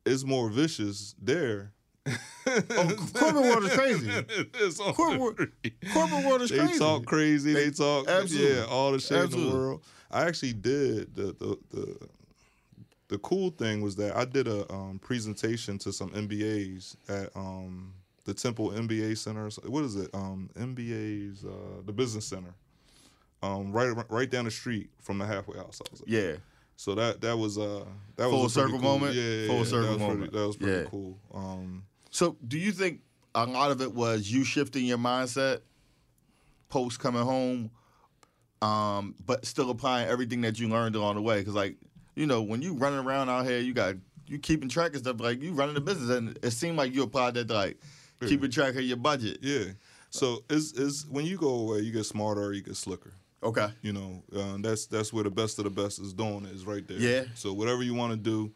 it's 0.05 0.23
more 0.23 0.49
vicious 0.49 1.15
there. 1.21 1.71
Corporate 2.45 3.35
world 3.35 3.63
is 3.63 3.73
crazy. 3.73 4.11
Corporate, 4.93 5.51
corporate 5.93 6.25
world 6.25 6.41
is 6.41 6.49
they 6.49 6.57
crazy. 6.59 6.77
talk 6.79 7.05
crazy. 7.05 7.53
They, 7.53 7.65
They- 7.65 7.71
talk 7.71 8.07
absolutely. 8.09 8.57
yeah, 8.57 8.65
all 8.65 8.91
the 8.91 8.99
shit 8.99 9.33
in 9.33 9.49
the 9.49 9.53
world. 9.55 9.81
I 10.11 10.25
actually 10.25 10.53
did 10.53 11.15
the 11.15 11.27
the 11.39 11.57
the 11.71 11.97
the 13.07 13.17
cool 13.19 13.51
thing 13.51 13.81
was 13.81 13.95
that 13.95 14.15
I 14.17 14.25
did 14.25 14.47
a 14.47 14.71
um, 14.71 14.99
presentation 15.01 15.77
to 15.79 15.93
some 15.93 16.09
MBAs 16.09 16.95
at 17.07 17.29
um, 17.35 17.93
the 18.25 18.33
Temple 18.33 18.71
MBA 18.71 19.17
Center. 19.17 19.49
What 19.69 19.83
is 19.83 19.95
it? 19.95 20.09
Um, 20.13 20.49
MBA's 20.57 21.43
uh, 21.45 21.81
the 21.85 21.91
Business 21.93 22.25
Center. 22.25 22.53
Um, 23.41 23.71
right 23.73 23.93
right 24.09 24.29
down 24.29 24.45
the 24.45 24.51
street 24.51 24.89
from 25.01 25.17
the 25.17 25.25
halfway 25.25 25.57
house. 25.57 25.81
I 25.85 25.91
was 25.91 26.01
at. 26.01 26.07
Yeah. 26.07 26.33
So 26.75 26.95
that 26.95 27.21
that 27.21 27.37
was 27.37 27.57
uh 27.57 27.83
that 28.15 28.29
Full 28.29 28.43
was 28.43 28.55
a 28.57 28.61
circle 28.61 28.79
cool, 28.79 28.97
moment? 28.97 29.15
Yeah, 29.15 29.21
yeah, 29.23 29.47
Full 29.47 29.57
yeah, 29.57 29.63
circle 29.65 29.91
that 29.91 29.99
moment. 29.99 30.19
Pretty, 30.31 30.37
that 30.37 30.47
was 30.47 30.55
pretty 30.57 30.77
Yeah. 30.83 30.89
cool. 30.89 31.19
Um, 31.33 31.83
So, 32.09 32.37
do 32.47 32.57
you 32.57 32.71
think 32.71 33.01
a 33.35 33.45
lot 33.45 33.71
of 33.71 33.81
it 33.81 33.93
was 33.93 34.31
you 34.31 34.43
shifting 34.43 34.85
your 34.85 34.97
mindset 34.97 35.59
post 36.69 36.99
coming 36.99 37.21
home, 37.23 37.69
um, 38.61 39.15
but 39.25 39.45
still 39.45 39.69
applying 39.69 40.07
everything 40.07 40.41
that 40.41 40.59
you 40.59 40.69
learned 40.69 40.95
along 40.95 41.15
the 41.15 41.21
way? 41.21 41.39
Because, 41.39 41.53
like, 41.53 41.75
you 42.15 42.25
know, 42.25 42.41
when 42.41 42.61
you 42.61 42.75
running 42.75 42.99
around 42.99 43.29
out 43.29 43.45
here, 43.45 43.59
you 43.59 43.73
got 43.73 43.95
you 44.27 44.39
keeping 44.39 44.69
track 44.69 44.93
of 44.93 44.99
stuff. 44.99 45.19
Like, 45.19 45.41
you 45.41 45.51
running 45.53 45.75
the 45.75 45.81
business, 45.81 46.09
and 46.09 46.37
it 46.41 46.51
seemed 46.51 46.77
like 46.77 46.93
you 46.93 47.03
applied 47.03 47.33
that 47.35 47.47
to 47.49 47.53
like 47.53 47.77
keeping 48.27 48.51
track 48.51 48.75
of 48.75 48.81
your 48.81 48.97
budget. 48.97 49.39
yeah. 49.41 49.65
So 50.09 50.43
it's, 50.49 50.73
it's 50.73 51.05
when 51.07 51.25
you 51.25 51.37
go 51.37 51.49
away, 51.49 51.79
you 51.79 51.91
get 51.91 52.05
smarter, 52.05 52.53
you 52.53 52.61
get 52.61 52.75
slicker. 52.75 53.13
Okay. 53.41 53.67
You 53.81 53.93
know, 53.93 54.23
uh, 54.35 54.57
that's 54.59 54.85
that's 54.85 55.11
where 55.11 55.23
the 55.23 55.31
best 55.31 55.57
of 55.57 55.63
the 55.65 55.69
best 55.71 55.99
is 55.99 56.13
doing 56.13 56.45
is 56.45 56.65
right 56.65 56.87
there. 56.87 56.97
Yeah. 56.99 57.23
So 57.33 57.51
whatever 57.51 57.81
you 57.83 57.93
want 57.95 58.11
to 58.11 58.17
do, 58.17 58.51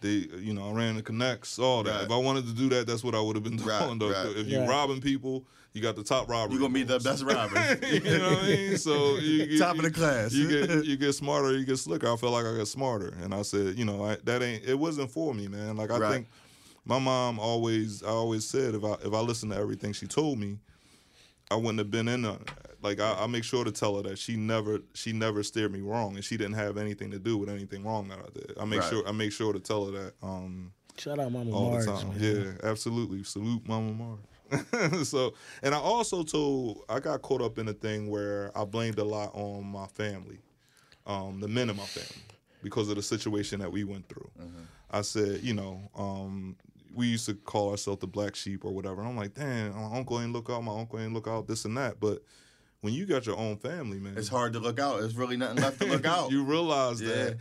they 0.00 0.26
you 0.38 0.52
know 0.52 0.68
I 0.68 0.72
ran 0.72 0.96
the 0.96 1.02
connects, 1.02 1.58
all 1.58 1.82
that. 1.84 1.90
Right. 1.94 2.04
If 2.04 2.10
I 2.10 2.16
wanted 2.16 2.46
to 2.46 2.52
do 2.52 2.68
that, 2.70 2.86
that's 2.86 3.04
what 3.04 3.14
I 3.14 3.20
would 3.20 3.36
have 3.36 3.44
been 3.44 3.56
doing. 3.56 3.68
Right, 3.68 3.96
though. 3.98 4.10
right. 4.10 4.36
If 4.36 4.46
you're 4.48 4.62
Yeah. 4.62 4.68
robbing 4.68 5.00
people, 5.00 5.46
you 5.72 5.80
got 5.80 5.94
the 5.96 6.02
top 6.02 6.28
robber. 6.28 6.52
You're 6.52 6.60
gonna 6.62 6.74
be 6.74 6.82
the 6.82 6.98
best 6.98 7.22
robber. 7.22 7.54
you 7.86 8.00
know 8.18 8.30
what 8.34 8.42
I 8.44 8.46
mean? 8.48 8.76
So 8.76 9.16
you 9.18 9.46
get, 9.46 9.58
Top 9.60 9.76
of 9.76 9.82
the 9.82 9.90
class. 9.92 10.32
You 10.32 10.48
get 10.48 10.84
you 10.84 10.96
get 10.96 11.12
smarter, 11.14 11.56
you 11.56 11.64
get 11.64 11.76
slicker. 11.78 12.12
I 12.12 12.16
felt 12.16 12.32
like 12.32 12.44
I 12.46 12.56
got 12.56 12.66
smarter, 12.68 13.14
and 13.22 13.32
I 13.32 13.42
said, 13.42 13.76
you 13.78 13.84
know, 13.84 14.04
I, 14.04 14.16
that 14.24 14.42
ain't 14.42 14.64
it 14.64 14.74
wasn't 14.78 15.10
for 15.12 15.32
me, 15.32 15.46
man. 15.48 15.76
Like 15.76 15.90
I 15.92 15.98
Right. 15.98 16.12
think 16.12 16.26
my 16.86 16.98
mom 16.98 17.38
always 17.38 18.02
I 18.02 18.08
always 18.08 18.46
said 18.46 18.74
if 18.74 18.84
I 18.84 18.92
if 19.04 19.12
I 19.12 19.20
listened 19.20 19.52
to 19.52 19.58
everything 19.58 19.92
she 19.92 20.06
told 20.06 20.38
me, 20.38 20.58
I 21.50 21.56
wouldn't 21.56 21.78
have 21.78 21.90
been 21.90 22.08
in 22.08 22.24
on 22.24 22.36
it. 22.36 22.50
Like 22.82 23.00
I, 23.00 23.14
I 23.20 23.26
make 23.26 23.44
sure 23.44 23.64
to 23.64 23.72
tell 23.72 23.96
her 23.96 24.02
that 24.04 24.18
she 24.18 24.36
never 24.36 24.80
she 24.94 25.12
never 25.12 25.42
steered 25.42 25.72
me 25.72 25.80
wrong, 25.80 26.14
and 26.16 26.24
she 26.24 26.36
didn't 26.36 26.54
have 26.54 26.76
anything 26.78 27.10
to 27.10 27.18
do 27.18 27.36
with 27.36 27.48
anything 27.48 27.84
wrong 27.84 28.08
that 28.08 28.18
I 28.18 28.28
did. 28.32 28.56
I 28.60 28.64
make 28.64 28.80
Right. 28.80 28.88
sure 28.88 29.06
I 29.08 29.12
make 29.12 29.32
sure 29.32 29.52
to 29.52 29.60
tell 29.60 29.86
her 29.86 29.92
that. 29.92 30.14
Um, 30.22 30.72
Shout 30.98 31.18
out 31.18 31.30
Mama 31.30 31.50
all 31.50 31.70
Marge, 31.72 31.84
the 31.86 31.92
time. 31.92 32.08
man. 32.10 32.18
Yeah, 32.62 32.68
absolutely. 32.70 33.22
Salute 33.24 33.66
Mama 33.68 33.92
Marge. 33.92 35.04
so, 35.06 35.34
and 35.62 35.74
I 35.74 35.78
also 35.78 36.22
told 36.22 36.84
I 36.88 37.00
got 37.00 37.20
caught 37.22 37.42
up 37.42 37.58
in 37.58 37.68
a 37.68 37.72
thing 37.74 38.08
where 38.08 38.56
I 38.56 38.64
blamed 38.64 38.98
a 38.98 39.04
lot 39.04 39.32
on 39.34 39.64
my 39.66 39.86
family, 39.88 40.38
um, 41.06 41.40
the 41.40 41.48
men 41.48 41.68
in 41.68 41.76
my 41.76 41.86
family, 41.86 42.22
because 42.62 42.88
of 42.88 42.96
the 42.96 43.02
situation 43.02 43.58
that 43.60 43.70
we 43.72 43.84
went 43.84 44.08
through. 44.08 44.30
I 44.90 45.00
said, 45.02 45.40
you 45.42 45.52
know, 45.52 45.90
um, 45.96 46.56
we 46.96 47.06
used 47.08 47.26
to 47.26 47.34
call 47.34 47.70
ourselves 47.70 48.00
the 48.00 48.06
black 48.06 48.34
sheep 48.34 48.64
or 48.64 48.72
whatever. 48.72 49.00
And 49.00 49.08
I'm 49.08 49.16
like, 49.16 49.34
damn, 49.34 49.74
my 49.74 49.96
uncle 49.96 50.20
ain't 50.20 50.32
look 50.32 50.50
out, 50.50 50.62
my 50.64 50.78
uncle 50.78 50.98
ain't 50.98 51.12
look 51.12 51.28
out, 51.28 51.46
this 51.46 51.64
and 51.64 51.76
that. 51.76 52.00
But 52.00 52.22
when 52.80 52.94
you 52.94 53.06
got 53.06 53.26
your 53.26 53.36
own 53.36 53.56
family, 53.56 53.98
man, 53.98 54.16
It's 54.16 54.28
hard 54.28 54.52
to 54.54 54.58
look 54.60 54.78
out. 54.78 55.00
There's 55.00 55.16
really 55.16 55.36
nothing 55.36 55.62
left 55.62 55.80
to 55.80 55.86
look 55.86 56.06
out. 56.06 56.30
you 56.30 56.44
realize 56.44 57.00
Yeah. 57.00 57.08
that. 57.14 57.36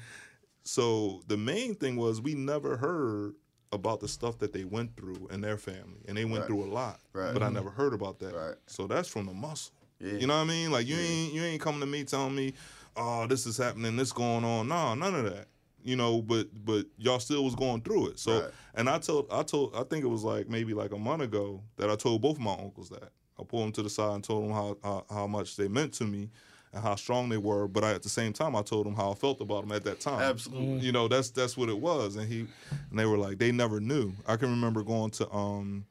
So 0.64 1.22
the 1.28 1.38
main 1.38 1.76
thing 1.76 1.96
was 1.96 2.22
we 2.22 2.34
never 2.34 2.78
heard 2.78 3.36
about 3.72 4.00
the 4.00 4.08
stuff 4.08 4.40
that 4.40 4.54
they 4.54 4.64
went 4.64 4.96
through 4.96 5.28
in 5.32 5.42
their 5.42 5.58
family, 5.58 6.02
and 6.08 6.18
they 6.18 6.26
went 6.26 6.40
Right. 6.40 6.48
through 6.48 6.64
a 6.64 6.72
lot. 6.72 7.00
Right. 7.14 7.34
But 7.34 7.44
I 7.44 7.48
mm-hmm. 7.48 7.56
never 7.56 7.70
heard 7.70 7.94
about 7.94 8.20
that. 8.20 8.34
Right. 8.34 8.56
So 8.68 8.88
that's 8.88 9.08
from 9.10 9.26
the 9.26 9.34
muscle. 9.34 9.74
Yeah. 10.00 10.14
You 10.14 10.28
know 10.28 10.36
what 10.36 10.44
I 10.44 10.48
mean? 10.48 10.72
Like 10.72 10.88
you 10.88 10.96
ain't 10.98 11.34
you 11.34 11.44
ain't 11.44 11.62
coming 11.62 11.82
to 11.82 11.86
me 11.86 12.04
telling 12.04 12.36
me, 12.36 12.54
oh, 12.96 13.28
this 13.28 13.46
is 13.46 13.58
happening, 13.58 13.96
this 13.96 14.12
going 14.12 14.44
on. 14.44 14.68
Nah, 14.68 14.96
none 14.96 15.16
of 15.16 15.26
that. 15.26 15.48
You 15.86 15.96
know, 15.96 16.22
but 16.22 16.48
but 16.66 16.88
y'all 16.98 17.20
still 17.20 17.46
was 17.46 17.56
going 17.56 17.82
through 17.82 18.08
it. 18.10 18.20
So 18.20 18.42
Right. 18.42 18.52
and 18.74 18.90
I 18.90 18.98
told 18.98 19.28
I 19.32 19.44
told 19.44 19.76
I 19.76 19.84
think 19.84 20.04
it 20.04 20.08
was 20.08 20.24
like 20.24 20.50
maybe 20.50 20.74
like 20.74 20.92
a 20.92 20.98
month 20.98 21.22
ago 21.22 21.62
that 21.78 21.90
I 21.90 21.96
told 21.96 22.22
both 22.22 22.38
of 22.38 22.42
my 22.42 22.54
uncles 22.54 22.90
that. 22.90 23.12
I 23.40 23.44
pulled 23.44 23.64
them 23.64 23.72
to 23.74 23.84
the 23.84 23.90
side 23.90 24.16
and 24.16 24.24
told 24.24 24.46
them 24.46 24.52
how, 24.52 24.78
how 24.84 25.06
how 25.10 25.28
much 25.28 25.58
they 25.58 25.68
meant 25.68 25.94
to 25.96 26.06
me 26.06 26.30
and 26.74 26.82
how 26.82 26.96
strong 26.96 27.30
they 27.30 27.38
were. 27.38 27.68
But 27.68 27.84
I, 27.84 27.92
at 27.94 28.02
the 28.02 28.10
same 28.10 28.34
time, 28.34 28.56
I 28.56 28.62
told 28.62 28.86
them 28.86 28.96
how 28.96 29.12
I 29.12 29.16
felt 29.16 29.42
about 29.42 29.62
them 29.62 29.72
at 29.74 29.84
that 29.84 30.00
time. 30.00 30.22
Absolutely. 30.22 30.86
You 30.86 30.92
know, 30.92 31.08
that's 31.08 31.30
that's 31.32 31.56
what 31.58 31.70
it 31.70 31.78
was. 31.78 32.16
And 32.16 32.28
he 32.28 32.48
and 32.90 32.98
they 32.98 33.06
were 33.06 33.18
like, 33.18 33.38
they 33.38 33.52
never 33.52 33.80
knew. 33.80 34.14
I 34.26 34.38
can 34.38 34.50
remember 34.50 34.84
going 34.84 35.12
to 35.12 35.32
um 35.32 35.86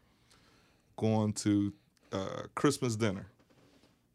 going 0.97 1.33
to 1.35 1.73
uh, 2.13 2.43
Christmas 2.55 2.97
dinner. 2.97 3.27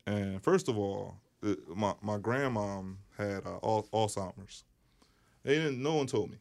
And 0.08 0.42
first 0.42 0.68
of 0.70 0.78
all, 0.78 1.18
it, 1.44 1.60
my 1.76 1.94
my 2.02 2.18
grandmom 2.18 2.96
had 3.18 3.46
uh, 3.46 3.60
Alzheimer's. 3.62 4.64
They 5.50 5.56
didn't. 5.56 5.82
No 5.82 5.96
one 5.96 6.06
told 6.06 6.30
me. 6.30 6.38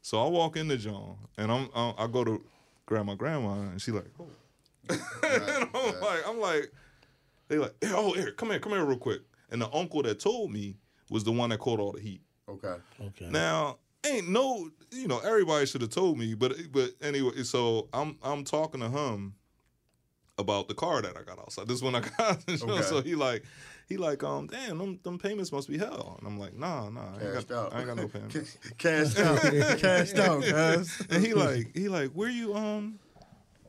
So 0.00 0.24
I 0.24 0.26
walk 0.26 0.56
into 0.56 0.78
John, 0.78 1.18
and 1.36 1.52
I'm, 1.52 1.68
i 1.74 1.92
I 1.98 2.06
go 2.06 2.24
to 2.24 2.42
grab 2.86 3.04
my 3.04 3.14
grandma, 3.14 3.52
and 3.52 3.80
she 3.80 3.90
like, 3.90 4.06
oh. 4.18 4.26
and 4.88 5.68
I'm 5.74 6.00
like, 6.00 6.26
I'm 6.26 6.40
like, 6.40 6.72
they 7.48 7.58
like, 7.58 7.74
"Here, 7.82 7.92
oh, 7.94 8.14
here, 8.14 8.32
come 8.32 8.48
here, 8.48 8.58
come 8.58 8.72
here, 8.72 8.86
real 8.86 8.96
quick. 8.96 9.20
And 9.50 9.60
the 9.60 9.70
uncle 9.70 10.02
that 10.02 10.18
told 10.18 10.50
me 10.50 10.78
was 11.10 11.24
the 11.24 11.32
one 11.32 11.50
that 11.50 11.58
caught 11.58 11.78
all 11.78 11.92
the 11.92 12.00
heat. 12.00 12.22
Okay. 12.48 12.74
Okay. 13.02 13.28
Now, 13.28 13.76
ain't 14.06 14.30
no, 14.30 14.70
you 14.90 15.06
know, 15.06 15.18
everybody 15.18 15.66
should 15.66 15.82
have 15.82 15.90
told 15.90 16.16
me, 16.16 16.32
but 16.32 16.56
but 16.72 16.92
anyway, 17.02 17.42
so 17.42 17.90
I'm 17.92 18.16
I'm 18.22 18.44
talking 18.44 18.80
to 18.80 18.88
him 18.88 19.34
about 20.38 20.68
the 20.68 20.74
car 20.74 21.02
that 21.02 21.16
I 21.16 21.22
got 21.22 21.38
outside. 21.38 21.68
This 21.68 21.82
one 21.82 21.94
I 21.94 22.00
got. 22.18 22.48
Okay. 22.48 22.82
So 22.82 23.00
he 23.02 23.14
like 23.14 23.44
he 23.88 23.96
like 23.96 24.22
um 24.22 24.46
damn 24.46 24.78
them, 24.78 24.98
them 25.02 25.18
payments 25.18 25.52
must 25.52 25.68
be 25.68 25.78
hell. 25.78 26.16
And 26.18 26.26
I'm 26.26 26.38
like 26.38 26.56
nah 26.56 26.88
nah 26.88 27.16
I 27.20 27.24
ain't 27.24 27.48
got, 27.48 27.56
out. 27.56 27.74
I 27.74 27.78
ain't 27.78 27.86
got 27.88 27.96
no 27.96 28.08
payments. 28.08 28.58
Cashed 28.78 29.18
out. 29.18 29.40
Cashed 29.78 30.18
out, 30.18 30.42
guys. 30.42 31.02
and 31.10 31.24
he 31.24 31.34
like 31.34 31.70
he 31.74 31.88
like 31.88 32.10
where 32.12 32.30
you 32.30 32.54
um 32.54 32.98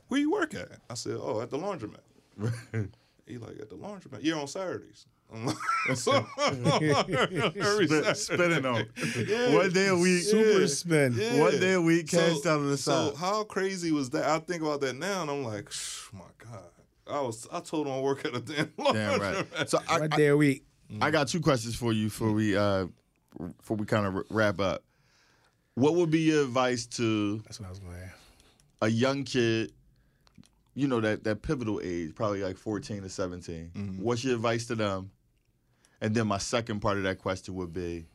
where 0.08 0.20
you 0.20 0.30
work 0.30 0.54
at? 0.54 0.68
I 0.90 0.94
said 0.94 1.18
oh 1.20 1.40
at 1.40 1.50
the 1.50 1.58
laundromat. 1.58 2.00
he 3.26 3.38
like 3.38 3.58
at 3.60 3.68
the 3.68 3.76
laundromat. 3.76 4.20
Yeah 4.22 4.34
on 4.34 4.48
Saturdays. 4.48 5.06
I'm 5.32 5.46
like, 5.46 5.56
so, 5.96 6.24
every 6.40 7.86
Spin, 7.86 8.14
spinning 8.14 8.64
on. 8.66 8.86
Yeah. 9.26 9.54
One 9.54 9.70
day 9.72 9.88
a 9.88 9.96
week. 9.96 10.22
Super 10.22 10.60
Yeah. 10.60 10.66
spin. 10.66 11.14
Yeah. 11.16 11.40
One 11.40 11.58
day 11.58 11.72
a 11.74 11.80
week, 11.80 12.08
cashed 12.08 12.46
out 12.46 12.60
on 12.60 12.70
the 12.70 12.76
So 12.76 13.14
how 13.16 13.44
crazy 13.44 13.92
was 13.92 14.10
that? 14.10 14.24
I 14.24 14.38
think 14.38 14.62
about 14.62 14.80
that 14.82 14.94
now, 14.96 15.22
and 15.22 15.30
I'm 15.30 15.44
like, 15.44 15.70
my 16.12 16.20
God. 16.38 16.62
I 17.08 17.20
was 17.20 17.46
I 17.52 17.60
told 17.60 17.86
him 17.86 17.92
I 17.92 18.00
work 18.00 18.24
at 18.24 18.34
a 18.34 18.40
damn 18.40 18.70
Damn 18.92 19.20
right. 19.20 19.68
So 19.68 19.78
I, 19.88 19.98
Right 20.00 20.12
I, 20.12 20.16
there 20.16 20.32
a 20.32 20.36
week. 20.36 20.64
I 21.00 21.10
got 21.12 21.28
two 21.28 21.40
questions 21.40 21.76
for 21.76 21.92
you 21.92 22.04
before 22.06 22.32
we 22.32 22.56
uh 22.56 22.86
before 23.58 23.76
we 23.76 23.86
kind 23.86 24.06
of 24.06 24.24
wrap 24.30 24.58
up. 24.60 24.82
What 25.74 25.94
would 25.94 26.10
be 26.10 26.20
your 26.20 26.42
advice 26.42 26.86
to 26.86 27.38
That's 27.44 27.60
what 27.60 27.66
I 27.66 27.70
was 27.70 27.78
going 27.78 27.92
to 27.94 28.02
ask. 28.02 28.14
a 28.82 28.88
young 28.88 29.22
kid? 29.24 29.72
You 30.74 30.88
know 30.88 31.00
that 31.00 31.22
that 31.24 31.42
pivotal 31.42 31.80
age, 31.82 32.14
probably 32.14 32.42
like 32.42 32.56
fourteen 32.56 33.02
to 33.02 33.08
17 33.08 33.70
Mm-hmm. 33.74 34.02
What's 34.02 34.24
your 34.24 34.34
advice 34.34 34.66
to 34.66 34.74
them? 34.74 35.10
And 36.00 36.14
then 36.14 36.26
my 36.26 36.38
second 36.38 36.80
part 36.80 36.98
of 36.98 37.04
that 37.04 37.18
question 37.18 37.54
would 37.54 37.72
be, 37.72 38.06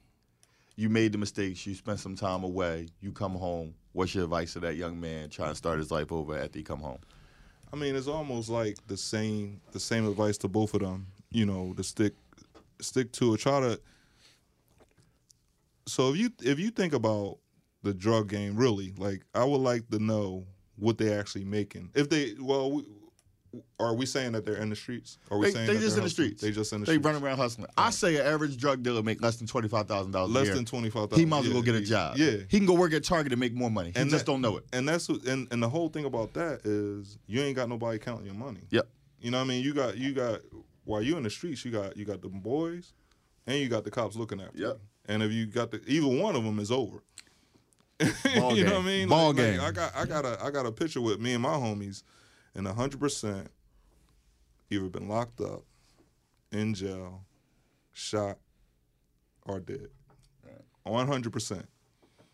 you 0.75 0.89
made 0.89 1.11
the 1.11 1.17
mistakes, 1.17 1.65
you 1.65 1.75
spent 1.75 1.99
some 1.99 2.15
time 2.15 2.43
away, 2.43 2.87
you 3.01 3.11
come 3.11 3.33
home. 3.33 3.73
What's 3.93 4.15
your 4.15 4.23
advice 4.23 4.53
to 4.53 4.59
that 4.61 4.75
young 4.75 4.99
man 4.99 5.29
trying 5.29 5.49
to 5.49 5.55
start 5.55 5.79
his 5.79 5.91
life 5.91 6.11
over 6.11 6.37
after 6.37 6.59
he 6.59 6.63
come 6.63 6.79
home? 6.79 6.99
I 7.73 7.75
mean, 7.75 7.95
it's 7.95 8.07
almost 8.07 8.49
like 8.49 8.77
the 8.87 8.97
same 8.97 9.61
the 9.71 9.79
same 9.79 10.07
advice 10.07 10.37
to 10.39 10.47
both 10.47 10.73
of 10.73 10.81
them. 10.81 11.07
You 11.29 11.45
know, 11.45 11.73
to 11.77 11.83
stick 11.83 12.13
stick 12.81 13.11
to 13.13 13.33
it. 13.33 13.39
Try 13.39 13.59
to. 13.61 13.79
So 15.87 16.11
if 16.11 16.17
you 16.17 16.31
if 16.43 16.59
you 16.59 16.69
think 16.69 16.93
about 16.93 17.37
the 17.83 17.93
drug 17.93 18.29
game, 18.29 18.55
really, 18.55 18.93
like 18.97 19.23
I 19.33 19.43
would 19.43 19.61
like 19.61 19.89
to 19.89 19.99
know 19.99 20.45
what 20.77 20.97
they 20.97 21.13
actually 21.13 21.45
making. 21.45 21.91
If 21.93 22.09
they 22.09 22.33
well, 22.39 22.71
we, 22.71 22.85
are 23.79 23.93
we 23.93 24.05
saying 24.05 24.31
that 24.31 24.45
they're 24.45 24.55
in 24.55 24.69
the 24.69 24.75
streets? 24.75 25.17
Are 25.29 25.37
we 25.37 25.47
They, 25.47 25.51
saying 25.51 25.67
they 25.67 25.77
just 25.79 25.97
in 25.97 26.03
the 26.03 26.09
streets. 26.09 26.41
They 26.41 26.51
just 26.51 26.71
in 26.71 26.79
the 26.81 26.85
streets. 26.85 26.87
They 26.87 26.93
streets. 26.93 27.05
running 27.05 27.21
around 27.23 27.37
hustling. 27.37 27.67
I 27.77 27.89
say 27.89 28.15
an 28.17 28.25
average 28.25 28.57
drug 28.57 28.81
dealer 28.83 29.03
make 29.03 29.21
less 29.21 29.35
than 29.37 29.47
twenty 29.47 29.67
five 29.67 29.87
thousand 29.87 30.11
dollars. 30.11 30.31
Less 30.31 30.49
than 30.49 30.63
twenty 30.65 30.89
five 30.89 31.03
He 31.09 31.23
thousand. 31.25 31.29
might 31.29 31.39
as 31.39 31.47
well 31.49 31.55
go 31.55 31.61
get 31.61 31.75
a 31.75 31.81
job. 31.81 32.15
Yeah, 32.17 32.37
he 32.47 32.57
can 32.59 32.65
go 32.65 32.73
work 32.73 32.93
at 32.93 33.03
Target 33.03 33.33
and 33.33 33.39
make 33.39 33.53
more 33.53 33.69
money. 33.69 33.91
He 33.93 33.99
And 33.99 34.09
just 34.09 34.25
that- 34.25 34.31
don't 34.31 34.41
know 34.41 34.57
it. 34.57 34.65
And 34.71 34.87
that's 34.87 35.09
what, 35.09 35.23
and, 35.25 35.47
and 35.51 35.61
the 35.61 35.67
whole 35.69 35.89
thing 35.89 36.05
about 36.05 36.33
that 36.35 36.61
is 36.65 37.17
you 37.27 37.41
ain't 37.41 37.55
got 37.57 37.67
nobody 37.67 37.99
counting 37.99 38.25
your 38.25 38.35
money. 38.35 38.61
Yep. 38.69 38.87
You 39.19 39.31
know 39.31 39.37
what 39.39 39.43
I 39.45 39.47
mean? 39.47 39.63
You 39.63 39.73
got 39.73 39.97
you 39.97 40.13
got 40.13 40.39
while 40.85 41.01
you 41.01 41.17
in 41.17 41.23
the 41.23 41.29
streets, 41.29 41.65
you 41.65 41.71
got 41.71 41.97
you 41.97 42.05
got 42.05 42.21
the 42.21 42.29
boys, 42.29 42.93
and 43.47 43.59
you 43.59 43.67
got 43.67 43.83
the 43.83 43.91
cops 43.91 44.15
looking 44.15 44.39
after 44.41 44.57
you. 44.57 44.67
Yep. 44.67 44.79
And 45.07 45.23
if 45.23 45.31
you 45.31 45.45
got 45.45 45.71
the 45.71 45.81
either 45.87 46.07
one 46.07 46.35
of 46.37 46.43
them 46.43 46.57
is 46.59 46.71
over. 46.71 47.03
Ball 48.35 48.55
you 48.55 48.63
know 48.63 48.75
what 48.77 48.81
I 48.81 48.85
mean? 48.85 49.09
Ball 49.09 49.27
Like- 49.27 49.37
like, 49.37 49.45
game. 49.45 49.61
I 49.61 49.71
got 49.71 49.95
I 49.95 50.05
got 50.05 50.25
a 50.25 50.43
I 50.43 50.49
got 50.51 50.65
a 50.65 50.71
picture 50.71 51.01
with 51.01 51.19
me 51.19 51.33
and 51.33 51.43
my 51.43 51.49
homies, 51.53 52.01
and 52.55 52.67
hundred 52.67 52.99
percent 52.99 53.49
either 54.69 54.89
been 54.89 55.07
locked 55.07 55.41
up, 55.41 55.63
in 56.51 56.73
jail, 56.73 57.23
shot, 57.93 58.37
or 59.45 59.59
dead. 59.59 59.89
One 60.83 61.07
hundred 61.07 61.33
percent. 61.33 61.67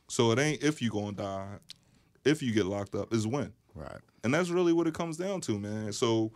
So 0.07 0.31
it 0.31 0.39
ain't 0.39 0.63
if 0.63 0.81
you 0.81 0.89
gonna 0.89 1.11
die, 1.11 1.57
if 2.23 2.41
you 2.41 2.53
get 2.53 2.65
locked 2.65 2.95
up, 2.95 3.13
is 3.13 3.27
when. 3.27 3.53
Right. 3.75 3.99
And 4.23 4.33
that's 4.33 4.49
really 4.49 4.73
what 4.73 4.87
it 4.87 4.93
comes 4.93 5.17
down 5.17 5.41
to, 5.41 5.59
man. 5.59 5.91
So 5.93 6.31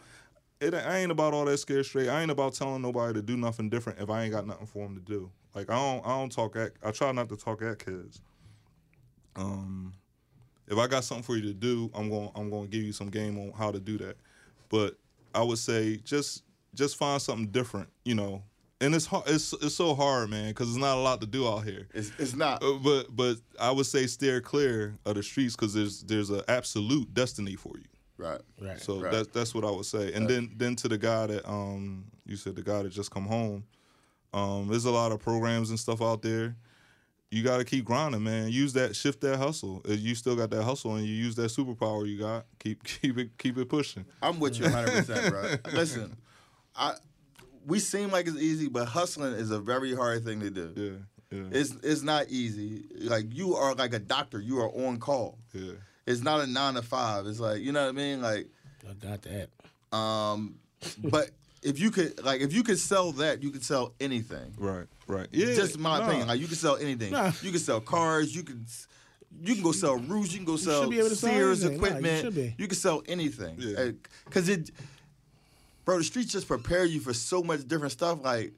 it 0.59 0.73
I 0.73 0.97
ain't 0.97 1.11
about 1.11 1.33
all 1.33 1.45
that 1.45 1.57
scared 1.57 1.85
straight. 1.85 2.09
I 2.09 2.21
ain't 2.21 2.31
about 2.31 2.53
telling 2.53 2.81
nobody 2.81 3.13
to 3.13 3.21
do 3.21 3.37
nothing 3.37 3.69
different 3.69 3.99
if 3.99 4.09
I 4.09 4.23
ain't 4.23 4.31
got 4.31 4.45
nothing 4.45 4.67
for 4.67 4.85
them 4.85 4.95
to 4.95 5.01
do. 5.01 5.31
Like 5.55 5.69
I 5.69 5.75
don't 5.75 6.05
I 6.05 6.09
don't 6.09 6.31
talk 6.31 6.55
at 6.55 6.73
I 6.83 6.91
try 6.91 7.11
not 7.11 7.29
to 7.29 7.37
talk 7.37 7.61
at 7.61 7.83
kids. 7.83 8.21
Um 9.35 9.93
if 10.71 10.77
I 10.77 10.87
got 10.87 11.03
something 11.03 11.23
for 11.23 11.35
you 11.35 11.41
to 11.43 11.53
do, 11.53 11.91
I'm 11.93 12.09
going 12.09 12.31
I'm 12.35 12.49
going 12.49 12.65
to 12.65 12.69
give 12.69 12.83
you 12.83 12.93
some 12.93 13.09
game 13.09 13.37
on 13.37 13.51
how 13.51 13.71
to 13.71 13.79
do 13.79 13.97
that. 13.99 14.15
But 14.69 14.95
I 15.35 15.43
would 15.43 15.57
say 15.57 15.97
just 15.97 16.43
just 16.73 16.95
find 16.95 17.21
something 17.21 17.47
different, 17.47 17.89
you 18.05 18.15
know. 18.15 18.43
And 18.79 18.95
it's 18.95 19.05
hard, 19.05 19.25
it's 19.27 19.53
it's 19.53 19.75
so 19.75 19.93
hard, 19.93 20.29
man, 20.29 20.53
cuz 20.53 20.67
there's 20.67 20.77
not 20.77 20.97
a 20.97 21.01
lot 21.01 21.21
to 21.21 21.27
do 21.27 21.47
out 21.47 21.65
here. 21.65 21.87
It's 21.93 22.11
it's 22.17 22.33
not. 22.33 22.63
Uh, 22.63 22.79
but 22.83 23.15
but 23.15 23.37
I 23.59 23.69
would 23.71 23.85
say 23.85 24.07
steer 24.07 24.41
clear 24.41 24.97
of 25.05 25.15
the 25.15 25.23
streets 25.23 25.55
because 25.55 25.73
there's 25.73 26.01
there's 26.03 26.29
an 26.29 26.41
absolute 26.47 27.13
destiny 27.13 27.55
for 27.55 27.77
you. 27.77 27.85
Right. 28.17 28.41
Right. 28.59 28.79
So 28.79 28.99
Right. 28.99 29.11
that's 29.11 29.27
that's 29.29 29.53
what 29.53 29.65
I 29.65 29.71
would 29.71 29.85
say. 29.85 30.13
And 30.13 30.27
then 30.27 30.51
then 30.55 30.75
to 30.77 30.87
the 30.87 30.97
guy 30.97 31.27
that 31.27 31.47
um 31.47 32.05
you 32.25 32.37
said 32.37 32.55
the 32.55 32.63
guy 32.63 32.81
that 32.83 32.89
just 32.89 33.11
come 33.11 33.25
home, 33.25 33.65
um 34.33 34.67
there's 34.69 34.85
a 34.85 34.91
lot 34.91 35.11
of 35.11 35.19
programs 35.19 35.69
and 35.69 35.79
stuff 35.79 36.01
out 36.01 36.21
there. 36.21 36.55
You 37.31 37.43
got 37.43 37.57
to 37.59 37.63
keep 37.63 37.85
grinding, 37.85 38.23
man. 38.23 38.49
Use 38.49 38.73
that 38.73 38.93
shift 38.93 39.21
that 39.21 39.37
hustle. 39.37 39.81
If 39.85 40.01
you 40.01 40.15
still 40.15 40.35
got 40.35 40.49
that 40.49 40.63
hustle 40.63 40.95
and 40.95 41.05
you 41.05 41.13
use 41.13 41.35
that 41.35 41.49
superpower 41.49 42.05
you 42.05 42.19
got, 42.19 42.45
keep 42.59 42.83
keep 43.01 43.17
it 43.17 43.37
keep 43.37 43.57
it 43.57 43.69
pushing. 43.69 44.05
I'm 44.21 44.39
with 44.39 44.59
you 44.59 44.65
100, 44.65 44.91
percent 44.91 45.31
bro. 45.31 45.55
Listen, 45.73 46.17
I 46.75 46.95
we 47.65 47.79
seem 47.79 48.11
like 48.11 48.27
it's 48.27 48.37
easy, 48.37 48.67
but 48.67 48.85
hustling 48.87 49.33
is 49.33 49.49
a 49.51 49.59
very 49.59 49.95
hard 49.95 50.25
thing 50.25 50.41
to 50.41 50.49
do. 50.49 50.73
Yeah. 50.75 51.37
Yeah. 51.37 51.47
It's 51.51 51.73
it's 51.83 52.01
not 52.01 52.27
easy. 52.27 52.83
Like 52.99 53.25
you 53.33 53.55
are 53.55 53.73
like 53.75 53.93
a 53.93 53.99
doctor. 53.99 54.41
You 54.41 54.59
are 54.59 54.69
on 54.85 54.97
call. 54.99 55.37
yeah. 55.53 55.73
It's 56.05 56.21
not 56.21 56.41
a 56.41 56.47
nine 56.47 56.73
to 56.73 56.81
five. 56.81 57.25
It's 57.27 57.39
like 57.39 57.61
you 57.61 57.71
know 57.71 57.83
what 57.83 57.89
I 57.89 57.93
mean. 57.93 58.21
Like, 58.21 58.47
I 58.89 58.93
got 58.95 59.21
that. 59.21 59.97
um, 59.97 60.55
but 60.97 61.29
if 61.61 61.79
you 61.79 61.91
could 61.91 62.23
like 62.23 62.41
if 62.41 62.53
you 62.53 62.63
could 62.63 62.79
sell 62.79 63.11
that, 63.13 63.43
you 63.43 63.51
could 63.51 63.63
sell 63.63 63.93
anything. 63.99 64.53
Right. 64.57 64.87
Right. 65.07 65.27
Yeah. 65.31 65.53
Just 65.53 65.77
my 65.77 65.99
nah. 65.99 66.05
opinion. 66.05 66.27
Like 66.27 66.39
you 66.39 66.47
can 66.47 66.55
sell 66.55 66.77
anything. 66.77 67.11
Nah. 67.11 67.31
You 67.41 67.51
can 67.51 67.59
sell 67.59 67.79
cars. 67.81 68.35
You 68.35 68.43
can 68.43 68.65
you 69.41 69.53
can 69.53 69.63
go 69.63 69.71
sell 69.71 69.97
roofs. 69.97 70.31
You 70.31 70.39
can 70.39 70.45
go 70.45 70.57
sell 70.57 70.81
should 70.81 70.89
be 70.89 70.99
able 70.99 71.09
to 71.09 71.15
sell 71.15 71.31
Sears. 71.31 71.63
Nah, 71.63 71.69
you 71.69 71.75
equipment. 71.75 72.53
you 72.57 72.67
can 72.67 72.75
sell 72.75 73.03
anything. 73.07 73.55
Yeah. 73.59 73.91
Because 74.25 74.49
it, 74.49 74.71
bro, 75.85 75.97
the 75.97 76.03
streets 76.03 76.31
just 76.31 76.47
prepare 76.47 76.85
you 76.85 76.99
for 76.99 77.13
so 77.13 77.43
much 77.43 77.67
different 77.67 77.91
stuff. 77.91 78.23
Like 78.23 78.53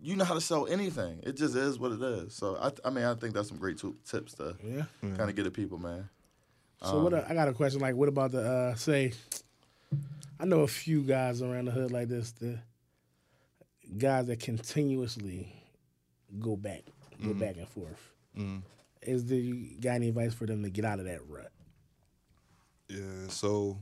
you 0.00 0.16
know 0.16 0.24
how 0.24 0.34
to 0.34 0.40
sell 0.40 0.66
anything. 0.66 1.20
It 1.22 1.36
just 1.36 1.56
is 1.56 1.78
what 1.78 1.92
it 1.92 2.02
is. 2.02 2.34
So 2.34 2.56
I, 2.56 2.70
I 2.86 2.90
mean, 2.90 3.04
I 3.04 3.14
think 3.14 3.34
that's 3.34 3.48
some 3.48 3.58
great 3.58 3.78
tu- 3.78 3.96
tips 4.08 4.34
to 4.34 4.54
Yeah. 4.62 4.84
kind 5.02 5.30
of 5.30 5.34
get 5.34 5.46
at 5.46 5.54
people, 5.54 5.78
man. 5.78 6.08
So 6.82 7.02
what? 7.02 7.14
I 7.14 7.32
got 7.32 7.48
a 7.48 7.54
question. 7.54 7.80
Like, 7.80 7.94
what 7.94 8.08
about 8.08 8.32
the 8.32 8.42
uh, 8.42 8.74
say? 8.74 9.12
I 10.40 10.44
know 10.46 10.60
a 10.60 10.66
few 10.68 11.02
guys 11.02 11.42
around 11.42 11.66
the 11.66 11.70
hood 11.72 11.92
like 11.92 12.08
this. 12.08 12.32
The 12.32 12.58
guys 13.98 14.26
that 14.26 14.40
continuously 14.40 15.52
go 16.38 16.56
back, 16.56 16.82
go 17.22 17.34
back 17.34 17.56
and 17.56 17.68
forth. 17.68 18.12
Is 19.02 19.26
there 19.26 19.38
you 19.38 19.78
got 19.80 19.94
any 19.94 20.08
advice 20.08 20.34
for 20.34 20.46
them 20.46 20.62
to 20.62 20.70
get 20.70 20.84
out 20.84 20.98
of 20.98 21.04
that 21.06 21.20
rut? 21.28 21.52
Yeah, 22.88 23.28
so 23.28 23.78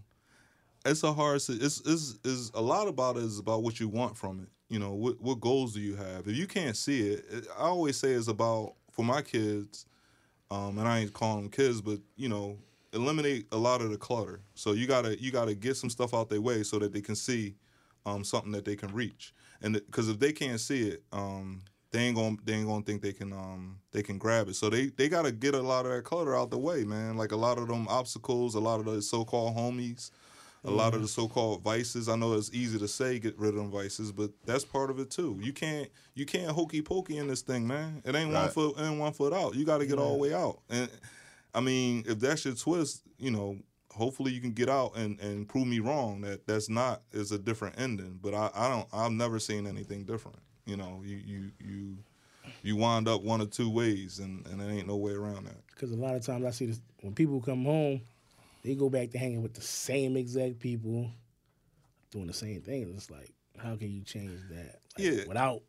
it's 0.85 1.03
a 1.03 1.13
hard. 1.13 1.37
It's 1.37 1.49
is 1.49 2.19
is 2.25 2.51
a 2.55 2.61
lot 2.61 2.89
about 2.89 3.17
it 3.17 3.23
is 3.25 3.39
about 3.39 3.63
what 3.63 3.81
you 3.81 3.89
want 3.89 4.17
from 4.17 4.41
it. 4.41 4.49
You 4.69 4.79
know, 4.79 4.93
what 4.93 5.21
what 5.21 5.41
goals 5.41 5.75
do 5.75 5.81
you 5.81 5.97
have? 5.97 6.27
If 6.27 6.37
you 6.37 6.47
can't 6.47 6.77
see 6.77 7.13
it, 7.13 7.25
it 7.31 7.47
I 7.57 7.63
always 7.65 7.97
say 7.97 8.13
it's 8.13 8.29
about 8.29 8.75
for 8.91 9.05
my 9.05 9.23
kids. 9.23 9.87
um, 10.51 10.79
and 10.79 10.87
I 10.87 10.99
ain't 11.01 11.13
calling 11.15 11.43
them 11.43 11.51
kids, 11.51 11.81
but 11.81 11.99
you 12.17 12.29
know, 12.29 12.59
eliminate 12.93 13.47
a 13.53 13.57
lot 13.57 13.81
of 13.81 13.91
the 13.91 13.97
clutter. 13.97 14.41
So 14.55 14.73
you 14.73 14.87
gotta 14.87 15.21
you 15.21 15.31
gotta 15.31 15.55
get 15.55 15.77
some 15.77 15.91
stuff 15.91 16.15
out 16.15 16.29
their 16.29 16.41
way 16.41 16.63
so 16.63 16.79
that 16.79 16.93
they 16.93 17.01
can 17.01 17.17
see 17.17 17.55
um, 18.07 18.25
something 18.25 18.53
that 18.53 18.65
they 18.65 18.77
can 18.77 18.93
reach. 18.93 19.35
And 19.63 19.75
because 19.75 20.09
if 20.09 20.19
they 20.19 20.33
can't 20.33 20.61
see 20.61 20.89
it, 20.89 21.03
um, 21.13 21.63
they 21.91 22.01
ain't 22.01 22.17
gonna 22.17 22.37
they 22.45 22.55
ain't 22.55 22.67
gonna 22.67 22.85
think 22.85 23.03
they 23.03 23.13
can 23.13 23.33
um, 23.33 23.79
they 23.93 24.03
can 24.03 24.19
grab 24.19 24.49
it. 24.49 24.55
So 24.57 24.71
they 24.71 24.87
they 24.87 25.09
gotta 25.09 25.33
get 25.33 25.55
a 25.55 25.63
lot 25.63 25.87
of 25.87 25.93
that 25.93 26.05
clutter 26.05 26.37
out 26.37 26.51
the 26.51 26.59
way, 26.59 26.85
man. 26.85 27.17
Like 27.17 27.33
a 27.33 27.37
lot 27.37 27.59
of 27.59 27.69
them 27.69 27.87
obstacles, 27.89 28.55
a 28.55 28.61
lot 28.61 28.81
of 28.81 28.87
the 28.87 29.03
so-called 29.03 29.57
homies. 29.57 30.11
A 30.65 30.71
lot 30.71 30.95
of 30.95 31.03
the 31.03 31.09
so-called 31.09 31.63
vices. 31.63 32.09
I 32.09 32.15
know 32.15 32.35
it's 32.35 32.53
easy 32.53 32.79
to 32.79 32.87
say 32.87 33.19
get 33.19 33.37
rid 33.37 33.49
of 33.49 33.57
them 33.57 33.73
vices, 33.73 34.13
but 34.13 34.31
that's 34.47 34.65
part 34.65 34.91
of 34.91 35.01
it 35.01 35.11
too. 35.11 35.37
You 35.43 35.53
can't 35.53 35.89
you 36.15 36.25
can't 36.25 36.53
hokey 36.53 36.83
pokey 36.83 37.19
in 37.19 37.27
this 37.27 37.43
thing, 37.43 37.67
man. 37.67 38.01
It 38.05 38.15
ain't 38.15 38.33
one 38.33 38.49
foot 38.49 38.79
in, 38.79 38.97
one 39.01 39.13
foot 39.13 39.33
out. 39.33 39.57
You 39.57 39.65
got 39.65 39.79
to 39.79 39.87
get 39.87 39.99
all 39.99 40.13
the 40.13 40.19
way 40.19 40.33
out. 40.33 40.61
And 40.71 40.89
I 41.55 41.61
mean, 41.61 42.05
if 42.07 42.19
that's 42.21 42.45
your 42.45 42.55
twist, 42.55 43.03
you 43.19 43.31
know, 43.31 43.59
hopefully 43.93 44.33
you 44.33 44.41
can 44.41 44.53
get 44.53 44.69
out 44.69 44.97
and, 44.97 45.21
and 45.21 45.49
prove 45.49 45.67
me 45.67 45.79
wrong 45.81 46.23
that 46.23 46.47
that's 46.47 46.69
not 46.69 47.03
is 47.13 47.33
a 47.33 47.39
different 47.39 47.79
ending. 47.79 48.19
But 48.21 48.35
I, 48.35 48.51
I 48.55 48.69
don't 48.69 48.89
I've 48.93 49.13
never 49.13 49.39
seen 49.39 49.67
anything 49.67 50.05
different. 50.05 50.39
You 50.65 50.77
know, 50.77 51.03
you 51.05 51.17
you 51.17 51.51
you 51.61 51.99
you 52.63 52.77
wind 52.77 53.09
up 53.09 53.23
one 53.23 53.41
or 53.41 53.47
two 53.47 53.71
ways, 53.71 54.19
and 54.19 54.47
and 54.47 54.61
there 54.61 54.71
ain't 54.71 54.87
no 54.87 54.97
way 54.97 55.13
around 55.13 55.47
that. 55.47 55.67
Because 55.69 55.93
a 55.93 55.97
lot 55.97 56.15
of 56.15 56.25
times 56.25 56.45
I 56.45 56.51
see 56.51 56.67
this 56.67 56.81
when 57.01 57.15
people 57.15 57.41
come 57.41 57.65
home, 57.65 58.01
they 58.65 58.75
go 58.75 58.89
back 58.89 59.11
to 59.11 59.19
hanging 59.19 59.43
with 59.43 59.55
the 59.55 59.61
same 59.63 60.17
exact 60.17 60.61
people, 60.61 61.11
doing 62.11 62.27
the 62.27 62.33
same 62.33 62.61
thing. 62.63 62.93
It's 62.97 63.11
like, 63.11 63.33
how 63.59 63.77
can 63.77 63.91
you 63.91 64.03
change 64.03 64.41
that? 64.51 64.81
Like, 64.97 65.07
Yeah. 65.07 65.25
Without 65.27 65.63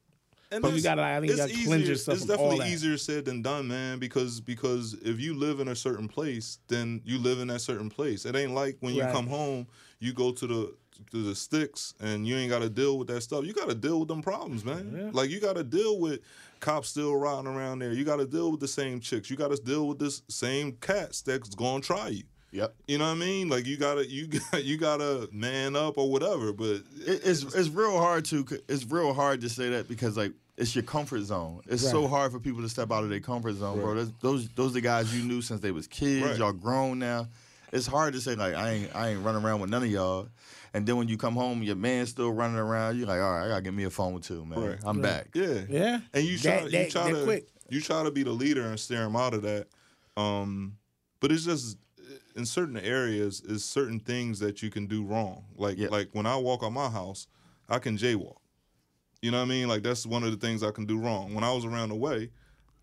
And 0.53 0.61
But 0.61 0.69
you 0.69 0.77
it's- 0.77 0.83
gotta- 0.83 1.01
I 1.03 1.19
think 1.19 1.31
you 1.31 1.37
gotta 1.37 1.53
cleanse 1.53 1.67
easier- 1.69 1.85
yourself 1.91 2.17
It's 2.17 2.25
from 2.25 2.31
all 2.39 2.45
definitely 2.49 2.65
that. 2.69 2.73
easier 2.73 2.97
said 2.97 3.25
than 3.25 3.41
done, 3.41 3.67
man. 3.67 3.99
Because 3.99 4.39
because 4.39 4.93
if 5.01 5.19
you 5.19 5.33
live 5.33 5.59
in 5.59 5.67
a 5.67 5.75
certain 5.75 6.07
place, 6.07 6.59
then 6.67 7.01
you 7.05 7.17
live 7.19 7.39
in 7.39 7.47
that 7.47 7.59
certain 7.61 7.89
place. 7.89 8.25
It 8.25 8.35
ain't 8.35 8.53
like 8.53 8.77
when 8.81 8.93
you 8.95 9.01
Right. 9.03 9.13
come 9.13 9.27
home, 9.27 9.67
you 9.99 10.13
go 10.13 10.31
to 10.31 10.47
the 10.47 10.73
to 11.11 11.23
the 11.23 11.35
sticks 11.35 11.95
and 11.99 12.25
you 12.27 12.35
ain't 12.37 12.49
got 12.51 12.59
to 12.59 12.69
deal 12.69 12.97
with 12.99 13.07
that 13.07 13.21
stuff. 13.21 13.43
You 13.45 13.51
got 13.51 13.67
to 13.67 13.75
deal 13.75 13.99
with 13.99 14.07
them 14.07 14.21
problems, 14.21 14.63
man. 14.63 14.93
Yeah. 14.95 15.09
Like 15.11 15.29
you 15.31 15.39
got 15.39 15.55
to 15.55 15.63
deal 15.63 15.99
with 15.99 16.19
cops 16.59 16.89
still 16.89 17.15
riding 17.15 17.47
around 17.47 17.79
there. 17.79 17.91
You 17.91 18.05
got 18.05 18.17
to 18.17 18.25
deal 18.25 18.51
with 18.51 18.59
the 18.61 18.67
same 18.67 18.99
chicks. 18.99 19.29
You 19.29 19.35
got 19.35 19.49
to 19.51 19.57
deal 19.61 19.87
with 19.87 19.97
this 19.99 20.21
same 20.29 20.73
cats 20.73 21.21
that's 21.21 21.49
gonna 21.55 21.81
try 21.81 22.09
you. 22.09 22.23
Yep. 22.51 22.75
You 22.87 22.99
know 22.99 23.05
what 23.05 23.11
I 23.11 23.15
mean? 23.15 23.49
Like 23.49 23.65
you 23.65 23.77
gotta 23.77 24.07
you 24.07 24.27
got 24.51 24.63
you 24.63 24.77
gotta 24.77 25.27
man 25.31 25.75
up 25.75 25.97
or 25.97 26.11
whatever. 26.11 26.53
But 26.53 26.83
It, 27.05 27.21
it's 27.25 27.41
it's 27.43 27.69
real 27.69 27.97
hard 27.97 28.25
to 28.25 28.45
it's 28.69 28.85
real 28.85 29.13
hard 29.13 29.41
to 29.41 29.49
say 29.49 29.69
that 29.71 29.87
because 29.89 30.15
like 30.15 30.33
it's 30.57 30.75
your 30.75 30.83
comfort 30.83 31.21
zone. 31.23 31.61
It's 31.67 31.81
so 31.89 32.07
hard 32.07 32.31
for 32.31 32.39
people 32.39 32.61
to 32.61 32.69
step 32.69 32.91
out 32.91 33.03
of 33.03 33.09
their 33.09 33.19
comfort 33.19 33.53
zone, 33.55 33.79
bro. 33.79 33.95
That's, 33.95 34.11
those 34.21 34.49
those 34.49 34.73
the 34.73 34.81
guys 34.81 35.15
you 35.15 35.23
knew 35.23 35.41
since 35.41 35.61
they 35.61 35.71
was 35.71 35.87
kids. 35.87 36.25
Right. 36.25 36.37
Y'all 36.37 36.53
grown 36.53 36.99
now. 36.99 37.27
It's 37.71 37.87
hard 37.87 38.13
to 38.13 38.21
say 38.21 38.35
like 38.35 38.53
I 38.53 38.69
ain't 38.71 38.95
I 38.95 39.09
ain't 39.09 39.23
running 39.23 39.43
around 39.43 39.61
with 39.61 39.69
none 39.71 39.83
of 39.83 39.89
y'all. 39.89 40.27
And 40.75 40.85
then 40.87 40.97
when 40.97 41.07
you 41.07 41.17
come 41.17 41.33
home, 41.35 41.61
your 41.63 41.75
man's 41.75 42.09
still 42.09 42.31
running 42.31 42.57
around. 42.57 42.97
You're 42.97 43.07
like, 43.07 43.19
all 43.21 43.31
right, 43.31 43.45
I 43.45 43.49
gotta 43.49 43.61
get 43.61 43.73
me 43.73 43.83
a 43.83 43.89
phone 43.89 44.21
too, 44.21 44.45
man. 44.45 44.59
Right. 44.63 44.79
I'm 44.83 45.01
back. 45.01 45.27
Yeah. 45.33 45.61
Yeah. 45.69 45.99
And 46.13 46.23
you 46.23 46.37
try 46.37 46.61
That- 46.61 46.71
you 46.71 46.89
try 46.91 47.11
that 47.11 47.17
to 47.19 47.23
quick. 47.23 47.47
you 47.69 47.81
try 47.81 48.03
to 48.03 48.11
be 48.11 48.21
the 48.23 48.31
leader 48.31 48.61
and 48.63 48.79
steer 48.79 48.99
them 48.99 49.15
out 49.15 49.33
of 49.33 49.41
that. 49.43 49.67
Um 50.17 50.77
but 51.19 51.31
it's 51.31 51.45
just 51.45 51.77
in 52.35 52.45
certain 52.45 52.77
areas 52.77 53.41
is 53.41 53.63
certain 53.65 53.99
things 53.99 54.39
that 54.39 54.61
you 54.61 54.69
can 54.69 54.85
do 54.87 55.03
wrong. 55.03 55.43
Like 55.57 55.77
Yeah. 55.79 55.87
like 55.89 56.09
when 56.11 56.25
I 56.27 56.35
walk 56.35 56.61
out 56.63 56.73
my 56.73 56.89
house, 56.89 57.25
I 57.69 57.79
can 57.79 57.97
jaywalk. 57.97 58.37
You 59.23 59.31
know 59.31 59.37
what 59.37 59.45
I 59.45 59.47
mean? 59.47 59.69
Like 59.69 59.83
that's 59.83 60.05
one 60.05 60.23
of 60.25 60.31
the 60.31 60.37
things 60.37 60.63
I 60.63 60.71
can 60.71 60.85
do 60.85 60.99
wrong. 60.99 61.33
When 61.33 61.45
I 61.45 61.53
was 61.53 61.63
around 61.63 61.89
the 61.89 61.95
way, 61.95 62.29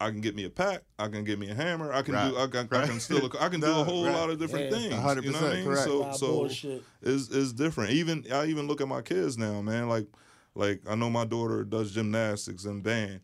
I 0.00 0.08
can 0.08 0.22
get 0.22 0.34
me 0.34 0.44
a 0.44 0.50
pack. 0.50 0.80
I 0.98 1.08
can 1.08 1.22
get 1.22 1.38
me 1.38 1.50
a 1.50 1.54
hammer. 1.54 1.92
I 1.92 2.00
can 2.00 2.14
Right. 2.14 2.30
do. 2.30 2.38
I 2.38 2.46
can, 2.46 2.66
I 2.72 2.86
can 2.86 2.98
still. 2.98 3.30
I 3.38 3.50
can 3.50 3.60
do 3.60 3.66
a 3.68 3.84
whole 3.84 4.04
right. 4.04 4.14
lot 4.14 4.30
of 4.30 4.38
different 4.38 4.72
Yeah. 4.72 4.78
things. 4.78 4.94
A 4.94 5.00
hundred 5.02 5.24
You 5.26 5.32
know 5.32 5.42
what 5.42 5.46
I 5.48 5.50
percent, 5.50 5.66
mean? 5.66 5.74
correct. 5.74 5.84
So, 5.84 6.12
so 6.16 6.26
bullshit. 6.38 6.82
is 7.02 7.28
is 7.28 7.52
different. 7.52 7.90
Even 7.90 8.24
I 8.32 8.46
even 8.46 8.66
look 8.66 8.80
at 8.80 8.88
my 8.88 9.02
kids 9.02 9.36
now, 9.36 9.60
man. 9.60 9.86
Like 9.90 10.06
like 10.54 10.80
I 10.88 10.94
know 10.94 11.10
my 11.10 11.26
daughter 11.26 11.62
does 11.62 11.92
gymnastics 11.92 12.64
and 12.64 12.82
band. 12.82 13.20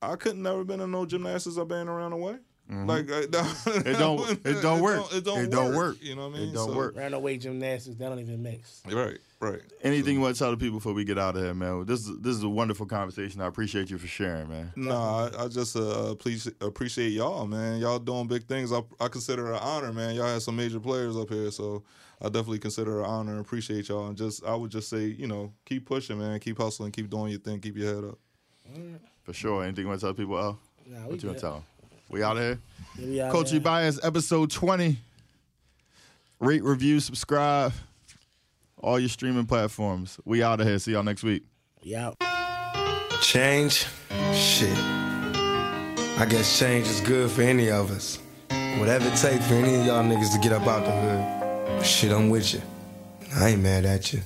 I 0.00 0.16
couldn't 0.16 0.42
never 0.42 0.64
been 0.64 0.80
in 0.80 0.90
no 0.90 1.04
gymnastics 1.04 1.58
or 1.58 1.66
band 1.66 1.90
around 1.90 2.12
the 2.12 2.16
way. 2.16 2.38
Like 2.68 3.10
I, 3.10 3.18
It 3.24 3.30
don't- 3.30 4.46
it 4.46 4.62
don't 4.62 4.80
work. 4.80 5.12
It 5.14 5.24
don't, 5.24 5.38
It 5.44 5.50
don't 5.50 5.74
work. 5.76 5.98
You 6.02 6.16
know 6.16 6.28
what 6.28 6.36
I 6.36 6.38
mean? 6.40 6.48
It 6.48 6.54
don't 6.54 6.74
work. 6.74 6.96
Round 6.96 7.12
away 7.14 7.36
gymnastics, 7.36 7.96
that 7.98 8.08
don't 8.08 8.18
even 8.20 8.42
mix. 8.42 8.80
Right, 8.90 9.18
right. 9.38 9.60
Anything 9.82 10.14
you 10.14 10.20
want 10.22 10.34
to 10.34 10.38
tell 10.38 10.50
the 10.50 10.56
people 10.56 10.78
before 10.78 10.94
we 10.94 11.04
get 11.04 11.18
out 11.18 11.36
of 11.36 11.42
here, 11.42 11.52
man? 11.52 11.84
This 11.84 12.06
is 12.08 12.18
this 12.20 12.34
is 12.34 12.42
a 12.42 12.48
wonderful 12.48 12.86
conversation. 12.86 13.42
I 13.42 13.46
appreciate 13.46 13.90
you 13.90 13.98
for 13.98 14.06
sharing, 14.06 14.48
man. 14.48 14.72
No, 14.76 14.92
I, 14.96 15.44
I 15.44 15.48
just 15.48 15.76
uh, 15.76 15.80
appreciate 16.10 16.56
appreciate 16.62 17.10
y'all, 17.10 17.46
man. 17.46 17.80
Y'all 17.80 17.98
doing 17.98 18.26
big 18.28 18.44
things. 18.46 18.72
I, 18.72 18.80
I 18.98 19.08
consider 19.08 19.48
it 19.52 19.56
an 19.56 19.60
honor, 19.62 19.92
man. 19.92 20.14
Y'all 20.14 20.26
had 20.26 20.40
some 20.40 20.56
major 20.56 20.80
players 20.80 21.16
up 21.18 21.28
here, 21.28 21.50
so 21.50 21.82
I 22.22 22.26
definitely 22.26 22.60
consider 22.60 23.00
it 23.00 23.02
an 23.02 23.06
honor 23.10 23.32
and 23.32 23.40
appreciate 23.42 23.88
y'all. 23.90 24.06
And 24.08 24.16
just 24.16 24.42
I 24.42 24.54
would 24.54 24.70
just 24.70 24.88
say, 24.88 25.04
you 25.04 25.26
know, 25.26 25.52
keep 25.66 25.84
pushing, 25.84 26.18
man. 26.18 26.40
Keep 26.40 26.56
hustling. 26.58 26.92
Keep 26.92 27.10
doing 27.10 27.30
your 27.30 27.40
thing. 27.40 27.60
Keep 27.60 27.76
your 27.76 27.94
head 27.94 28.04
up. 28.04 28.18
For 29.24 29.34
sure. 29.34 29.62
Anything 29.64 29.82
you 29.84 29.88
want 29.88 30.00
to 30.00 30.06
tell 30.06 30.14
people? 30.14 30.36
Oh, 30.36 30.58
Nah, 30.86 30.98
we 31.06 31.12
what 31.12 31.22
you 31.22 31.28
want 31.28 31.38
to 31.38 31.40
tell 31.40 31.52
them? 31.54 31.64
We 32.08 32.22
out 32.22 32.36
here. 32.36 32.58
Yeah, 32.98 33.06
we 33.06 33.20
out 33.22 33.32
Culture 33.32 33.52
there. 33.52 33.60
Bias, 33.60 33.98
episode 34.02 34.50
20. 34.50 34.96
Rate, 36.40 36.62
review, 36.62 37.00
subscribe. 37.00 37.72
All 38.78 39.00
your 39.00 39.08
streaming 39.08 39.46
platforms. 39.46 40.18
We 40.24 40.42
out 40.42 40.60
of 40.60 40.66
here. 40.66 40.78
See 40.78 40.92
y'all 40.92 41.02
next 41.02 41.22
week. 41.22 41.42
We 41.84 41.94
out. 41.94 42.16
Change? 43.22 43.86
Shit. 44.34 44.76
I 44.76 46.26
guess 46.28 46.58
change 46.58 46.86
is 46.86 47.00
good 47.00 47.30
for 47.30 47.42
any 47.42 47.70
of 47.70 47.90
us. 47.90 48.18
Whatever 48.78 49.08
it 49.08 49.16
takes 49.16 49.46
for 49.46 49.54
any 49.54 49.74
of 49.76 49.86
y'all 49.86 50.04
niggas 50.04 50.32
to 50.32 50.38
get 50.40 50.52
up 50.52 50.66
out 50.66 50.84
the 50.84 50.90
hood. 50.90 51.86
Shit, 51.86 52.12
I'm 52.12 52.28
with 52.28 52.54
you. 52.54 52.62
I 53.36 53.50
ain't 53.50 53.62
mad 53.62 53.84
at 53.84 54.12
you. 54.12 54.20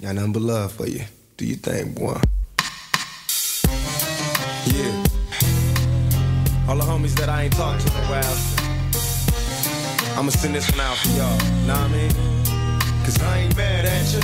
Got 0.00 0.16
nothing 0.16 0.32
but 0.32 0.42
love 0.42 0.72
for 0.72 0.86
you. 0.86 1.04
Do 1.36 1.46
you 1.46 1.56
think, 1.56 1.98
boy? 1.98 2.20
Yeah. 4.66 5.03
All 6.66 6.76
the 6.76 6.82
homies 6.82 7.14
that 7.16 7.28
I 7.28 7.42
ain't 7.42 7.52
talked 7.52 7.86
to 7.86 7.92
in 7.92 8.04
a 8.04 8.06
while. 8.08 8.36
I'ma 10.18 10.30
send 10.30 10.54
this 10.54 10.70
one 10.70 10.80
out 10.80 10.96
for 10.96 11.08
y'all. 11.08 11.36
Know 11.66 11.74
what 11.74 11.82
I 11.82 11.88
mean? 11.88 12.10
Cause 13.04 13.20
I 13.20 13.38
ain't 13.40 13.56
mad 13.56 13.84
at 13.84 14.14
you. 14.14 14.22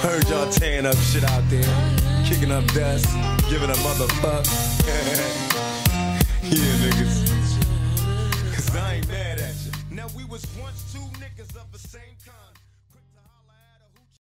Heard 0.00 0.26
y'all 0.30 0.48
tearing 0.50 0.86
up 0.86 0.96
shit 0.96 1.24
out 1.24 1.44
there. 1.50 1.68
Kicking 2.24 2.50
up 2.50 2.64
dust. 2.72 3.04
Giving 3.50 3.68
a 3.68 3.78
motherfuck. 3.84 4.46
yeah, 6.42 6.74
niggas. 6.80 7.16
Cause 8.54 8.74
I 8.74 8.94
ain't 8.94 9.08
mad 9.08 9.40
at 9.40 9.54
you. 9.66 9.72
Now 9.90 10.06
we 10.16 10.24
was 10.24 10.46
once 10.58 10.90
two 10.90 11.04
niggas 11.20 11.54
of 11.54 11.70
the 11.70 11.78
same 11.78 12.16